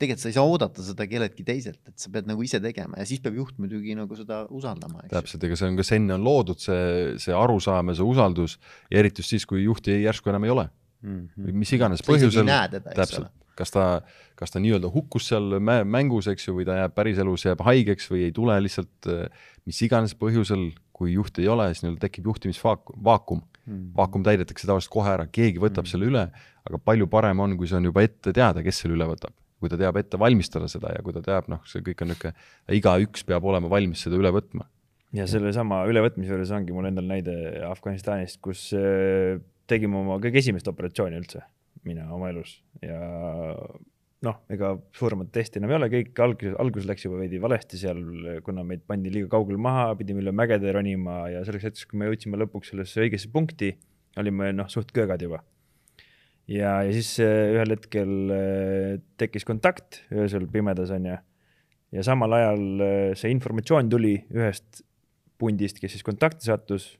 tegelikult 0.00 0.22
sa 0.22 0.30
ei 0.30 0.36
saa 0.36 0.44
oodata 0.48 0.84
seda 0.84 1.06
kelleltki 1.08 1.46
teiselt, 1.46 1.80
et 1.88 1.96
sa 2.00 2.12
pead 2.12 2.28
nagu 2.28 2.44
ise 2.44 2.60
tegema 2.62 3.00
ja 3.00 3.06
siis 3.08 3.22
peab 3.24 3.38
juht 3.38 3.56
muidugi 3.62 3.96
nagu 3.96 4.18
seda 4.18 4.42
usaldama. 4.56 5.06
täpselt, 5.12 5.46
ega 5.46 5.58
see 5.58 5.70
on, 5.70 5.78
kas 5.80 5.94
enne 5.96 6.16
on 6.16 6.26
loodud 6.26 6.60
see, 6.60 7.16
see 7.22 7.36
arusaam 7.36 7.92
ja 7.92 7.98
see 8.00 8.10
usaldus 8.12 8.58
ja 8.90 9.00
eriti 9.00 9.24
just 9.24 9.36
siis, 9.36 9.48
kui 9.48 9.64
juhti 9.64 10.02
järsku 10.02 10.32
enam 10.32 10.48
ei 10.48 10.54
ole 10.56 10.68
mm. 11.02 11.28
-hmm. 11.36 11.60
mis 11.62 11.72
iganes 11.76 12.02
põhjusel, 12.06 12.48
täpselt, 12.94 13.30
kas 13.58 13.72
ta, 13.74 13.84
kas 14.36 14.54
ta 14.54 14.62
nii-öelda 14.62 14.88
hukkus 14.92 15.28
seal 15.32 15.58
mängus, 15.60 16.30
eks 16.32 16.48
ju, 16.48 16.56
või 16.56 16.66
ta 16.68 16.78
jääb 16.78 16.94
päriselus, 16.96 17.44
jääb 17.44 17.64
haigeks 17.66 18.10
või 18.12 18.28
ei 18.28 18.32
tule 18.32 18.56
lihtsalt 18.62 19.10
mis 19.68 19.80
iganes 19.86 20.14
põhjusel, 20.18 20.70
kui 20.96 21.14
juhti 21.14 21.44
ei 21.44 21.50
ole, 21.52 21.68
siis 21.72 21.84
nii-öelda 21.84 22.04
tekib 22.04 22.28
juhtimisvaakum, 22.30 22.98
vaakum 23.04 23.40
mm. 23.40 23.66
-hmm. 23.66 23.92
vaakum 23.96 24.24
täidetakse 24.26 24.66
tavaliselt 24.68 24.92
kohe 24.92 25.12
ära, 25.12 25.26
keegi 25.26 25.60
võtab 25.60 25.84
mm 25.84 25.86
-hmm. 25.86 25.92
selle 25.92 26.10
üle, 26.10 26.24
aga 26.68 26.82
palju 26.90 27.06
parem 27.06 27.40
on, 27.40 27.56
kui 27.56 27.68
see 27.68 27.78
on 27.78 27.88
juba 27.88 28.02
ette 28.02 28.32
teada, 28.36 28.62
kes 28.62 28.82
selle 28.84 28.98
üle 28.98 29.08
võtab. 29.14 29.36
kui 29.60 29.68
ta 29.68 29.76
teab 29.76 29.96
ette 30.00 30.16
valmistada 30.18 30.68
seda 30.72 30.88
ja 30.94 31.02
kui 31.04 31.12
ta 31.12 31.20
teab, 31.20 31.48
noh, 31.52 31.60
see 31.68 31.82
kõik 31.84 32.00
on 32.00 32.08
niisugune, 32.08 32.32
igaüks 32.72 33.26
peab 33.28 33.44
olema 33.44 33.68
valmis 33.68 34.00
seda 34.06 34.16
üle 34.16 34.30
võtma 34.32 34.64
ja 35.12 35.26
sellesama 35.28 35.82
ülevõtmise 35.90 36.32
juures 36.32 36.50
ongi 36.56 36.72
mul 36.72 36.88
endal 36.88 37.04
näide 37.04 37.34
Afganistanist, 37.68 38.40
kus 38.40 38.70
tegime 39.70 40.00
oma 40.00 40.18
kõige 40.22 40.42
esimest 40.42 40.68
operatsiooni 40.70 41.20
üldse, 41.20 41.44
mina 41.86 42.08
oma 42.14 42.32
elus 42.32 42.58
ja 42.84 42.98
noh, 44.26 44.40
ega 44.52 44.74
suuremat 44.96 45.30
testi 45.32 45.60
enam 45.60 45.72
ei 45.72 45.78
ole, 45.78 45.88
kõik 45.92 46.20
alguses, 46.24 46.56
alguses 46.60 46.88
läks 46.90 47.06
juba 47.06 47.20
veidi 47.22 47.40
valesti 47.42 47.80
seal, 47.80 48.02
kuna 48.44 48.64
meid 48.66 48.82
pandi 48.88 49.12
liiga 49.12 49.30
kaugele 49.32 49.60
maha, 49.62 49.94
pidime 49.98 50.22
üle 50.24 50.34
mägede 50.36 50.74
ronima 50.76 51.22
ja 51.32 51.44
selleks 51.46 51.70
hetkeks, 51.70 51.88
kui 51.88 52.00
me 52.00 52.10
jõudsime 52.10 52.40
lõpuks 52.42 52.72
sellesse 52.74 53.00
õigesse 53.04 53.30
punkti, 53.32 53.72
olime 54.20 54.52
noh, 54.56 54.68
suht 54.72 54.92
köögad 54.96 55.24
juba. 55.24 55.40
ja, 56.50 56.80
ja 56.84 56.92
siis 56.92 57.14
äh, 57.24 57.54
ühel 57.56 57.76
hetkel 57.76 58.14
äh, 58.36 58.94
tekkis 59.20 59.46
kontakt 59.48 60.02
öösel 60.12 60.48
pimedas 60.52 60.92
onju. 60.92 61.16
ja 61.96 62.06
samal 62.06 62.36
ajal 62.36 62.64
äh, 62.84 62.94
see 63.16 63.32
informatsioon 63.32 63.88
tuli 63.88 64.18
ühest 64.34 64.84
pundist, 65.40 65.80
kes 65.80 65.96
siis 65.96 66.04
kontakti 66.04 66.44
sattus. 66.50 66.96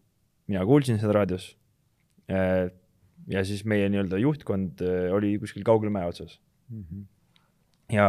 mina 0.48 0.64
kuulsin 0.64 0.98
seda 0.98 1.20
raadios. 1.20 1.52
Ja 2.30 3.42
siis 3.46 3.64
meie 3.68 3.88
nii-öelda 3.90 4.20
juhtkond 4.22 4.82
oli 5.14 5.34
kuskil 5.42 5.64
kaugel 5.66 5.92
mäe 5.94 6.06
otsas 6.08 6.38
mm. 6.70 6.84
-hmm. 6.84 7.04
ja, 7.96 8.06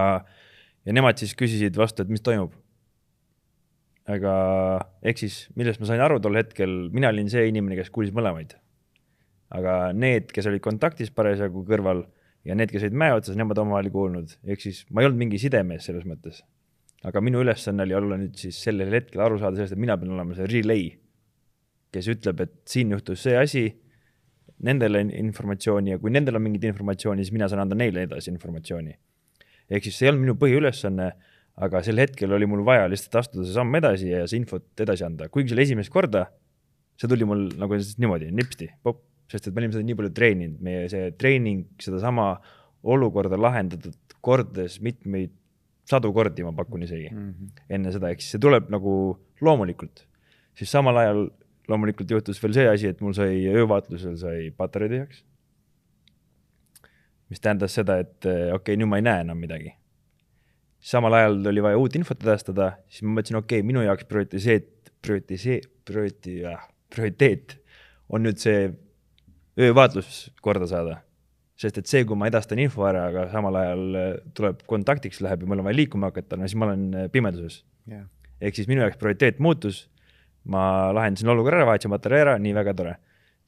ja 0.86 0.94
nemad 0.94 1.18
siis 1.22 1.34
küsisid 1.38 1.78
vastu, 1.78 2.04
et 2.04 2.12
mis 2.14 2.24
toimub. 2.26 2.54
aga 4.12 4.34
ehk 5.06 5.22
siis, 5.22 5.44
millest 5.56 5.80
ma 5.80 5.88
sain 5.88 6.02
aru 6.02 6.20
tol 6.20 6.36
hetkel, 6.36 6.90
mina 6.92 7.12
olin 7.14 7.30
see 7.30 7.46
inimene, 7.48 7.78
kes 7.80 7.92
kuulis 7.94 8.14
mõlemaid. 8.16 8.56
aga 9.52 9.92
need, 9.94 10.32
kes 10.32 10.48
olid 10.48 10.64
kontaktis 10.64 11.12
parasjagu 11.12 11.66
kõrval 11.68 12.06
ja 12.48 12.56
need, 12.58 12.72
kes 12.72 12.88
olid 12.88 12.98
mäe 12.98 13.14
otsas, 13.14 13.38
nemad 13.38 13.60
omavahel 13.62 13.92
ei 13.92 13.94
kuulnud, 13.94 14.34
ehk 14.48 14.64
siis 14.64 14.86
ma 14.90 15.02
ei 15.02 15.10
olnud 15.10 15.22
mingi 15.22 15.40
sidemees 15.42 15.86
selles 15.90 16.08
mõttes. 16.08 16.42
aga 17.04 17.22
minu 17.22 17.42
ülesanne 17.42 17.84
oli 17.84 17.96
olla 17.98 18.18
nüüd 18.22 18.36
siis 18.38 18.58
sellel 18.64 18.94
hetkel 18.94 19.22
aru 19.26 19.40
saada 19.42 19.58
sellest, 19.58 19.74
et 19.78 19.86
mina 19.86 19.98
pean 19.98 20.14
olema 20.18 20.38
see 20.38 20.50
relay, 20.50 20.90
kes 21.92 22.08
ütleb, 22.14 22.42
et 22.46 22.54
siin 22.70 22.92
juhtus 22.94 23.24
see 23.28 23.38
asi 23.38 23.64
nendele 24.68 25.02
informatsiooni 25.20 25.96
ja 25.96 26.00
kui 26.02 26.14
nendel 26.14 26.38
on 26.38 26.46
mingit 26.46 26.66
informatsiooni, 26.70 27.26
siis 27.26 27.34
mina 27.36 27.50
saan 27.52 27.64
anda 27.66 27.78
neile 27.78 28.06
edasi 28.08 28.32
informatsiooni. 28.34 28.94
ehk 29.72 29.86
siis 29.88 29.98
see 29.98 30.08
ei 30.08 30.12
olnud 30.12 30.26
minu 30.26 30.36
põhiülesanne, 30.40 31.08
aga 31.66 31.82
sel 31.86 32.02
hetkel 32.02 32.34
oli 32.36 32.48
mul 32.50 32.64
vaja 32.68 32.90
lihtsalt 32.92 33.22
astuda 33.22 33.46
see 33.48 33.56
samm 33.56 33.76
edasi 33.80 34.10
ja 34.12 34.26
see 34.28 34.42
infot 34.42 34.84
edasi 34.86 35.06
anda, 35.08 35.30
kuigi 35.30 35.52
see 35.52 35.58
oli 35.58 35.66
esimest 35.68 35.94
korda, 35.94 36.26
see 37.00 37.10
tuli 37.12 37.28
mul 37.28 37.48
nagu 37.60 37.80
niimoodi 37.80 38.32
nipsti, 38.36 38.70
popp, 38.84 39.04
sest 39.32 39.48
et 39.48 39.56
me 39.56 39.64
olime 39.64 39.76
seda 39.78 39.88
nii 39.88 39.98
palju 40.00 40.14
treeninud, 40.18 40.64
meie 40.66 40.88
see 40.92 41.12
treening, 41.20 41.64
sedasama 41.82 42.34
olukorda 42.84 43.40
lahendatud 43.40 43.96
kordades 44.22 44.80
mitmeid 44.84 45.34
sadu 45.88 46.12
kordi, 46.16 46.46
ma 46.46 46.54
pakun 46.56 46.86
isegi 46.86 47.10
mm, 47.10 47.30
-hmm. 47.30 47.68
enne 47.78 47.92
seda, 47.96 48.12
ehk 48.12 48.22
siis 48.22 48.36
see 48.36 48.44
tuleb 48.44 48.70
nagu 48.70 48.94
loomulikult. 49.42 50.06
siis 50.56 50.72
samal 50.72 50.98
ajal 50.98 51.30
loomulikult 51.70 52.12
juhtus 52.12 52.42
veel 52.42 52.56
see 52.56 52.70
asi, 52.70 52.90
et 52.92 53.04
mul 53.04 53.14
sai 53.18 53.44
öövaatlusel 53.52 54.18
sai 54.20 54.50
patarei 54.58 54.90
tühjaks. 54.92 55.24
mis 57.32 57.40
tähendas 57.40 57.72
seda, 57.78 58.02
et 58.04 58.26
eh, 58.28 58.50
okei 58.52 58.74
okay,, 58.74 58.80
nüüd 58.80 58.90
ma 58.92 59.00
ei 59.00 59.06
näe 59.08 59.26
enam 59.26 59.40
midagi. 59.40 59.76
samal 60.80 61.14
ajal 61.14 61.40
oli 61.52 61.64
vaja 61.64 61.78
uut 61.78 61.96
infot 61.96 62.24
edastada, 62.24 62.74
siis 62.90 63.06
ma 63.06 63.20
mõtlesin, 63.20 63.40
okei 63.40 63.62
okay,, 63.62 63.68
minu 63.68 63.84
jaoks 63.86 64.08
prioriteet, 64.10 64.92
prioriteet, 65.02 65.70
prioriteet, 65.86 66.58
prioriteet 66.90 67.58
on 68.10 68.26
nüüd 68.26 68.42
see 68.42 68.72
öövaatlus 69.62 70.32
korda 70.42 70.68
saada. 70.68 71.02
sest 71.62 71.78
et 71.78 71.86
see, 71.86 72.02
kui 72.10 72.18
ma 72.18 72.26
edastan 72.26 72.58
info 72.58 72.88
ära, 72.90 73.04
aga 73.12 73.28
samal 73.30 73.56
ajal 73.60 73.98
eh, 74.00 74.14
tuleb 74.34 74.64
kontaktiks 74.66 75.22
läheb 75.22 75.44
ja 75.44 75.50
mul 75.50 75.62
on 75.62 75.68
vaja 75.68 75.78
liikuma 75.78 76.10
hakata, 76.10 76.40
no 76.40 76.48
siis 76.50 76.58
ma 76.58 76.72
olen 76.72 76.88
eh, 76.98 77.10
pimeduses 77.14 77.62
yeah.. 77.86 78.08
ehk 78.42 78.58
siis 78.58 78.68
minu 78.72 78.82
jaoks 78.82 78.98
prioriteet 78.98 79.38
muutus 79.40 79.84
ma 80.50 80.92
lahendasin 80.96 81.30
olukorra 81.30 81.62
ära, 81.62 81.68
vahetasin 81.70 81.94
materjali 81.94 82.26
ära, 82.26 82.38
nii 82.42 82.54
väga 82.58 82.74
tore. 82.78 82.98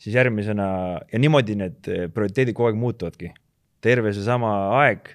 siis 0.04 0.16
järgmisena 0.18 0.66
ja 1.14 1.20
niimoodi 1.22 1.54
need 1.56 1.88
prioriteedid 2.14 2.56
kogu 2.56 2.68
aeg 2.68 2.78
muutuvadki. 2.78 3.32
terve 3.82 4.14
seesama 4.14 4.52
aeg 4.82 5.10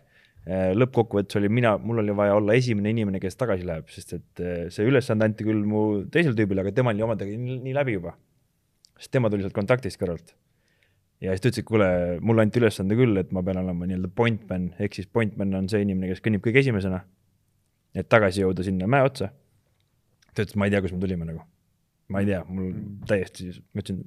eh, 0.46 0.72
lõppkokkuvõttes 0.74 1.38
oli 1.40 1.48
mina, 1.48 1.76
mul 1.78 2.02
oli 2.02 2.14
vaja 2.16 2.34
olla 2.34 2.54
esimene 2.54 2.90
inimene, 2.90 3.20
kes 3.20 3.36
tagasi 3.36 3.66
läheb, 3.66 3.88
sest 3.88 4.12
et 4.12 4.42
eh, 4.42 4.66
see 4.74 4.86
ülesanne 4.88 5.24
anti 5.24 5.44
küll 5.44 5.62
mu 5.64 6.04
teisele 6.10 6.36
tüübile, 6.36 6.64
aga 6.64 6.74
temal 6.74 6.96
oli 6.96 7.06
omadega 7.06 7.38
nii, 7.38 7.60
nii 7.66 7.74
läbi 7.76 7.98
juba. 7.98 8.16
sest 8.98 9.12
tema 9.14 9.30
tuli 9.30 9.46
sealt 9.46 9.54
kontaktist 9.54 10.00
kõrvalt. 10.00 10.34
ja 11.20 11.34
siis 11.34 11.44
ta 11.44 11.52
ütles, 11.52 11.62
et 11.62 11.68
kuule, 11.68 11.90
mulle 12.20 12.42
anti 12.42 12.58
ülesande 12.58 12.98
küll, 12.98 13.16
et 13.22 13.30
ma 13.32 13.42
pean 13.42 13.62
olema 13.62 13.86
nii-öelda 13.86 14.10
point 14.14 14.48
man, 14.50 14.72
ehk 14.78 14.98
siis 14.98 15.06
point 15.06 15.36
man 15.36 15.54
on 15.54 15.68
see 15.68 15.84
inimene, 15.84 16.10
kes 16.10 16.24
kõnnib 16.24 16.42
kõige 16.42 16.64
esimesena. 16.64 17.04
et 17.94 18.08
tagasi 18.08 18.42
jõuda 18.42 18.64
sinna 18.66 18.90
mäe 18.90 19.04
otsa. 19.04 19.30
ta 20.34 20.42
ütles, 20.42 20.56
ma 20.56 20.66
ei 20.66 20.74
tea, 20.74 20.82
kus 20.82 20.92
me 20.92 21.00
tulime 21.00 21.24
nagu 21.28 21.46
ma 22.12 22.22
ei 22.22 22.30
tea, 22.30 22.40
mul 22.48 22.70
mm. 22.70 23.06
täiesti, 23.08 23.50
ma 23.72 23.82
ütlesin 23.82 24.04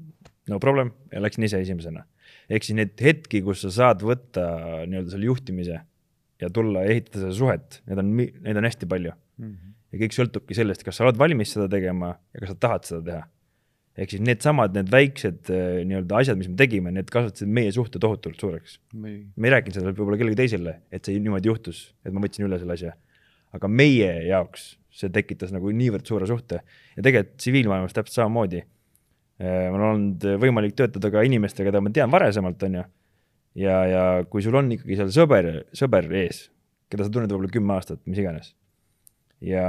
no 0.49 0.59
problem 0.61 0.91
ja 1.11 1.21
läksin 1.21 1.45
ise 1.47 1.61
esimesena. 1.61 2.05
ehk 2.51 2.65
siis 2.65 2.77
neid 2.77 2.95
hetki, 3.01 3.43
kus 3.45 3.63
sa 3.65 3.71
saad 3.73 4.05
võtta 4.05 4.45
nii-öelda 4.89 5.13
selle 5.13 5.29
juhtimise 5.29 5.81
ja 6.41 6.49
tulla 6.53 6.85
ja 6.85 6.95
ehitada 6.95 7.25
seda 7.25 7.35
suhet, 7.37 7.81
need 7.89 8.01
on, 8.01 8.15
neid 8.17 8.57
on 8.57 8.67
hästi 8.67 8.89
palju 8.89 9.11
mm. 9.13 9.51
-hmm. 9.51 9.75
ja 9.93 10.01
kõik 10.01 10.17
sõltubki 10.17 10.57
sellest, 10.57 10.85
kas 10.87 10.97
sa 10.97 11.05
oled 11.05 11.19
valmis 11.21 11.53
seda 11.53 11.69
tegema 11.71 12.15
ja 12.33 12.43
kas 12.43 12.53
sa 12.53 12.57
tahad 12.67 12.89
seda 12.89 13.01
teha. 13.09 13.21
ehk 14.01 14.15
siis 14.15 14.25
needsamad, 14.25 14.73
need 14.73 14.91
väiksed 14.91 15.53
äh, 15.53 15.81
nii-öelda 15.85 16.23
asjad, 16.23 16.41
mis 16.41 16.49
me 16.49 16.57
tegime, 16.57 16.93
need 16.95 17.11
kasvatasid 17.13 17.51
meie 17.59 17.71
suhte 17.75 17.99
tohutult 17.99 18.39
suureks. 18.39 18.79
me 18.95 19.13
ei 19.47 19.55
rääkinud 19.55 19.77
seda 19.77 19.93
võib-olla 19.93 20.17
kellelegi 20.17 20.41
teisele, 20.43 20.79
et 20.91 21.05
see 21.05 21.19
niimoodi 21.19 21.51
juhtus, 21.51 21.89
et 22.05 22.13
ma 22.13 22.23
võtsin 22.23 22.47
üle 22.49 22.59
selle 22.59 22.79
asja. 22.79 22.97
aga 23.51 23.67
meie 23.67 24.13
jaoks 24.31 24.71
see 24.91 25.11
tekitas 25.13 25.53
nagu 25.55 25.71
niivõrd 25.75 26.07
suure 26.07 26.27
suhte 26.29 26.61
ja 26.61 27.03
tegelikult 27.03 27.37
tsiviilmaailmas 27.39 27.95
täpselt 27.95 28.19
samamoodi. 28.19 28.63
Äh, 29.41 29.67
mul 29.71 29.79
on 29.79 29.87
olnud 29.87 30.25
võimalik 30.41 30.75
töötada 30.77 31.11
ka 31.13 31.23
inimestega, 31.25 31.69
keda 31.69 31.81
ma 31.83 31.93
tean 31.95 32.11
varasemalt, 32.13 32.61
on 32.67 32.81
ju. 32.81 32.85
ja, 33.63 33.77
ja 33.87 34.03
kui 34.29 34.43
sul 34.45 34.57
on 34.59 34.71
ikkagi 34.75 34.99
seal 34.99 35.13
sõber, 35.15 35.49
sõber 35.77 36.11
ees, 36.23 36.45
keda 36.91 37.07
sa 37.07 37.13
tunned 37.13 37.31
võib-olla 37.31 37.55
kümme 37.55 37.77
aastat, 37.77 38.03
mis 38.05 38.21
iganes. 38.21 38.53
ja 39.41 39.65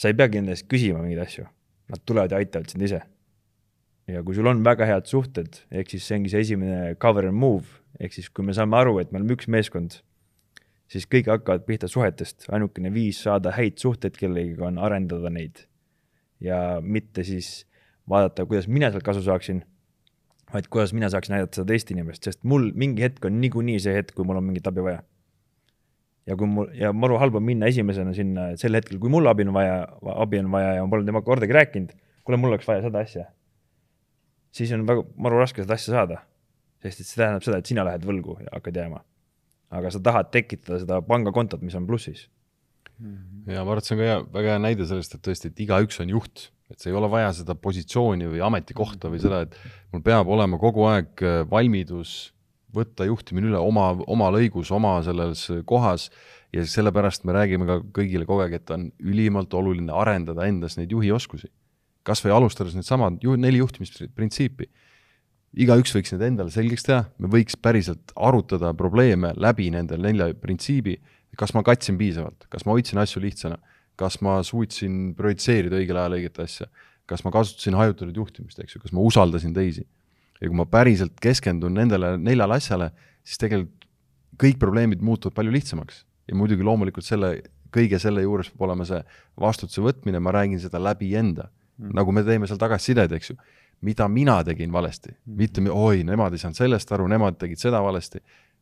sa 0.00 0.08
ei 0.08 0.16
peagi 0.16 0.40
nende 0.40 0.54
eest 0.56 0.68
küsima 0.70 1.02
mingeid 1.02 1.20
asju, 1.26 1.48
nad 1.92 2.04
tulevad 2.08 2.32
ja 2.32 2.40
aitavad 2.40 2.70
sind 2.72 2.86
ise. 2.86 3.02
ja 4.10 4.22
kui 4.26 4.34
sul 4.34 4.48
on 4.48 4.62
väga 4.64 4.86
head 4.88 5.10
suhted, 5.10 5.60
ehk 5.70 5.90
siis 5.92 6.06
see 6.06 6.16
ongi 6.18 6.32
see 6.32 6.46
esimene 6.46 6.94
cover 7.02 7.28
and 7.28 7.36
move, 7.36 7.82
ehk 8.00 8.14
siis 8.16 8.30
kui 8.32 8.46
me 8.46 8.54
saame 8.56 8.78
aru, 8.78 8.96
et 9.02 9.12
me 9.12 9.20
oleme 9.20 9.36
üks 9.36 9.50
meeskond 9.50 10.00
siis 10.90 11.06
kõik 11.10 11.30
hakkavad 11.30 11.66
pihta 11.68 11.88
suhetest, 11.90 12.48
ainukene 12.50 12.92
viis 12.94 13.20
saada 13.24 13.54
häid 13.54 13.78
suhteid 13.82 14.16
kellegiga 14.18 14.66
on 14.68 14.80
arendada 14.82 15.30
neid. 15.30 15.66
ja 16.40 16.80
mitte 16.80 17.20
siis 17.24 17.66
vaadata, 18.08 18.46
kuidas 18.48 18.66
mina 18.68 18.88
sealt 18.90 19.04
kasu 19.04 19.20
saaksin, 19.22 19.60
vaid 20.54 20.70
kuidas 20.72 20.94
mina 20.96 21.10
saaksin 21.12 21.36
aidata 21.36 21.60
seda 21.60 21.68
teist 21.68 21.90
inimest, 21.92 22.24
sest 22.24 22.40
mul 22.48 22.70
mingi 22.74 23.04
hetk 23.04 23.24
on 23.28 23.36
niikuinii 23.42 23.80
see 23.84 23.92
hetk, 23.94 24.14
kui 24.16 24.24
mul 24.24 24.40
on 24.40 24.46
mingit 24.48 24.66
abi 24.66 24.86
vaja. 24.86 25.02
ja 26.26 26.36
kui 26.36 26.48
mul, 26.48 26.70
ja 26.76 26.94
maru 26.96 27.18
halb 27.20 27.36
on 27.36 27.44
minna 27.44 27.68
esimesena 27.68 28.14
sinna 28.16 28.48
sel 28.60 28.74
hetkel, 28.78 28.98
kui 29.02 29.12
mul 29.12 29.28
abi 29.28 29.44
on 29.46 29.52
vaja, 29.54 29.84
abi 30.16 30.40
on 30.40 30.50
vaja 30.52 30.72
ja 30.78 30.86
ma 30.86 30.94
pole 30.94 31.04
temaga 31.04 31.28
kordagi 31.28 31.58
rääkinud, 31.58 31.92
kuule, 32.24 32.40
mul 32.40 32.54
oleks 32.54 32.68
vaja 32.68 32.86
seda 32.88 33.04
asja. 33.04 33.28
siis 34.50 34.72
on 34.72 34.88
väga 34.88 35.04
maru 35.16 35.38
raske 35.44 35.62
seda 35.62 35.76
asja 35.76 35.94
saada, 35.94 36.24
sest 36.82 37.04
et 37.04 37.06
see 37.06 37.20
tähendab 37.20 37.46
seda, 37.46 37.60
et 37.60 37.68
sina 37.68 37.84
lähed 37.86 38.08
võlgu 38.08 38.40
ja 38.40 38.56
hakkad 38.56 38.80
jääma 38.80 39.04
aga 39.70 39.90
sa 39.94 40.02
tahad 40.02 40.30
tekitada 40.34 40.80
seda 40.82 41.00
pangakontot, 41.06 41.62
mis 41.62 41.76
on 41.78 41.86
plussis. 41.88 42.26
ja 43.48 43.62
ma 43.64 43.72
arvan, 43.72 43.80
et 43.80 43.88
see 43.88 43.96
on 43.96 44.00
ka 44.00 44.08
hea, 44.08 44.16
väga 44.34 44.56
hea 44.56 44.64
näide 44.66 44.88
sellest, 44.88 45.14
et 45.16 45.22
tõesti, 45.24 45.52
et 45.52 45.62
igaüks 45.64 46.02
on 46.02 46.10
juht, 46.12 46.50
et 46.70 46.84
ei 46.86 46.96
ole 46.96 47.08
vaja 47.10 47.30
seda 47.38 47.56
positsiooni 47.58 48.28
või 48.30 48.42
ametikohta 48.44 49.10
või 49.10 49.22
seda, 49.22 49.44
et 49.46 49.56
mul 49.94 50.04
peab 50.06 50.28
olema 50.30 50.58
kogu 50.60 50.84
aeg 50.90 51.24
äh, 51.24 51.40
valmidus 51.50 52.34
võtta 52.74 53.06
juhtimine 53.08 53.50
üle 53.50 53.62
oma, 53.62 53.88
oma 54.06 54.28
lõigus, 54.34 54.70
oma 54.74 54.98
selles 55.06 55.46
kohas 55.66 56.10
ja 56.54 56.62
sellepärast 56.66 57.24
me 57.26 57.34
räägime 57.34 57.66
ka 57.66 57.78
kõigile 58.00 58.26
kogu 58.28 58.44
aeg, 58.44 58.58
et 58.60 58.70
on 58.74 58.90
ülimalt 59.02 59.54
oluline 59.58 59.94
arendada 59.94 60.46
endas 60.46 60.78
neid 60.78 60.92
juhioskusi. 60.94 61.50
kas 62.06 62.22
või 62.24 62.32
alustades 62.32 62.74
needsamad 62.74 63.18
ju, 63.22 63.34
neli 63.36 63.58
juhtimisprintsiipi 63.60 64.70
igaüks 65.58 65.94
võiks 65.94 66.12
need 66.14 66.26
endale 66.28 66.52
selgeks 66.54 66.86
teha, 66.86 67.04
me 67.18 67.30
võiks 67.30 67.56
päriselt 67.58 68.12
arutada 68.16 68.72
probleeme 68.78 69.32
läbi 69.36 69.70
nende 69.74 69.98
nelja 69.98 70.30
printsiibi, 70.38 70.96
kas 71.38 71.54
ma 71.56 71.64
katsin 71.66 71.98
piisavalt, 71.98 72.46
kas 72.52 72.66
ma 72.66 72.76
hoidsin 72.76 73.00
asju 73.02 73.22
lihtsana, 73.24 73.58
kas 73.98 74.20
ma 74.24 74.38
suutsin 74.46 75.12
projitseerida 75.18 75.78
õigel 75.80 75.98
ajal 76.00 76.16
õiget 76.18 76.40
asja, 76.44 76.68
kas 77.10 77.24
ma 77.26 77.32
kasutasin 77.34 77.76
hajutatud 77.78 78.16
juhtimist, 78.22 78.60
eks 78.62 78.76
ju, 78.76 78.82
kas 78.84 78.94
ma 78.94 79.02
usaldasin 79.06 79.54
teisi. 79.56 79.86
ja 80.40 80.48
kui 80.48 80.56
ma 80.56 80.64
päriselt 80.64 81.18
keskendun 81.20 81.74
nendele 81.76 82.14
neljale 82.16 82.56
asjale, 82.56 82.86
siis 83.26 83.36
tegelikult 83.42 83.84
kõik 84.40 84.56
probleemid 84.56 85.02
muutuvad 85.04 85.34
palju 85.36 85.52
lihtsamaks. 85.52 86.06
Ja 86.30 86.36
muidugi 86.38 86.64
loomulikult 86.64 87.04
selle, 87.04 87.42
kõige 87.74 87.98
selle 88.00 88.22
juures 88.24 88.48
peab 88.48 88.62
olema 88.70 88.86
see 88.88 89.02
vastutuse 89.36 89.82
võtmine, 89.84 90.22
ma 90.22 90.32
räägin 90.32 90.62
seda 90.62 90.80
läbi 90.80 91.10
enda. 91.18 91.50
Mm., 91.76 91.92
nagu 91.98 92.14
me 92.16 92.22
teeme 92.24 92.48
seal 92.48 92.60
tagasisidet, 92.62 93.12
eks 93.12 93.34
ju 93.34 93.36
mida 93.80 94.08
mina 94.08 94.38
tegin 94.44 94.72
valesti, 94.72 95.14
mitte 95.26 95.62
oi, 95.70 96.04
nemad 96.04 96.34
ei 96.34 96.42
saanud 96.42 96.58
sellest 96.58 96.92
aru, 96.92 97.08
nemad 97.08 97.38
tegid 97.40 97.60
seda 97.60 97.82
valesti. 97.82 98.20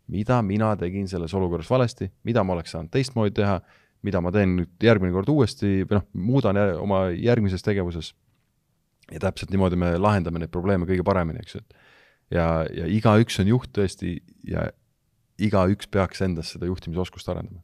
mida 0.09 0.43
mina 0.43 0.71
tegin 0.77 1.09
selles 1.09 1.35
olukorras 1.35 1.69
valesti, 1.71 2.07
mida 2.25 2.45
ma 2.45 2.55
oleks 2.55 2.71
saanud 2.73 2.89
teistmoodi 2.91 3.35
teha, 3.37 3.59
mida 4.03 4.21
ma 4.25 4.31
teen 4.33 4.55
nüüd 4.57 4.71
järgmine 4.83 5.13
kord 5.13 5.29
uuesti 5.29 5.83
või 5.85 5.99
noh, 5.99 6.07
muudan 6.15 6.57
oma 6.81 7.09
järgmises 7.13 7.63
tegevuses. 7.63 8.15
ja 9.13 9.21
täpselt 9.21 9.51
niimoodi 9.51 9.77
me 9.77 9.97
lahendame 9.99 10.39
neid 10.39 10.51
probleeme 10.51 10.87
kõige 10.87 11.05
paremini, 11.05 11.41
eks 11.43 11.55
ju, 11.55 11.61
et 11.61 11.75
ja, 12.31 12.65
ja 12.73 12.87
igaüks 12.87 13.41
on 13.41 13.49
juht 13.49 13.73
tõesti 13.73 14.19
ja 14.45 14.69
igaüks 15.39 15.87
peaks 15.87 16.23
endas 16.23 16.53
seda 16.55 16.67
juhtimisoskust 16.67 17.29
arendama 17.29 17.63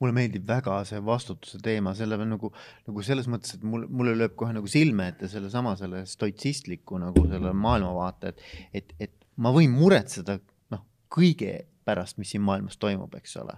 mulle 0.00 0.14
meeldib 0.16 0.46
väga 0.48 0.80
see 0.88 1.00
vastutuse 1.04 1.60
teema, 1.62 1.94
selle 1.98 2.18
nagu, 2.24 2.52
nagu 2.88 3.06
selles 3.06 3.28
mõttes, 3.30 3.56
et 3.56 3.64
mul, 3.66 3.86
mulle 3.88 4.16
lööb 4.18 4.36
kohe 4.38 4.54
nagu 4.56 4.70
silme 4.70 5.10
ette 5.12 5.30
sellesama 5.30 5.76
selle 5.80 6.04
stoitsistliku 6.10 7.00
nagu 7.02 7.26
selle 7.30 7.54
maailmavaate, 7.56 8.34
et, 8.34 8.46
et, 8.80 8.94
et 9.08 9.16
ma 9.40 9.52
võin 9.54 9.72
muretseda 9.74 10.38
noh, 10.74 10.86
kõige 11.12 11.60
pärast, 11.90 12.18
mis 12.20 12.30
siin 12.34 12.42
maailmas 12.44 12.78
toimub, 12.80 13.14
eks 13.18 13.36
ole. 13.40 13.56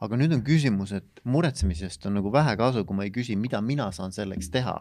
aga 0.00 0.16
nüüd 0.20 0.32
on 0.36 0.42
küsimus, 0.44 0.92
et 0.92 1.22
muretsemisest 1.24 2.04
on 2.06 2.18
nagu 2.18 2.30
vähe 2.32 2.52
kasu, 2.60 2.84
kui 2.84 2.96
ma 2.96 3.06
ei 3.06 3.12
küsi, 3.14 3.36
mida 3.40 3.62
mina 3.64 3.88
saan 3.96 4.12
selleks 4.12 4.50
teha. 4.52 4.76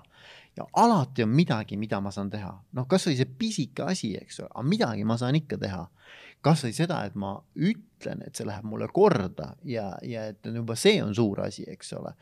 ja 0.56 0.66
alati 0.80 1.24
on 1.24 1.34
midagi, 1.36 1.78
mida 1.78 2.00
ma 2.00 2.12
saan 2.16 2.30
teha, 2.32 2.52
noh, 2.74 2.88
kasvõi 2.88 3.18
see 3.18 3.28
pisike 3.40 3.84
asi, 3.84 4.14
eks 4.20 4.40
ole, 4.44 4.52
aga 4.54 4.68
midagi 4.70 5.04
ma 5.08 5.18
saan 5.20 5.36
ikka 5.36 5.60
teha 5.60 5.82
kasvõi 6.46 6.74
seda, 6.76 7.04
et 7.08 7.16
ma 7.20 7.36
ütlen, 7.56 8.26
et 8.26 8.36
see 8.36 8.48
läheb 8.48 8.66
mulle 8.68 8.90
korda 8.94 9.54
ja, 9.68 9.94
ja 10.06 10.28
et 10.32 10.46
juba 10.46 10.78
see 10.80 11.00
on 11.04 11.16
suur 11.16 11.46
asi, 11.46 11.66
eks 11.72 11.96
ole. 12.00 12.14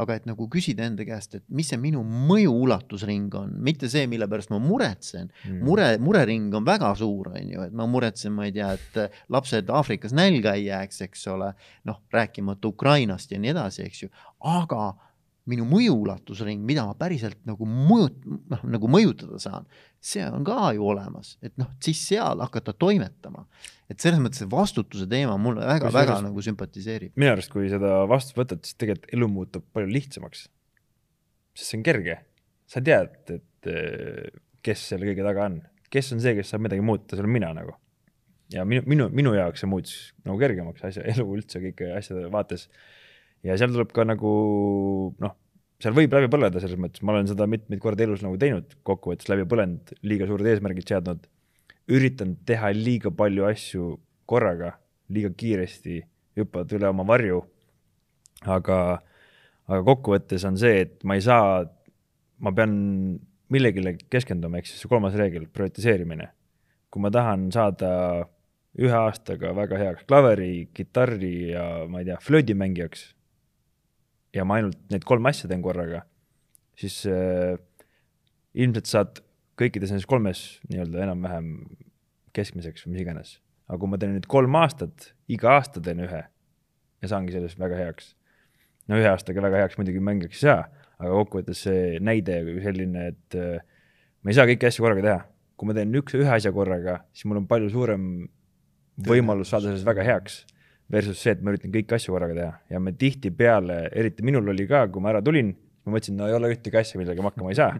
aga 0.00 0.14
et 0.16 0.26
nagu 0.26 0.46
küsida 0.48 0.84
enda 0.86 1.04
käest, 1.04 1.34
et 1.34 1.42
mis 1.52 1.66
see 1.68 1.76
minu 1.76 2.00
mõju 2.06 2.52
ulatusring 2.64 3.34
on, 3.36 3.50
mitte 3.60 3.88
see, 3.90 4.06
mille 4.08 4.28
pärast 4.30 4.52
ma 4.52 4.60
muretsen 4.62 5.26
mm.. 5.28 5.58
mure, 5.66 5.88
murering 6.00 6.54
on 6.56 6.64
väga 6.64 6.92
suur, 6.96 7.32
on 7.34 7.50
ju, 7.52 7.66
et 7.66 7.74
ma 7.76 7.88
muretsen, 7.90 8.32
ma 8.32 8.46
ei 8.48 8.54
tea, 8.54 8.70
et 8.78 9.20
lapsed 9.34 9.68
Aafrikas 9.68 10.14
nälga 10.16 10.54
ei 10.56 10.68
jääks, 10.70 11.02
eks 11.08 11.26
ole. 11.34 11.52
noh, 11.90 12.00
rääkimata 12.14 12.70
Ukrainast 12.70 13.34
ja 13.34 13.42
nii 13.42 13.52
edasi, 13.52 13.84
eks 13.90 14.04
ju, 14.06 14.12
aga 14.46 14.92
minu 15.50 15.66
mõjuulatusring, 15.68 16.62
mida 16.66 16.84
ma 16.86 16.94
päriselt 16.98 17.38
nagu 17.48 17.66
mõjut-, 17.68 18.20
noh 18.50 18.64
nagu 18.76 18.90
mõjutada 18.90 19.40
saan, 19.42 19.68
see 20.00 20.24
on 20.24 20.44
ka 20.46 20.70
ju 20.76 20.86
olemas, 20.88 21.34
et 21.44 21.52
noh, 21.60 21.68
siis 21.84 22.00
seal 22.08 22.40
hakata 22.40 22.72
toimetama. 22.72 23.44
et 23.90 24.00
selles 24.00 24.20
mõttes 24.22 24.40
see 24.40 24.50
vastutuse 24.50 25.06
teema 25.10 25.34
mulle 25.36 25.66
väga-väga 25.66 26.20
nagu 26.24 26.44
sümpatiseerib. 26.44 27.12
minu 27.20 27.34
arust, 27.34 27.52
kui 27.52 27.68
seda 27.72 28.06
vastutust 28.08 28.38
võtad, 28.38 28.62
siis 28.64 28.78
tegelikult 28.80 29.12
elu 29.16 29.28
muutub 29.28 29.66
palju 29.74 29.92
lihtsamaks. 29.92 30.46
sest 31.54 31.66
see 31.66 31.80
on 31.80 31.84
kerge, 31.84 32.16
sa 32.70 32.80
tead, 32.80 33.18
et 33.36 33.70
kes 34.64 34.86
selle 34.92 35.08
kõige 35.10 35.26
taga 35.26 35.50
on, 35.50 35.60
kes 35.92 36.12
on 36.14 36.24
see, 36.24 36.34
kes 36.38 36.52
saab 36.52 36.64
midagi 36.64 36.84
muuta, 36.84 37.12
see 37.12 37.24
olen 37.24 37.36
mina 37.36 37.52
nagu. 37.56 37.76
ja 38.54 38.64
minu, 38.66 38.82
minu, 38.90 39.10
minu 39.14 39.34
jaoks 39.36 39.62
see 39.62 39.70
muutus 39.70 39.98
nagu 40.24 40.40
kergemaks 40.40 40.88
asja, 40.88 41.04
elu 41.12 41.28
üldse 41.36 41.60
kõike 41.62 41.92
asjade 41.98 42.32
vaates 42.32 42.66
ja 43.46 43.56
seal 43.60 43.70
tuleb 43.74 43.92
ka 43.94 44.04
nagu 44.08 44.32
noh, 45.22 45.36
seal 45.80 45.96
võib 45.96 46.12
läbi 46.14 46.28
põleda, 46.32 46.60
selles 46.60 46.80
mõttes 46.80 47.02
ma 47.04 47.14
olen 47.14 47.28
seda 47.30 47.46
mitmeid 47.48 47.80
kordi 47.82 48.04
elus 48.04 48.24
nagu 48.24 48.36
teinud, 48.40 48.76
kokkuvõttes 48.86 49.30
läbi 49.32 49.46
põlenud, 49.48 49.94
liiga 50.06 50.28
suured 50.28 50.48
eesmärgid 50.52 50.92
seadnud, 50.92 51.24
üritanud 51.90 52.42
teha 52.48 52.72
liiga 52.76 53.12
palju 53.16 53.46
asju 53.48 53.86
korraga, 54.30 54.74
liiga 55.10 55.32
kiiresti, 55.36 56.02
hüppavad 56.38 56.76
üle 56.76 56.90
oma 56.92 57.06
varju. 57.08 57.42
aga, 58.40 58.76
aga 59.68 59.80
kokkuvõttes 59.84 60.44
on 60.48 60.56
see, 60.60 60.84
et 60.86 61.02
ma 61.04 61.16
ei 61.18 61.24
saa, 61.24 61.64
ma 62.40 62.52
pean 62.56 62.72
millegile 63.52 63.96
keskenduma, 64.08 64.60
ehk 64.60 64.70
siis 64.70 64.84
see 64.84 64.88
kolmas 64.88 65.16
reegel, 65.18 65.48
prioritiseerimine. 65.52 66.30
kui 66.90 67.02
ma 67.02 67.10
tahan 67.14 67.50
saada 67.54 67.90
ühe 68.80 68.94
aastaga 68.94 69.52
väga 69.54 69.78
heaks 69.78 70.06
klaveri, 70.08 70.70
kitarri 70.74 71.52
ja 71.52 71.64
ma 71.90 72.00
ei 72.00 72.08
tea, 72.08 72.16
flöödimängijaks 72.22 73.04
ja 74.34 74.46
ma 74.46 74.58
ainult 74.60 74.78
need 74.92 75.04
kolm 75.08 75.26
asja 75.30 75.48
teen 75.50 75.62
korraga, 75.64 76.04
siis 76.78 77.02
äh, 77.10 77.56
ilmselt 78.54 78.90
saad 78.90 79.22
kõikides 79.60 79.92
nendes 79.92 80.08
kolmes 80.08 80.42
nii-öelda 80.70 81.04
enam-vähem 81.06 81.54
keskmiseks 82.36 82.86
või 82.86 82.94
mis 82.94 83.04
iganes. 83.04 83.32
aga 83.68 83.78
kui 83.78 83.90
ma 83.90 83.98
teen 84.02 84.14
nüüd 84.16 84.28
kolm 84.30 84.56
aastat, 84.58 85.12
iga 85.30 85.56
aasta 85.58 85.82
teen 85.82 86.02
ühe 86.06 86.22
ja 87.00 87.10
saangi 87.10 87.34
selles 87.34 87.58
väga 87.58 87.78
heaks. 87.78 88.14
no 88.88 88.98
ühe 89.00 89.10
aastaga 89.10 89.42
väga 89.42 89.64
heaks 89.64 89.78
muidugi 89.78 90.02
mängijaks 90.02 90.40
ei 90.40 90.46
saa, 90.48 90.62
aga 90.98 91.12
kokkuvõttes 91.22 91.64
see 91.66 91.98
näide 92.00 92.40
selline, 92.64 93.10
et 93.14 93.38
äh, 93.38 93.60
ma 94.22 94.32
ei 94.32 94.38
saa 94.38 94.48
kõiki 94.50 94.70
asju 94.70 94.86
korraga 94.86 95.06
teha. 95.06 95.20
kui 95.56 95.68
ma 95.68 95.76
teen 95.76 95.94
üks, 96.00 96.16
ühe 96.16 96.30
asja 96.32 96.54
korraga, 96.56 97.02
siis 97.12 97.28
mul 97.28 97.42
on 97.42 97.50
palju 97.50 97.68
suurem 97.72 98.06
võimalus 99.04 99.50
saada 99.52 99.68
selles 99.68 99.84
väga 99.86 100.04
heaks 100.06 100.44
versus 100.90 101.20
see, 101.22 101.34
et 101.36 101.42
ma 101.44 101.52
üritan 101.54 101.72
kõiki 101.74 101.96
asju 101.96 102.14
korraga 102.14 102.36
teha 102.36 102.52
ja 102.74 102.80
me 102.82 102.92
tihtipeale, 102.98 103.82
eriti 103.96 104.24
minul 104.26 104.50
oli 104.52 104.66
ka, 104.70 104.86
kui 104.92 105.02
ma 105.04 105.12
ära 105.12 105.22
tulin, 105.24 105.52
ma 105.84 105.94
mõtlesin, 105.94 106.16
no 106.18 106.28
ei 106.28 106.36
ole 106.36 106.50
ühtegi 106.54 106.80
asja, 106.80 107.00
millega 107.00 107.24
ma 107.24 107.32
hakkama 107.32 107.52
ei 107.52 107.58
saa, 107.60 107.76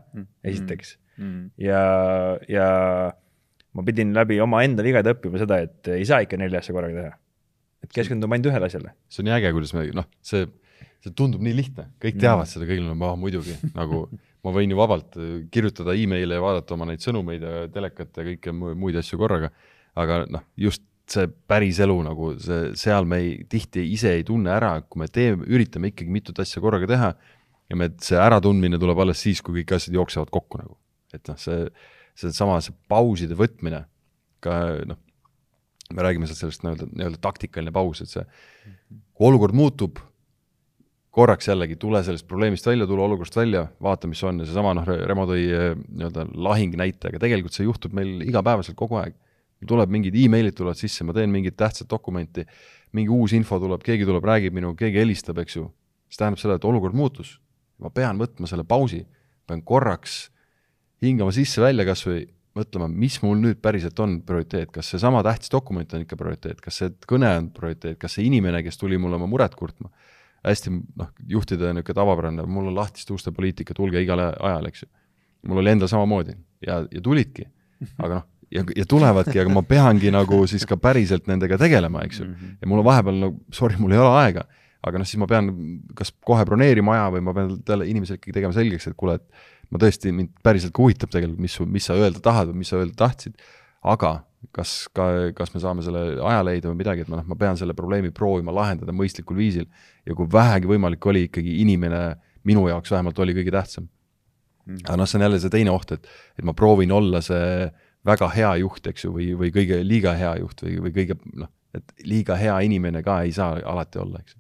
esiteks 0.47 0.95
mm. 0.97 1.25
-hmm. 1.25 1.51
ja, 1.67 1.83
ja 2.49 2.69
ma 3.77 3.87
pidin 3.87 4.15
läbi 4.17 4.41
omaenda 4.43 4.87
vigade 4.87 5.15
õppima 5.15 5.43
seda, 5.43 5.61
et 5.67 5.93
ei 5.95 6.07
saa 6.09 6.23
ikka 6.25 6.39
nelja 6.41 6.63
asja 6.63 6.77
korraga 6.77 7.07
teha. 7.07 7.19
et 7.85 7.95
keskendume 7.97 8.37
ainult 8.37 8.53
ühele 8.53 8.67
asjale. 8.71 8.95
see 9.09 9.23
on 9.23 9.31
nii 9.31 9.37
äge, 9.39 9.53
kuidas 9.57 9.75
me, 9.75 9.87
noh, 9.97 10.09
see, 10.23 10.47
see 11.05 11.15
tundub 11.17 11.43
nii 11.45 11.57
lihtne, 11.57 11.91
kõik 12.03 12.17
mm. 12.17 12.25
teavad 12.27 12.47
mm. 12.47 12.53
seda, 12.55 12.69
kõigil 12.71 12.91
on, 12.91 13.07
ah 13.09 13.17
muidugi, 13.19 13.57
nagu 13.75 14.05
ma 14.45 14.55
võin 14.57 14.73
ju 14.73 14.79
vabalt 14.79 15.19
kirjutada 15.53 15.97
email'e 15.99 16.39
ja 16.39 16.45
vaadata 16.45 16.77
oma 16.77 16.89
neid 16.89 17.03
sõnumeid 17.05 17.43
ja 17.45 17.67
telekat 17.73 18.17
ja 18.17 18.27
kõike 18.31 18.55
muid 18.55 18.97
asju 19.01 19.19
korraga, 19.21 19.51
aga 20.01 20.23
noh, 20.31 20.47
just 20.57 20.85
see 21.11 21.29
päris 21.51 21.81
elu 21.83 21.97
nagu 22.07 22.33
see, 22.41 22.71
seal 22.79 23.09
me 23.09 23.21
ei, 23.23 23.31
tihti 23.51 23.83
ise 23.95 24.15
ei 24.19 24.25
tunne 24.27 24.53
ära, 24.55 24.77
kui 24.87 25.03
me 25.03 25.09
teeme, 25.11 25.47
üritame 25.51 25.91
ikkagi 25.91 26.13
mitut 26.13 26.39
asja 26.43 26.63
korraga 26.63 26.89
teha 26.91 27.11
ja 27.71 27.79
me, 27.79 27.91
see 28.03 28.19
äratundmine 28.21 28.79
tuleb 28.83 29.01
alles 29.03 29.23
siis, 29.23 29.43
kui 29.43 29.61
kõik 29.61 29.77
asjad 29.79 29.97
jooksevad 29.99 30.33
kokku 30.35 30.61
nagu. 30.63 30.77
et 31.15 31.27
noh, 31.27 31.39
see, 31.43 31.65
seesama, 32.19 32.61
see 32.63 32.75
pauside 32.91 33.35
võtmine, 33.39 33.83
ka 34.45 34.61
noh, 34.87 34.99
me 35.91 36.05
räägime 36.07 36.29
sealt 36.31 36.39
sellest 36.45 36.63
nii-öelda, 36.63 36.87
nii-öelda 36.93 37.19
taktikaline 37.25 37.75
paus, 37.75 38.05
et 38.05 38.13
see, 38.13 38.23
kui 39.19 39.27
olukord 39.27 39.57
muutub, 39.59 39.99
korraks 41.11 41.49
jällegi 41.51 41.75
tule 41.83 42.05
sellest 42.07 42.29
probleemist 42.31 42.69
välja, 42.69 42.87
tule 42.87 43.03
olukorrast 43.03 43.35
välja, 43.41 43.65
vaata, 43.83 44.07
mis 44.11 44.23
on 44.23 44.39
ja 44.39 44.47
seesama 44.47 44.77
noh, 44.79 44.87
Remo 44.87 45.27
tõi 45.27 45.49
eh, 45.49 45.73
nii-öelda 45.75 46.29
lahing 46.39 46.79
näite, 46.79 47.11
aga 47.11 47.19
tegelikult 47.23 47.57
see 47.57 47.67
juhtub 47.67 47.97
meil 47.99 48.23
igapäevaselt 48.23 48.79
kogu 48.79 49.01
aeg 49.03 49.19
tuleb 49.69 49.93
mingid 49.93 50.17
emailid 50.17 50.57
tulevad 50.57 50.79
sisse, 50.79 51.05
ma 51.05 51.15
teen 51.17 51.31
mingit 51.33 51.57
tähtsat 51.59 51.89
dokumenti, 51.91 52.47
mingi 52.97 53.13
uus 53.13 53.35
info 53.37 53.59
tuleb, 53.61 53.83
keegi 53.85 54.09
tuleb, 54.09 54.25
räägib 54.25 54.57
minuga, 54.57 54.79
keegi 54.85 55.03
helistab, 55.03 55.39
eks 55.43 55.57
ju. 55.57 55.69
see 56.11 56.19
tähendab 56.19 56.41
seda, 56.43 56.57
et 56.59 56.65
olukord 56.65 56.97
muutus. 56.97 57.39
ma 57.81 57.89
pean 57.91 58.19
võtma 58.21 58.49
selle 58.49 58.65
pausi, 58.65 59.07
pean 59.47 59.63
korraks 59.65 60.29
hingama 61.01 61.33
sisse-välja 61.33 61.87
kas 61.89 62.03
või 62.05 62.27
mõtlema, 62.57 62.89
mis 62.91 63.17
mul 63.23 63.39
nüüd 63.41 63.61
päriselt 63.63 63.99
on 64.03 64.19
prioriteet, 64.27 64.73
kas 64.75 64.91
seesama 64.93 65.23
tähtis 65.25 65.53
dokument 65.53 65.93
on 65.95 66.05
ikka 66.05 66.19
prioriteet, 66.19 66.61
kas 66.61 66.81
see 66.83 66.91
kõne 67.09 67.31
on 67.39 67.51
prioriteet, 67.55 67.99
kas 68.01 68.19
see 68.19 68.27
inimene, 68.27 68.63
kes 68.67 68.81
tuli 68.81 68.99
mulle 69.01 69.17
oma 69.17 69.29
muret 69.31 69.55
kurtma, 69.57 69.89
hästi 70.45 70.73
noh, 70.73 71.13
juhtida 71.31 71.71
niisugune 71.71 72.01
tavapärane, 72.01 72.47
mul 72.51 72.73
on 72.73 72.77
lahtiste 72.77 73.15
uste 73.15 73.33
poliitika, 73.33 73.77
tulge 73.77 74.03
igal 74.03 74.23
ajal, 74.29 74.69
eks 74.71 74.85
ju. 74.85 74.91
mul 75.49 75.63
oli 75.63 75.73
endal 75.73 75.89
samamoodi 75.89 76.35
ja, 76.67 76.83
ja 76.91 77.01
tulidki, 77.05 77.47
aga 77.99 78.21
noh, 78.21 78.29
ja, 78.55 78.65
ja 78.77 78.87
tulevadki, 78.89 79.39
aga 79.43 79.53
ma 79.53 79.63
peangi 79.67 80.11
nagu 80.15 80.43
siis 80.51 80.67
ka 80.69 80.79
päriselt 80.81 81.29
nendega 81.31 81.59
tegelema, 81.61 82.05
eks 82.07 82.23
ju. 82.23 82.29
Mhm. 82.29 82.57
ja 82.61 82.71
mul 82.71 82.83
on 82.83 82.89
vahepeal 82.89 83.21
nagu, 83.27 83.39
sorry, 83.55 83.79
mul 83.81 83.95
ei 83.95 84.03
ole 84.03 84.11
aega, 84.25 84.47
aga 84.87 85.03
noh, 85.03 85.09
siis 85.09 85.21
ma 85.21 85.29
pean 85.31 85.53
kas 85.97 86.13
kohe 86.27 86.47
broneerima 86.49 86.97
aja 86.97 87.11
või 87.17 87.25
ma 87.27 87.37
pean 87.37 87.55
talle, 87.67 87.87
inimesele 87.91 88.21
ikkagi 88.21 88.37
tegema 88.39 88.57
selgeks, 88.57 88.91
et 88.91 88.99
kuule, 88.99 89.19
et 89.21 89.71
ma 89.71 89.83
tõesti, 89.83 90.15
mind 90.17 90.33
päriselt 90.45 90.75
ka 90.75 90.83
huvitab 90.83 91.13
tegelikult, 91.13 91.45
mis, 91.45 91.59
mis 91.79 91.87
sa 91.91 91.99
öelda 91.99 92.23
tahad 92.25 92.51
või 92.51 92.65
mis 92.65 92.73
sa 92.73 92.81
öelda 92.81 92.97
tahtsid, 93.05 93.39
aga 93.87 94.21
kas 94.57 94.73
ka, 94.97 95.05
kas 95.37 95.53
me 95.53 95.61
saame 95.61 95.85
selle 95.85 96.17
aja 96.17 96.41
leida 96.47 96.71
või 96.71 96.81
midagi, 96.81 97.05
et 97.05 97.11
ma 97.13 97.21
noh, 97.21 97.29
ma 97.29 97.37
pean 97.39 97.59
selle 97.61 97.77
probleemi 97.77 98.09
proovima 98.17 98.55
lahendada 98.57 98.93
mõistlikul 98.97 99.37
viisil 99.37 99.67
ja 100.09 100.17
kui 100.17 100.29
vähegi 100.33 100.69
võimalik 100.71 101.05
oli, 101.13 101.27
ikkagi 101.29 101.59
inimene 101.61 102.01
minu 102.49 102.65
jaoks 102.71 102.91
vähemalt 102.91 103.19
oli 103.21 103.37
kõige 103.37 103.53
tähtsam. 103.53 103.91
Mhm. 104.65 104.87
aga 104.87 104.97
noh, 104.97 105.09
see 105.09 105.19
on 105.19 105.23
jälle 105.25 105.39
see 105.41 105.53
teine 105.53 105.73
oht, 105.73 105.93
et, 105.93 106.09
et 106.39 106.45
ma 106.45 106.53
proovin 106.57 106.93
olla 106.93 107.21
see 107.25 107.45
äh, 107.67 107.87
väga 108.07 108.29
hea 108.35 108.51
juht, 108.63 108.87
eks 108.91 109.05
ju, 109.05 109.15
või, 109.15 109.31
või 109.39 109.53
kõige 109.55 109.81
liiga 109.85 110.15
hea 110.19 110.35
juht 110.41 110.63
või, 110.65 110.77
või 110.87 110.93
kõige 110.97 111.17
noh, 111.37 111.51
et 111.77 112.05
liiga 112.07 112.37
hea 112.41 112.57
inimene 112.67 113.03
ka 113.07 113.21
ei 113.27 113.33
saa 113.37 113.61
alati 113.73 114.01
olla, 114.01 114.23
eks 114.23 114.37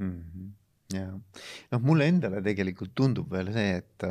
mm. 0.00 0.12
-hmm. 0.20 0.52
ja 0.96 1.08
noh, 1.12 1.82
mulle 1.84 2.08
endale 2.08 2.42
tegelikult 2.44 2.94
tundub 2.94 3.32
veel 3.32 3.52
see, 3.54 3.80
et 3.82 4.08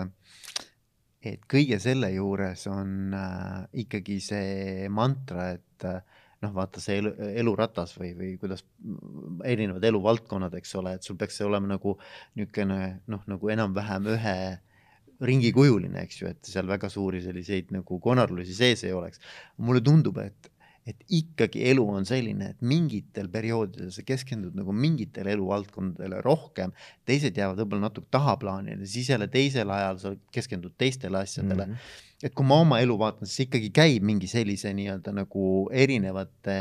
et 1.24 1.46
kõige 1.48 1.80
selle 1.80 2.10
juures 2.12 2.68
on 2.68 3.14
äh, 3.16 3.64
ikkagi 3.86 4.20
see 4.20 4.90
mantra, 4.92 5.54
et 5.56 5.86
äh, 5.88 6.02
noh, 6.44 6.52
vaata 6.54 6.82
see 6.84 7.00
elu, 7.00 7.14
eluratas 7.40 7.96
või, 7.96 8.12
või 8.18 8.34
kuidas 8.42 8.66
erinevad 9.48 9.86
eluvaldkonnad, 9.88 10.54
eks 10.60 10.76
ole, 10.76 10.98
et 10.98 11.08
sul 11.08 11.18
peaks 11.18 11.40
see 11.40 11.48
olema 11.48 11.72
nagu 11.72 11.96
niisugune 12.36 13.00
noh, 13.08 13.24
nagu 13.32 13.54
enam-vähem 13.56 14.12
ühe 14.18 14.36
äh, 14.52 14.60
ringikujuline, 15.28 16.06
eks 16.06 16.22
ju, 16.22 16.32
et 16.32 16.50
seal 16.54 16.68
väga 16.70 16.90
suuri 16.92 17.22
selliseid 17.24 17.72
nagu 17.76 18.00
konarlusi 18.04 18.56
sees 18.58 18.84
ei 18.84 18.94
oleks. 18.96 19.22
mulle 19.58 19.82
tundub, 19.82 20.18
et, 20.24 20.50
et 20.88 21.04
ikkagi 21.16 21.64
elu 21.72 21.84
on 21.98 22.06
selline, 22.06 22.54
et 22.54 22.62
mingitel 22.62 23.30
perioodidel 23.32 23.92
sa 23.96 24.04
keskendud 24.06 24.56
nagu 24.58 24.76
mingitele 24.76 25.36
eluvaldkondadele 25.38 26.22
rohkem, 26.26 26.74
teised 27.06 27.38
jäävad 27.38 27.64
võib-olla 27.64 27.90
natuke 27.90 28.12
tahaplaanile, 28.12 28.86
siis 28.86 29.10
jälle 29.14 29.30
teisel 29.32 29.72
ajal 29.72 30.02
sa 30.02 30.16
keskendud 30.32 30.76
teistele 30.78 31.24
asjadele 31.24 31.68
mm. 31.68 31.78
-hmm 31.78 32.10
et 32.24 32.32
kui 32.32 32.48
ma 32.48 32.62
oma 32.64 32.80
elu 32.84 32.96
vaatan, 33.00 33.28
siis 33.28 33.50
ikkagi 33.50 33.70
käib 33.76 34.04
mingi 34.08 34.30
sellise 34.32 34.72
nii-öelda 34.76 35.12
nagu 35.16 35.46
erinevate 35.76 36.58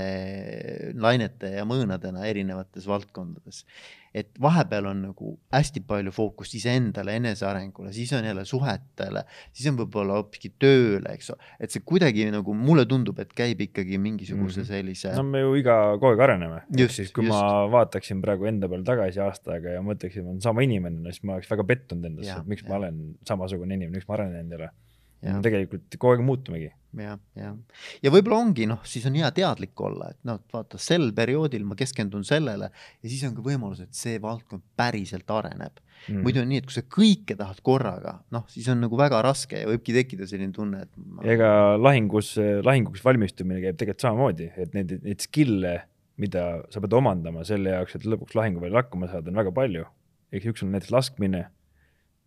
lainete 0.99 1.55
ja 1.55 1.67
mõõnadena 1.69 2.27
erinevates 2.27 2.89
valdkondades. 2.91 3.65
et 4.13 4.29
vahepeal 4.45 4.91
on 4.91 4.99
nagu 5.07 5.31
hästi 5.55 5.81
palju 5.89 6.13
fookust 6.13 6.53
iseendale, 6.59 7.15
enesearengule, 7.17 7.95
siis 7.97 8.11
on 8.13 8.27
jälle 8.29 8.43
suhetele, 8.45 9.23
siis 9.57 9.71
on 9.71 9.79
võib-olla 9.79 10.19
hoopiski 10.19 10.51
tööle, 10.61 11.15
eks 11.15 11.33
ole, 11.33 11.49
et 11.65 11.73
see 11.73 11.81
kuidagi 11.81 12.27
nagu 12.35 12.53
mulle 12.53 12.85
tundub, 12.91 13.23
et 13.25 13.33
käib 13.33 13.63
ikkagi 13.65 13.97
mingisuguse 13.97 14.67
mhm. 14.67 14.69
sellise. 14.69 15.15
no 15.17 15.25
me 15.25 15.41
ju 15.41 15.57
iga, 15.63 15.79
kogu 15.95 16.13
aeg 16.13 16.27
areneme. 16.29 16.61
siis 16.93 17.15
kui 17.15 17.25
just. 17.25 17.33
ma 17.33 17.71
vaataksin 17.73 18.21
praegu 18.21 18.51
enda 18.51 18.69
peale 18.69 18.85
tagasi 18.85 19.23
aasta 19.25 19.57
aega 19.57 19.79
ja 19.79 19.87
mõtleksin, 19.87 20.27
ma 20.27 20.35
olen 20.35 20.45
sama 20.45 20.67
inimene, 20.67 21.07
siis 21.09 21.25
ma 21.25 21.39
oleks 21.39 21.49
väga 21.55 21.71
pettunud 21.73 22.13
endasse, 22.13 22.41
et 22.43 22.53
miks 22.53 22.67
ja. 22.67 22.69
ma 22.69 22.83
olen 22.83 23.05
samasugune 23.25 23.79
inimene, 23.79 23.97
miks 23.97 24.11
ma 24.11 24.19
arenen 24.19 24.45
endale 24.45 24.75
Ja. 25.23 25.37
tegelikult 25.39 25.95
kogu 26.01 26.17
aeg 26.17 26.23
muutumegi. 26.27 26.73
jah, 26.99 27.19
jah. 27.39 27.55
ja 28.03 28.11
võib-olla 28.11 28.41
ongi 28.43 28.67
noh, 28.67 28.81
siis 28.89 29.05
on 29.07 29.15
hea 29.17 29.29
teadlik 29.35 29.79
olla, 29.81 30.11
et 30.11 30.19
noh, 30.27 30.41
vaata 30.53 30.81
sel 30.83 31.13
perioodil 31.15 31.63
ma 31.69 31.77
keskendun 31.79 32.27
sellele 32.27 32.69
ja 32.73 33.07
siis 33.07 33.23
on 33.29 33.37
ka 33.37 33.45
võimalus, 33.47 33.85
et 33.85 33.95
see 33.95 34.19
valdkond 34.23 34.65
päriselt 34.77 35.31
areneb 35.31 35.79
mm.. 36.09 36.25
muidu 36.27 36.43
on 36.43 36.51
nii, 36.51 36.59
et 36.65 36.67
kui 36.67 36.75
sa 36.75 36.83
kõike 36.99 37.39
tahad 37.39 37.63
korraga, 37.65 38.17
noh, 38.35 38.45
siis 38.51 38.67
on 38.75 38.83
nagu 38.83 38.99
väga 38.99 39.23
raske 39.25 39.63
ja 39.63 39.71
võibki 39.71 39.95
tekkida 39.95 40.27
selline 40.27 40.53
tunne, 40.59 40.83
et 40.89 40.99
ma.... 40.99 41.23
ega 41.37 41.53
lahingus, 41.79 42.35
lahinguks 42.67 43.07
valmistumine 43.07 43.63
käib 43.63 43.79
tegelikult 43.79 44.09
samamoodi, 44.09 44.51
et 44.67 44.75
neid, 44.77 44.99
neid 45.07 45.23
skill'e, 45.23 45.79
mida 46.23 46.47
sa 46.75 46.83
pead 46.83 46.99
omandama 46.99 47.47
selle 47.47 47.79
jaoks, 47.79 47.95
et 47.97 48.11
lõpuks 48.11 48.35
lahinguväljal 48.39 48.83
hakkama 48.83 49.09
saada, 49.11 49.31
on 49.31 49.39
väga 49.45 49.55
palju. 49.55 49.87
eks 50.35 50.51
üks 50.51 50.67
on 50.67 50.75
näiteks 50.75 50.93
laskmine, 50.93 51.47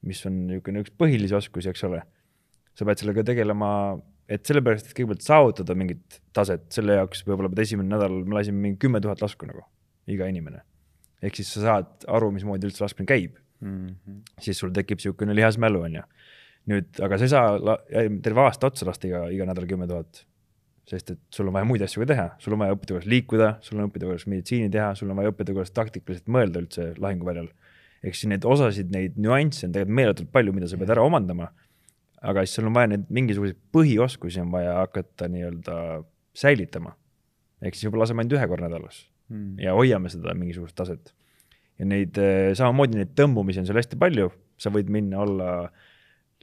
mis 0.06 0.26
on 0.30 0.46
niisugune 0.48 0.86
üks 0.86 0.96
põhilisi 0.96 1.36
oskusi, 1.36 1.76
eks 1.76 1.90
ole 1.92 2.06
sa 2.76 2.88
pead 2.88 3.02
sellega 3.02 3.24
tegelema, 3.28 3.70
et 4.32 4.46
sellepärast, 4.48 4.90
et 4.90 4.98
kõigepealt 4.98 5.26
saavutada 5.26 5.76
mingit 5.78 6.20
taset, 6.36 6.66
selle 6.74 7.00
jaoks 7.00 7.24
võib-olla 7.28 7.52
pead 7.54 7.64
esimene 7.66 7.92
nädal, 7.94 8.22
ma 8.26 8.40
lasin 8.40 8.58
mingi 8.58 8.80
kümme 8.82 9.02
tuhat 9.04 9.22
lasku 9.24 9.48
nagu, 9.50 9.64
iga 10.12 10.28
inimene. 10.32 10.64
ehk 11.26 11.38
siis 11.40 11.50
sa 11.56 11.62
saad 11.64 12.06
aru, 12.12 12.32
mismoodi 12.36 12.68
üldse 12.68 12.84
laskmine 12.84 13.08
käib 13.10 13.38
mm. 13.62 13.88
-hmm. 13.88 14.22
siis 14.42 14.60
sul 14.60 14.74
tekib 14.76 15.00
niisugune 15.00 15.36
lihasmälu, 15.36 15.82
on 15.88 16.00
ju. 16.00 16.06
nüüd, 16.72 16.88
aga 17.06 17.18
sa 17.18 17.28
ei 17.28 17.30
saa 17.30 17.78
terve 18.26 18.42
aasta 18.42 18.68
otsa 18.68 18.88
lasta 18.90 19.08
iga, 19.08 19.28
iga 19.30 19.46
nädal 19.46 19.68
kümme 19.70 19.88
tuhat. 19.88 20.26
sest 20.86 21.12
et 21.12 21.20
sul 21.34 21.48
on 21.48 21.54
vaja 21.54 21.66
muid 21.66 21.82
asju 21.82 22.04
ka 22.04 22.06
teha, 22.12 22.26
sul 22.38 22.54
on 22.54 22.60
vaja 22.62 22.74
õppida, 22.76 22.94
kuidas 22.94 23.08
liikuda, 23.10 23.48
sul 23.66 23.80
on 23.80 23.88
õppida, 23.88 24.06
kuidas 24.06 24.28
meditsiini 24.30 24.70
teha, 24.70 24.92
sul 24.96 25.10
on 25.10 25.18
vaja 25.18 25.32
õppida, 25.32 25.54
kuidas 25.58 25.72
taktikaliselt 25.74 26.28
mõelda 26.30 26.62
üldse 26.62 26.92
lahinguväljal. 27.02 27.48
ehk 28.04 28.16
siis 28.16 28.30
neid 28.30 28.46
osasid, 28.46 28.92
neid 28.94 29.16
nüansse 29.18 29.66
on 29.66 29.72
tegelikult 29.74 29.96
meeletult 30.02 30.30
palju, 30.32 30.54
mida 30.54 30.68
sa 30.70 30.78
pead 30.78 30.92
ära 30.94 31.02
omandama 31.02 31.50
aga 32.26 32.44
siis 32.46 32.58
sul 32.58 32.70
on 32.70 32.76
vaja 32.76 32.92
neid 32.92 33.10
mingisuguseid 33.14 33.58
põhioskusi 33.76 34.42
on 34.44 34.54
vaja 34.54 34.80
hakata 34.82 35.30
nii-öelda 35.32 35.76
säilitama. 36.36 36.96
ehk 37.62 37.78
siis 37.78 37.88
võib-olla 37.88 38.06
laseme 38.06 38.24
ainult 38.24 38.38
ühe 38.38 38.48
korra 38.52 38.68
nädalas 38.68 39.04
mm. 39.32 39.60
ja 39.64 39.76
hoiame 39.78 40.12
seda 40.12 40.36
mingisugust 40.38 40.76
taset. 40.78 41.14
ja 41.80 41.88
neid, 41.90 42.18
eh, 42.22 42.54
samamoodi 42.58 43.02
neid 43.02 43.14
tõmbumisi 43.18 43.62
on 43.62 43.70
seal 43.70 43.80
hästi 43.82 44.00
palju, 44.02 44.32
sa 44.58 44.72
võid 44.74 44.92
minna 44.92 45.22
olla 45.24 45.52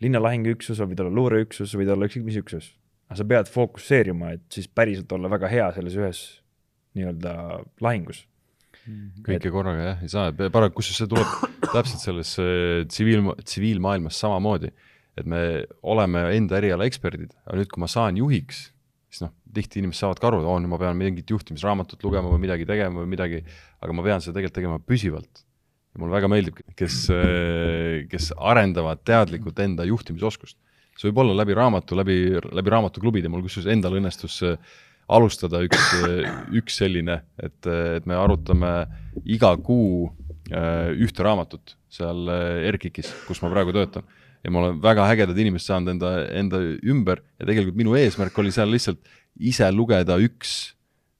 linnalahinguüksus, 0.02 0.80
võid 0.82 1.00
olla 1.04 1.14
luureüksus, 1.14 1.76
võid 1.78 1.92
olla 1.94 2.08
ükskõik 2.08 2.26
mis 2.26 2.40
üksus. 2.40 2.72
aga 3.08 3.20
sa 3.20 3.28
pead 3.28 3.50
fokusseerima, 3.52 4.36
et 4.38 4.46
siis 4.52 4.68
päriselt 4.68 5.12
olla 5.12 5.30
väga 5.32 5.50
hea 5.52 5.72
selles 5.76 5.98
ühes 5.98 6.22
nii-öelda 6.96 7.34
lahingus 7.82 8.24
mm.. 8.86 9.24
kõike 9.26 9.48
et... 9.48 9.52
korraga 9.54 9.90
jah, 9.90 10.06
ei 10.06 10.12
saa, 10.12 10.30
paraku 10.32 10.80
kusjuures 10.80 11.02
see 11.02 11.10
tuleb 11.10 11.68
täpselt 11.72 12.02
selles 12.02 12.32
tsiviil, 12.92 13.30
tsiviilmaailmas 13.42 14.18
samamoodi 14.20 14.72
et 15.18 15.28
me 15.28 15.40
oleme 15.84 16.24
enda 16.36 16.58
eriala 16.60 16.86
eksperdid, 16.88 17.32
aga 17.44 17.58
nüüd, 17.60 17.70
kui 17.72 17.82
ma 17.82 17.88
saan 17.90 18.18
juhiks, 18.20 18.64
siis 19.12 19.24
noh, 19.26 19.32
tihti 19.52 19.82
inimesed 19.82 20.06
saavad 20.06 20.20
ka 20.22 20.30
aru, 20.30 20.40
et 20.40 20.48
oo, 20.48 20.58
nüüd 20.62 20.72
ma 20.72 20.78
pean 20.80 20.96
mingit 20.96 21.28
juhtimisraamatut 21.34 22.04
lugema 22.06 22.30
või 22.32 22.40
midagi 22.46 22.66
tegema 22.68 23.02
või 23.02 23.10
midagi, 23.12 23.42
aga 23.84 23.96
ma 23.96 24.04
pean 24.06 24.24
seda 24.24 24.38
tegelikult 24.38 24.56
tegema 24.60 24.78
püsivalt. 24.80 25.44
ja 25.92 26.00
mulle 26.00 26.16
väga 26.16 26.30
meeldib, 26.32 26.62
kes, 26.78 27.02
kes 28.08 28.30
arendavad 28.38 29.02
teadlikult 29.04 29.60
enda 29.60 29.84
juhtimisoskust. 29.84 30.56
see 30.96 31.10
võib 31.10 31.20
olla 31.24 31.36
läbi 31.42 31.56
raamatu, 31.56 31.96
läbi, 31.96 32.16
läbi 32.40 32.72
raamatuklubide, 32.72 33.28
mul 33.28 33.44
kusjuures 33.44 33.68
endal 33.72 33.98
õnnestus 34.00 34.40
alustada 35.12 35.60
üks, 35.66 35.92
üks 36.56 36.80
selline, 36.80 37.20
et, 37.36 37.60
et 37.68 38.08
me 38.08 38.16
arutame 38.16 38.72
iga 39.28 39.52
kuu 39.60 40.08
ühte 40.48 41.24
raamatut 41.24 41.76
seal 41.92 42.28
ERKIK-is, 42.72 43.12
kus 43.28 43.44
ma 43.44 43.52
praegu 43.52 43.76
töötan 43.76 44.08
ja 44.42 44.50
ma 44.50 44.62
olen 44.62 44.78
väga 44.82 45.06
ägedad 45.12 45.38
inimesed 45.38 45.70
saanud 45.70 45.94
enda, 45.94 46.12
enda 46.34 46.60
ümber 46.82 47.22
ja 47.38 47.46
tegelikult 47.46 47.78
minu 47.78 47.94
eesmärk 47.98 48.38
oli 48.42 48.52
seal 48.54 48.72
lihtsalt 48.72 49.00
ise 49.40 49.68
lugeda 49.72 50.18
üks, 50.22 50.74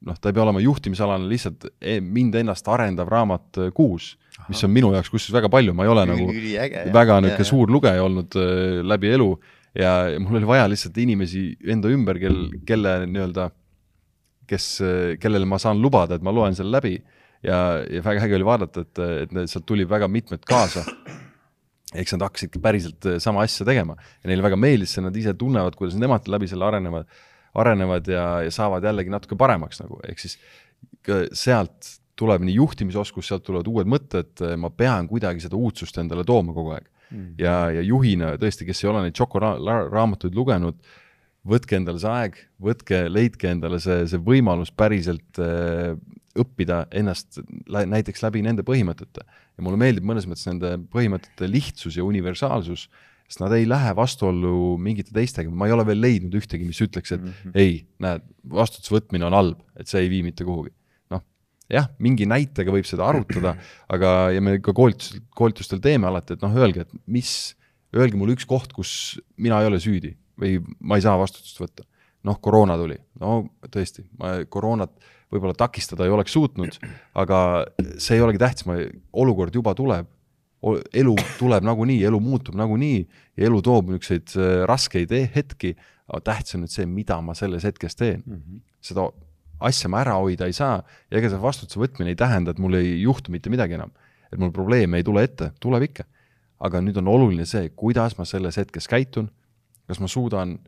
noh, 0.07 0.19
ta 0.19 0.31
ei 0.31 0.37
pea 0.37 0.45
olema 0.45 0.63
juhtimisalane, 0.63 1.29
lihtsalt 1.31 1.69
e-, 1.79 2.01
mind 2.03 2.37
ennast 2.43 2.69
arendav 2.69 3.11
raamat 3.13 3.63
äh, 3.63 3.73
kuus, 3.75 4.17
mis 4.49 4.63
on 4.67 4.75
minu 4.75 4.91
jaoks 4.97 5.13
kusjuures 5.13 5.39
väga 5.39 5.53
palju, 5.53 5.75
ma 5.77 5.87
ei 5.87 5.93
ole 5.93 6.07
nagu 6.11 6.29
Üliäge, 6.33 6.87
väga 6.95 7.21
niisugune 7.23 7.49
suur 7.53 7.73
lugeja 7.73 8.05
olnud 8.05 8.39
äh, 8.41 8.83
läbi 8.85 9.15
elu 9.15 9.31
ja, 9.79 9.95
ja 10.13 10.21
mul 10.21 10.41
oli 10.41 10.51
vaja 10.51 10.69
lihtsalt 10.71 10.99
inimesi 10.99 11.47
enda 11.73 11.93
ümber, 11.95 12.19
kel, 12.21 12.45
kelle 12.69 12.99
nii-öelda, 13.07 13.49
kes, 14.51 14.69
kellele 15.23 15.49
ma 15.49 15.63
saan 15.63 15.81
lubada, 15.81 16.19
et 16.19 16.25
ma 16.27 16.35
loen 16.35 16.59
selle 16.59 16.75
läbi 16.75 16.97
ja, 17.47 17.81
ja 17.87 18.03
väga 18.05 18.27
äge 18.27 18.37
oli 18.41 18.51
vaadata, 18.51 18.83
et, 18.83 19.03
et 19.25 19.37
sealt 19.47 19.65
tuli 19.69 19.87
väga 19.89 20.11
mitmed 20.11 20.43
kaasa 20.49 20.83
eks 21.99 22.15
nad 22.17 22.27
hakkasid 22.27 22.59
päriselt 22.63 23.09
äh, 23.09 23.19
sama 23.23 23.45
asja 23.47 23.67
tegema 23.69 23.97
ja 23.99 24.31
neile 24.31 24.45
väga 24.45 24.59
meeldis 24.61 24.97
see, 24.97 25.05
nad 25.05 25.17
ise 25.19 25.35
tunnevad, 25.39 25.77
kuidas 25.79 25.99
nemad 26.01 26.29
läbi 26.33 26.49
selle 26.51 26.69
arenevad, 26.69 27.09
arenevad 27.63 28.09
ja, 28.09 28.27
ja 28.47 28.55
saavad 28.55 28.85
jällegi 28.87 29.13
natuke 29.13 29.39
paremaks 29.41 29.83
nagu, 29.83 30.01
ehk 30.09 30.23
siis 30.23 30.39
sealt 31.37 31.99
tuleb 32.19 32.45
nii 32.47 32.55
juhtimisoskus, 32.57 33.29
sealt 33.29 33.45
tulevad 33.47 33.69
uued 33.71 33.89
mõtted, 33.91 34.43
ma 34.61 34.71
pean 34.75 35.09
kuidagi 35.11 35.43
seda 35.45 35.59
uudsust 35.59 35.97
endale 35.99 36.25
tooma 36.29 36.55
kogu 36.55 36.75
aeg 36.77 36.89
mm. 37.13 37.29
ja, 37.41 37.57
ja 37.77 37.85
juhina 37.87 38.35
tõesti, 38.41 38.67
kes 38.69 38.83
ei 38.85 38.91
ole 38.93 39.07
neid 39.07 39.17
Choco 39.19 39.41
ra 39.43 39.55
raamatuid 39.91 40.37
lugenud, 40.37 40.79
võtke 41.49 41.79
endale 41.79 42.01
see 42.03 42.13
aeg, 42.13 42.39
võtke, 42.63 43.05
leidke 43.11 43.51
endale 43.51 43.81
see, 43.83 44.05
see 44.11 44.21
võimalus 44.23 44.73
päriselt 44.75 45.41
äh, 45.43 45.97
õppida 46.39 46.87
ennast 46.95 47.41
näiteks 47.69 48.23
läbi 48.25 48.43
nende 48.45 48.65
põhimõtete. 48.65 49.25
Ja 49.57 49.65
mulle 49.65 49.81
meeldib 49.81 50.07
mõnes 50.09 50.27
mõttes 50.29 50.49
nende 50.49 50.75
põhimõtete 50.93 51.49
lihtsus 51.51 51.99
ja 51.99 52.07
universaalsus, 52.07 52.87
sest 53.29 53.41
nad 53.43 53.55
ei 53.57 53.67
lähe 53.69 53.95
vastuollu 53.97 54.77
mingite 54.83 55.15
teistega, 55.15 55.51
ma 55.51 55.69
ei 55.69 55.75
ole 55.77 55.87
veel 55.89 56.03
leidnud 56.05 56.37
ühtegi, 56.37 56.67
mis 56.69 56.81
ütleks, 56.85 57.15
et 57.15 57.23
mm 57.23 57.33
-hmm. 57.33 57.57
ei, 57.57 57.83
näed, 58.03 58.25
vastutuse 58.53 58.95
võtmine 58.97 59.29
on 59.29 59.37
halb, 59.37 59.61
et 59.77 59.89
see 59.89 60.03
ei 60.05 60.11
vii 60.13 60.23
mitte 60.29 60.45
kuhugi. 60.45 60.73
noh, 61.13 61.23
jah, 61.73 61.89
mingi 61.99 62.27
näitega 62.29 62.73
võib 62.73 62.89
seda 62.89 63.07
arutada, 63.09 63.57
aga, 63.95 64.33
ja 64.37 64.41
me 64.41 64.59
ka 64.61 64.75
koolitus, 64.77 65.17
koolitustel 65.37 65.81
teeme 65.81 66.09
alati, 66.09 66.37
et 66.37 66.45
noh, 66.45 66.57
öelge, 66.57 66.87
et 66.87 66.93
mis, 67.07 67.55
öelge 67.97 68.17
mulle 68.17 68.37
üks 68.37 68.49
koht, 68.49 68.73
kus 68.73 69.21
mina 69.37 69.61
ei 69.61 69.71
ole 69.71 69.81
süüdi 69.81 70.17
või 70.37 70.59
ma 70.81 70.97
ei 70.97 71.05
saa 71.05 71.17
vastutust 71.21 71.61
võtta. 71.61 71.89
noh, 72.23 72.39
koroona 72.41 72.77
tuli, 72.79 72.97
no 73.19 73.49
tõesti, 73.67 74.05
ma 74.19 74.45
koroonat 74.47 74.93
võib-olla 75.33 75.57
takistada 75.57 76.07
ei 76.07 76.13
oleks 76.13 76.35
suutnud, 76.37 76.77
aga 77.19 77.39
see 77.97 78.19
ei 78.19 78.25
olegi 78.25 78.41
tähtis, 78.43 78.67
olukord 79.13 79.55
juba 79.57 79.75
tuleb, 79.79 80.09
elu 80.95 81.15
tuleb 81.41 81.65
nagunii, 81.67 82.03
elu 82.07 82.21
muutub 82.23 82.57
nagunii 82.59 83.01
ja 83.37 83.49
elu 83.49 83.59
toob 83.65 83.91
niisuguseid 83.91 84.37
äh, 84.37 84.53
raskeid 84.69 85.11
hetki, 85.35 85.75
aga 86.07 86.21
tähtis 86.31 86.57
on 86.57 86.65
nüüd 86.65 86.75
see, 86.75 86.87
mida 86.87 87.19
ma 87.25 87.35
selles 87.39 87.67
hetkes 87.67 87.99
teen 87.99 88.23
mm. 88.23 88.39
-hmm. 88.39 88.63
seda 88.85 89.09
asja 89.63 89.91
ma 89.91 90.03
ära 90.03 90.15
hoida 90.19 90.47
ei 90.47 90.55
saa 90.57 90.81
ja 90.83 91.19
ega 91.19 91.31
see 91.31 91.43
vastutuse 91.43 91.81
võtmine 91.81 92.13
ei 92.13 92.19
tähenda, 92.19 92.53
et 92.53 92.63
mul 92.63 92.79
ei 92.79 93.01
juhtu 93.03 93.33
mitte 93.33 93.51
midagi 93.51 93.79
enam. 93.79 93.91
et 94.33 94.39
mul 94.39 94.51
probleeme 94.51 94.97
ei 94.97 95.05
tule 95.05 95.23
ette, 95.23 95.53
tuleb 95.61 95.83
ikka. 95.83 96.05
aga 96.61 96.81
nüüd 96.81 96.99
on 96.99 97.09
oluline 97.09 97.47
see, 97.47 97.69
kuidas 97.77 98.19
ma 98.19 98.25
selles 98.25 98.57
hetkes 98.57 98.87
käitun, 98.89 99.31
kas 99.87 100.01
ma 100.01 100.09
suudan 100.09 100.59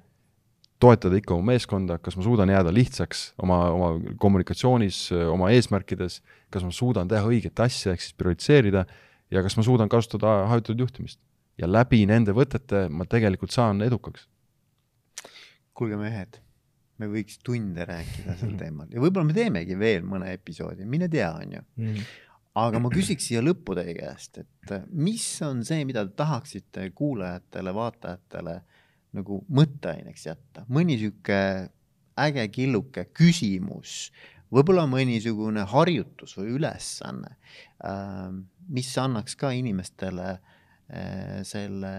toetada 0.82 1.16
ikka 1.18 1.34
oma 1.36 1.52
meeskonda, 1.52 1.98
kas 2.02 2.16
ma 2.18 2.24
suudan 2.26 2.50
jääda 2.50 2.72
lihtsaks 2.74 3.24
oma, 3.42 3.58
oma 3.72 4.14
kommunikatsioonis, 4.20 5.06
oma 5.30 5.50
eesmärkides, 5.54 6.20
kas 6.52 6.66
ma 6.66 6.74
suudan 6.74 7.10
teha 7.10 7.24
õiget 7.28 7.60
asja, 7.62 7.94
ehk 7.94 8.02
siis 8.04 8.16
prioritiseerida, 8.18 8.84
ja 9.30 9.42
kas 9.44 9.56
ma 9.58 9.64
suudan 9.66 9.90
kasutada 9.92 10.44
hajutatud 10.50 10.84
juhtimist. 10.86 11.20
ja 11.58 11.68
läbi 11.70 12.00
nende 12.10 12.32
võtete 12.34 12.88
ma 12.90 13.06
tegelikult 13.06 13.54
saan 13.54 13.82
edukaks. 13.86 14.26
kuulge 15.74 15.96
mehed, 15.98 16.40
me 16.98 17.08
võiks 17.10 17.38
tunde 17.42 17.86
rääkida 17.86 18.36
sel 18.38 18.56
teemal 18.62 18.90
ja 18.90 19.00
võib-olla 19.02 19.30
me 19.30 19.36
teemegi 19.36 19.78
veel 19.78 20.06
mõne 20.06 20.34
episoodi, 20.34 20.84
mine 20.84 21.08
tea, 21.08 21.30
on 21.32 21.58
ju 21.58 21.62
mm. 21.76 22.06
aga 22.66 22.82
ma 22.82 22.90
küsiks 22.90 23.30
siia 23.30 23.42
lõppu 23.42 23.78
teie 23.78 23.94
käest, 23.98 24.42
et 24.42 24.74
mis 24.90 25.26
on 25.46 25.64
see, 25.66 25.86
mida 25.86 26.04
te 26.06 26.14
tahaksite 26.18 26.90
kuulajatele, 26.94 27.74
vaatajatele 27.74 28.60
nagu 29.14 29.40
mõtteaineks 29.54 30.26
jätta, 30.28 30.64
mõni 30.68 30.98
sihuke 31.00 31.38
äge 32.20 32.46
killuke 32.54 33.06
küsimus, 33.14 34.12
võib-olla 34.54 34.86
mõnisugune 34.90 35.64
harjutus 35.70 36.36
või 36.38 36.54
ülesanne, 36.58 37.36
mis 38.70 38.90
annaks 38.98 39.38
ka 39.38 39.50
inimestele 39.54 40.36
selle 41.48 41.90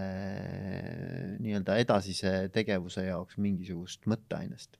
nii-öelda 1.42 1.74
edasise 1.82 2.36
tegevuse 2.54 3.08
jaoks 3.08 3.36
mingisugust 3.42 4.06
mõtteainest? 4.06 4.78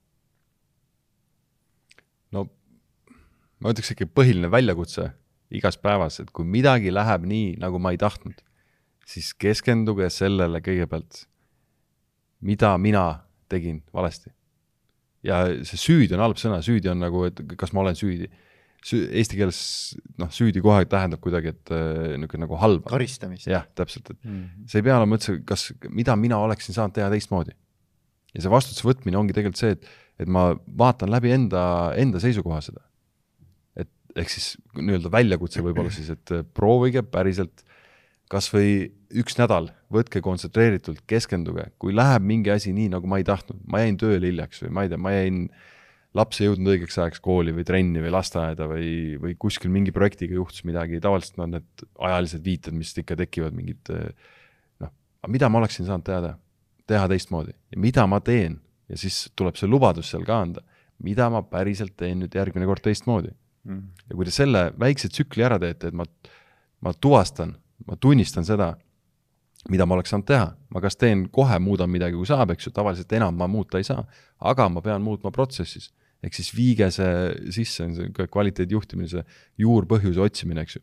no 2.31 2.45
ma 3.59 3.73
ütleks 3.73 3.91
ikka 3.93 4.07
põhiline 4.15 4.49
väljakutse 4.51 5.09
igas 5.57 5.77
päevas, 5.79 6.19
et 6.21 6.31
kui 6.35 6.47
midagi 6.47 6.91
läheb 6.91 7.25
nii, 7.27 7.55
nagu 7.61 7.79
ma 7.83 7.93
ei 7.95 7.99
tahtnud, 8.01 8.39
siis 9.07 9.33
keskenduge 9.39 10.09
sellele 10.11 10.59
kõigepealt, 10.63 11.25
mida 12.41 12.73
mina 12.77 13.05
tegin 13.49 13.81
valesti. 13.93 14.31
ja 15.23 15.45
see 15.67 15.79
süüdi 15.81 16.15
on 16.15 16.23
halb 16.23 16.39
sõna, 16.39 16.59
süüdi 16.63 16.91
on 16.91 17.01
nagu, 17.01 17.25
et 17.27 17.41
kas 17.59 17.73
ma 17.75 17.83
olen 17.85 17.97
süüdi. 17.97 18.29
Eesti 18.87 19.35
keeles 19.35 19.59
noh, 20.21 20.29
süüdi 20.31 20.61
kohe 20.63 20.85
tähendab 20.87 21.19
kuidagi, 21.19 21.51
et 21.55 21.71
äh, 21.73 22.13
niisugune 22.13 22.45
nagu 22.45 22.59
halba. 22.61 22.91
karistamist. 22.93 23.49
jah, 23.49 23.65
täpselt, 23.75 24.11
et 24.13 24.19
mm 24.23 24.35
-hmm. 24.35 24.67
see 24.69 24.79
ei 24.79 24.85
pea 24.85 24.97
olema 24.97 25.17
üldse, 25.17 25.39
kas, 25.43 25.71
mida 25.89 26.15
mina 26.15 26.37
oleksin 26.37 26.77
saanud 26.77 26.93
teha 26.95 27.09
teistmoodi. 27.09 27.55
ja 28.35 28.41
see 28.41 28.51
vastutuse 28.51 28.87
võtmine 28.87 29.17
ongi 29.17 29.33
tegelikult 29.33 29.59
see, 29.59 29.71
et, 29.71 29.89
et 30.19 30.27
ma 30.29 30.53
vaatan 30.77 31.11
läbi 31.11 31.33
enda, 31.33 31.93
enda 31.97 32.19
seisukoha 32.19 32.61
seda 32.61 32.87
ehk 34.21 34.31
siis 34.31 34.55
nii-öelda 34.77 35.11
väljakutse 35.13 35.63
võib-olla 35.65 35.91
siis, 35.93 36.09
et 36.13 36.33
äh, 36.33 36.45
proovige 36.57 37.03
päriselt 37.05 37.63
kas 38.31 38.49
või 38.51 38.91
üks 39.15 39.37
nädal, 39.39 39.69
võtke 39.93 40.21
kontsentreeritult, 40.23 41.03
keskenduge, 41.07 41.69
kui 41.79 41.95
läheb 41.95 42.25
mingi 42.27 42.51
asi 42.51 42.73
nii, 42.75 42.91
nagu 42.97 43.07
ma 43.09 43.21
ei 43.21 43.27
tahtnud, 43.27 43.61
ma 43.71 43.81
jäin 43.83 43.97
tööle 43.99 44.31
hiljaks 44.31 44.65
või 44.65 44.73
ma 44.75 44.83
ei 44.83 44.91
tea, 44.91 44.99
ma 45.01 45.13
jäin, 45.15 45.43
laps 46.17 46.41
ei 46.41 46.49
jõudnud 46.49 46.73
õigeks 46.73 46.97
ajaks 46.99 47.21
kooli 47.23 47.53
või 47.55 47.65
trenni 47.67 48.03
või 48.03 48.11
lasteaeda 48.15 48.67
või, 48.67 48.89
või 49.21 49.35
kuskil 49.39 49.71
mingi 49.71 49.93
projektiga 49.95 50.35
juhtus 50.35 50.65
midagi, 50.67 50.99
tavaliselt 51.03 51.39
on 51.43 51.55
need 51.55 51.85
ajalised 52.09 52.43
viited, 52.43 52.75
mis 52.75 52.91
ikka 52.99 53.19
tekivad, 53.23 53.55
mingid 53.55 53.93
noh, 54.83 54.93
mida 55.31 55.51
ma 55.51 55.61
oleksin 55.61 55.87
saanud 55.87 56.07
teada, 56.07 56.35
teha 56.87 57.07
teistmoodi. 57.11 57.55
Ja 57.71 57.83
mida 57.83 58.07
ma 58.09 58.19
teen? 58.23 58.59
Ja 58.87 58.99
siis 58.99 59.25
tuleb 59.35 59.57
see 59.59 59.67
lubadus 59.67 60.11
seal 60.13 60.23
ka 60.27 60.41
anda, 60.45 60.63
mida 61.03 61.27
ma 61.31 61.41
päriselt 61.43 61.95
teen 61.99 62.21
nüüd 62.23 62.35
järgmine 62.35 62.67
kord 62.67 62.83
teistmoodi? 62.83 63.33
Mm.. 63.67 63.87
ja 64.07 64.15
kui 64.15 64.23
te 64.23 64.31
selle 64.31 64.61
väikse 64.79 65.09
tsükli 65.11 65.43
ära 65.43 65.57
teete, 65.59 65.89
et 65.89 65.95
ma, 65.97 66.05
ma 66.85 66.93
tuvastan, 66.95 67.51
ma 67.85 67.97
tunnistan 67.99 68.45
seda, 68.47 68.71
mida 69.69 69.85
ma 69.85 69.97
oleks 69.97 70.13
saanud 70.13 70.27
teha, 70.27 70.49
ma 70.73 70.81
kas 70.83 70.97
teen 70.99 71.27
kohe, 71.33 71.59
muudan 71.61 71.91
midagi, 71.91 72.17
kui 72.17 72.29
saab, 72.29 72.53
eks 72.55 72.69
ju, 72.69 72.73
tavaliselt 72.75 73.13
enam 73.17 73.37
ma 73.37 73.49
muuta 73.51 73.81
ei 73.81 73.87
saa, 73.87 74.05
aga 74.39 74.67
ma 74.71 74.83
pean 74.85 75.03
muutma 75.05 75.33
protsessis. 75.35 75.91
ehk 76.25 76.33
siis 76.33 76.47
viige 76.49 76.87
see 76.89 77.51
sisse, 77.53 77.83
on 77.85 77.91
see 77.93 78.25
kvaliteedijuhtimine, 78.33 79.09
see 79.11 79.21
juurpõhjuse 79.61 80.23
otsimine, 80.23 80.63
eks 80.65 80.79
ju. 80.79 80.81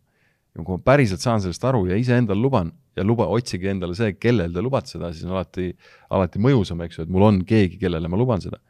ja 0.55 0.63
kui 0.63 0.77
ma 0.77 0.85
päriselt 0.87 1.25
saan 1.25 1.43
sellest 1.43 1.65
aru 1.67 1.89
ja 1.89 1.97
iseendale 1.99 2.39
luban 2.39 2.71
ja 2.95 3.03
luba, 3.03 3.27
otsige 3.27 3.73
endale 3.73 3.97
see, 3.99 4.13
kellel 4.15 4.55
te 4.55 4.63
lubate 4.63 4.95
seda, 4.95 5.11
siis 5.13 5.27
on 5.27 5.35
alati, 5.35 5.73
alati 6.15 6.39
mõjusam, 6.39 6.85
eks 6.87 7.01
ju, 7.01 7.07
et 7.09 7.11
mul 7.11 7.27
on 7.27 7.43
keegi, 7.49 7.81
kellele 7.81 8.09
ma 8.09 8.21
luban 8.21 8.45
seda 8.45 8.61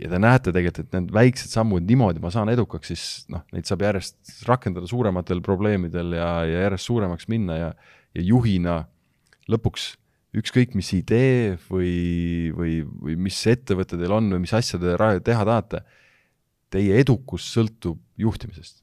ja 0.00 0.10
te 0.12 0.18
näete 0.20 0.52
tegelikult, 0.52 0.86
et 0.86 0.96
need 0.96 1.12
väiksed 1.14 1.52
sammud, 1.52 1.84
niimoodi 1.88 2.20
ma 2.22 2.30
saan 2.32 2.50
edukaks, 2.52 2.90
siis 2.92 3.04
noh, 3.32 3.44
neid 3.56 3.68
saab 3.68 3.84
järjest 3.86 4.42
rakendada 4.48 4.88
suurematel 4.90 5.40
probleemidel 5.44 6.16
ja, 6.18 6.30
ja 6.48 6.66
järjest 6.66 6.90
suuremaks 6.90 7.30
minna 7.32 7.56
ja, 7.56 7.70
ja 8.16 8.24
juhina 8.24 8.82
lõpuks 9.50 9.94
ükskõik, 10.36 10.74
mis 10.76 10.90
idee 10.96 11.54
või, 11.70 12.52
või, 12.56 12.80
või 12.84 13.16
mis 13.28 13.38
ettevõte 13.48 13.96
teil 13.96 14.12
on 14.12 14.28
või 14.34 14.42
mis 14.44 14.52
asja 14.56 14.80
te 14.82 14.96
teha 15.24 15.46
tahate, 15.48 15.80
teie 16.72 17.00
edukus 17.00 17.46
sõltub 17.54 18.00
juhtimisest. 18.20 18.82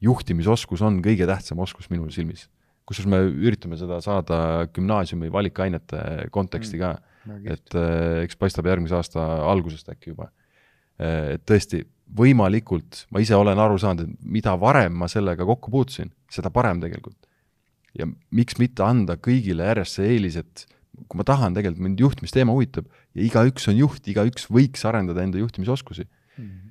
juhtimisoskus 0.00 0.82
on 0.86 1.00
kõige 1.02 1.26
tähtsam 1.26 1.58
oskus 1.58 1.90
minu 1.90 2.10
silmis. 2.10 2.48
kusjuures 2.86 3.10
me 3.10 3.18
üritame 3.46 3.76
seda 3.78 4.00
saada 4.00 4.66
gümnaasiumi 4.74 5.30
valikainete 5.32 6.30
konteksti 6.30 6.76
mm. 6.76 7.09
Et 7.28 7.74
äh, 7.76 8.22
eks 8.24 8.38
paistab 8.40 8.68
järgmise 8.70 8.96
aasta 8.96 9.24
algusest 9.50 9.90
äkki 9.92 10.14
juba. 10.14 10.30
Äh, 11.00 11.36
et 11.36 11.44
tõesti, 11.48 11.82
võimalikult, 12.16 13.04
ma 13.14 13.22
ise 13.22 13.36
olen 13.38 13.58
aru 13.60 13.78
saanud, 13.80 14.08
et 14.08 14.30
mida 14.38 14.56
varem 14.60 14.96
ma 14.98 15.08
sellega 15.10 15.46
kokku 15.46 15.72
puutusin, 15.72 16.10
seda 16.32 16.50
parem 16.54 16.82
tegelikult. 16.82 17.18
ja 17.90 18.06
miks 18.06 18.54
mitte 18.60 18.84
anda 18.86 19.16
kõigile 19.18 19.64
järjest 19.66 19.96
see 19.98 20.12
eelis, 20.12 20.36
et 20.38 20.62
kui 21.10 21.18
ma 21.18 21.24
tahan 21.26 21.56
tegelikult, 21.56 21.82
mind 21.82 22.02
juhtimisteema 22.02 22.54
huvitab 22.54 22.86
ja 23.16 23.24
igaüks 23.24 23.66
on 23.70 23.78
juht, 23.80 24.04
igaüks 24.06 24.46
võiks 24.46 24.84
arendada 24.86 25.24
enda 25.24 25.40
juhtimisoskusi 25.40 26.04
mm. 26.04 26.44
-hmm. 26.44 26.70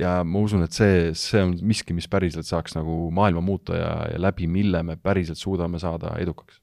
ja 0.00 0.12
ma 0.24 0.40
usun, 0.40 0.64
et 0.64 0.72
see, 0.72 1.10
see 1.12 1.42
on 1.42 1.52
miski, 1.60 1.92
mis 1.92 2.08
päriselt 2.08 2.48
saaks 2.48 2.76
nagu 2.78 3.10
maailma 3.10 3.44
muuta 3.44 3.76
ja, 3.76 3.92
ja 4.12 4.20
läbi 4.20 4.48
mille 4.48 4.82
me 4.82 4.96
päriselt 4.96 5.38
suudame 5.38 5.78
saada 5.78 6.16
edukaks. 6.18 6.60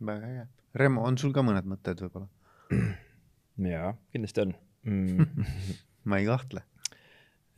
väga 0.00 0.26
äge. 0.26 0.48
Remo, 0.74 1.04
on 1.04 1.18
sul 1.18 1.32
ka 1.32 1.42
mõned 1.42 1.68
mõtted 1.68 2.00
võib-olla? 2.00 2.28
Jaa, 3.74 3.92
kindlasti 4.12 4.44
on 4.44 4.54
mm. 4.86 5.44
ma 6.08 6.20
ei 6.20 6.28
kahtle 6.28 6.62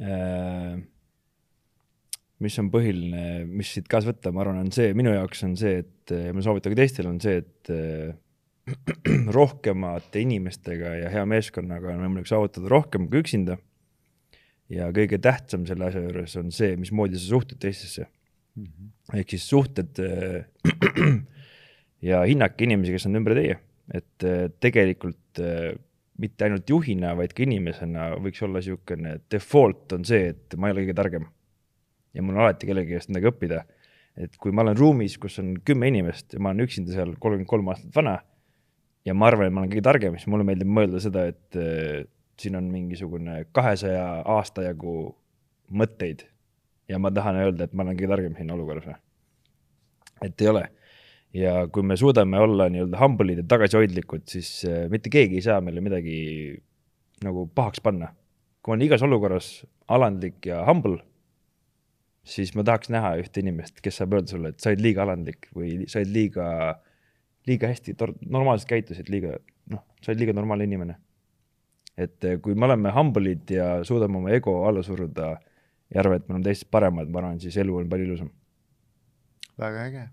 äh,. 0.00 0.80
mis 2.40 2.56
on 2.62 2.70
põhiline, 2.72 3.44
mis 3.44 3.74
siit 3.74 3.88
kaasa 3.90 4.12
võtta, 4.12 4.32
ma 4.32 4.44
arvan, 4.44 4.62
on 4.64 4.70
see, 4.72 4.94
minu 4.96 5.12
jaoks 5.12 5.44
on 5.44 5.56
see, 5.60 5.82
et 5.82 6.14
ja 6.14 6.32
ma 6.32 6.44
soovitan 6.44 6.72
ka 6.72 6.78
teistele, 6.78 7.10
on 7.10 7.18
see, 7.20 7.42
et 7.42 7.72
äh, 7.74 8.14
rohkemate 9.36 10.22
inimestega 10.22 10.94
ja 11.02 11.10
hea 11.12 11.24
meeskonnaga 11.28 11.92
on 11.92 12.04
võimalik 12.06 12.30
saavutada 12.30 12.70
rohkem 12.72 13.10
kui 13.10 13.20
üksinda. 13.24 13.58
ja 14.70 14.88
kõige 14.94 15.18
tähtsam 15.18 15.66
selle 15.66 15.88
asja 15.88 16.04
juures 16.04 16.36
on 16.38 16.52
see, 16.54 16.76
mismoodi 16.78 17.18
sa 17.18 17.26
suhtud 17.34 17.58
teistesse 17.60 18.06
mm. 18.06 18.64
-hmm. 18.64 19.18
ehk 19.20 19.34
siis 19.34 19.48
suhted 19.48 20.00
äh, 20.00 20.46
ja 22.10 22.22
hinnake 22.22 22.64
inimesi, 22.64 22.94
kes 22.96 23.06
on 23.10 23.20
ümber 23.20 23.34
teie 23.34 23.58
et 23.94 24.26
äh, 24.26 24.46
tegelikult 24.62 25.40
äh, 25.42 25.74
mitte 26.20 26.46
ainult 26.46 26.68
juhina, 26.68 27.14
vaid 27.18 27.34
ka 27.34 27.44
inimesena 27.46 28.10
võiks 28.20 28.42
olla 28.44 28.60
niisugune 28.60 29.16
default 29.32 29.94
on 29.96 30.06
see, 30.06 30.32
et 30.34 30.56
ma 30.60 30.68
ei 30.68 30.76
ole 30.76 30.84
kõige 30.84 30.96
targem. 30.98 31.28
ja 32.14 32.22
mul 32.22 32.36
on 32.36 32.44
alati 32.44 32.66
kellegi 32.68 32.96
käest 32.96 33.10
midagi 33.10 33.30
õppida. 33.30 33.62
et 34.16 34.36
kui 34.36 34.52
ma 34.52 34.62
olen 34.62 34.76
ruumis, 34.76 35.16
kus 35.18 35.38
on 35.42 35.54
kümme 35.64 35.88
inimest 35.88 36.34
ja 36.34 36.40
ma 36.42 36.52
olen 36.52 36.66
üksinda 36.66 36.92
seal 36.92 37.14
kolmkümmend 37.18 37.50
kolm 37.50 37.70
aastat 37.72 37.94
vana 37.96 38.18
ja 39.06 39.14
ma 39.14 39.30
arvan, 39.30 39.48
et 39.48 39.54
ma 39.54 39.62
olen 39.62 39.72
kõige 39.72 39.86
targem, 39.86 40.18
siis 40.18 40.28
mulle 40.30 40.46
meeldib 40.46 40.68
mõelda 40.68 41.00
seda, 41.02 41.26
et 41.32 41.58
äh, 41.58 42.04
siin 42.40 42.56
on 42.56 42.68
mingisugune 42.72 43.44
kahesaja 43.56 44.04
aasta 44.36 44.64
jagu 44.68 45.14
mõtteid 45.70 46.26
ja 46.90 46.98
ma 46.98 47.12
tahan 47.14 47.38
öelda, 47.44 47.64
et 47.64 47.72
ma 47.72 47.86
olen 47.86 47.96
kõige 47.96 48.12
targem 48.12 48.36
siin 48.36 48.52
olukorras. 48.54 49.00
et 50.20 50.40
ei 50.40 50.48
ole 50.48 50.68
ja 51.36 51.66
kui 51.72 51.84
me 51.86 51.96
suudame 51.98 52.38
olla 52.42 52.68
nii-öelda 52.72 52.98
humble'id 53.00 53.42
ja 53.42 53.46
tagasihoidlikud, 53.48 54.26
siis 54.30 54.50
äh, 54.68 54.86
mitte 54.90 55.12
keegi 55.12 55.38
ei 55.38 55.44
saa 55.44 55.60
meile 55.64 55.82
midagi 55.84 56.16
nagu 57.24 57.46
pahaks 57.54 57.82
panna. 57.84 58.14
kui 58.60 58.74
on 58.74 58.82
igas 58.84 59.02
olukorras 59.02 59.62
alandlik 59.88 60.44
ja 60.50 60.58
humble, 60.66 60.98
siis 62.28 62.52
ma 62.52 62.64
tahaks 62.66 62.90
näha 62.92 63.14
ühte 63.22 63.40
inimest, 63.40 63.78
kes 63.80 63.96
saab 64.02 64.18
öelda 64.18 64.34
sulle, 64.34 64.50
et 64.52 64.60
sa 64.60 64.68
oled 64.68 64.82
liiga 64.84 65.06
alandlik 65.06 65.48
või 65.56 65.86
sa 65.88 66.02
oled 66.02 66.12
liiga, 66.12 66.48
liiga 67.48 67.70
hästi, 67.70 67.94
normaalselt 68.28 68.68
käitusid, 68.68 69.08
liiga, 69.12 69.38
noh, 69.72 69.80
sa 70.02 70.12
oled 70.12 70.20
liiga 70.20 70.36
normaalne 70.36 70.68
inimene. 70.68 70.98
et 72.00 72.24
äh, 72.24 72.36
kui 72.40 72.54
me 72.54 72.68
oleme 72.68 72.92
humble'id 72.96 73.50
ja 73.52 73.70
suudame 73.84 74.16
oma 74.20 74.30
ego 74.32 74.54
alla 74.68 74.82
suruda 74.82 75.34
ja 75.90 76.00
arvame, 76.00 76.20
et 76.20 76.28
me 76.28 76.34
oleme 76.34 76.44
teistest 76.44 76.70
paremad, 76.70 77.08
ma 77.08 77.18
arvan, 77.20 77.40
siis 77.40 77.56
elu 77.60 77.76
on 77.76 77.88
palju 77.90 78.06
ilusam 78.06 78.30
väga 79.60 79.86
äge. 79.88 80.04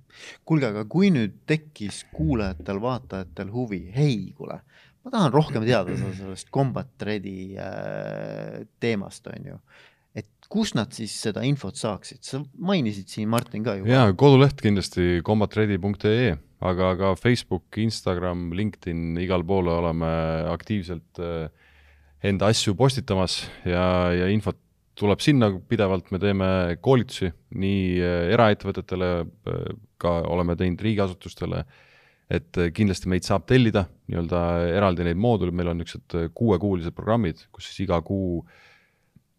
kuulge, 0.45 0.71
aga 0.71 0.85
kui 0.89 1.11
nüüd 1.13 1.41
tekkis 1.49 2.03
kuulajatel-vaatajatel 2.15 3.51
huvi, 3.53 3.81
hei, 3.95 4.31
kuule, 4.37 4.59
ma 5.03 5.13
tahan 5.13 5.33
rohkem 5.33 5.67
teada 5.67 5.95
sellest 5.97 6.51
Combat 6.53 7.07
Ready 7.07 7.55
äh, 7.61 8.65
teemast, 8.79 9.29
on 9.33 9.53
ju. 9.53 9.59
et 10.17 10.49
kus 10.49 10.73
nad 10.73 10.91
siis 10.95 11.13
seda 11.21 11.43
infot 11.45 11.77
saaksid, 11.77 12.23
sa 12.25 12.41
mainisid 12.57 13.11
siin, 13.11 13.29
Martin, 13.29 13.63
ka 13.65 13.77
juba. 13.79 13.91
jaa, 13.91 14.11
koduleht 14.17 14.61
kindlasti 14.63 15.21
combatready.ee, 15.25 16.35
aga 16.67 16.93
ka 16.99 17.15
Facebook, 17.19 17.69
Instagram, 17.77 18.49
LinkedIn, 18.57 19.15
igal 19.21 19.45
pool 19.47 19.69
oleme 19.71 20.11
aktiivselt 20.51 21.21
äh, 21.21 21.49
enda 22.25 22.49
asju 22.49 22.73
postitamas 22.75 23.43
ja, 23.65 23.83
ja 24.15 24.29
infot 24.33 24.57
tuleb 24.97 25.21
sinna 25.23 25.49
pidevalt, 25.69 26.11
me 26.13 26.19
teeme 26.21 26.47
koolitusi 26.83 27.29
nii 27.61 27.81
äh, 28.01 28.21
eraettevõtetele, 28.35 29.11
äh, 29.23 29.67
ka 30.01 30.19
oleme 30.29 30.57
teinud 30.59 30.81
riigiasutustele, 30.85 31.63
et 32.33 32.59
äh, 32.59 32.71
kindlasti 32.75 33.11
meid 33.11 33.27
saab 33.27 33.45
tellida 33.49 33.87
nii-öelda 34.09 34.41
eraldi 34.77 35.07
neid 35.07 35.19
mooduleid, 35.21 35.57
meil 35.57 35.71
on 35.73 35.81
niisugused 35.81 36.33
kuuekuulised 36.37 36.95
programmid, 36.97 37.45
kus 37.53 37.69
siis 37.69 37.85
iga 37.85 38.01
kuu 38.05 38.41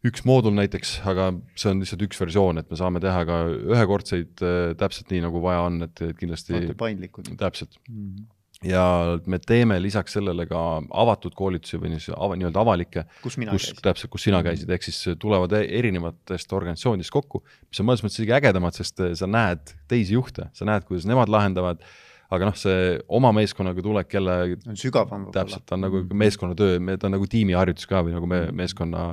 üks 0.06 0.22
moodul 0.28 0.54
näiteks, 0.54 1.00
aga 1.10 1.32
see 1.58 1.72
on 1.72 1.82
lihtsalt 1.82 2.04
üks 2.06 2.20
versioon, 2.22 2.60
et 2.60 2.68
me 2.70 2.78
saame 2.78 3.02
teha 3.02 3.24
ka 3.26 3.38
ühekordseid 3.50 4.44
täpselt 4.78 5.10
nii, 5.10 5.24
nagu 5.26 5.42
vaja 5.42 5.64
on, 5.66 5.82
et 5.88 6.04
kindlasti 6.20 6.68
paindlikud. 6.78 7.34
täpselt 7.40 7.80
mm. 7.88 8.02
-hmm 8.02 8.34
ja 8.66 8.82
me 9.30 9.38
teeme 9.38 9.76
lisaks 9.82 10.16
sellele 10.16 10.46
ka 10.50 10.60
avatud 11.02 11.34
koolitusi 11.38 11.78
või 11.78 11.94
ava, 12.16 12.34
nii-öelda 12.38 12.62
avalikke, 12.64 13.04
kus 13.22 13.38
kus 13.52 13.68
täpselt, 13.78 14.10
kus 14.10 14.26
sina 14.26 14.40
käisid, 14.42 14.70
ehk 14.74 14.88
siis 14.88 15.14
tulevad 15.22 15.54
e- 15.60 15.68
erinevatest 15.78 16.52
organisatsioonidest 16.58 17.14
kokku, 17.14 17.44
mis 17.68 17.80
on 17.82 17.88
mõnes 17.88 18.02
mõttes 18.02 18.18
isegi 18.18 18.34
ägedamad, 18.34 18.74
sest 18.74 19.04
eh, 19.04 19.14
sa 19.18 19.30
näed 19.30 19.74
teisi 19.90 20.16
juhte, 20.18 20.48
sa 20.58 20.66
näed, 20.68 20.88
kuidas 20.90 21.06
nemad 21.08 21.30
lahendavad, 21.30 21.86
aga 22.34 22.50
noh, 22.50 22.58
see 22.58 22.98
oma 23.14 23.30
meeskonnaga 23.36 23.84
tulek 23.84 24.18
jälle 24.18 24.36
on 24.66 24.76
sügavam 24.76 25.28
võib-olla. 25.28 25.38
täpselt, 25.38 25.66
ta 25.68 25.78
on 25.78 25.86
nagu 25.86 26.02
meeskonnatöö, 26.26 26.82
ta 26.98 27.08
on 27.08 27.14
nagu 27.14 27.30
tiimiharjutus 27.30 27.88
ka 27.88 28.02
või 28.04 28.18
nagu 28.18 28.28
me 28.28 28.42
meeskonna 28.58 29.12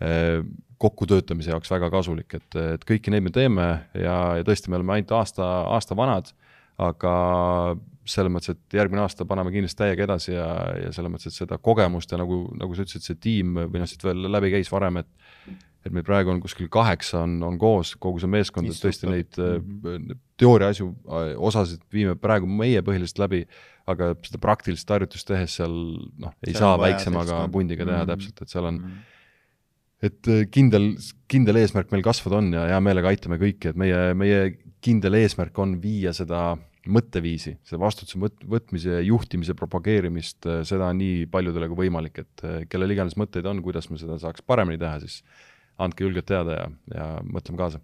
eh, 0.00 0.40
kokkutöötamise 0.82 1.52
jaoks 1.52 1.70
väga 1.70 1.92
kasulik, 1.92 2.40
et, 2.40 2.56
et 2.56 2.88
kõiki 2.88 3.12
neid 3.12 3.28
me 3.28 3.30
teeme 3.30 3.68
ja, 3.94 4.16
ja 4.40 4.48
tõesti, 4.48 4.72
me 4.72 4.80
oleme 4.80 4.96
ainult 4.96 5.12
aasta, 5.20 5.44
aasta 5.76 5.94
vanad, 5.94 6.32
aga 6.80 7.12
selles 8.04 8.32
mõttes, 8.34 8.56
et 8.56 8.76
järgmine 8.78 9.02
aasta 9.04 9.24
paneme 9.28 9.52
kindlasti 9.54 9.78
täiega 9.78 10.06
edasi 10.08 10.32
ja, 10.34 10.46
ja 10.86 10.92
selles 10.94 11.12
mõttes, 11.12 11.30
et 11.30 11.38
seda 11.44 11.58
kogemust 11.62 12.10
ja 12.12 12.18
nagu, 12.18 12.44
nagu 12.58 12.74
sa 12.74 12.82
ütlesid, 12.86 13.04
see 13.06 13.20
tiim 13.22 13.54
või 13.60 13.82
noh, 13.82 13.90
siit 13.90 14.02
veel 14.04 14.26
läbi 14.32 14.50
käis 14.56 14.72
varem, 14.72 15.02
et 15.04 15.60
et 15.82 15.90
meil 15.90 16.04
praegu 16.06 16.30
on 16.30 16.38
kuskil 16.38 16.68
kaheksa 16.70 17.24
on, 17.24 17.40
on 17.42 17.56
koos, 17.58 17.96
kogu 17.98 18.20
see 18.22 18.30
meeskond, 18.30 18.68
et 18.70 18.78
tõesti 18.78 19.08
neid 19.10 19.38
mm 19.38 19.80
-hmm. 19.82 20.18
teooria 20.38 20.68
asju, 20.70 20.92
osasid 21.42 21.82
viime 21.92 22.14
praegu 22.14 22.46
meie 22.46 22.82
põhiliselt 22.86 23.18
läbi, 23.18 23.40
aga 23.90 24.12
seda 24.22 24.38
praktilist 24.38 24.88
harjutust 24.94 25.26
tehes 25.26 25.56
seal 25.58 25.74
noh, 26.22 26.34
ei 26.46 26.52
Seal 26.52 26.60
saa 26.60 26.78
väiksemaga 26.78 27.48
pundiga 27.50 27.84
teha 27.84 28.04
Mhm. 28.04 28.12
täpselt, 28.12 28.42
et 28.42 28.48
seal 28.48 28.64
on 28.64 28.78
Mhm. 28.78 28.92
et 30.02 30.28
äh, 30.28 30.46
kindel, 30.50 30.96
kindel 31.28 31.56
eesmärk 31.56 31.90
meil 31.90 32.02
kasvada 32.02 32.36
on 32.36 32.52
ja 32.52 32.66
hea 32.66 32.80
meelega 32.80 33.08
aitame 33.08 33.38
kõiki, 33.38 33.70
et 33.70 33.76
meie, 33.76 34.14
meie 34.14 34.56
kindel 34.80 35.14
eesmärk 35.14 35.58
on 35.58 35.80
viia 35.82 36.12
seda 36.12 36.58
mõtteviisi, 36.90 37.54
seda 37.66 37.80
vastutuse 37.82 38.18
võt-, 38.20 38.44
võtmise 38.48 39.00
juhtimise 39.06 39.54
propageerimist, 39.58 40.40
äh, 40.48 40.62
seda 40.68 40.90
nii 40.96 41.26
paljudele 41.32 41.68
kui 41.70 41.84
võimalik, 41.84 42.22
et 42.24 42.44
äh, 42.46 42.62
kellel 42.70 42.94
iganes 42.94 43.16
mõtteid 43.20 43.46
on, 43.48 43.62
kuidas 43.64 43.88
me 43.90 44.00
seda 44.00 44.18
saaks 44.22 44.44
paremini 44.46 44.80
teha, 44.80 44.98
siis 45.04 45.20
andke 45.82 46.06
julgelt 46.06 46.28
teada 46.28 46.58
ja, 46.58 46.66
ja 46.94 47.06
mõtleme 47.26 47.60
kaasa. 47.60 47.82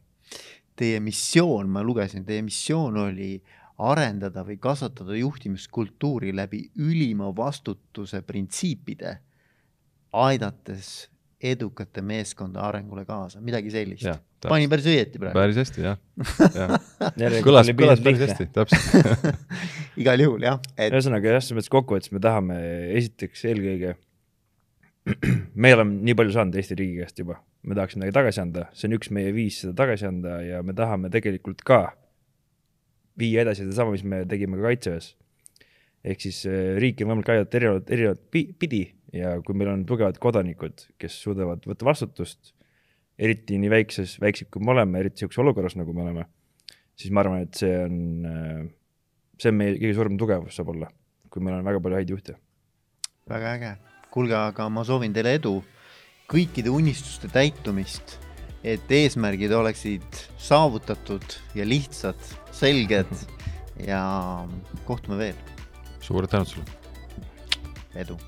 Teie 0.79 0.99
missioon, 1.03 1.71
ma 1.75 1.83
lugesin, 1.83 2.27
teie 2.27 2.43
missioon 2.47 2.99
oli 3.09 3.37
arendada 3.79 4.43
või 4.47 4.59
kasvatada 4.63 5.15
juhtimiskultuuri 5.19 6.33
läbi 6.35 6.65
ülima 6.83 7.31
vastutuse 7.35 8.23
printsiipide, 8.27 9.19
aidates 10.19 11.09
edukate 11.39 12.03
meeskonda 12.03 12.65
arengule 12.67 13.05
kaasa, 13.07 13.41
midagi 13.45 13.71
sellist. 13.71 14.09
Panin 14.43 14.71
päris 14.71 14.87
õieti 14.91 15.19
praegu. 15.19 15.35
päris 15.39 15.59
hästi, 15.59 15.85
jah. 15.85 15.99
Järelikult 17.21 17.47
kõlas, 17.47 17.71
kõlas 17.79 18.03
päris 18.03 18.25
hästi, 18.27 18.47
täpselt 18.55 19.39
igal 20.03 20.23
juhul 20.23 20.47
jah, 20.47 20.59
et 20.77 20.95
ühesõnaga 20.95 21.37
jah, 21.37 21.43
selles 21.43 21.59
mõttes 21.61 21.73
kokkuvõttes 21.75 22.13
me 22.15 22.23
tahame 22.23 22.59
esiteks 22.99 23.45
eelkõige, 23.51 23.95
me 25.63 25.73
oleme 25.75 26.03
nii 26.07 26.19
palju 26.19 26.35
saanud 26.35 26.59
Eesti 26.59 26.79
riigi 26.79 27.01
käest 27.03 27.23
juba, 27.23 27.39
me 27.67 27.79
tahaks 27.79 27.99
midagi 27.99 28.17
tagasi 28.19 28.43
anda, 28.43 28.67
see 28.75 28.91
on 28.91 28.99
üks 28.99 29.11
meie 29.15 29.31
viis 29.35 29.63
seda 29.63 29.75
tagasi 29.79 30.07
anda 30.11 30.41
ja 30.47 30.63
me 30.67 30.75
tahame 30.79 31.11
tegelikult 31.15 31.63
ka 31.67 31.83
viia 33.19 33.43
edasi 33.47 33.65
sedasama, 33.67 33.95
mis 33.95 34.07
me 34.07 34.23
tegime 34.31 34.59
ka 34.59 34.69
Kaitseväes. 34.69 35.13
ehk 36.07 36.23
siis 36.23 36.45
eh, 36.47 36.77
riiki 36.79 37.03
on 37.03 37.11
võimalik 37.13 37.31
aidata 37.35 37.59
erinevat, 37.59 37.91
erinevat 37.91 38.21
pi- 38.31 38.53
pidi 38.59 38.85
ja 39.13 39.37
kui 39.45 39.57
meil 39.57 39.73
on 39.73 39.85
tugevad 39.89 40.19
kodanikud, 40.23 40.87
kes 41.01 41.21
suudavad 41.23 41.65
võtta 41.67 41.87
vastutust, 41.89 42.55
eriti 43.19 43.59
nii 43.59 43.71
väikses, 43.73 44.19
väiksed 44.23 44.51
kui 44.53 44.63
me 44.65 44.75
oleme, 44.75 45.01
eriti 45.01 45.23
niisuguses 45.23 45.43
olukorras, 45.43 45.79
nagu 45.79 45.95
me 45.97 46.05
oleme, 46.05 46.27
siis 46.99 47.15
ma 47.15 47.25
arvan, 47.25 47.47
et 47.47 47.59
see 47.59 47.73
on 47.85 48.29
äh, 48.29 48.67
see 49.39 49.53
on 49.53 49.59
meie 49.59 49.77
kõige 49.79 49.97
suurem 49.97 50.19
tugevus 50.21 50.59
saab 50.59 50.73
olla, 50.75 50.89
kui 51.31 51.43
meil 51.45 51.59
on 51.59 51.67
väga 51.67 51.83
palju 51.83 51.99
häid 52.01 52.15
juhte. 52.15 52.39
väga 53.31 53.53
äge. 53.57 53.75
kuulge, 54.11 54.35
aga 54.35 54.69
ma 54.73 54.85
soovin 54.85 55.13
teile 55.15 55.35
edu, 55.39 55.59
kõikide 56.31 56.73
unistuste 56.73 57.29
täitumist, 57.33 58.19
et 58.65 58.91
eesmärgid 58.91 59.53
oleksid 59.55 60.23
saavutatud 60.41 61.39
ja 61.55 61.67
lihtsad, 61.69 62.19
selged 62.53 63.13
ja 63.87 64.03
kohtume 64.89 65.21
veel, 65.21 65.39
suured 66.01 66.31
tänud 66.33 66.51
sulle! 66.51 66.77
edu 67.99 68.19